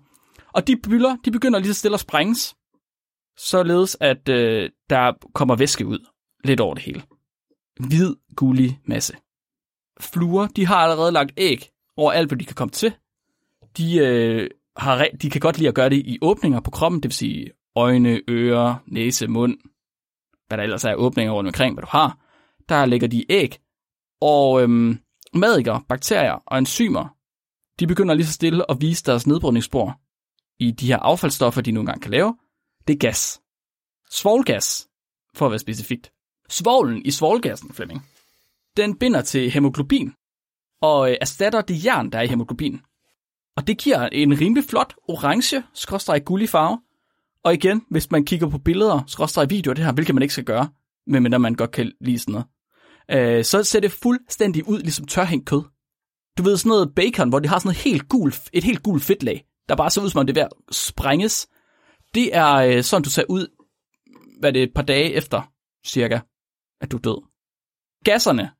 Og 0.52 0.66
de 0.66 0.76
byller, 0.76 1.16
de 1.24 1.30
begynder 1.30 1.58
lige 1.58 1.74
så 1.74 1.78
stille 1.78 1.94
at 1.94 2.00
sprænges, 2.00 2.54
således 3.36 3.96
at 4.00 4.28
øh, 4.28 4.70
der 4.90 5.12
kommer 5.34 5.56
væske 5.56 5.86
ud 5.86 5.98
lidt 6.44 6.60
over 6.60 6.74
det 6.74 6.82
hele. 6.82 7.02
Hvid, 7.80 8.14
gullig 8.36 8.80
masse. 8.84 9.16
Fluer, 10.00 10.46
de 10.46 10.66
har 10.66 10.76
allerede 10.76 11.12
lagt 11.12 11.32
æg 11.36 11.70
over 11.96 12.12
alt, 12.12 12.28
hvad 12.28 12.38
de 12.38 12.44
kan 12.44 12.54
komme 12.54 12.72
til. 12.72 12.94
De, 13.76 13.96
øh, 13.96 14.50
har, 14.76 15.08
de 15.22 15.30
kan 15.30 15.40
godt 15.40 15.58
lide 15.58 15.68
at 15.68 15.74
gøre 15.74 15.90
det 15.90 15.96
i 15.96 16.18
åbninger 16.22 16.60
på 16.60 16.70
kroppen, 16.70 17.02
det 17.02 17.08
vil 17.08 17.16
sige 17.16 17.50
øjne, 17.76 18.20
ører, 18.28 18.74
næse, 18.86 19.26
mund, 19.26 19.58
hvad 20.48 20.58
der 20.58 20.64
ellers 20.64 20.84
er 20.84 20.94
åbninger 20.94 21.32
rundt 21.32 21.48
omkring, 21.48 21.74
hvad 21.74 21.82
du 21.82 21.88
har. 21.90 22.18
Der 22.68 22.86
lægger 22.86 23.08
de 23.08 23.24
æg, 23.28 23.58
og 24.20 24.62
øhm, 24.62 24.98
madikker, 25.34 25.80
bakterier 25.88 26.42
og 26.46 26.58
enzymer, 26.58 27.16
de 27.80 27.86
begynder 27.86 28.14
lige 28.14 28.26
så 28.26 28.32
stille 28.32 28.70
at 28.70 28.80
vise 28.80 29.04
deres 29.04 29.26
nedbrydningsspor 29.26 30.00
i 30.58 30.70
de 30.70 30.86
her 30.86 30.98
affaldsstoffer, 30.98 31.60
de 31.60 31.72
nogle 31.72 31.86
gange 31.86 32.00
kan 32.00 32.10
lave. 32.10 32.36
Det 32.86 32.94
er 32.94 32.98
gas. 32.98 33.40
Svovlgas, 34.10 34.88
for 35.34 35.46
at 35.46 35.52
være 35.52 35.58
specifikt. 35.58 36.12
Svovlen 36.48 37.02
i 37.06 37.10
svovlgassen, 37.10 37.72
Flemming, 37.72 38.06
den 38.76 38.98
binder 38.98 39.22
til 39.22 39.50
hemoglobin, 39.50 40.12
og 40.80 41.10
øh, 41.10 41.16
erstatter 41.20 41.60
det 41.60 41.84
jern, 41.84 42.10
der 42.10 42.18
er 42.18 42.22
i 42.22 42.26
hemoglobin. 42.26 42.80
Og 43.56 43.66
det 43.66 43.78
giver 43.78 44.08
en 44.08 44.40
rimelig 44.40 44.64
flot 44.64 44.94
orange, 45.08 45.62
skråstrej 45.74 46.18
gullig 46.18 46.48
farve. 46.48 46.80
Og 47.44 47.54
igen, 47.54 47.84
hvis 47.90 48.10
man 48.10 48.24
kigger 48.24 48.50
på 48.50 48.58
billeder, 48.58 49.00
skråstrej 49.06 49.44
videoer, 49.44 49.74
det 49.74 49.84
her, 49.84 49.92
hvilket 49.92 50.14
man 50.14 50.22
ikke 50.22 50.32
skal 50.34 50.44
gøre, 50.44 50.68
medmindre 51.06 51.38
man 51.38 51.54
godt 51.54 51.70
kan 51.70 51.92
lide 52.00 52.18
sådan 52.18 52.32
noget, 52.32 52.46
øh, 53.10 53.44
så 53.44 53.64
ser 53.64 53.80
det 53.80 53.92
fuldstændig 53.92 54.68
ud 54.68 54.80
ligesom 54.80 55.06
tørhængt 55.06 55.48
kød. 55.48 55.62
Du 56.38 56.42
ved 56.42 56.56
sådan 56.56 56.68
noget 56.70 56.94
bacon, 56.94 57.28
hvor 57.28 57.38
de 57.38 57.48
har 57.48 57.58
sådan 57.58 57.68
noget 57.68 57.82
helt 57.82 58.08
gul, 58.08 58.32
et 58.52 58.64
helt 58.64 58.82
gul 58.82 59.00
fedtlag, 59.00 59.44
der 59.68 59.76
bare 59.76 59.90
ser 59.90 60.02
ud 60.02 60.10
som 60.10 60.18
om 60.18 60.26
det 60.26 60.36
er 60.36 60.40
ved 60.40 60.48
at 60.68 60.74
sprænges. 60.74 61.48
Det 62.14 62.36
er 62.36 62.52
øh, 62.54 62.82
sådan, 62.82 63.02
du 63.02 63.10
ser 63.10 63.24
ud, 63.28 63.46
hvad 64.40 64.52
det 64.52 64.60
er 64.62 64.66
et 64.66 64.74
par 64.74 64.82
dage 64.82 65.12
efter, 65.12 65.52
cirka, 65.86 66.20
at 66.80 66.90
du 66.90 66.96
er 66.96 67.00
død. 67.00 67.22
Gasserne, 68.04 68.50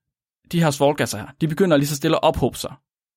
de 0.52 0.62
her 0.62 0.70
svovlgasser 0.70 1.18
her, 1.18 1.26
de 1.40 1.48
begynder 1.48 1.76
lige 1.76 1.86
så 1.86 1.96
stille 1.96 2.16
at 2.16 2.22
ophobe 2.22 2.58
sig. 2.58 2.74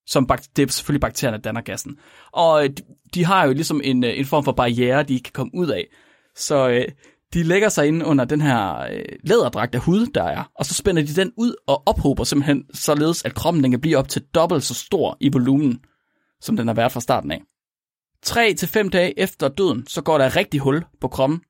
Som 0.07 0.27
bak- 0.27 0.55
det 0.55 0.67
er 0.67 0.71
selvfølgelig 0.71 1.01
bakterierne, 1.01 1.37
der 1.37 1.41
danner 1.41 1.61
gassen. 1.61 1.99
Og 2.31 2.63
øh, 2.63 2.69
de, 2.69 2.83
de 3.13 3.25
har 3.25 3.45
jo 3.45 3.53
ligesom 3.53 3.81
en, 3.83 4.03
øh, 4.03 4.19
en 4.19 4.25
form 4.25 4.43
for 4.43 4.51
barriere, 4.51 5.03
de 5.03 5.13
ikke 5.13 5.23
kan 5.23 5.33
komme 5.33 5.51
ud 5.55 5.67
af. 5.67 5.87
Så 6.35 6.69
øh, 6.69 6.87
de 7.33 7.43
lægger 7.43 7.69
sig 7.69 7.87
ind 7.87 8.03
under 8.03 8.25
den 8.25 8.41
her 8.41 8.77
øh, 8.77 9.05
læderdragt 9.23 9.75
af 9.75 9.81
hud, 9.81 10.05
der 10.05 10.23
er, 10.23 10.51
og 10.55 10.65
så 10.65 10.73
spænder 10.73 11.01
de 11.01 11.15
den 11.15 11.31
ud 11.37 11.55
og 11.67 11.83
ophober 11.85 12.23
simpelthen, 12.23 12.65
således 12.73 13.25
at 13.25 13.35
kroppen 13.35 13.63
den 13.63 13.71
kan 13.71 13.81
blive 13.81 13.97
op 13.97 14.09
til 14.09 14.21
dobbelt 14.21 14.63
så 14.63 14.73
stor 14.73 15.17
i 15.19 15.29
volumen, 15.33 15.79
som 16.41 16.57
den 16.57 16.67
har 16.67 16.73
været 16.73 16.91
fra 16.91 17.01
starten 17.01 17.31
af. 17.31 17.41
3 18.23 18.53
til 18.53 18.67
fem 18.67 18.89
dage 18.89 19.19
efter 19.19 19.47
døden, 19.47 19.87
så 19.87 20.01
går 20.01 20.17
der 20.17 20.25
et 20.25 20.35
rigtig 20.35 20.59
hul 20.59 20.85
på 21.01 21.07
kroppen, 21.07 21.41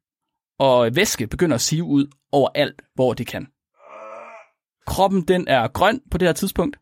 og 0.60 0.96
væske 0.96 1.28
begynder 1.28 1.56
at 1.56 1.62
sive 1.62 1.84
ud 1.84 2.08
overalt, 2.32 2.82
hvor 2.96 3.14
det 3.14 3.28
kan. 3.28 3.48
Kroppen 4.88 5.22
den 5.22 5.48
er 5.48 5.68
grøn 5.68 6.02
på 6.12 6.18
det 6.18 6.28
her 6.28 6.34
tidspunkt, 6.34 6.78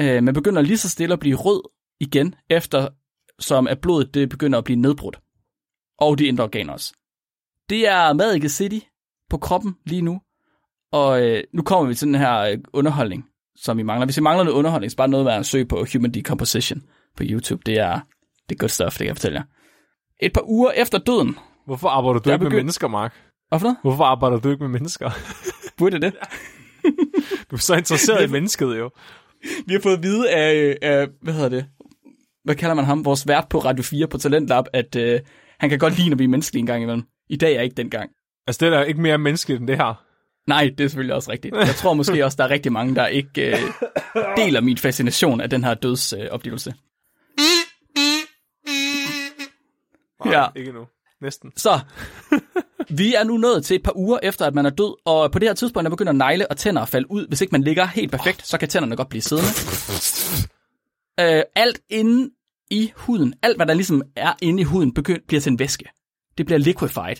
øh, 0.00 0.22
men 0.22 0.34
begynder 0.34 0.62
lige 0.62 0.78
så 0.78 0.88
stille 0.88 1.12
at 1.12 1.20
blive 1.20 1.36
rød 1.36 1.62
igen, 2.00 2.34
efter 2.50 2.88
som 3.38 3.66
at 3.68 3.80
blodet 3.80 4.14
det 4.14 4.28
begynder 4.28 4.58
at 4.58 4.64
blive 4.64 4.80
nedbrudt. 4.80 5.20
Og 5.98 6.18
de 6.18 6.26
indre 6.26 6.44
organer 6.44 6.72
også. 6.72 6.94
Det 7.70 7.88
er 7.88 8.12
Magic 8.12 8.50
City 8.50 8.78
på 9.30 9.38
kroppen 9.38 9.74
lige 9.86 10.02
nu, 10.02 10.20
og 10.92 11.22
øh, 11.22 11.42
nu 11.54 11.62
kommer 11.62 11.88
vi 11.88 11.94
til 11.94 12.06
den 12.06 12.14
her 12.14 12.38
øh, 12.40 12.58
underholdning, 12.72 13.24
som 13.56 13.78
vi 13.78 13.82
mangler. 13.82 14.06
Hvis 14.06 14.16
I 14.16 14.20
mangler 14.20 14.44
noget 14.44 14.58
underholdning, 14.58 14.90
så 14.90 14.96
bare 14.96 15.08
noget 15.08 15.24
med 15.26 15.32
at 15.32 15.46
søge 15.46 15.66
på 15.66 15.86
Human 15.92 16.10
Decomposition 16.10 16.82
på 17.16 17.22
YouTube. 17.26 17.62
Det 17.66 17.78
er, 17.78 18.00
det 18.48 18.54
er 18.54 18.58
godt 18.58 18.70
stuff, 18.70 18.92
det 18.92 18.98
kan 18.98 19.06
jeg 19.06 19.16
fortælle 19.16 19.38
jer. 19.38 19.44
Et 20.22 20.32
par 20.32 20.42
uger 20.48 20.70
efter 20.70 20.98
døden. 20.98 21.36
Hvorfor 21.66 21.88
arbejder 21.88 22.20
du 22.20 22.30
ikke 22.30 22.44
med 22.44 22.52
begy- 22.52 22.56
mennesker, 22.56 22.88
Mark? 22.88 23.14
Hvorfor 23.48 23.64
noget? 23.66 23.78
Hvorfor 23.82 24.04
arbejder 24.04 24.38
du 24.38 24.50
ikke 24.50 24.62
med 24.62 24.70
mennesker? 24.70 25.10
Burde 25.78 26.00
det? 26.00 26.14
Du 27.50 27.56
er 27.56 27.60
så 27.60 27.74
interesseret 27.76 28.28
i 28.28 28.32
mennesket, 28.36 28.78
jo. 28.78 28.90
Vi 29.66 29.72
har 29.74 29.80
fået 29.80 29.96
at 29.96 30.02
vide 30.02 30.30
af, 30.30 30.76
af, 30.82 31.08
hvad 31.22 31.34
hedder 31.34 31.48
det, 31.48 31.66
hvad 32.44 32.54
kalder 32.54 32.74
man 32.74 32.84
ham, 32.84 33.04
vores 33.04 33.28
vært 33.28 33.46
på 33.50 33.58
Radio 33.58 33.82
4 33.82 34.06
på 34.06 34.18
Talentlab, 34.18 34.64
at 34.72 34.96
øh, 34.96 35.20
han 35.60 35.70
kan 35.70 35.78
godt 35.78 35.98
lide, 35.98 36.18
vi 36.18 36.24
er 36.24 36.28
menneskelige 36.28 36.60
en 36.60 36.66
gang 36.66 36.82
imellem. 36.82 37.04
I 37.28 37.36
dag 37.36 37.54
er 37.56 37.60
ikke 37.60 37.74
den 37.76 37.90
gang. 37.90 38.10
Altså, 38.46 38.66
det 38.66 38.72
er 38.72 38.78
da 38.78 38.84
ikke 38.84 39.00
mere 39.00 39.18
menneskeligt 39.18 39.60
end 39.60 39.68
det 39.68 39.76
her. 39.76 40.02
Nej, 40.46 40.70
det 40.78 40.84
er 40.84 40.88
selvfølgelig 40.88 41.14
også 41.14 41.30
rigtigt. 41.32 41.56
Jeg 41.56 41.74
tror 41.74 41.94
måske 41.94 42.24
også, 42.24 42.36
der 42.36 42.44
er 42.44 42.50
rigtig 42.50 42.72
mange, 42.72 42.94
der 42.94 43.06
ikke 43.06 43.46
øh, 43.52 43.58
deler 44.36 44.60
min 44.60 44.78
fascination 44.78 45.40
af 45.40 45.50
den 45.50 45.64
her 45.64 45.74
dødsoplevelse. 45.74 46.74
Nej, 50.24 50.34
Ja. 50.34 50.46
ikke 50.56 50.72
nu. 50.72 50.86
Næsten. 51.20 51.52
Så, 51.56 51.80
vi 52.88 53.14
er 53.14 53.24
nu 53.24 53.36
nået 53.36 53.64
til 53.64 53.74
et 53.74 53.82
par 53.82 53.96
uger 53.96 54.18
efter, 54.22 54.46
at 54.46 54.54
man 54.54 54.66
er 54.66 54.70
død, 54.70 54.96
og 55.04 55.32
på 55.32 55.38
det 55.38 55.48
her 55.48 55.54
tidspunkt, 55.54 55.84
der 55.84 55.90
begynder 55.90 56.12
negle 56.12 56.50
og 56.50 56.56
tænder 56.56 56.82
at 56.82 56.88
falde 56.88 57.10
ud. 57.10 57.28
Hvis 57.28 57.40
ikke 57.40 57.52
man 57.52 57.62
ligger 57.62 57.86
helt 57.86 58.10
perfekt, 58.10 58.46
så 58.46 58.58
kan 58.58 58.68
tænderne 58.68 58.96
godt 58.96 59.08
blive 59.08 59.22
siddende. 59.22 59.50
Øh, 61.20 61.42
alt 61.54 61.80
inde 61.90 62.30
i 62.70 62.92
huden, 62.96 63.34
alt 63.42 63.56
hvad 63.58 63.66
der 63.66 63.74
ligesom 63.74 64.02
er 64.16 64.32
inde 64.42 64.60
i 64.60 64.64
huden, 64.64 64.94
begynder, 64.94 65.20
bliver 65.28 65.40
til 65.40 65.50
en 65.52 65.58
væske. 65.58 65.84
Det 66.38 66.46
bliver 66.46 66.58
liquefied. 66.58 67.16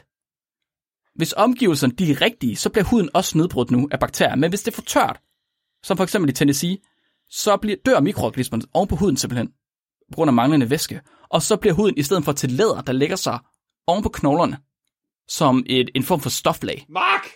Hvis 1.15 1.35
omgivelserne 1.37 1.93
de 1.93 2.11
er 2.11 2.21
rigtige, 2.21 2.57
så 2.57 2.71
bliver 2.71 2.85
huden 2.85 3.11
også 3.15 3.39
nedbrudt 3.39 3.71
nu 3.71 3.89
af 3.93 4.01
bakterier. 4.01 4.37
Men 4.37 4.51
hvis 4.51 4.63
det 4.63 4.73
er 4.73 4.75
for 4.75 4.83
tørt, 4.83 5.21
som 5.83 5.97
for 5.97 6.05
eksempel 6.05 6.31
i 6.31 6.33
Tennessee, 6.33 6.79
så 7.31 7.57
bliver, 7.57 7.77
dør 7.87 8.01
mikroorganismerne 8.01 8.63
oven 8.75 8.89
på 8.89 8.97
huden 8.97 9.17
simpelthen, 9.17 9.49
på 10.13 10.15
grund 10.15 10.29
af 10.29 10.33
manglende 10.33 10.71
væske. 10.71 11.01
Og 11.29 11.43
så 11.43 11.57
bliver 11.57 11.75
huden 11.75 11.99
i 11.99 12.03
stedet 12.03 12.25
for 12.25 12.33
til 12.33 12.51
læder, 12.51 12.81
der 12.81 12.93
lægger 12.93 13.17
sig 13.17 13.39
oven 13.87 14.03
på 14.03 14.09
knoglerne, 14.09 14.59
som 15.29 15.65
et, 15.67 15.91
en 15.95 16.03
form 16.03 16.21
for 16.21 16.31
stoflag. 16.31 16.87
Mark! 16.89 17.27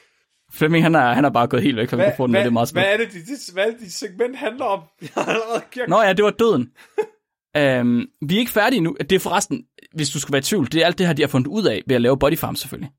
Flemming, 0.52 0.84
han 0.84 0.94
er, 0.94 1.14
han 1.14 1.24
er 1.24 1.30
bare 1.30 1.46
gået 1.46 1.62
helt 1.62 1.76
væk 1.76 1.90
fra 1.90 1.96
mikrofonen, 1.96 2.36
og 2.36 2.40
det 2.40 2.46
er 2.46 2.50
meget 2.50 2.72
hvad, 2.72 2.82
smukt. 2.82 2.92
er 2.92 2.96
det, 2.96 3.12
dit, 3.12 3.52
hvad 3.52 3.66
er 3.66 3.70
det, 3.70 3.80
dit 3.80 3.92
segment 3.92 4.36
handler 4.36 4.64
om? 4.64 4.80
Jeg 5.02 5.08
har 5.14 5.24
allerede 5.24 5.62
Nå 5.88 6.00
ja, 6.02 6.12
det 6.12 6.24
var 6.24 6.30
døden. 6.30 6.72
øhm, 7.56 8.06
vi 8.28 8.34
er 8.34 8.38
ikke 8.38 8.50
færdige 8.50 8.80
nu. 8.80 8.96
Det 9.00 9.12
er 9.12 9.18
forresten, 9.20 9.64
hvis 9.94 10.10
du 10.10 10.20
skulle 10.20 10.32
være 10.32 10.38
i 10.38 10.42
tvivl, 10.42 10.72
det 10.72 10.82
er 10.82 10.86
alt 10.86 10.98
det 10.98 11.06
her, 11.06 11.14
de 11.14 11.22
har 11.22 11.28
fundet 11.28 11.48
ud 11.48 11.64
af 11.64 11.82
ved 11.86 11.96
at 11.96 12.02
lave 12.02 12.18
Body 12.18 12.38
Farm 12.38 12.56
selvfølgelig, 12.56 12.90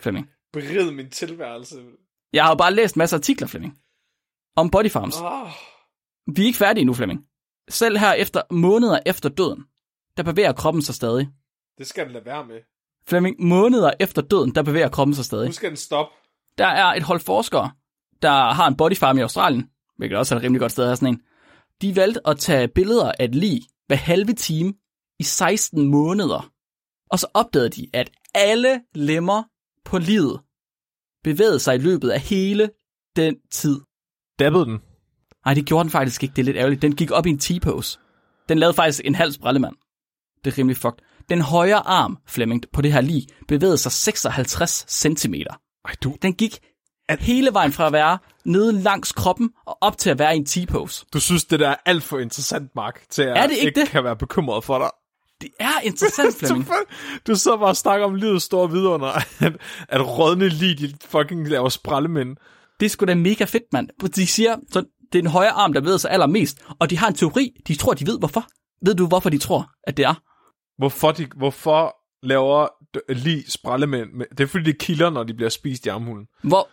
Flemming. 0.00 0.30
beride 0.52 0.92
min 0.92 1.10
tilværelse. 1.10 1.76
Jeg 2.32 2.44
har 2.44 2.50
jo 2.50 2.56
bare 2.56 2.74
læst 2.74 2.96
masser 2.96 3.16
af 3.16 3.18
artikler, 3.18 3.46
Flemming, 3.46 3.78
om 4.56 4.70
Body 4.70 4.90
Farms. 4.90 5.20
Oh, 5.20 5.48
Vi 6.36 6.42
er 6.42 6.46
ikke 6.46 6.58
færdige 6.58 6.84
nu, 6.84 6.94
Flemming. 6.94 7.20
Selv 7.68 7.98
her 7.98 8.12
efter 8.12 8.42
måneder 8.50 8.98
efter 9.06 9.28
døden, 9.28 9.64
der 10.16 10.22
bevæger 10.22 10.52
kroppen 10.52 10.82
sig 10.82 10.94
stadig. 10.94 11.28
det 11.78 11.86
skal 11.86 12.04
den 12.04 12.12
lade 12.12 12.24
være 12.24 12.46
med. 12.46 12.56
Flemming, 13.06 13.36
måneder 13.40 13.90
efter 14.00 14.22
døden, 14.22 14.54
der 14.54 14.62
bevæger 14.62 14.88
kroppen 14.88 15.14
sig 15.14 15.24
stadig. 15.24 15.46
Nu 15.46 15.52
skal 15.52 15.68
den 15.68 15.76
stoppe. 15.76 16.14
Der 16.58 16.66
er 16.66 16.84
et 16.94 17.02
hold 17.02 17.20
forskere, 17.20 17.70
der 18.22 18.30
har 18.52 18.68
en 18.68 18.76
body 18.76 18.96
farm 18.96 19.18
i 19.18 19.20
Australien, 19.20 19.70
hvilket 19.96 20.18
også 20.18 20.34
er 20.34 20.38
et 20.38 20.42
rimelig 20.44 20.60
godt 20.60 20.72
sted 20.72 20.84
at 20.84 20.88
have 20.88 20.96
sådan 20.96 21.14
en. 21.14 21.20
De 21.82 21.96
valgte 21.96 22.26
at 22.26 22.38
tage 22.38 22.68
billeder 22.68 23.12
af 23.12 23.24
et 23.24 23.34
lig 23.34 23.62
hver 23.86 23.96
halve 23.96 24.32
time 24.32 24.74
i 25.18 25.22
16 25.22 25.88
måneder. 25.88 26.52
Og 27.10 27.18
så 27.18 27.26
opdagede 27.34 27.68
de, 27.68 27.86
at 27.92 28.10
alle 28.34 28.80
lemmer 28.94 29.42
på 29.84 29.98
livet 29.98 30.40
bevægede 31.24 31.60
sig 31.60 31.74
i 31.74 31.78
løbet 31.78 32.10
af 32.10 32.20
hele 32.20 32.70
den 33.16 33.36
tid. 33.50 33.80
Dabbede 34.38 34.64
den. 34.64 34.78
Nej, 35.44 35.54
det 35.54 35.66
gjorde 35.66 35.84
den 35.84 35.90
faktisk 35.90 36.22
ikke. 36.22 36.32
Det 36.36 36.42
er 36.42 36.44
lidt 36.44 36.56
ærgerligt. 36.56 36.82
Den 36.82 36.96
gik 36.96 37.10
op 37.10 37.26
i 37.26 37.30
en 37.30 37.38
T-pose. 37.38 37.98
Den 38.48 38.58
lavede 38.58 38.74
faktisk 38.74 39.00
en 39.04 39.14
halv 39.14 39.32
sprallemand. 39.32 39.76
Det 40.44 40.52
er 40.52 40.58
rimelig 40.58 40.76
fucked. 40.76 40.98
Den 41.28 41.40
højre 41.40 41.86
arm, 41.86 42.18
Flemming, 42.26 42.62
på 42.72 42.82
det 42.82 42.92
her 42.92 43.00
lig, 43.00 43.26
bevægede 43.48 43.78
sig 43.78 43.92
56 43.92 44.84
cm. 44.88 45.34
Ej, 45.34 45.94
du, 46.02 46.16
Den 46.22 46.32
gik 46.32 46.58
hele 47.20 47.52
vejen 47.52 47.72
fra 47.72 47.86
at 47.86 47.92
være 47.92 48.18
nede 48.44 48.72
langs 48.72 49.12
kroppen 49.12 49.50
og 49.66 49.78
op 49.80 49.98
til 49.98 50.10
at 50.10 50.18
være 50.18 50.34
i 50.34 50.38
en 50.38 50.46
T-pose. 50.46 51.04
du 51.12 51.20
synes, 51.20 51.44
det 51.44 51.60
der 51.60 51.68
er 51.68 51.76
alt 51.86 52.02
for 52.02 52.18
interessant, 52.18 52.70
Mark, 52.76 53.02
til 53.10 53.22
at 53.22 53.36
Er 53.38 53.42
det 53.46 53.50
ikke 53.56 53.66
ikke 53.66 53.80
det? 53.80 53.88
kan 53.88 54.04
være 54.04 54.16
bekymret 54.16 54.64
for 54.64 54.78
dig. 54.78 54.90
Det 55.40 55.48
er 55.60 55.80
interessant, 55.82 56.34
Flemming. 56.38 56.68
Du 57.26 57.34
så 57.34 57.56
bare 57.56 57.68
og 57.68 57.76
snakker 57.76 58.06
om 58.06 58.14
livets 58.14 58.44
store 58.44 58.70
vidunder, 58.70 59.06
at, 59.46 59.52
at 59.88 60.18
rådne 60.18 60.48
lige 60.48 60.74
de 60.74 60.94
fucking 61.08 61.48
laver 61.48 61.68
sprællemænd. 61.68 62.36
Det 62.80 62.86
er 62.86 62.90
sgu 62.90 63.04
da 63.06 63.14
mega 63.14 63.44
fedt, 63.44 63.64
mand. 63.72 63.88
De 64.16 64.26
siger, 64.26 64.56
så 64.72 64.80
det 65.12 65.18
er 65.18 65.22
den 65.22 65.26
højre 65.30 65.50
arm, 65.50 65.72
der 65.72 65.80
bevæger 65.80 65.96
sig 65.98 66.10
allermest. 66.10 66.58
Og 66.80 66.90
de 66.90 66.98
har 66.98 67.08
en 67.08 67.14
teori. 67.14 67.50
De 67.68 67.74
tror, 67.74 67.94
de 67.94 68.06
ved 68.06 68.18
hvorfor. 68.18 68.44
Ved 68.84 68.94
du, 68.94 69.06
hvorfor 69.06 69.30
de 69.30 69.38
tror, 69.38 69.70
at 69.86 69.96
det 69.96 70.04
er? 70.04 70.14
Hvorfor, 70.78 71.12
de, 71.12 71.26
hvorfor 71.36 71.96
laver 72.22 72.68
lige 73.12 73.50
sprællemænd? 73.50 74.12
med- 74.12 74.26
Det 74.30 74.40
er 74.40 74.46
fordi, 74.48 74.64
det 74.64 74.78
kilder, 74.78 75.10
når 75.10 75.22
de 75.24 75.34
bliver 75.34 75.48
spist 75.48 75.86
i 75.86 75.88
armhulen. 75.88 76.26
Hvor, 76.42 76.68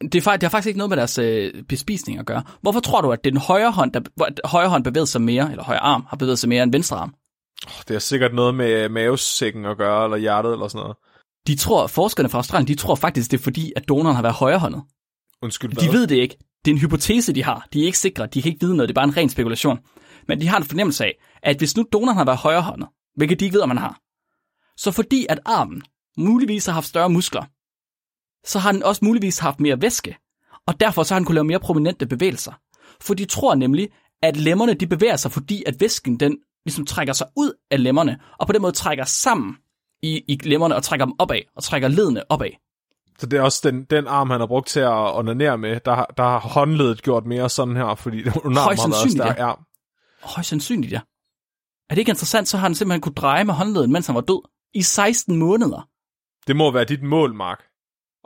det, 0.00 0.26
er, 0.26 0.32
det 0.32 0.42
har 0.42 0.48
faktisk 0.48 0.66
ikke 0.66 0.78
noget 0.78 0.90
med 0.90 0.96
deres 0.96 1.18
øh, 1.18 1.62
bespisning 1.68 2.18
at 2.18 2.26
gøre. 2.26 2.42
Hvorfor 2.62 2.80
tror 2.80 3.00
du, 3.00 3.12
at 3.12 3.24
det 3.24 3.30
er 3.30 3.34
den 3.34 3.40
højre 3.40 3.70
hånd, 3.70 3.92
der 3.92 4.00
højre 4.48 4.68
hånd 4.68 4.84
bevæger 4.84 5.04
sig 5.04 5.22
mere, 5.22 5.50
eller 5.50 5.64
højre 5.64 5.80
arm 5.80 6.06
har 6.08 6.16
bevæget 6.16 6.38
sig 6.38 6.48
mere 6.48 6.62
end 6.62 6.72
venstre 6.72 6.96
arm? 6.96 7.14
Det 7.88 7.94
har 7.94 7.98
sikkert 7.98 8.34
noget 8.34 8.54
med 8.54 8.88
mavesækken 8.88 9.64
at 9.64 9.76
gøre, 9.76 10.04
eller 10.04 10.16
hjertet, 10.16 10.52
eller 10.52 10.68
sådan 10.68 10.82
noget. 10.82 10.96
De 11.46 11.56
tror, 11.56 11.86
forskerne 11.86 12.28
fra 12.28 12.38
Australien, 12.38 12.68
de 12.68 12.74
tror 12.74 12.94
faktisk, 12.94 13.30
det 13.30 13.38
er 13.38 13.42
fordi, 13.42 13.72
at 13.76 13.88
donoren 13.88 14.14
har 14.14 14.22
været 14.22 14.34
højrehåndet. 14.34 14.82
Undskyld, 15.42 15.70
De 15.70 15.92
ved 15.92 16.06
det 16.06 16.16
ikke. 16.16 16.36
Det 16.64 16.70
er 16.70 16.74
en 16.74 16.80
hypotese, 16.80 17.32
de 17.32 17.44
har. 17.44 17.66
De 17.72 17.82
er 17.82 17.86
ikke 17.86 17.98
sikre. 17.98 18.26
De 18.26 18.42
kan 18.42 18.52
ikke 18.52 18.66
vide 18.66 18.76
noget. 18.76 18.88
Det 18.88 18.92
er 18.92 19.00
bare 19.00 19.08
en 19.08 19.16
ren 19.16 19.28
spekulation. 19.28 19.78
Men 20.28 20.40
de 20.40 20.48
har 20.48 20.56
en 20.56 20.64
fornemmelse 20.64 21.04
af, 21.04 21.12
at 21.42 21.58
hvis 21.58 21.76
nu 21.76 21.84
donoren 21.92 22.16
har 22.16 22.24
været 22.24 22.38
højrehåndet, 22.38 22.88
hvilket 23.16 23.40
de 23.40 23.44
ikke 23.44 23.54
ved, 23.54 23.62
om 23.62 23.68
man 23.68 23.78
har, 23.78 24.00
så 24.76 24.90
fordi 24.90 25.26
at 25.28 25.40
armen 25.44 25.82
muligvis 26.18 26.66
har 26.66 26.72
haft 26.72 26.86
større 26.86 27.10
muskler, 27.10 27.44
så 28.46 28.58
har 28.58 28.72
den 28.72 28.82
også 28.82 29.04
muligvis 29.04 29.38
haft 29.38 29.60
mere 29.60 29.82
væske, 29.82 30.16
og 30.66 30.80
derfor 30.80 31.02
så 31.02 31.14
har 31.14 31.18
den 31.18 31.26
kunne 31.26 31.34
lave 31.34 31.44
mere 31.44 31.60
prominente 31.60 32.06
bevægelser. 32.06 32.52
For 33.00 33.14
de 33.14 33.24
tror 33.24 33.54
nemlig, 33.54 33.88
at 34.22 34.36
lemmerne 34.36 34.74
de 34.74 34.86
bevæger 34.86 35.16
sig, 35.16 35.32
fordi 35.32 35.62
at 35.66 35.80
væsken 35.80 36.20
den 36.20 36.38
ligesom 36.66 36.86
trækker 36.86 37.12
sig 37.12 37.26
ud 37.36 37.52
af 37.70 37.82
lemmerne, 37.82 38.18
og 38.38 38.46
på 38.46 38.52
den 38.52 38.62
måde 38.62 38.72
trækker 38.72 39.04
sammen 39.04 39.56
i, 40.02 40.22
i 40.28 40.38
lemmerne 40.42 40.76
og 40.76 40.82
trækker 40.82 41.06
dem 41.06 41.14
opad, 41.18 41.40
og 41.56 41.62
trækker 41.62 41.88
ledene 41.88 42.22
opad. 42.30 42.50
Så 43.18 43.26
det 43.26 43.36
er 43.38 43.42
også 43.42 43.70
den, 43.70 43.84
den 43.84 44.06
arm, 44.06 44.30
han 44.30 44.40
har 44.40 44.46
brugt 44.46 44.68
til 44.68 44.80
at 44.80 45.16
onanere 45.16 45.58
med, 45.58 45.80
der, 45.84 45.94
har- 45.94 46.14
der 46.16 46.22
har 46.22 46.38
håndledet 46.40 47.02
gjort 47.02 47.26
mere 47.26 47.48
sådan 47.50 47.76
her, 47.76 47.94
fordi 47.94 48.16
underarmen 48.44 48.78
har 48.78 48.88
været 48.88 49.12
stærk. 49.12 49.38
Ja. 49.38 49.52
Højst 50.22 50.48
sandsynligt, 50.48 50.92
ja. 50.92 51.00
Er 51.90 51.94
det 51.94 51.98
ikke 51.98 52.10
interessant, 52.10 52.48
så 52.48 52.56
har 52.56 52.62
han 52.62 52.74
simpelthen 52.74 53.00
kunne 53.00 53.14
dreje 53.14 53.44
med 53.44 53.54
håndleden, 53.54 53.92
mens 53.92 54.06
han 54.06 54.14
var 54.14 54.20
død. 54.20 54.48
I 54.74 54.82
16 54.82 55.36
måneder. 55.36 55.88
Det 56.46 56.56
må 56.56 56.70
være 56.70 56.84
dit 56.84 57.02
mål, 57.02 57.34
Mark. 57.34 57.58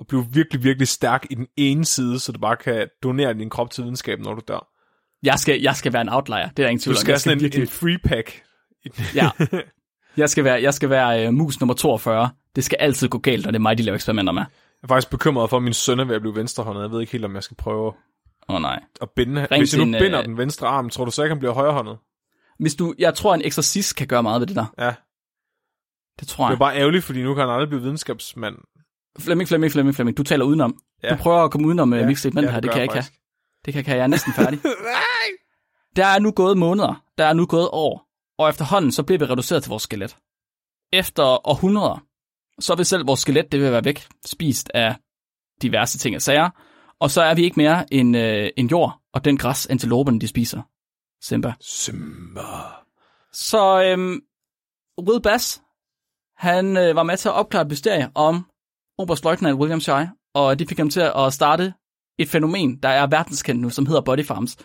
At 0.01 0.07
blive 0.07 0.27
virkelig, 0.33 0.63
virkelig 0.65 0.89
stærk 0.89 1.27
i 1.31 1.35
den 1.35 1.47
ene 1.57 1.85
side, 1.85 2.19
så 2.21 2.33
du 2.33 2.39
bare 2.39 2.57
kan 2.57 2.89
donere 3.03 3.35
din 3.35 3.51
krop 3.51 3.71
til 3.71 3.83
videnskaben, 3.85 4.25
når 4.25 4.35
du 4.35 4.41
dør. 4.49 4.69
Jeg 5.23 5.39
skal, 5.39 5.61
jeg 5.61 5.77
skal 5.77 5.93
være 5.93 6.03
en 6.03 6.09
outlier, 6.09 6.49
det 6.49 6.59
er 6.59 6.63
der 6.63 6.69
ingen 6.69 6.81
tvivl 6.83 6.95
Du 6.95 6.99
om. 6.99 7.01
skal 7.01 7.13
Jeg 7.13 7.21
sådan 7.21 7.39
en, 7.39 7.43
virkelig- 7.43 7.63
en 7.63 7.69
free 7.69 7.99
pack. 8.05 8.43
Ja. 9.15 9.31
Jeg 10.17 10.31
skal 10.31 10.45
være, 10.45 10.63
jeg 10.63 10.75
skal 10.75 10.91
være 10.91 11.29
uh, 11.29 11.35
mus 11.35 11.61
nummer 11.61 11.75
42. 11.75 12.31
Det 12.57 12.65
skal 12.65 12.77
altid 12.81 13.09
gå 13.09 13.19
galt, 13.19 13.47
og 13.47 13.53
det 13.53 13.59
er 13.59 13.63
mig, 13.63 13.79
de 13.79 13.83
laver 13.83 13.95
eksperimenter 13.95 14.33
med. 14.33 14.43
Jeg 14.43 14.49
er 14.83 14.89
faktisk 14.89 15.11
bekymret 15.11 15.51
for, 15.51 15.57
at 15.57 15.63
min 15.63 15.73
søn 15.73 16.01
er 16.01 16.05
ved 16.05 16.15
at 16.15 16.21
blive 16.21 16.37
venstrehåndet. 16.37 16.83
Jeg 16.83 16.91
ved 16.91 17.01
ikke 17.01 17.13
helt, 17.13 17.25
om 17.25 17.35
jeg 17.35 17.43
skal 17.43 17.57
prøve 17.57 17.87
Åh 17.87 17.93
oh, 18.49 18.63
nej. 18.63 18.81
at 19.03 19.11
binde. 19.17 19.41
Ring 19.51 19.61
Hvis 19.61 19.75
jeg 19.75 19.81
til 19.81 19.89
nu 19.89 19.99
binder 19.99 20.19
øh, 20.21 20.25
den 20.25 20.37
venstre 20.39 20.67
arm, 20.69 20.91
tror 20.91 21.05
du 21.05 21.11
så 21.11 21.23
ikke, 21.23 21.33
han 21.35 21.39
bliver 21.39 21.55
højrehåndet? 21.55 21.99
Hvis 22.59 22.75
du, 22.75 22.95
jeg 22.99 23.15
tror, 23.15 23.35
en 23.35 23.43
eksorcist 23.45 23.97
kan 23.97 24.07
gøre 24.07 24.23
meget 24.23 24.41
ved 24.41 24.47
det 24.47 24.57
der. 24.57 24.75
Ja. 24.79 24.95
Det 26.21 26.29
tror 26.29 26.45
Det 26.45 26.49
er 26.49 26.53
jeg. 26.53 26.59
bare 26.59 26.77
ærgerligt, 26.77 27.05
fordi 27.05 27.23
nu 27.23 27.35
kan 27.35 27.41
han 27.41 27.51
aldrig 27.53 27.69
blive 27.69 27.83
videnskabsmand. 27.83 28.57
Flemming, 29.21 29.49
Flemming, 29.49 29.73
Flemming, 29.73 29.95
Flemming. 29.95 30.17
Du 30.17 30.23
taler 30.23 30.45
udenom. 30.45 30.79
Ja. 31.03 31.11
Du 31.11 31.17
prøver 31.17 31.39
at 31.39 31.51
komme 31.51 31.67
udenom 31.67 31.93
ja, 31.93 32.01
Ja, 32.01 32.07
mixtape 32.07 32.41
ja, 32.41 32.51
her. 32.51 32.61
det 32.61 32.71
kan 32.71 32.81
jeg 32.81 32.89
jeg 32.95 32.97
ikke. 33.05 33.11
Det 33.65 33.65
kan 33.65 33.75
jeg 33.75 33.79
ikke 33.79 33.91
have. 33.91 33.97
Jeg 33.99 34.03
er 34.03 34.07
næsten 34.07 34.33
færdig. 34.41 34.61
Der 35.97 36.07
er 36.07 36.19
nu 36.19 36.31
gået 36.31 36.59
måneder. 36.59 37.05
Der 37.19 37.25
er 37.25 37.33
nu 37.33 37.47
gået 37.47 37.69
år. 37.73 38.09
Og 38.39 38.49
efterhånden, 38.49 38.93
så 38.93 39.03
bliver 39.03 39.19
vi 39.19 39.25
reduceret 39.25 39.63
til 39.63 39.71
vores 39.71 39.83
skelet. 39.83 40.17
Efter 40.93 41.49
århundreder, 41.49 42.05
så 42.61 42.75
vil 42.75 42.85
selv 42.87 43.07
vores 43.07 43.21
skelet, 43.21 43.53
det 43.53 43.61
vil 43.61 43.73
være 43.73 43.85
væk, 43.85 44.07
spist 44.27 44.71
af 44.75 44.97
diverse 45.63 45.99
ting 45.99 46.17
og 46.17 46.23
sager. 46.23 46.51
Og 47.01 47.11
så 47.11 47.23
er 47.23 47.35
vi 47.35 47.45
ikke 47.45 47.57
mere 47.57 47.95
end, 47.95 48.17
øh, 48.17 48.51
en 48.57 48.67
jord, 48.67 49.01
og 49.13 49.25
den 49.25 49.37
græs, 49.39 49.67
antiloperne 49.67 50.21
de 50.21 50.29
spiser. 50.29 50.63
Simba. 51.23 51.53
Simba. 51.61 52.41
Så 53.33 53.83
øhm, 53.83 54.21
Will 55.09 55.23
Bass, 55.23 55.63
han 56.37 56.77
øh, 56.77 56.97
var 56.97 57.03
med 57.03 57.17
til 57.17 57.29
at 57.29 57.35
opklare 57.35 57.63
et 57.63 57.69
mysterie 57.69 58.11
om 58.15 58.47
Oberstløjtnant 58.99 59.59
William 59.59 59.81
Shy, 59.81 60.07
og 60.35 60.59
det 60.59 60.69
fik 60.69 60.79
ham 60.79 60.91
til 60.91 61.11
at 61.17 61.33
starte 61.33 61.75
et 62.19 62.29
fænomen, 62.29 62.77
der 62.83 62.89
er 62.89 63.07
verdenskendt 63.07 63.61
nu, 63.61 63.71
som 63.71 63.87
hedder 63.87 64.01
body 64.01 64.25
farms, 64.27 64.57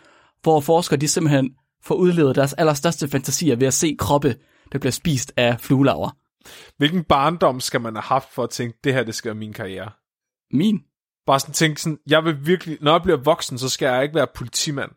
hvor 0.41 0.59
forskere 0.59 0.99
de 0.99 1.07
simpelthen 1.07 1.55
får 1.84 1.95
udlevet 1.95 2.36
deres 2.36 2.53
allerstørste 2.53 3.07
fantasier 3.07 3.55
ved 3.55 3.67
at 3.67 3.73
se 3.73 3.95
kroppe, 3.99 4.36
der 4.71 4.79
bliver 4.79 4.91
spist 4.91 5.34
af 5.38 5.59
fluelaver. 5.59 6.17
Hvilken 6.77 7.03
barndom 7.03 7.59
skal 7.59 7.81
man 7.81 7.95
have 7.95 8.03
haft 8.03 8.34
for 8.34 8.43
at 8.43 8.49
tænke, 8.49 8.77
det 8.84 8.93
her, 8.93 9.03
det 9.03 9.15
skal 9.15 9.29
være 9.29 9.39
min 9.39 9.53
karriere? 9.53 9.91
Min? 10.51 10.79
Bare 11.25 11.39
sådan 11.39 11.53
tænke 11.53 11.81
sådan, 11.81 11.99
jeg 12.07 12.25
vil 12.25 12.45
virkelig, 12.45 12.77
når 12.81 12.91
jeg 12.91 13.01
bliver 13.01 13.17
voksen, 13.17 13.57
så 13.57 13.69
skal 13.69 13.86
jeg 13.86 14.03
ikke 14.03 14.15
være 14.15 14.27
politimand. 14.36 14.91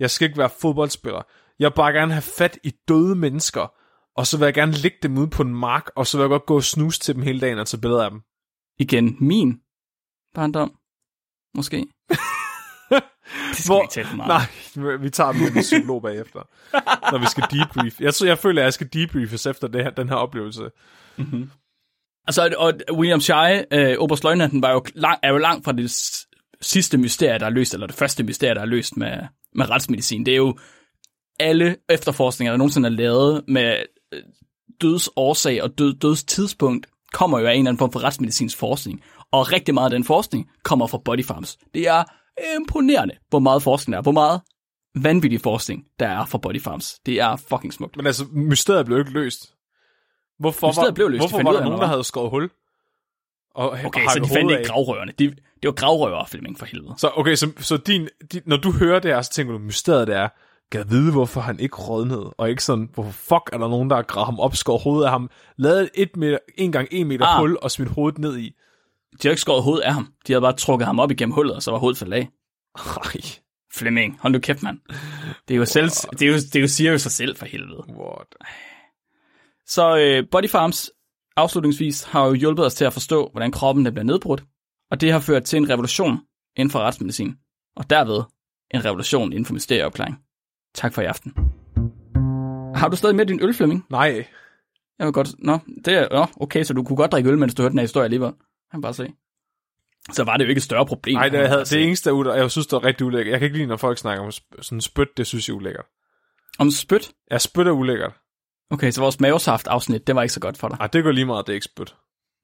Jeg 0.00 0.10
skal 0.10 0.28
ikke 0.28 0.38
være 0.38 0.50
fodboldspiller. 0.60 1.22
Jeg 1.58 1.70
vil 1.70 1.76
bare 1.76 1.92
gerne 1.92 2.12
have 2.12 2.22
fat 2.22 2.58
i 2.64 2.72
døde 2.88 3.14
mennesker, 3.14 3.72
og 4.16 4.26
så 4.26 4.38
vil 4.38 4.44
jeg 4.44 4.54
gerne 4.54 4.72
lægge 4.72 4.98
dem 5.02 5.18
ud 5.18 5.26
på 5.26 5.42
en 5.42 5.54
mark, 5.54 5.90
og 5.96 6.06
så 6.06 6.16
vil 6.16 6.22
jeg 6.22 6.28
godt 6.28 6.46
gå 6.46 6.56
og 6.56 6.64
snuse 6.64 7.00
til 7.00 7.14
dem 7.14 7.22
hele 7.22 7.40
dagen 7.40 7.58
og 7.58 7.66
tage 7.66 7.80
billeder 7.80 8.04
af 8.04 8.10
dem. 8.10 8.20
Igen, 8.82 9.16
min 9.20 9.60
barndom. 10.34 10.72
Måske. 11.54 11.76
det 11.76 11.86
skal 13.52 13.66
Hvor- 13.66 13.78
vi 13.80 13.84
ikke 13.84 13.92
tale 13.92 14.06
for 14.08 14.16
meget. 14.16 14.48
Nej, 14.76 14.96
vi 14.96 15.10
tager 15.10 15.32
den 15.32 15.40
med 15.40 15.48
en 15.56 15.60
psykolog 15.62 16.02
bagefter, 16.02 16.40
når 17.12 17.18
vi 17.18 17.26
skal 17.26 17.42
debrief. 17.50 18.00
Jeg, 18.00 18.12
jeg 18.28 18.38
føler, 18.38 18.62
at 18.62 18.64
jeg 18.64 18.72
skal 18.72 18.88
debriefes 18.92 19.46
efter 19.46 19.68
det 19.68 19.82
her, 19.84 19.90
den 19.90 20.08
her 20.08 20.16
oplevelse. 20.16 20.70
Altså, 22.26 22.54
og 22.58 22.72
William 22.96 23.20
Shy, 23.20 23.62
øh, 23.72 23.96
Oberstløjtnanten, 23.98 24.62
var 24.62 24.70
jo 24.72 24.84
lang, 24.94 25.18
er 25.22 25.28
jo 25.30 25.38
langt 25.38 25.64
fra 25.64 25.72
det 25.72 25.90
sidste 26.60 26.98
mysterie, 26.98 27.38
der 27.38 27.46
er 27.46 27.50
løst, 27.50 27.74
eller 27.74 27.86
det 27.86 27.96
første 27.96 28.24
mysterie, 28.24 28.54
der 28.54 28.60
er 28.60 28.64
løst 28.66 28.96
med, 28.96 29.18
med 29.54 29.70
retsmedicin. 29.70 30.26
Det 30.26 30.32
er 30.32 30.36
jo 30.36 30.58
alle 31.40 31.76
efterforskninger, 31.88 32.52
der 32.52 32.58
nogensinde 32.58 32.86
er 32.86 32.90
lavet 32.92 33.44
med 33.48 33.82
øh, 34.14 34.22
dødsårsag 34.80 35.62
og 35.62 35.78
død, 35.78 35.94
dødstidspunkt, 35.94 36.86
kommer 37.12 37.38
jo 37.38 37.46
af 37.46 37.52
en 37.52 37.58
eller 37.58 37.68
anden 37.70 37.78
form 37.78 37.92
for 37.92 38.04
retsmedicinsk 38.04 38.58
forskning. 38.58 39.02
Og 39.32 39.52
rigtig 39.52 39.74
meget 39.74 39.86
af 39.86 39.90
den 39.90 40.04
forskning 40.04 40.50
kommer 40.62 40.86
fra 40.86 40.98
body 40.98 41.24
farms. 41.24 41.58
Det 41.74 41.88
er 41.88 42.04
imponerende, 42.56 43.14
hvor 43.28 43.38
meget 43.38 43.62
forskning 43.62 43.92
der 43.92 43.98
er. 43.98 44.02
Hvor 44.02 44.12
meget 44.12 44.40
vanvittig 44.94 45.40
forskning, 45.40 45.84
der 46.00 46.08
er 46.08 46.24
fra 46.24 46.38
body 46.38 46.62
farms. 46.62 46.94
Det 47.06 47.20
er 47.20 47.36
fucking 47.36 47.72
smukt. 47.72 47.96
Men 47.96 48.06
altså, 48.06 48.24
mysteriet 48.32 48.86
blev 48.86 48.98
ikke 48.98 49.10
løst. 49.10 49.54
Hvorfor 50.38 50.66
Mysteriet 50.66 50.86
var, 50.86 50.94
blev 50.94 51.08
løst. 51.08 51.18
De 51.22 51.22
Hvorfor 51.22 51.36
fandt 51.36 51.46
var 51.46 51.52
der 51.52 51.64
nogen, 51.64 51.80
der 51.80 51.86
havde 51.86 52.04
skåret 52.04 52.30
hul? 52.30 52.50
Og 53.54 53.70
Okay, 53.84 54.06
så 54.06 54.18
de 54.18 54.28
fandt 54.28 54.50
ikke 54.50 54.58
af? 54.58 54.64
gravrøverne. 54.66 55.12
De, 55.18 55.28
det 55.28 55.68
var 55.68 55.72
gravrøverfilming 55.72 56.58
for 56.58 56.66
helvede. 56.66 56.94
Så, 56.98 57.10
okay, 57.16 57.34
så, 57.34 57.52
så 57.58 57.76
din, 57.76 58.08
din, 58.32 58.42
når 58.46 58.56
du 58.56 58.72
hører 58.72 58.98
det 59.00 59.14
her, 59.14 59.22
så 59.22 59.32
tænker 59.32 59.52
du, 59.52 59.58
mysteriet 59.58 60.06
det 60.06 60.16
er, 60.16 60.28
kan 60.72 60.78
jeg 60.78 60.90
vide, 60.90 61.12
hvorfor 61.12 61.40
han 61.40 61.60
ikke 61.60 61.76
rådnede, 61.76 62.30
og 62.30 62.50
ikke 62.50 62.64
sådan, 62.64 62.90
hvorfor 62.94 63.10
fuck 63.12 63.50
er 63.52 63.58
der 63.58 63.68
nogen, 63.68 63.90
der 63.90 63.96
har 63.96 64.02
gravet 64.02 64.26
ham 64.26 64.40
op, 64.40 64.56
skåret 64.56 64.82
hovedet 64.82 65.04
af 65.04 65.10
ham, 65.10 65.30
lavet 65.56 65.90
et, 65.94 66.16
meter, 66.16 66.38
en 66.58 66.72
gang 66.72 66.88
en 66.90 67.08
meter 67.08 67.26
Ah. 67.26 67.40
hul 67.40 67.58
og 67.62 67.70
smidt 67.70 67.90
hovedet 67.90 68.18
ned 68.18 68.38
i. 68.38 68.54
De 69.12 69.18
har 69.22 69.30
ikke 69.30 69.40
skåret 69.40 69.62
hovedet 69.62 69.82
af 69.82 69.94
ham. 69.94 70.12
De 70.26 70.32
havde 70.32 70.40
bare 70.40 70.52
trukket 70.52 70.86
ham 70.86 70.98
op 70.98 71.10
igennem 71.10 71.32
hullet, 71.34 71.56
og 71.56 71.62
så 71.62 71.70
var 71.70 71.78
hovedet 71.78 71.98
faldet 71.98 72.16
af. 72.16 72.28
Ej, 72.78 73.20
Flemming, 73.74 74.18
hold 74.20 74.32
nu 74.32 74.38
kæft, 74.38 74.62
mand. 74.62 74.78
Det 75.48 75.54
er 75.54 75.58
jo, 75.58 75.64
selv, 75.64 75.90
det 75.90 76.22
er 76.22 76.26
jo, 76.26 76.34
det 76.34 76.56
er 76.56 76.60
jo, 76.60 76.66
siger 76.68 76.92
jo 76.92 76.98
sig 76.98 77.12
selv 77.12 77.36
for 77.36 77.46
helvede. 77.46 77.84
what? 77.88 78.34
Så 79.66 79.96
øh, 79.96 80.24
Body 80.30 80.48
Farms 80.48 80.90
afslutningsvis 81.36 82.02
har 82.02 82.26
jo 82.26 82.34
hjulpet 82.34 82.66
os 82.66 82.74
til 82.74 82.84
at 82.84 82.92
forstå, 82.92 83.28
hvordan 83.32 83.50
kroppen 83.50 83.84
den 83.84 83.94
bliver 83.94 84.04
nedbrudt, 84.04 84.44
og 84.90 85.00
det 85.00 85.12
har 85.12 85.20
ført 85.20 85.44
til 85.44 85.56
en 85.56 85.68
revolution 85.70 86.20
inden 86.56 86.70
for 86.70 86.78
retsmedicin, 86.78 87.34
og 87.76 87.90
derved 87.90 88.22
en 88.74 88.84
revolution 88.84 89.32
inden 89.32 89.44
for 89.44 89.54
mysterieopklaring. 89.54 90.18
Tak 90.74 90.94
for 90.94 91.02
i 91.02 91.04
aften. 91.04 91.32
Har 92.74 92.88
du 92.88 92.96
stadig 92.96 93.16
med 93.16 93.26
din 93.26 93.42
øl, 93.42 93.54
Flemming? 93.54 93.86
Nej, 93.90 94.26
Jeg 94.98 95.06
vil 95.06 95.12
godt... 95.12 95.28
Nå, 95.38 95.58
det 95.84 95.94
er... 95.94 96.08
Nå, 96.10 96.26
okay, 96.40 96.64
så 96.64 96.74
du 96.74 96.82
kunne 96.84 96.96
godt 96.96 97.12
drikke 97.12 97.30
øl, 97.30 97.38
mens 97.38 97.54
du 97.54 97.62
hørte 97.62 97.70
den 97.70 97.78
her 97.78 97.84
historie 97.84 98.04
alligevel. 98.04 98.26
Jeg 98.26 98.70
kan 98.70 98.80
bare 98.80 98.94
se. 98.94 99.12
Så 100.12 100.24
var 100.24 100.36
det 100.36 100.44
jo 100.44 100.48
ikke 100.48 100.58
et 100.58 100.62
større 100.62 100.86
problem. 100.86 101.14
Nej, 101.14 101.28
det, 101.28 101.32
man 101.32 101.46
havde, 101.46 101.58
bare 101.58 101.66
se. 101.66 101.76
det 101.76 101.84
eneste, 101.84 102.10
der 102.10 102.32
er 102.32 102.36
jeg 102.36 102.50
synes, 102.50 102.66
det 102.66 102.76
er 102.76 102.84
rigtig 102.84 103.06
ulækkert. 103.06 103.32
Jeg 103.32 103.40
kan 103.40 103.46
ikke 103.46 103.56
lide, 103.56 103.66
når 103.66 103.76
folk 103.76 103.98
snakker 103.98 104.24
om 104.24 104.30
sådan 104.62 104.80
spyt, 104.80 105.08
det 105.16 105.26
synes 105.26 105.48
jeg 105.48 105.54
er 105.54 105.56
ulækkert. 105.56 105.84
Om 106.58 106.70
spyt? 106.70 107.12
Ja, 107.30 107.38
spyt 107.38 107.66
er 107.66 107.70
ulækkert. 107.70 108.12
Okay, 108.70 108.90
så 108.90 109.00
vores 109.00 109.20
mavesaft-afsnit, 109.20 110.06
det 110.06 110.14
var 110.14 110.22
ikke 110.22 110.32
så 110.34 110.40
godt 110.40 110.58
for 110.58 110.68
dig. 110.68 110.76
Ej, 110.80 110.86
det 110.86 111.04
går 111.04 111.10
lige 111.10 111.24
meget, 111.24 111.46
det 111.46 111.52
er 111.52 111.54
ikke 111.54 111.64
spyt. 111.64 111.94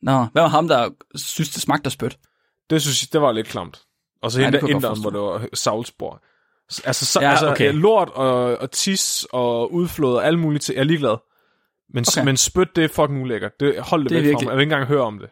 Nå, 0.03 0.25
hvad 0.33 0.43
var 0.43 0.49
ham, 0.49 0.69
der 0.69 0.91
synes, 1.15 1.51
det 1.51 1.63
smagte 1.63 1.87
af 1.87 1.93
spyt? 1.93 2.19
Det 2.71 2.83
synes 2.83 3.03
jeg, 3.03 3.13
det 3.13 3.21
var 3.21 3.33
lidt 3.33 3.47
klamt. 3.47 3.83
Og 4.23 4.31
så 4.31 4.41
hende 4.41 4.53
det 4.53 4.61
der 4.61 4.69
jeg 4.69 4.77
inderen, 4.77 5.01
hvor 5.01 5.11
det 5.11 5.21
var 5.21 5.47
savlspor. 5.55 6.23
Altså, 6.85 7.07
så, 7.07 7.21
Ja, 7.21 7.31
altså 7.31 7.51
okay. 7.51 7.69
okay. 7.71 7.79
lort 7.81 8.09
og, 8.09 8.59
og 8.59 8.71
tis 8.71 9.27
og 9.33 9.73
udflod 9.75 10.15
og 10.17 10.27
alle 10.27 10.39
mulige 10.39 10.59
ting. 10.59 10.77
Jeg 10.77 10.81
er 10.81 10.85
ligeglad. 10.87 11.17
Men, 11.95 12.05
Okay. 12.17 12.25
men 12.25 12.37
spyt, 12.37 12.77
det 12.77 12.85
er 12.85 12.89
fucking 12.89 13.23
ulækkert. 13.23 13.61
Det, 13.61 13.81
hold 13.81 14.03
det, 14.03 14.11
Det 14.11 14.17
væk 14.17 14.23
fra 14.25 14.29
virkelig- 14.29 14.47
mig. 14.47 14.51
Jeg 14.51 14.57
vil 14.57 14.63
ikke 14.63 14.73
engang 14.75 14.89
høre 14.89 15.03
om 15.03 15.19
det. 15.19 15.29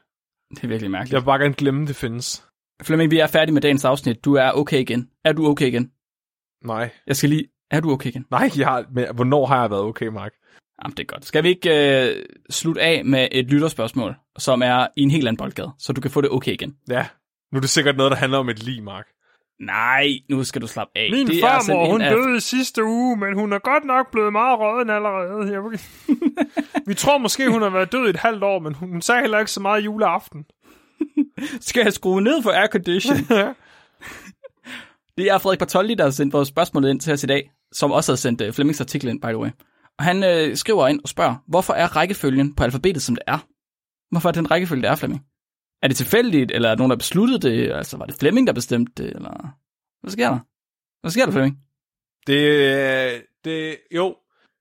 Det 0.50 0.64
er 0.64 0.68
virkelig 0.68 0.90
mærkeligt. 0.90 1.12
Jeg 1.12 1.20
vil 1.20 1.26
bare 1.26 1.38
gerne 1.38 1.54
glemme, 1.54 1.86
det 1.86 1.96
findes. 1.96 2.44
Flemming, 2.82 3.10
vi 3.10 3.18
er 3.18 3.26
færdige 3.26 3.52
med 3.54 3.62
dagens 3.62 3.84
afsnit. 3.84 4.24
Du 4.24 4.34
er 4.34 4.50
okay 4.52 4.78
igen. 4.80 5.08
Er 5.24 5.32
du 5.32 5.46
okay 5.46 5.66
igen? 5.66 5.90
Nej. 6.64 6.90
Jeg 7.06 7.16
skal 7.16 7.30
lige... 7.30 7.44
Er 7.70 7.80
du 7.80 7.90
okay 7.90 8.10
igen? 8.10 8.26
Nej, 8.30 8.50
jeg 8.56 8.66
har, 8.66 8.84
men 8.94 9.04
hvornår 9.14 9.46
har 9.46 9.60
jeg 9.60 9.70
været 9.70 9.82
okay, 9.82 10.06
Mark? 10.06 10.32
Jamen, 10.84 10.96
det 10.96 11.02
er 11.02 11.06
godt. 11.06 11.24
Skal 11.24 11.42
vi 11.44 11.48
ikke 11.48 12.08
øh, 12.10 12.24
slutte 12.50 12.80
af 12.80 13.04
med 13.04 13.28
et 13.32 13.46
lytterspørgsmål, 13.46 14.14
som 14.38 14.62
er 14.62 14.86
i 14.96 15.02
en 15.02 15.10
helt 15.10 15.28
anden 15.28 15.36
boldgade, 15.36 15.70
så 15.78 15.92
du 15.92 16.00
kan 16.00 16.10
få 16.10 16.20
det 16.20 16.30
okay 16.30 16.52
igen? 16.52 16.76
Ja. 16.90 17.06
Nu 17.52 17.56
er 17.56 17.60
det 17.60 17.70
sikkert 17.70 17.96
noget, 17.96 18.10
der 18.10 18.16
handler 18.16 18.38
om 18.38 18.48
et 18.48 18.62
lig, 18.62 18.82
Mark. 18.82 19.06
Nej, 19.60 20.06
nu 20.30 20.44
skal 20.44 20.62
du 20.62 20.66
slappe 20.66 20.98
af. 20.98 21.08
Min 21.12 21.26
det 21.26 21.36
er 21.36 21.40
farmor, 21.40 21.62
sådan 21.62 21.80
en 21.80 21.90
hun 21.90 22.00
af- 22.00 22.10
døde 22.16 22.36
i 22.36 22.40
sidste 22.40 22.84
uge, 22.84 23.16
men 23.16 23.34
hun 23.34 23.52
er 23.52 23.58
godt 23.58 23.84
nok 23.84 24.10
blevet 24.12 24.32
meget 24.32 24.58
røden 24.58 24.90
allerede. 24.90 25.52
Jeg... 25.52 25.60
Vi 26.88 26.94
tror 26.94 27.18
måske, 27.18 27.50
hun 27.50 27.62
har 27.62 27.70
været 27.70 27.92
død 27.92 28.06
i 28.06 28.10
et 28.10 28.16
halvt 28.16 28.42
år, 28.44 28.58
men 28.58 28.74
hun 28.74 29.02
sagde 29.02 29.20
heller 29.20 29.38
ikke 29.38 29.50
så 29.50 29.60
meget 29.60 29.84
juleaften. 29.84 30.44
Skal 31.68 31.82
jeg 31.82 31.92
skrue 31.92 32.22
ned 32.22 32.42
for 32.42 32.50
aircondition? 32.50 33.16
det 35.18 35.30
er 35.30 35.38
Frederik 35.38 35.58
Bartoldi, 35.58 35.94
der 35.94 36.04
har 36.04 36.10
sendt 36.10 36.32
vores 36.32 36.48
spørgsmål 36.48 36.84
ind 36.84 37.00
til 37.00 37.12
os 37.12 37.22
i 37.22 37.26
dag, 37.26 37.50
som 37.72 37.92
også 37.92 38.12
har 38.12 38.16
sendt 38.16 38.40
uh, 38.42 38.52
Flemmings 38.52 38.80
artikel 38.80 39.08
ind, 39.08 39.20
by 39.20 39.26
the 39.26 39.38
way. 39.38 39.50
Og 39.98 40.04
han 40.04 40.24
øh, 40.24 40.56
skriver 40.56 40.88
ind 40.88 41.00
og 41.02 41.08
spørger, 41.08 41.34
hvorfor 41.48 41.72
er 41.74 41.96
rækkefølgen 41.96 42.54
på 42.54 42.64
alfabetet, 42.64 43.02
som 43.02 43.14
det 43.14 43.22
er? 43.26 43.38
Hvorfor 44.10 44.28
er 44.28 44.32
den 44.32 44.50
rækkefølge, 44.50 44.82
det 44.82 44.90
er, 44.90 44.94
Flemming? 44.94 45.22
Er 45.82 45.88
det 45.88 45.96
tilfældigt, 45.96 46.50
eller 46.50 46.68
er 46.68 46.74
der 46.74 46.78
nogen, 46.78 46.90
der 46.90 46.96
besluttede 46.96 47.38
det? 47.50 47.72
Altså, 47.72 47.96
var 47.96 48.06
det 48.06 48.16
Flemming, 48.20 48.46
der 48.46 48.52
bestemte 48.52 49.02
det, 49.02 49.16
eller... 49.16 49.54
Hvad 50.00 50.10
sker 50.10 50.28
der? 50.30 50.38
Hvad 51.00 51.10
sker 51.10 51.24
der, 51.24 51.32
Flemming? 51.32 51.58
Det, 52.26 53.22
det, 53.44 53.76
jo, 53.94 54.16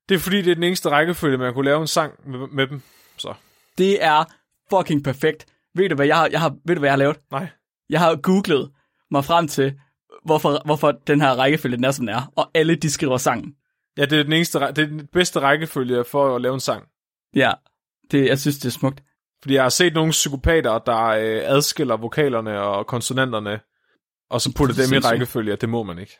det 0.09 0.15
er 0.15 0.19
fordi, 0.19 0.41
det 0.41 0.51
er 0.51 0.55
den 0.55 0.63
eneste 0.63 0.89
rækkefølge, 0.89 1.37
man 1.37 1.53
kunne 1.53 1.65
lave 1.65 1.81
en 1.81 1.87
sang 1.87 2.29
med, 2.29 2.47
med 2.47 2.67
dem. 2.67 2.81
Så, 3.17 3.33
Det 3.77 4.03
er 4.03 4.23
fucking 4.69 5.03
perfekt. 5.03 5.45
Ved 5.75 5.89
du, 5.89 5.95
hvad 5.95 6.05
jeg 6.05 6.17
har, 6.17 6.27
jeg 6.31 6.39
har, 6.41 6.55
ved 6.65 6.75
du, 6.75 6.79
hvad 6.79 6.87
jeg 6.89 6.93
har 6.93 6.97
lavet? 6.97 7.17
nej. 7.31 7.47
Jeg 7.89 7.99
har 7.99 8.15
googlet 8.15 8.71
mig 9.11 9.25
frem 9.25 9.47
til, 9.47 9.79
hvorfor, 10.25 10.61
hvorfor 10.65 10.91
den 10.91 11.21
her 11.21 11.31
rækkefølge 11.35 11.75
den 11.75 11.83
er, 11.83 11.91
som 11.91 12.05
den 12.05 12.15
er. 12.15 12.31
Og 12.35 12.51
alle, 12.53 12.75
de 12.75 12.89
skriver 12.89 13.17
sangen. 13.17 13.55
Ja, 13.97 14.05
det 14.05 14.19
er 14.19 14.23
den 14.23 14.33
eneste, 14.33 14.59
det 14.59 14.77
er 14.77 14.85
den 14.85 15.07
bedste 15.07 15.39
rækkefølge 15.39 16.03
for 16.03 16.35
at 16.35 16.41
lave 16.41 16.53
en 16.53 16.59
sang. 16.59 16.83
Ja, 17.35 17.53
det, 18.11 18.27
jeg 18.27 18.39
synes, 18.39 18.57
det 18.57 18.65
er 18.65 18.71
smukt. 18.71 19.03
Fordi 19.45 19.55
jeg 19.55 19.63
har 19.63 19.69
set 19.69 19.93
nogle 19.93 20.11
psykopater, 20.11 20.79
der 20.79 21.05
øh, 21.05 21.41
adskiller 21.43 21.97
vokalerne 21.97 22.61
og 22.61 22.87
konsonanterne, 22.87 23.59
og 24.29 24.41
så 24.41 24.53
putter 24.55 24.83
er 24.83 24.87
dem 24.87 24.93
i 24.93 24.97
rækkefølge, 24.97 25.55
det 25.55 25.69
må 25.69 25.83
man 25.83 25.99
ikke. 25.99 26.17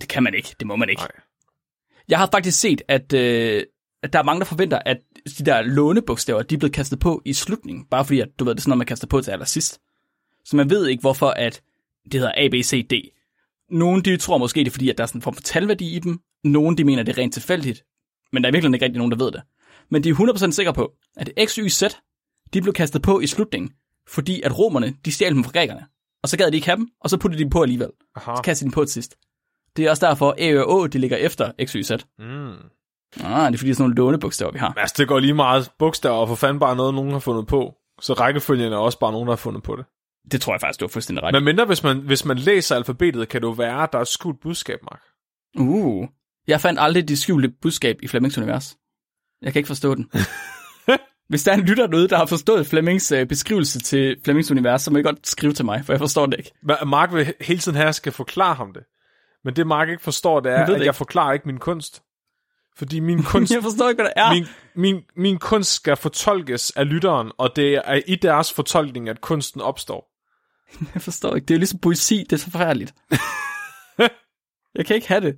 Det 0.00 0.08
kan 0.08 0.22
man 0.22 0.34
ikke. 0.34 0.54
Det 0.58 0.66
må 0.66 0.76
man 0.76 0.88
ikke. 0.88 1.02
Nej. 1.02 1.10
Jeg 2.08 2.18
har 2.18 2.28
faktisk 2.32 2.60
set, 2.60 2.82
at, 2.88 3.12
øh, 3.12 3.62
at 4.02 4.12
der 4.12 4.18
er 4.18 4.22
mange, 4.22 4.40
der 4.40 4.46
forventer, 4.46 4.78
at 4.86 4.98
de 5.38 5.44
der 5.44 5.62
lånebogstaver, 5.62 6.42
de 6.42 6.54
er 6.54 6.58
blevet 6.58 6.74
kastet 6.74 6.98
på 6.98 7.22
i 7.24 7.32
slutningen. 7.32 7.84
Bare 7.90 8.04
fordi, 8.04 8.20
at 8.20 8.28
du 8.38 8.44
ved, 8.44 8.54
det 8.54 8.58
er 8.58 8.62
sådan 8.62 8.70
noget, 8.70 8.78
man 8.78 8.86
kaster 8.86 9.06
på 9.06 9.20
til 9.20 9.30
allersidst. 9.30 9.80
Så 10.44 10.56
man 10.56 10.70
ved 10.70 10.86
ikke, 10.86 11.00
hvorfor 11.00 11.28
at 11.28 11.62
det 12.04 12.20
hedder 12.20 12.32
A, 12.36 12.48
B, 12.48 12.54
C, 12.54 12.86
D. 12.88 12.92
Nogle 13.70 14.02
de 14.02 14.16
tror 14.16 14.38
måske, 14.38 14.60
det 14.60 14.66
er 14.66 14.70
fordi, 14.70 14.90
at 14.90 14.98
der 14.98 15.04
er 15.04 15.08
sådan 15.08 15.18
en 15.18 15.22
form 15.22 15.34
for 15.34 15.42
talværdi 15.42 15.96
i 15.96 15.98
dem. 15.98 16.20
Nogle 16.44 16.76
de 16.76 16.84
mener, 16.84 17.02
det 17.02 17.18
er 17.18 17.22
rent 17.22 17.32
tilfældigt. 17.32 17.84
Men 18.32 18.42
der 18.42 18.48
er 18.48 18.52
virkelig 18.52 18.74
ikke 18.74 18.84
rigtig 18.84 18.98
nogen, 18.98 19.12
der 19.12 19.18
ved 19.18 19.32
det. 19.32 19.42
Men 19.90 20.04
de 20.04 20.08
er 20.08 20.14
100% 20.14 20.50
sikre 20.50 20.74
på, 20.74 20.92
at 21.16 21.30
X, 21.46 21.54
Y, 21.54 21.68
Z, 21.68 21.82
de 22.54 22.62
blev 22.62 22.74
kastet 22.74 23.02
på 23.02 23.20
i 23.20 23.26
slutningen, 23.26 23.72
fordi 24.08 24.42
at 24.42 24.58
romerne, 24.58 24.94
de 25.04 25.12
stjal 25.12 25.34
dem 25.34 25.44
fra 25.44 25.52
grækerne. 25.52 25.86
Og 26.22 26.28
så 26.28 26.36
gad 26.36 26.50
de 26.50 26.56
ikke 26.56 26.66
have 26.66 26.76
dem, 26.76 26.88
og 27.00 27.10
så 27.10 27.18
puttede 27.18 27.38
de 27.38 27.44
dem 27.44 27.50
på 27.50 27.62
alligevel. 27.62 27.90
Aha. 28.16 28.36
Så 28.36 28.42
kastede 28.42 28.70
de 28.70 28.70
dem 28.70 28.74
på 28.74 28.84
til 28.84 28.92
sidst. 28.92 29.16
Det 29.76 29.86
er 29.86 29.90
også 29.90 30.06
derfor, 30.06 30.34
A 30.38 30.60
og 30.60 30.70
Å, 30.70 30.86
de 30.86 30.98
ligger 30.98 31.16
efter 31.16 31.52
X, 31.64 31.72
Y, 31.72 31.82
Z. 31.82 31.90
Mm. 32.18 32.54
Ah, 33.24 33.46
det 33.46 33.54
er 33.54 33.58
fordi, 33.58 33.68
det 33.68 33.70
er 33.70 33.74
sådan 33.74 33.82
nogle 33.82 33.94
lånebogstaver, 33.94 34.52
vi 34.52 34.58
har. 34.58 34.74
Altså, 34.76 34.94
det 34.98 35.08
går 35.08 35.18
lige 35.18 35.34
meget 35.34 35.70
bogstaver, 35.78 36.16
og 36.16 36.28
for 36.28 36.34
fanden 36.34 36.58
bare 36.58 36.76
noget, 36.76 36.94
nogen 36.94 37.12
har 37.12 37.18
fundet 37.18 37.46
på. 37.46 37.74
Så 38.00 38.12
rækkefølgen 38.12 38.72
er 38.72 38.76
også 38.76 38.98
bare 38.98 39.12
nogen, 39.12 39.26
der 39.26 39.32
har 39.32 39.36
fundet 39.36 39.62
på 39.62 39.76
det. 39.76 39.84
Det 40.32 40.40
tror 40.40 40.54
jeg 40.54 40.60
faktisk, 40.60 40.80
du 40.80 40.84
har 40.84 40.88
fuldstændig 40.88 41.24
ret. 41.24 41.34
Men 41.34 41.44
mindre, 41.44 41.64
hvis 41.64 41.82
man, 41.82 41.98
hvis 41.98 42.24
man 42.24 42.38
læser 42.38 42.76
alfabetet, 42.76 43.28
kan 43.28 43.42
det 43.42 43.46
jo 43.46 43.52
være, 43.52 43.82
at 43.82 43.92
der 43.92 43.98
er 43.98 44.02
et 44.02 44.08
skjult 44.08 44.40
budskab, 44.40 44.78
Mark. 44.82 45.02
Uh, 45.58 46.08
jeg 46.46 46.60
fandt 46.60 46.80
aldrig 46.80 47.08
det 47.08 47.18
skjulte 47.18 47.48
budskab 47.48 47.96
i 48.02 48.08
Flemmings 48.08 48.38
univers. 48.38 48.76
Jeg 49.42 49.52
kan 49.52 49.60
ikke 49.60 49.66
forstå 49.66 49.94
den. 49.94 50.10
Hvis 51.28 51.44
der 51.44 51.52
er 51.52 51.56
en 51.56 51.62
lytter 51.64 51.86
derude, 51.86 52.08
der 52.08 52.16
har 52.16 52.26
forstået 52.26 52.66
Flemmings 52.66 53.12
øh, 53.12 53.26
beskrivelse 53.26 53.80
til 53.80 54.16
Flemmings 54.24 54.50
univers, 54.50 54.82
så 54.82 54.90
må 54.90 54.98
I 54.98 55.02
godt 55.02 55.28
skrive 55.28 55.52
til 55.52 55.64
mig, 55.64 55.84
for 55.84 55.92
jeg 55.92 56.00
forstår 56.00 56.26
det 56.26 56.38
ikke. 56.38 56.50
Mark 56.86 57.14
vil 57.14 57.34
hele 57.40 57.60
tiden 57.60 57.76
have, 57.76 57.82
at 57.84 57.86
jeg 57.86 57.94
skal 57.94 58.12
forklare 58.12 58.54
ham 58.54 58.72
det. 58.72 58.82
Men 59.44 59.56
det 59.56 59.66
Mark 59.66 59.88
ikke 59.88 60.02
forstår, 60.02 60.40
det 60.40 60.52
er, 60.52 60.56
det 60.56 60.62
at 60.62 60.70
ikke. 60.70 60.84
jeg 60.84 60.94
forklarer 60.94 61.32
ikke 61.32 61.46
min 61.48 61.58
kunst. 61.58 62.02
Fordi 62.76 63.00
min 63.00 63.22
kunst, 63.32 63.52
Jeg 63.52 63.62
forstår 63.62 63.88
ikke, 63.88 64.02
hvad 64.02 64.10
der 64.16 64.22
er. 64.22 64.32
min, 64.34 64.46
min, 64.74 65.02
min 65.16 65.38
kunst 65.38 65.74
skal 65.74 65.96
fortolkes 65.96 66.70
af 66.70 66.88
lytteren, 66.88 67.32
og 67.38 67.56
det 67.56 67.74
er 67.84 68.00
i 68.06 68.14
deres 68.14 68.52
fortolkning, 68.52 69.08
at 69.08 69.20
kunsten 69.20 69.60
opstår. 69.60 70.08
Jeg 70.94 71.02
forstår 71.02 71.34
ikke. 71.34 71.44
Det 71.46 71.54
er 71.54 71.56
jo 71.56 71.60
ligesom 71.60 71.78
poesi, 71.78 72.26
det 72.30 72.32
er 72.36 72.40
så 72.40 72.50
forfærdeligt. 72.50 72.94
jeg 74.76 74.86
kan 74.86 74.96
ikke 74.96 75.08
have 75.08 75.20
det. 75.20 75.36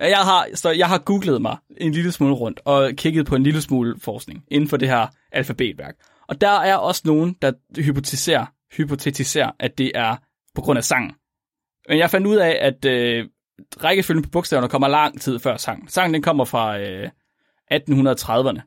Jeg 0.00 0.18
har, 0.18 0.48
så 0.54 0.70
jeg 0.70 0.88
har 0.88 0.98
googlet 0.98 1.42
mig 1.42 1.56
en 1.76 1.92
lille 1.92 2.12
smule 2.12 2.34
rundt 2.34 2.60
og 2.64 2.92
kigget 2.96 3.26
på 3.26 3.36
en 3.36 3.42
lille 3.42 3.62
smule 3.62 4.00
forskning 4.00 4.44
inden 4.48 4.68
for 4.68 4.76
det 4.76 4.88
her 4.88 5.06
alfabetværk. 5.32 5.94
Og 6.28 6.40
der 6.40 6.48
er 6.48 6.76
også 6.76 7.02
nogen, 7.04 7.36
der 7.42 7.52
hypotetiserer, 7.82 8.46
hypotetiserer 8.76 9.50
at 9.58 9.78
det 9.78 9.92
er 9.94 10.16
på 10.54 10.60
grund 10.60 10.76
af 10.76 10.84
sangen. 10.84 11.12
Men 11.88 11.98
jeg 11.98 12.10
fandt 12.10 12.26
ud 12.26 12.36
af, 12.36 12.58
at 12.60 12.84
øh, 12.84 13.28
rækkefølgen 13.84 14.22
på 14.22 14.30
bogstaverne 14.30 14.68
kommer 14.68 14.88
lang 14.88 15.20
tid 15.20 15.38
før 15.38 15.56
sangen. 15.56 15.88
Sangen 15.88 16.14
den 16.14 16.22
kommer 16.22 16.44
fra 16.44 16.78
øh, 16.78 17.10
1830'erne. 17.72 18.60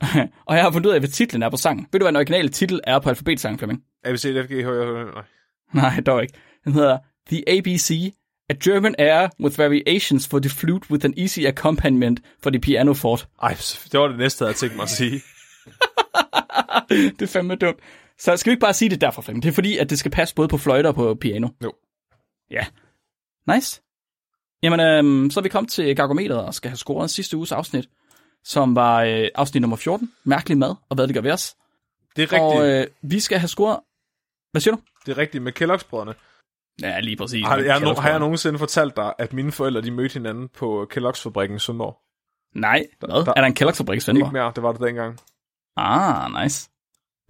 og 0.46 0.56
jeg 0.56 0.62
har 0.64 0.70
fundet 0.70 0.88
ud 0.88 0.94
af, 0.94 1.00
hvad 1.00 1.08
titlen 1.08 1.42
er 1.42 1.50
på 1.50 1.56
sangen. 1.56 1.86
Ved 1.92 2.00
du, 2.00 2.04
hvad 2.04 2.12
den 2.12 2.16
originale 2.16 2.48
titel 2.48 2.80
er 2.84 2.98
på 2.98 3.08
alfabetsangen, 3.08 3.58
Flemming? 3.58 3.82
ABC, 4.04 4.22
FG, 4.22 4.52
H, 4.52 4.68
nej. 4.68 5.24
Nej, 5.72 6.00
dog 6.06 6.22
ikke. 6.22 6.34
Den 6.64 6.72
hedder 6.72 6.98
The 7.28 7.48
ABC, 7.48 8.14
a 8.48 8.54
German 8.64 8.94
air 8.98 9.28
with 9.40 9.58
variations 9.58 10.28
for 10.28 10.38
the 10.38 10.50
flute 10.50 10.90
with 10.90 11.04
an 11.04 11.14
easy 11.16 11.40
accompaniment 11.46 12.20
for 12.42 12.50
the 12.50 12.60
piano 12.60 12.92
fort. 12.94 13.28
Ej, 13.42 13.56
det 13.92 14.00
var 14.00 14.08
det 14.08 14.18
næste, 14.18 14.44
jeg 14.44 14.48
havde 14.48 14.58
tænkt 14.58 14.76
mig 14.76 14.82
at 14.82 14.90
sige. 14.90 15.22
det 17.18 17.22
er 17.22 17.26
fandme 17.26 17.54
dumt. 17.56 17.78
Så 18.18 18.36
skal 18.36 18.50
vi 18.50 18.52
ikke 18.52 18.60
bare 18.60 18.74
sige 18.74 18.88
det 18.90 19.00
derfor, 19.00 19.22
Flemming? 19.22 19.42
Det 19.42 19.48
er 19.48 19.52
fordi, 19.54 19.78
at 19.78 19.90
det 19.90 19.98
skal 19.98 20.10
passe 20.10 20.34
både 20.34 20.48
på 20.48 20.58
fløjte 20.58 20.86
og 20.86 20.94
på 20.94 21.14
piano. 21.14 21.48
Jo. 21.64 21.72
Ja. 22.50 22.66
Nice. 23.54 23.82
Jamen, 24.62 24.80
øhm, 24.80 25.30
så 25.30 25.40
er 25.40 25.42
vi 25.42 25.48
kommet 25.48 25.70
til 25.70 25.96
Gargometeret 25.96 26.44
og 26.44 26.54
skal 26.54 26.68
have 26.70 26.76
scoret 26.76 27.10
sidste 27.10 27.36
uges 27.36 27.52
afsnit, 27.52 27.88
som 28.44 28.74
var 28.74 29.02
øh, 29.02 29.28
afsnit 29.34 29.60
nummer 29.60 29.76
14. 29.76 30.12
Mærkelig 30.24 30.58
mad, 30.58 30.74
og 30.88 30.94
hvad 30.94 31.06
det 31.06 31.14
gør 31.14 31.20
ved 31.20 31.30
os. 31.30 31.56
Det 32.16 32.22
er 32.22 32.32
rigtigt, 32.32 32.42
Og 32.42 32.68
øh, 32.68 32.86
vi 33.02 33.20
skal 33.20 33.38
have 33.38 33.48
scoret... 33.48 33.80
Hvad 34.50 34.60
siger 34.60 34.74
du? 34.74 34.80
det 35.06 35.12
er 35.12 35.18
rigtigt 35.18 35.42
med 35.44 35.52
Kellogg's-brødrene. 35.62 36.14
Ja, 36.82 37.00
lige 37.00 37.16
præcis. 37.16 37.46
Har, 37.46 37.56
jeg, 37.56 37.80
no, 37.80 37.94
har 37.94 38.02
jeg 38.02 38.04
nogen... 38.10 38.20
nogensinde 38.20 38.58
fortalt 38.58 38.96
dig, 38.96 39.12
at 39.18 39.32
mine 39.32 39.52
forældre 39.52 39.80
de 39.80 39.90
mødte 39.90 40.12
hinanden 40.12 40.48
på 40.58 40.86
Kellogg's-fabrikken 40.96 41.56
i 41.56 41.58
Sundborg? 41.58 41.98
Nej, 42.54 42.86
hvad? 43.00 43.08
der- 43.08 43.32
er 43.36 43.40
der 43.40 43.44
en 43.46 43.56
Kellogg's-fabrik 43.60 43.96
i 43.96 44.00
Svendborg? 44.00 44.26
Ikke 44.28 44.32
mere, 44.32 44.52
det 44.56 44.62
var 44.62 44.72
det 44.72 44.80
dengang. 44.80 45.18
Ah, 45.76 46.42
nice. 46.42 46.68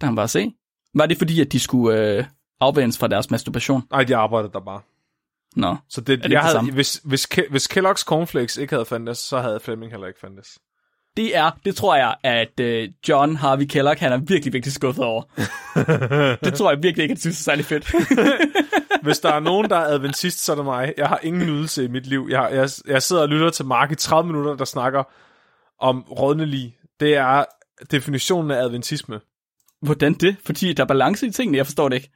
Der 0.01 0.07
kan 0.07 0.11
man 0.11 0.15
bare 0.15 0.27
se. 0.27 0.51
Var 0.95 1.05
det 1.05 1.17
fordi, 1.17 1.41
at 1.41 1.51
de 1.51 1.59
skulle 1.59 1.99
øh, 2.17 2.23
afvendes 2.61 2.97
fra 2.97 3.07
deres 3.07 3.31
masturbation? 3.31 3.83
Nej, 3.91 4.03
de 4.03 4.15
arbejdede 4.15 4.53
der 4.53 4.59
bare. 4.59 4.81
Nå. 5.55 5.75
Så 5.89 6.01
det, 6.01 6.07
det 6.07 6.23
jeg 6.23 6.29
det 6.31 6.39
havde, 6.39 6.51
samme? 6.51 6.71
hvis, 6.71 7.01
hvis, 7.03 7.27
Ke- 7.33 7.49
hvis 7.49 7.77
Kellogg's 7.77 8.03
Cornflakes 8.03 8.57
ikke 8.57 8.73
havde 8.73 8.85
fandtes, 8.85 9.17
så 9.17 9.39
havde 9.39 9.59
Flemming 9.59 9.91
heller 9.91 10.07
ikke 10.07 10.19
fandtes. 10.19 10.59
det 11.17 11.37
er, 11.37 11.51
det 11.65 11.75
tror 11.75 11.95
jeg, 11.95 12.15
at 12.23 12.59
øh, 12.59 12.89
John 13.09 13.35
Harvey 13.35 13.65
Kellogg, 13.65 13.97
han 13.99 14.11
er 14.11 14.17
virkelig, 14.17 14.53
virkelig 14.53 14.73
skuffet 14.73 15.05
over. 15.05 15.21
det 16.45 16.53
tror 16.53 16.71
jeg 16.71 16.83
virkelig 16.83 17.03
ikke, 17.03 17.11
han 17.13 17.19
synes 17.19 17.39
er 17.39 17.43
særlig 17.43 17.65
fedt. 17.65 17.85
Hvis 19.03 19.19
der 19.19 19.33
er 19.33 19.39
nogen, 19.39 19.69
der 19.69 19.75
er 19.75 19.93
adventist, 19.93 20.43
så 20.45 20.51
er 20.51 20.55
det 20.55 20.65
mig. 20.65 20.93
Jeg 20.97 21.07
har 21.07 21.19
ingen 21.23 21.45
nydelse 21.47 21.83
i 21.83 21.87
mit 21.87 22.07
liv. 22.07 22.27
Jeg, 22.31 22.49
jeg, 22.53 22.69
jeg 22.87 23.03
sidder 23.03 23.21
og 23.21 23.29
lytter 23.29 23.49
til 23.49 23.65
Mark 23.65 23.91
i 23.91 23.95
30 23.95 24.27
minutter, 24.27 24.55
der 24.55 24.65
snakker 24.65 25.03
om 25.79 26.01
rådnelig. 26.01 26.77
Det 26.99 27.15
er 27.15 27.45
definitionen 27.91 28.51
af 28.51 28.61
adventisme. 28.63 29.19
Hvordan 29.81 30.13
det? 30.13 30.35
Fordi 30.45 30.73
der 30.73 30.83
er 30.83 30.87
balance 30.87 31.27
i 31.27 31.31
tingene, 31.31 31.57
jeg 31.57 31.65
forstår 31.65 31.89
det 31.89 31.95
ikke. 31.95 32.09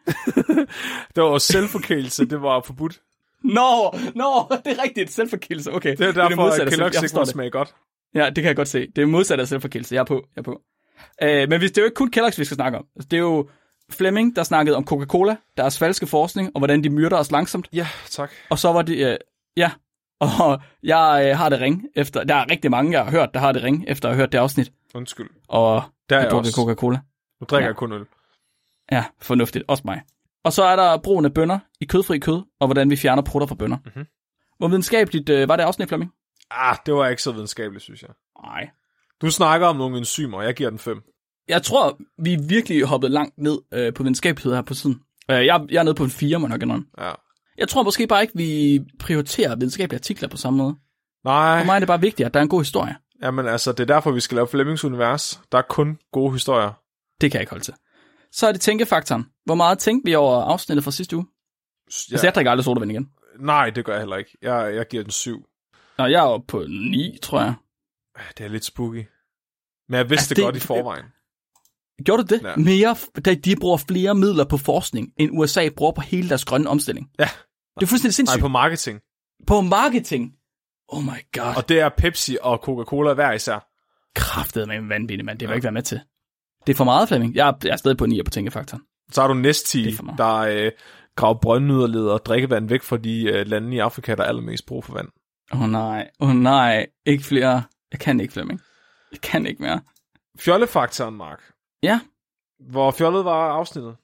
Det 1.16 1.24
var 1.24 1.38
selvforkælelse, 1.38 2.26
det 2.26 2.42
var 2.42 2.62
forbudt. 2.62 3.00
Nå, 3.44 3.96
nå, 4.16 4.48
det 4.66 4.78
er 4.80 4.84
rigtigt. 4.84 5.12
Selvforkælelse, 5.12 5.72
okay. 5.74 5.96
Det 5.98 6.08
er 6.08 6.12
derfor, 6.12 6.36
modsatte 6.36 6.62
at 6.62 6.68
af 6.68 6.72
selv- 6.74 6.82
Kellogg's 6.84 6.88
ikke 6.88 7.00
forstår 7.00 7.20
må 7.20 7.24
det. 7.26 7.32
smage 7.32 7.50
godt. 7.52 7.76
Ja, 8.16 8.26
det 8.26 8.36
kan 8.36 8.46
jeg 8.46 8.56
godt 8.56 8.68
se. 8.68 8.88
Det 8.96 9.02
er 9.02 9.06
modsat 9.06 9.40
af 9.40 9.48
selvforkælelse. 9.48 9.96
Jeg 9.96 10.02
er 10.02 10.06
på. 10.06 10.14
Jeg 10.36 10.42
er 10.42 10.44
på. 10.44 10.62
Øh, 11.24 11.50
men 11.50 11.60
hvis 11.60 11.72
det 11.72 11.78
er 11.78 11.82
jo 11.82 11.86
ikke 11.86 11.96
kun 11.96 12.12
Kellogg's, 12.18 12.38
vi 12.40 12.46
skal 12.46 12.56
snakke 12.56 12.78
om. 12.78 12.86
Altså, 12.96 13.08
Det 13.12 13.18
er 13.18 13.22
jo 13.22 13.50
Fleming, 13.92 14.36
der 14.36 14.44
snakkede 14.44 14.76
om 14.78 14.86
Coca-Cola, 14.86 15.36
deres 15.58 15.80
falske 15.80 16.08
forskning, 16.08 16.52
og 16.56 16.60
hvordan 16.60 16.84
de 16.84 16.90
myrder 16.90 17.18
os 17.18 17.32
langsomt. 17.32 17.68
Ja, 17.74 17.88
tak. 18.10 18.32
Og 18.50 18.60
så 18.60 18.74
var 18.74 18.82
det, 18.82 19.08
øh, 19.12 19.18
ja, 19.58 19.72
og 20.20 20.62
jeg 20.84 21.28
øh, 21.32 21.38
har 21.38 21.50
det 21.50 21.62
ring 21.62 21.86
efter, 21.96 22.24
der 22.24 22.36
er 22.36 22.52
rigtig 22.52 22.72
mange, 22.72 22.92
jeg 22.92 23.04
har 23.04 23.12
hørt, 23.12 23.30
der 23.34 23.40
har 23.40 23.52
det 23.52 23.64
ring, 23.64 23.86
efter 23.88 24.10
at 24.10 24.16
have 24.16 24.22
hørt 24.22 24.32
det 24.32 24.38
afsnit, 24.38 24.72
Undskyld. 24.96 25.30
og 25.48 25.84
Der 26.10 26.18
er 26.18 26.22
jeg 26.22 26.32
drukket. 26.32 26.54
Coca-Cola. 26.56 27.00
Nu 27.42 27.46
drikker 27.50 27.66
Ja. 27.66 27.68
jeg 27.68 27.76
kun 27.76 27.92
øl. 27.92 28.06
Ja, 28.92 29.06
fornuftigt. 29.22 29.66
Også 29.68 29.82
mig. 29.86 30.02
Og 30.44 30.54
så 30.54 30.64
er 30.64 30.76
der 30.76 30.98
brugen 30.98 31.26
af 31.26 31.34
bønner 31.34 31.60
i 31.82 31.86
kødfri 31.86 32.20
kød, 32.20 32.42
og 32.60 32.68
hvordan 32.68 32.90
vi 32.90 32.96
fjerner 32.96 33.22
prutter 33.22 33.48
fra 33.48 33.56
bønner. 33.56 33.78
Mhm. 33.96 34.06
Hvor 34.58 34.68
videnskabeligt 34.68 35.30
øh, 35.30 35.50
var 35.50 35.56
det 35.56 35.64
afsnit, 35.64 35.88
Flemming? 35.88 36.12
Ah, 36.52 36.78
det 36.86 36.94
var 36.94 37.08
ikke 37.08 37.22
så 37.22 37.32
videnskabeligt, 37.32 37.84
synes 37.84 38.02
jeg. 38.02 38.10
Nej. 38.44 38.70
Du 39.22 39.32
snakker 39.32 39.68
om 39.68 39.76
nogle 39.76 39.98
enzymer, 39.98 40.38
og 40.38 40.44
jeg 40.46 40.54
giver 40.56 40.70
den 40.70 40.80
5. 40.80 41.02
Jeg 41.52 41.64
tror, 41.64 42.00
vi 42.24 42.34
er 42.34 42.42
virkelig 42.48 42.84
hoppet 42.84 43.12
langt 43.12 43.38
ned 43.38 43.58
øh, 43.74 43.94
på 43.94 44.04
videnskabelighed 44.04 44.54
her 44.56 44.62
på 44.62 44.74
siden. 44.74 45.02
Øh, 45.32 45.46
jeg, 45.46 45.66
jeg 45.70 45.80
er 45.80 45.84
nede 45.84 45.96
på 45.96 46.04
en 46.04 46.10
4, 46.10 46.40
må 46.40 46.48
nok 46.48 46.62
indrømme. 46.62 46.86
Ja. 47.00 47.12
Jeg 47.58 47.68
tror 47.70 47.84
måske 47.84 48.08
bare 48.08 48.22
ikke, 48.22 48.34
vi 48.38 48.80
prioriterer 49.00 49.56
videnskabelige 49.56 49.98
artikler 49.98 50.30
på 50.30 50.38
samme 50.38 50.58
måde. 50.58 50.76
Nej, 51.26 51.60
For 51.60 51.66
mig 51.66 51.76
er 51.76 51.80
det 51.80 51.88
bare 51.88 52.02
vigtigt, 52.02 52.26
at 52.26 52.34
der 52.34 52.40
er 52.40 52.44
en 52.44 52.50
god 52.50 52.62
historie. 52.62 52.96
jamen 53.24 53.48
altså, 53.48 53.72
det 53.72 53.80
er 53.80 53.94
derfor, 53.94 54.12
vi 54.12 54.20
skal 54.20 54.36
lave 54.36 54.48
Flemings 54.48 54.84
univers. 54.84 55.42
Der 55.52 55.58
er 55.58 55.62
kun 55.70 55.98
gode 56.12 56.32
historier. 56.34 56.72
Det 57.22 57.32
kan 57.32 57.38
jeg 57.38 57.42
ikke 57.42 57.50
holde 57.52 57.64
til. 57.64 57.74
Så 58.32 58.48
er 58.48 58.52
det 58.52 58.62
tænkefaktoren. 58.62 59.26
Hvor 59.46 59.56
meget 59.56 59.80
tænkte 59.80 60.10
vi 60.10 60.16
over 60.16 60.42
afsnittet 60.44 60.84
fra 60.84 60.92
sidste 60.92 61.16
uge? 61.16 61.26
Ja. 61.28 61.94
Ja. 62.10 62.14
Altså, 62.14 62.28
jeg 62.28 62.36
drikker 62.36 62.52
aldrig 62.52 62.66
sodavand 62.66 62.92
igen. 62.92 63.10
Nej, 63.40 63.70
det 63.70 63.86
gør 63.86 63.94
jeg 63.94 64.02
heller 64.02 64.18
ikke. 64.18 64.38
Jeg, 64.42 64.76
jeg 64.76 64.88
giver 64.88 65.04
den 65.04 65.12
7. 65.12 65.46
Nå, 65.98 66.06
jeg 66.06 66.20
er 66.20 66.28
oppe 66.28 66.48
på 66.48 66.66
9, 66.70 67.18
tror 67.22 67.42
jeg. 67.42 67.54
Det 68.38 68.46
er 68.46 68.50
lidt 68.50 68.66
spooky. 68.66 69.06
Men 69.90 69.98
jeg 69.98 70.10
vidste 70.10 70.14
Altså, 70.22 70.30
det, 70.30 70.38
det- 70.38 70.46
godt 70.46 70.56
i 70.56 70.60
forvejen. 70.60 71.06
Gjorde 72.04 72.24
du 72.24 72.36
det? 72.36 72.42
Ja. 72.44 72.50
Ja. 72.50 72.56
Mere, 72.56 72.96
da 73.26 73.34
de 73.34 73.56
bruger 73.56 73.78
flere 73.78 74.16
midler 74.16 74.44
på 74.44 74.58
forskning, 74.58 75.14
end 75.18 75.32
USA 75.34 75.70
bruger 75.70 75.92
på 75.92 76.02
hele 76.02 76.30
deres 76.30 76.46
grønne 76.46 76.70
omstilling. 76.70 77.10
Ja. 77.20 77.30
Det 77.80 77.86
er 77.86 77.88
fuldstændig 77.88 78.14
sindssygt. 78.14 78.40
Nej, 78.40 78.42
på 78.42 78.48
marketing. 78.48 79.00
på... 79.48 79.62
marketing. 79.62 80.32
Oh 80.88 81.04
my 81.04 81.22
god. 81.34 81.56
Og 81.58 81.70
det 81.70 81.80
er 81.80 81.90
Pepsi 81.90 82.38
og 82.42 82.60
Coca-Cola 82.64 83.14
hver 83.14 83.32
især. 83.32 83.68
Kraftet 84.16 84.68
med 84.68 84.76
en 84.76 84.90
vanvittig 84.90 85.26
mand. 85.26 85.40
Det 85.40 85.48
vil 85.48 85.52
jeg 85.52 85.58
ikke 85.58 85.64
være 85.66 85.72
med 85.72 85.82
til. 85.82 86.00
Det 86.68 86.74
er 86.74 86.78
for 86.78 86.84
meget, 86.84 87.08
Flemming. 87.08 87.36
Jeg 87.36 87.48
er, 87.48 87.54
jeg 87.64 87.72
er 87.72 87.76
stadig 87.76 87.98
på 87.98 88.06
9 88.06 88.24
på 88.24 88.32
tænkefaktoren. 88.32 88.84
Så 89.12 89.22
har 89.22 89.28
du 89.28 89.34
Nesti, 89.34 89.96
for 89.96 90.04
meget. 90.04 90.18
der 90.18 90.66
øh, 90.66 90.72
graver 91.16 91.72
ud 91.72 91.84
og 91.84 91.90
leder 91.90 92.18
drikkevand 92.18 92.70
væk 92.70 92.82
fra 92.82 92.98
de 92.98 93.24
øh, 93.24 93.48
lande 93.48 93.76
i 93.76 93.80
Afrika, 93.80 94.16
der 94.16 94.24
er 94.24 94.28
allermest 94.28 94.66
brug 94.66 94.84
for 94.86 94.94
vand. 94.94 95.08
Åh 95.54 95.62
oh, 95.62 95.70
nej. 95.70 96.10
Åh 96.20 96.30
oh, 96.30 96.36
nej. 96.36 96.88
Ikke 97.06 97.24
flere. 97.24 97.64
Jeg 97.92 98.00
kan 98.00 98.20
ikke, 98.20 98.34
Flemming. 98.34 98.62
Jeg 99.12 99.22
kan 99.22 99.46
ikke 99.46 99.62
mere. 99.62 99.82
Fjollefaktoren, 100.40 101.16
Mark. 101.16 101.40
Ja. 101.84 102.00
Hvor 102.60 102.92
fjollet 102.92 103.26
var 103.26 103.52
afsnittet? 103.52 103.96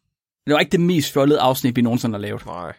Det 0.46 0.54
var 0.54 0.60
ikke 0.60 0.72
det 0.72 0.80
mest 0.80 1.14
fjollede 1.14 1.40
afsnit, 1.40 1.76
vi 1.76 1.82
nogensinde 1.82 2.14
har 2.14 2.20
lavet. 2.22 2.46
Nej, 2.46 2.74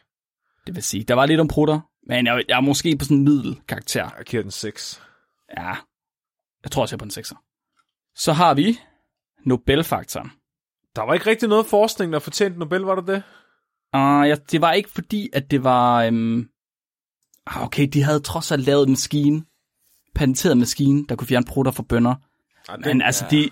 Det 0.67 0.75
vil 0.75 0.83
sige, 0.83 1.05
der 1.05 1.15
var 1.15 1.27
lidt 1.27 1.41
om 1.41 1.49
prutter, 1.49 1.81
men 2.07 2.27
jeg, 2.27 2.45
jeg 2.49 2.57
er 2.57 2.61
måske 2.61 2.97
på 2.97 3.05
sådan 3.05 3.17
en 3.17 3.25
middelkarakter. 3.25 4.11
jeg 4.19 4.25
giver 4.27 4.43
den 4.43 4.51
6. 4.51 5.03
Ja, 5.57 5.75
jeg 6.65 6.71
tror 6.71 6.83
også, 6.83 6.93
jeg 6.95 6.97
er 6.97 6.99
på 6.99 7.05
en 7.05 7.25
6'er. 7.25 8.13
Så 8.15 8.33
har 8.33 8.55
vi 8.55 8.79
Nobelfaktoren. 9.45 10.31
Der 10.97 11.03
var 11.03 11.15
ikke 11.15 11.27
rigtig 11.27 11.49
noget 11.49 11.67
forskning, 11.67 12.13
der 12.13 12.19
fortjente 12.19 12.59
Nobel, 12.59 12.81
var 12.81 12.95
der 12.95 13.03
det? 13.03 13.23
Uh, 13.95 14.29
ja, 14.29 14.37
det 14.51 14.61
var 14.61 14.73
ikke 14.73 14.91
fordi, 14.91 15.29
at 15.33 15.51
det 15.51 15.65
var... 15.65 16.09
Um... 16.09 16.49
Okay, 17.57 17.89
de 17.93 18.03
havde 18.03 18.21
trods 18.21 18.53
alt 18.53 18.65
lavet 18.65 18.87
en 18.87 18.93
maskine, 18.93 19.45
patenteret 20.15 20.59
maskine, 20.59 21.07
der 21.07 21.17
kunne 21.17 21.29
fjerne 21.29 21.47
prutter 21.47 21.73
fra 21.73 21.83
bønder. 21.83 22.15
Ja, 22.69 22.77
Men 22.77 23.03
altså, 23.03 23.25
de, 23.31 23.51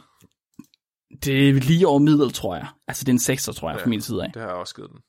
det 1.25 1.49
er 1.49 1.53
lige 1.53 1.89
over 1.89 1.99
middel, 1.99 2.33
tror 2.33 2.57
jeg. 2.57 2.67
Altså, 2.89 3.05
det 3.05 3.09
er 3.09 3.33
en 3.33 3.37
6'er, 3.37 3.53
tror 3.53 3.71
jeg, 3.71 3.79
ja. 3.79 3.85
fra 3.85 3.89
min 3.89 4.01
side 4.01 4.25
af. 4.25 4.33
Det 4.33 4.43
har 4.43 4.49
jeg 4.49 4.57
også 4.57 4.75
givet 4.75 4.91
den. 4.91 5.01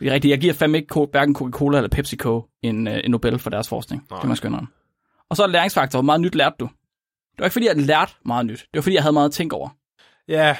Det 0.00 0.08
er 0.08 0.12
rigtigt. 0.14 0.30
Jeg 0.30 0.40
giver 0.40 0.54
fandme 0.54 0.78
ikke 0.78 1.06
hverken 1.10 1.34
Coca-Cola 1.34 1.78
eller 1.78 1.88
PepsiCo 1.88 2.48
en, 2.62 2.86
uh, 2.86 2.94
en 3.04 3.10
Nobel 3.10 3.38
for 3.38 3.50
deres 3.50 3.68
forskning. 3.68 4.06
Nej. 4.10 4.20
Det 4.20 4.28
må 4.28 4.34
jeg 4.34 4.44
indrømme. 4.44 4.68
Og 5.30 5.36
så 5.36 5.42
er 5.42 5.46
læringsfaktor. 5.46 5.98
Hvor 5.98 6.02
meget 6.02 6.20
nyt 6.20 6.34
lærte 6.34 6.56
du? 6.60 6.64
Det 6.64 7.38
var 7.38 7.44
ikke 7.44 7.52
fordi, 7.52 7.66
jeg 7.66 7.76
lærte 7.76 8.12
meget 8.24 8.46
nyt. 8.46 8.58
Det 8.58 8.74
var 8.74 8.80
fordi, 8.80 8.94
jeg 8.94 9.02
havde 9.02 9.12
meget 9.12 9.28
at 9.28 9.32
tænke 9.32 9.56
over. 9.56 9.68
Ja, 10.28 10.56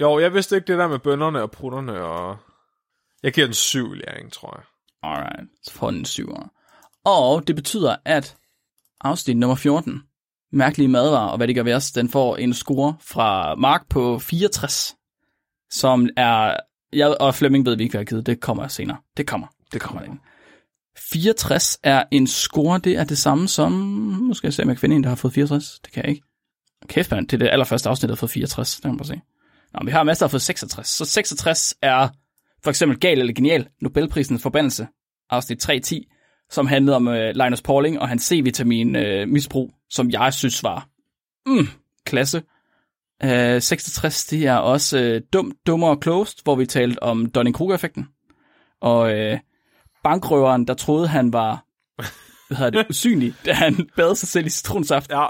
jo, 0.00 0.18
jeg 0.18 0.34
vidste 0.34 0.56
ikke 0.56 0.66
det 0.66 0.78
der 0.78 0.88
med 0.88 0.98
bønderne 0.98 1.42
og 1.42 1.50
prutterne, 1.50 2.00
og 2.00 2.36
jeg 3.22 3.32
giver 3.32 3.46
den 3.46 3.54
7 3.54 3.94
i 3.94 3.96
læring, 3.96 4.32
tror 4.32 4.56
jeg. 4.56 4.64
Alright, 5.02 5.50
så 5.62 5.72
får 5.72 5.90
den 5.90 5.98
en 5.98 6.04
7. 6.04 6.34
Og 7.04 7.48
det 7.48 7.56
betyder, 7.56 7.96
at 8.04 8.36
afsnit 9.00 9.36
nummer 9.36 9.56
14, 9.56 10.02
mærkelige 10.52 10.88
madvarer 10.88 11.28
og 11.28 11.36
hvad 11.36 11.48
det 11.48 11.56
gør 11.56 11.62
ved 11.62 11.74
os, 11.74 11.92
den 11.92 12.08
får 12.08 12.36
en 12.36 12.54
score 12.54 12.94
fra 13.00 13.54
Mark 13.54 13.88
på 13.88 14.18
64, 14.18 14.96
som 15.70 16.08
er, 16.16 16.56
jeg 16.92 17.16
og 17.20 17.34
Flemming 17.34 17.66
ved 17.66 17.76
vi 17.76 17.82
ikke, 17.82 17.92
hvad 17.92 18.00
jeg 18.00 18.06
givet, 18.06 18.26
det 18.26 18.40
kommer 18.40 18.68
senere. 18.68 18.96
Det 19.16 19.26
kommer, 19.26 19.46
det 19.72 19.80
kommer 19.80 20.02
ind. 20.02 20.18
64 21.12 21.78
er 21.82 22.04
en 22.10 22.26
score, 22.26 22.78
det 22.78 22.96
er 22.96 23.04
det 23.04 23.18
samme 23.18 23.48
som, 23.48 23.72
nu 24.22 24.34
skal 24.34 24.48
jeg 24.48 24.54
se, 24.54 24.62
om 24.62 24.68
jeg 24.68 24.76
kan 24.76 24.80
finde 24.80 24.96
en, 24.96 25.02
der 25.02 25.08
har 25.08 25.16
fået 25.16 25.34
64, 25.34 25.80
det 25.84 25.92
kan 25.92 26.02
jeg 26.02 26.10
ikke. 26.10 26.22
Kæft 26.86 27.10
mand, 27.10 27.28
det 27.28 27.34
er 27.34 27.38
det 27.38 27.48
allerførste 27.52 27.88
afsnit, 27.88 28.08
der 28.08 28.14
har 28.14 28.18
fået 28.18 28.30
64, 28.30 28.74
det 28.74 28.82
kan 28.82 28.90
man 28.90 28.98
bare 28.98 29.06
se. 29.06 29.20
Nå, 29.74 29.80
vi 29.84 29.90
har 29.90 30.02
masser, 30.02 30.26
der 30.26 30.28
har 30.28 30.30
fået 30.30 30.42
66, 30.42 30.88
så 30.88 31.04
66 31.04 31.74
er 31.82 32.08
for 32.64 32.70
eksempel 32.70 32.98
Gal 32.98 33.18
eller 33.18 33.34
Genial, 33.34 33.68
Nobelprisens 33.80 34.42
forbandelse, 34.42 34.86
afsnit 35.30 35.70
3.10, 35.70 36.46
som 36.50 36.66
handlede 36.66 36.96
om 36.96 37.08
øh, 37.08 37.34
Linus 37.34 37.62
Pauling 37.62 38.00
og 38.00 38.08
hans 38.08 38.22
C-vitamin 38.22 38.96
øh, 38.96 39.28
misbrug, 39.28 39.72
som 39.90 40.10
jeg 40.10 40.34
synes 40.34 40.62
var 40.62 40.88
mm, 41.46 41.68
klasse. 42.06 42.42
Øh, 43.24 43.62
66, 43.62 44.26
det 44.26 44.46
er 44.46 44.56
også 44.56 44.98
øh, 44.98 45.22
Dum, 45.32 45.52
Dummer 45.66 45.88
og 45.88 45.98
Closed, 46.02 46.38
hvor 46.44 46.54
vi 46.54 46.66
talte 46.66 47.02
om 47.02 47.26
Dunning-Kruger-effekten. 47.26 48.08
Og 48.80 49.18
øh, 49.18 49.38
bankrøveren, 50.04 50.66
der 50.66 50.74
troede, 50.74 51.08
han 51.08 51.32
var 51.32 51.64
hvad 52.48 52.56
hedder 52.56 52.70
det, 52.70 52.90
usynlig, 52.90 53.34
da 53.44 53.52
han 53.52 53.88
bad 53.96 54.14
sig 54.14 54.28
selv 54.28 54.46
i 54.46 54.50
citronsaft. 54.50 55.10
Ja, 55.10 55.26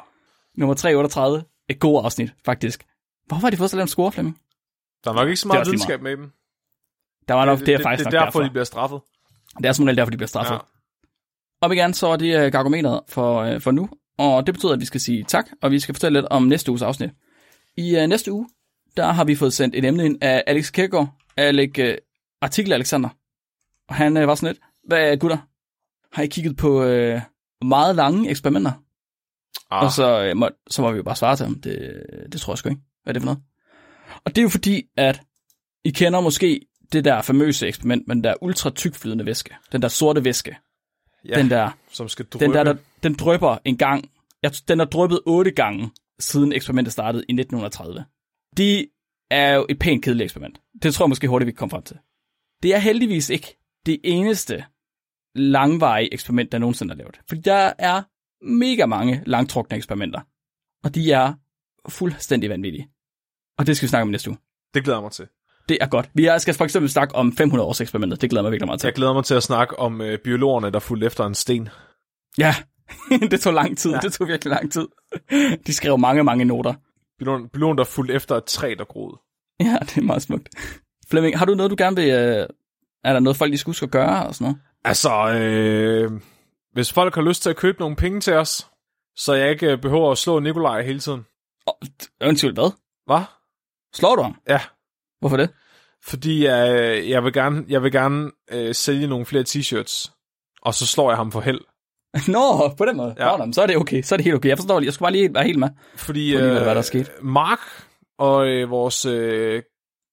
Nummer 0.56 0.74
338. 0.74 1.44
Et 1.68 1.80
god 1.80 2.04
afsnit, 2.04 2.34
faktisk. 2.44 2.84
Hvorfor 3.26 3.46
har 3.46 3.50
de 3.50 3.56
fået 3.56 3.70
så 3.70 3.76
lavet 3.76 3.84
en 3.86 3.88
score, 3.88 4.12
Flemming? 4.12 4.38
der 5.04 5.10
er 5.10 5.14
nok 5.14 5.28
ikke 5.28 5.36
så 5.36 5.48
Det 5.48 5.54
meget 5.54 5.66
videnskab 5.66 6.02
med 6.02 6.10
dem. 6.16 6.32
Der 7.28 7.34
var 7.34 7.44
nok, 7.44 7.58
det, 7.58 7.66
det 7.66 7.74
er 7.74 7.82
faktisk 7.82 8.04
det, 8.04 8.12
nok 8.12 8.20
er 8.20 8.24
derfor, 8.24 8.38
derfor. 8.38 8.48
de 8.48 8.50
bliver 8.50 8.64
straffet. 8.64 9.00
Det 9.58 9.66
er 9.66 9.72
som 9.72 9.84
regel 9.84 9.96
derfor, 9.96 10.10
de 10.10 10.16
bliver 10.16 10.28
straffet. 10.28 10.54
Ja. 10.54 10.58
Op 11.60 11.72
igen, 11.72 11.94
så 11.94 12.06
er 12.06 12.16
det 12.16 12.46
uh, 12.46 12.52
gargometeret 12.52 13.00
for, 13.08 13.54
uh, 13.54 13.60
for 13.60 13.70
nu. 13.70 13.88
Og 14.20 14.46
det 14.46 14.54
betyder, 14.54 14.72
at 14.72 14.80
vi 14.80 14.84
skal 14.84 15.00
sige 15.00 15.24
tak, 15.24 15.46
og 15.62 15.70
vi 15.70 15.80
skal 15.80 15.94
fortælle 15.94 16.18
lidt 16.18 16.28
om 16.30 16.42
næste 16.42 16.70
uges 16.70 16.82
afsnit. 16.82 17.10
I 17.76 17.96
uh, 17.96 18.06
næste 18.06 18.32
uge, 18.32 18.48
der 18.96 19.12
har 19.12 19.24
vi 19.24 19.34
fået 19.34 19.52
sendt 19.52 19.74
et 19.74 19.84
emne 19.84 20.04
ind 20.04 20.18
af 20.22 20.44
Alex 20.46 20.72
Kærgaard, 20.72 21.08
Alec, 21.36 21.78
uh, 21.78 21.84
artikel 22.40 22.72
Alexander. 22.72 23.08
Og 23.88 23.94
han 23.94 24.16
uh, 24.16 24.26
var 24.26 24.34
sådan 24.34 24.54
lidt, 24.54 24.64
hvad 24.84 25.16
gutter, 25.16 25.38
har 26.12 26.22
I 26.22 26.26
kigget 26.26 26.56
på 26.56 26.84
uh, 26.84 27.20
meget 27.64 27.96
lange 27.96 28.30
eksperimenter? 28.30 28.72
Ah, 29.70 29.84
Og 29.84 29.92
så, 29.92 30.30
uh, 30.30 30.36
må, 30.36 30.48
så 30.70 30.82
må 30.82 30.90
vi 30.90 30.96
jo 30.96 31.02
bare 31.02 31.16
svare 31.16 31.36
til 31.36 31.46
ham, 31.46 31.60
det, 31.60 32.02
det 32.32 32.40
tror 32.40 32.52
jeg 32.52 32.58
sgu 32.58 32.68
ikke. 32.68 32.82
Hvad 33.02 33.10
er 33.10 33.12
det 33.12 33.22
for 33.22 33.26
noget? 33.26 33.42
Og 34.24 34.30
det 34.30 34.38
er 34.38 34.42
jo 34.42 34.48
fordi, 34.48 34.82
at 34.96 35.22
I 35.84 35.90
kender 35.90 36.20
måske 36.20 36.60
det 36.92 37.04
der 37.04 37.22
famøse 37.22 37.68
eksperiment 37.68 38.08
med 38.08 38.16
den 38.16 38.24
der 38.24 38.34
ultra 38.42 38.70
tykflydende 38.70 39.26
væske. 39.26 39.54
Den 39.72 39.82
der 39.82 39.88
sorte 39.88 40.24
væske. 40.24 40.56
Ja, 41.24 41.38
Den 41.38 41.50
der 41.50 41.70
som 41.88 42.08
skal 42.08 42.26
drøbe. 42.26 42.44
den 42.44 42.54
der, 42.54 42.64
der, 42.64 42.74
den 43.02 43.14
drøber 43.14 43.58
en 43.64 43.76
gang. 43.76 44.10
Jeg, 44.42 44.52
den 44.68 44.78
har 44.78 44.86
drøbet 44.86 45.20
otte 45.26 45.50
gange, 45.50 45.90
siden 46.18 46.52
eksperimentet 46.52 46.92
startede 46.92 47.24
i 47.28 47.32
1930. 47.32 48.04
Det 48.56 48.88
er 49.30 49.54
jo 49.54 49.66
et 49.68 49.78
pænt 49.78 50.04
kedeligt 50.04 50.24
eksperiment. 50.24 50.60
Det 50.82 50.94
tror 50.94 51.04
jeg 51.04 51.08
måske 51.08 51.28
hurtigt, 51.28 51.46
vi 51.46 51.52
kan 51.52 51.56
komme 51.56 51.70
frem 51.70 51.82
til. 51.82 51.98
Det 52.62 52.74
er 52.74 52.78
heldigvis 52.78 53.30
ikke 53.30 53.58
det 53.86 54.00
eneste 54.04 54.64
langvarige 55.34 56.14
eksperiment, 56.14 56.52
der 56.52 56.58
nogensinde 56.58 56.92
er 56.92 56.96
lavet. 56.96 57.20
Fordi 57.28 57.40
der 57.40 57.72
er 57.78 58.02
mega 58.44 58.86
mange 58.86 59.22
langtrukne 59.26 59.76
eksperimenter. 59.76 60.20
Og 60.84 60.94
de 60.94 61.12
er 61.12 61.34
fuldstændig 61.88 62.50
vanvittige. 62.50 62.90
Og 63.58 63.66
det 63.66 63.76
skal 63.76 63.86
vi 63.86 63.88
snakke 63.88 64.02
om 64.02 64.08
næste 64.08 64.30
uge. 64.30 64.38
Det 64.74 64.84
glæder 64.84 64.98
jeg 64.98 65.02
mig 65.02 65.12
til. 65.12 65.26
Det 65.70 65.78
er 65.80 65.86
godt. 65.86 66.10
Vi 66.14 66.28
skal 66.38 66.54
for 66.54 66.64
eksempel 66.64 66.90
snakke 66.90 67.14
om 67.14 67.36
500 67.36 67.68
års 67.68 67.80
eksperimentet. 67.80 68.20
Det 68.20 68.30
glæder 68.30 68.42
mig 68.42 68.52
virkelig 68.52 68.66
meget 68.66 68.80
til. 68.80 68.86
Jeg 68.86 68.94
glæder 68.94 69.12
mig 69.12 69.24
til 69.24 69.34
at 69.34 69.42
snakke 69.42 69.78
om 69.78 70.00
øh, 70.00 70.18
biologerne, 70.18 70.70
der 70.70 70.78
fulgte 70.78 71.06
efter 71.06 71.26
en 71.26 71.34
sten. 71.34 71.68
Ja, 72.38 72.54
det 73.30 73.40
tog 73.40 73.54
lang 73.54 73.78
tid. 73.78 73.90
Ja. 73.90 73.98
Det 73.98 74.12
tog 74.12 74.28
virkelig 74.28 74.50
lang 74.50 74.72
tid. 74.72 74.88
De 75.66 75.72
skrev 75.72 75.98
mange, 75.98 76.24
mange 76.24 76.44
noter. 76.44 76.74
Biologen, 77.18 77.48
biologen 77.48 77.78
der 77.78 77.84
fulgte 77.84 78.14
efter 78.14 78.36
et 78.36 78.44
træ, 78.44 78.74
der 78.78 78.84
groede. 78.84 79.18
Ja, 79.60 79.76
det 79.80 79.96
er 79.96 80.02
meget 80.02 80.22
smukt. 80.22 80.48
Flemming, 81.10 81.38
har 81.38 81.46
du 81.46 81.54
noget, 81.54 81.70
du 81.70 81.76
gerne 81.78 81.96
vil... 81.96 82.10
Øh, 82.10 82.46
er 83.04 83.12
der 83.12 83.20
noget, 83.20 83.36
folk 83.36 83.48
lige 83.48 83.58
skal 83.58 83.70
huske 83.70 83.84
at 83.84 83.90
gøre 83.90 84.26
og 84.26 84.34
sådan 84.34 84.44
noget? 84.44 84.58
Altså, 84.84 85.34
øh, 85.34 86.20
hvis 86.72 86.92
folk 86.92 87.14
har 87.14 87.22
lyst 87.22 87.42
til 87.42 87.50
at 87.50 87.56
købe 87.56 87.80
nogle 87.80 87.96
penge 87.96 88.20
til 88.20 88.34
os, 88.34 88.66
så 89.16 89.34
jeg 89.34 89.50
ikke 89.50 89.72
øh, 89.72 89.80
behøver 89.80 90.10
at 90.10 90.18
slå 90.18 90.38
Nikolaj 90.38 90.82
hele 90.82 91.00
tiden. 91.00 91.26
Eventuelt 92.20 92.56
hvad? 92.56 92.70
Hvad? 93.06 93.22
Slår 93.94 94.16
du 94.16 94.22
ham? 94.22 94.34
Ja, 94.48 94.60
Hvorfor 95.20 95.36
det? 95.36 95.50
fordi 96.02 96.44
jeg, 96.44 97.02
jeg 97.08 97.24
vil 97.24 97.32
gerne, 97.32 97.64
jeg 97.68 97.82
vil 97.82 97.92
gerne 97.92 98.30
øh, 98.50 98.74
sælge 98.74 99.06
nogle 99.06 99.26
flere 99.26 99.44
t-shirts, 99.48 100.10
og 100.62 100.74
så 100.74 100.86
slår 100.86 101.10
jeg 101.10 101.16
ham 101.16 101.32
for 101.32 101.40
held. 101.40 101.60
Nå, 102.28 102.74
på 102.78 102.84
den 102.84 102.96
måde. 102.96 103.14
Ja. 103.18 103.36
Nå, 103.36 103.52
så 103.52 103.62
er 103.62 103.66
det 103.66 103.76
okay. 103.76 104.02
Så 104.02 104.14
er 104.14 104.16
det 104.16 104.24
helt 104.24 104.36
okay. 104.36 104.48
Jeg 104.48 104.58
forstår 104.58 104.78
det. 104.78 104.86
Jeg 104.86 104.94
skulle 104.94 105.06
bare 105.06 105.12
lige 105.12 105.34
være 105.34 105.44
helt 105.44 105.58
med. 105.58 105.68
Fordi 105.96 106.20
lige, 106.20 106.42
øh, 106.42 106.62
hvad 106.62 106.74
der 106.74 106.82
skete. 106.82 107.10
Mark 107.22 107.58
og 108.18 108.48
øh, 108.48 108.70
vores 108.70 109.04
øh, 109.04 109.62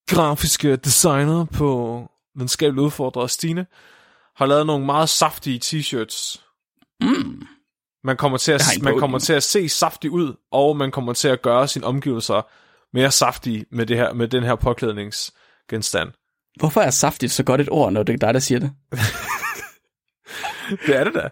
grafiske 0.08 0.76
designer 0.76 1.44
på 1.44 2.02
Videnskabeligt 2.34 2.84
Udfordret, 2.84 3.30
Stine, 3.30 3.66
har 4.36 4.46
lavet 4.46 4.66
nogle 4.66 4.86
meget 4.86 5.08
saftige 5.08 5.60
t-shirts. 5.64 6.44
Mm. 7.00 7.42
Man 8.04 8.16
kommer, 8.16 8.38
til 8.38 8.52
at, 8.52 8.62
man 8.82 8.98
kommer 8.98 9.18
til 9.18 9.32
at 9.32 9.42
se 9.42 9.68
saftig 9.68 10.10
ud, 10.10 10.34
og 10.52 10.76
man 10.76 10.90
kommer 10.90 11.12
til 11.12 11.28
at 11.28 11.42
gøre 11.42 11.68
sine 11.68 11.86
omgivelser 11.86 12.42
mere 12.94 13.10
saftige 13.10 13.64
med, 13.72 13.86
det 13.86 13.96
her, 13.96 14.12
med 14.12 14.28
den 14.28 14.42
her 14.44 14.54
påklædningsgenstand. 14.54 16.08
Hvorfor 16.58 16.80
er 16.80 16.90
saftigt 16.90 17.32
så 17.32 17.42
godt 17.42 17.60
et 17.60 17.68
ord, 17.70 17.92
når 17.92 18.02
det 18.02 18.12
er 18.12 18.16
dig, 18.26 18.34
der 18.34 18.40
siger 18.40 18.58
det? 18.58 18.70
Det 20.86 20.96
er 20.96 21.04
det 21.04 21.14
da. 21.14 21.28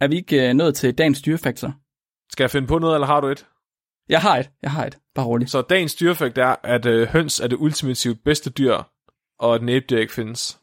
Er 0.01 0.09
vi 0.09 0.17
ikke 0.17 0.49
øh, 0.49 0.55
nået 0.55 0.75
til 0.75 0.95
dagens 0.95 1.23
dyrefaktor? 1.23 1.75
Skal 2.33 2.45
jeg 2.45 2.51
finde 2.51 2.69
på 2.69 2.79
noget, 2.79 2.97
eller 2.97 3.07
har 3.07 3.21
du 3.21 3.29
et? 3.29 3.47
Jeg 4.09 4.21
har 4.21 4.39
et. 4.39 4.51
Jeg 4.63 4.71
har 4.71 4.87
et. 4.87 4.99
Bare 5.15 5.27
roligt. 5.27 5.51
Så 5.51 5.63
dagens 5.63 5.95
dyrefakt 5.95 6.39
er, 6.39 6.57
at 6.63 6.87
øh, 6.87 7.09
høns 7.09 7.41
er 7.41 7.47
det 7.47 7.57
ultimativt 7.57 8.25
bedste 8.25 8.51
dyr, 8.51 8.83
og 9.39 9.55
at 9.55 9.63
næbdyr 9.63 9.99
ikke 9.99 10.13
findes. 10.13 10.61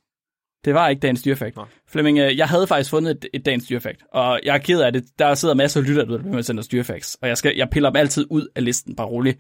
Det 0.65 0.73
var 0.73 0.89
ikke 0.89 0.99
dagens 0.99 1.21
dyrefakt. 1.21 1.57
Flemming, 1.87 2.19
øh, 2.19 2.37
jeg 2.37 2.47
havde 2.47 2.67
faktisk 2.67 2.89
fundet 2.89 3.11
et, 3.11 3.25
et 3.33 3.45
dagens 3.45 3.67
dyrefakt, 3.67 4.03
og 4.13 4.39
jeg 4.43 4.55
er 4.55 4.59
ked 4.59 4.81
af 4.81 4.93
det. 4.93 5.03
Der 5.19 5.33
sidder 5.33 5.55
masser 5.55 5.81
af 5.81 5.87
lytter, 5.87 6.05
der 6.05 6.37
at 6.37 6.45
sende 6.45 6.59
os 6.59 6.67
dyrefacts, 6.67 7.17
og 7.21 7.27
jeg, 7.27 7.37
skal, 7.37 7.53
jeg 7.55 7.69
piller 7.69 7.89
dem 7.89 7.95
altid 7.95 8.25
ud 8.29 8.47
af 8.55 8.63
listen, 8.63 8.95
bare 8.95 9.07
roligt. 9.07 9.39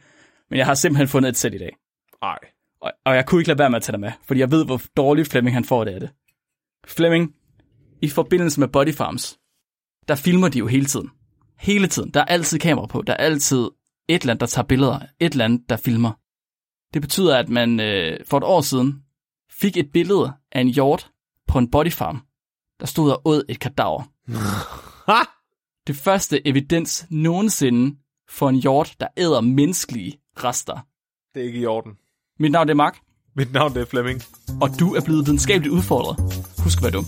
Men 0.49 0.57
jeg 0.57 0.65
har 0.65 0.73
simpelthen 0.73 1.07
fundet 1.07 1.29
et 1.29 1.37
sæt 1.37 1.53
i 1.53 1.57
dag. 1.57 1.75
Nej. 2.21 2.37
Og, 2.81 2.91
og 3.05 3.15
jeg 3.15 3.25
kunne 3.25 3.41
ikke 3.41 3.47
lade 3.47 3.59
være 3.59 3.69
med 3.69 3.77
at 3.77 3.83
tage 3.83 3.93
det 3.93 3.99
med, 3.99 4.11
fordi 4.27 4.39
jeg 4.39 4.51
ved, 4.51 4.65
hvor 4.65 4.81
dårligt 4.97 5.29
Flemming 5.29 5.55
han 5.55 5.65
får 5.65 5.83
det 5.83 5.91
af 5.91 5.99
det. 5.99 6.09
Flemming, 6.87 7.33
i 8.01 8.09
forbindelse 8.09 8.59
med 8.59 8.67
Body 8.67 8.93
Farms, 8.93 9.39
der 10.07 10.15
filmer 10.15 10.49
de 10.49 10.59
jo 10.59 10.67
hele 10.67 10.85
tiden. 10.85 11.09
Hele 11.59 11.87
tiden. 11.87 12.11
Der 12.13 12.19
er 12.19 12.25
altid 12.25 12.59
kamera 12.59 12.85
på. 12.85 13.03
Der 13.07 13.13
er 13.13 13.17
altid 13.17 13.69
et 14.09 14.21
eller 14.21 14.33
andet, 14.33 14.41
der 14.41 14.47
tager 14.47 14.65
billeder. 14.65 14.99
Et 15.19 15.31
eller 15.31 15.45
andet, 15.45 15.61
der 15.69 15.77
filmer. 15.77 16.11
Det 16.93 17.01
betyder, 17.01 17.37
at 17.37 17.49
man 17.49 17.79
øh, 17.79 18.19
for 18.25 18.37
et 18.37 18.43
år 18.43 18.61
siden 18.61 19.03
fik 19.51 19.77
et 19.77 19.91
billede 19.93 20.33
af 20.51 20.61
en 20.61 20.67
hjort 20.67 21.11
på 21.47 21.57
en 21.59 21.71
body 21.71 21.91
farm, 21.91 22.21
der 22.79 22.85
stod 22.85 23.11
og 23.11 23.21
åd 23.25 23.43
et 23.49 23.59
kadaver. 23.59 24.03
Det 25.87 25.95
første 25.95 26.47
evidens 26.47 27.05
nogensinde 27.09 27.97
for 28.29 28.49
en 28.49 28.55
hjort, 28.55 28.95
der 28.99 29.07
æder 29.17 29.41
menneskelige 29.41 30.19
rester. 30.43 30.79
Det 31.35 31.41
er 31.41 31.45
ikke 31.45 31.59
i 31.59 31.65
orden. 31.65 31.91
Mit 32.39 32.51
navn 32.51 32.69
er 32.69 32.73
Mark, 32.73 32.99
Mit 33.35 33.53
navn 33.53 33.73
det 33.73 33.81
er 33.81 33.85
Flemming. 33.85 34.21
og 34.61 34.69
du 34.79 34.95
er 34.95 35.01
blevet 35.05 35.25
videnskabeligt 35.25 35.73
udfordret. 35.73 36.15
Husk 36.63 36.77
at 36.79 36.83
være 36.83 36.91
dum. 36.91 37.05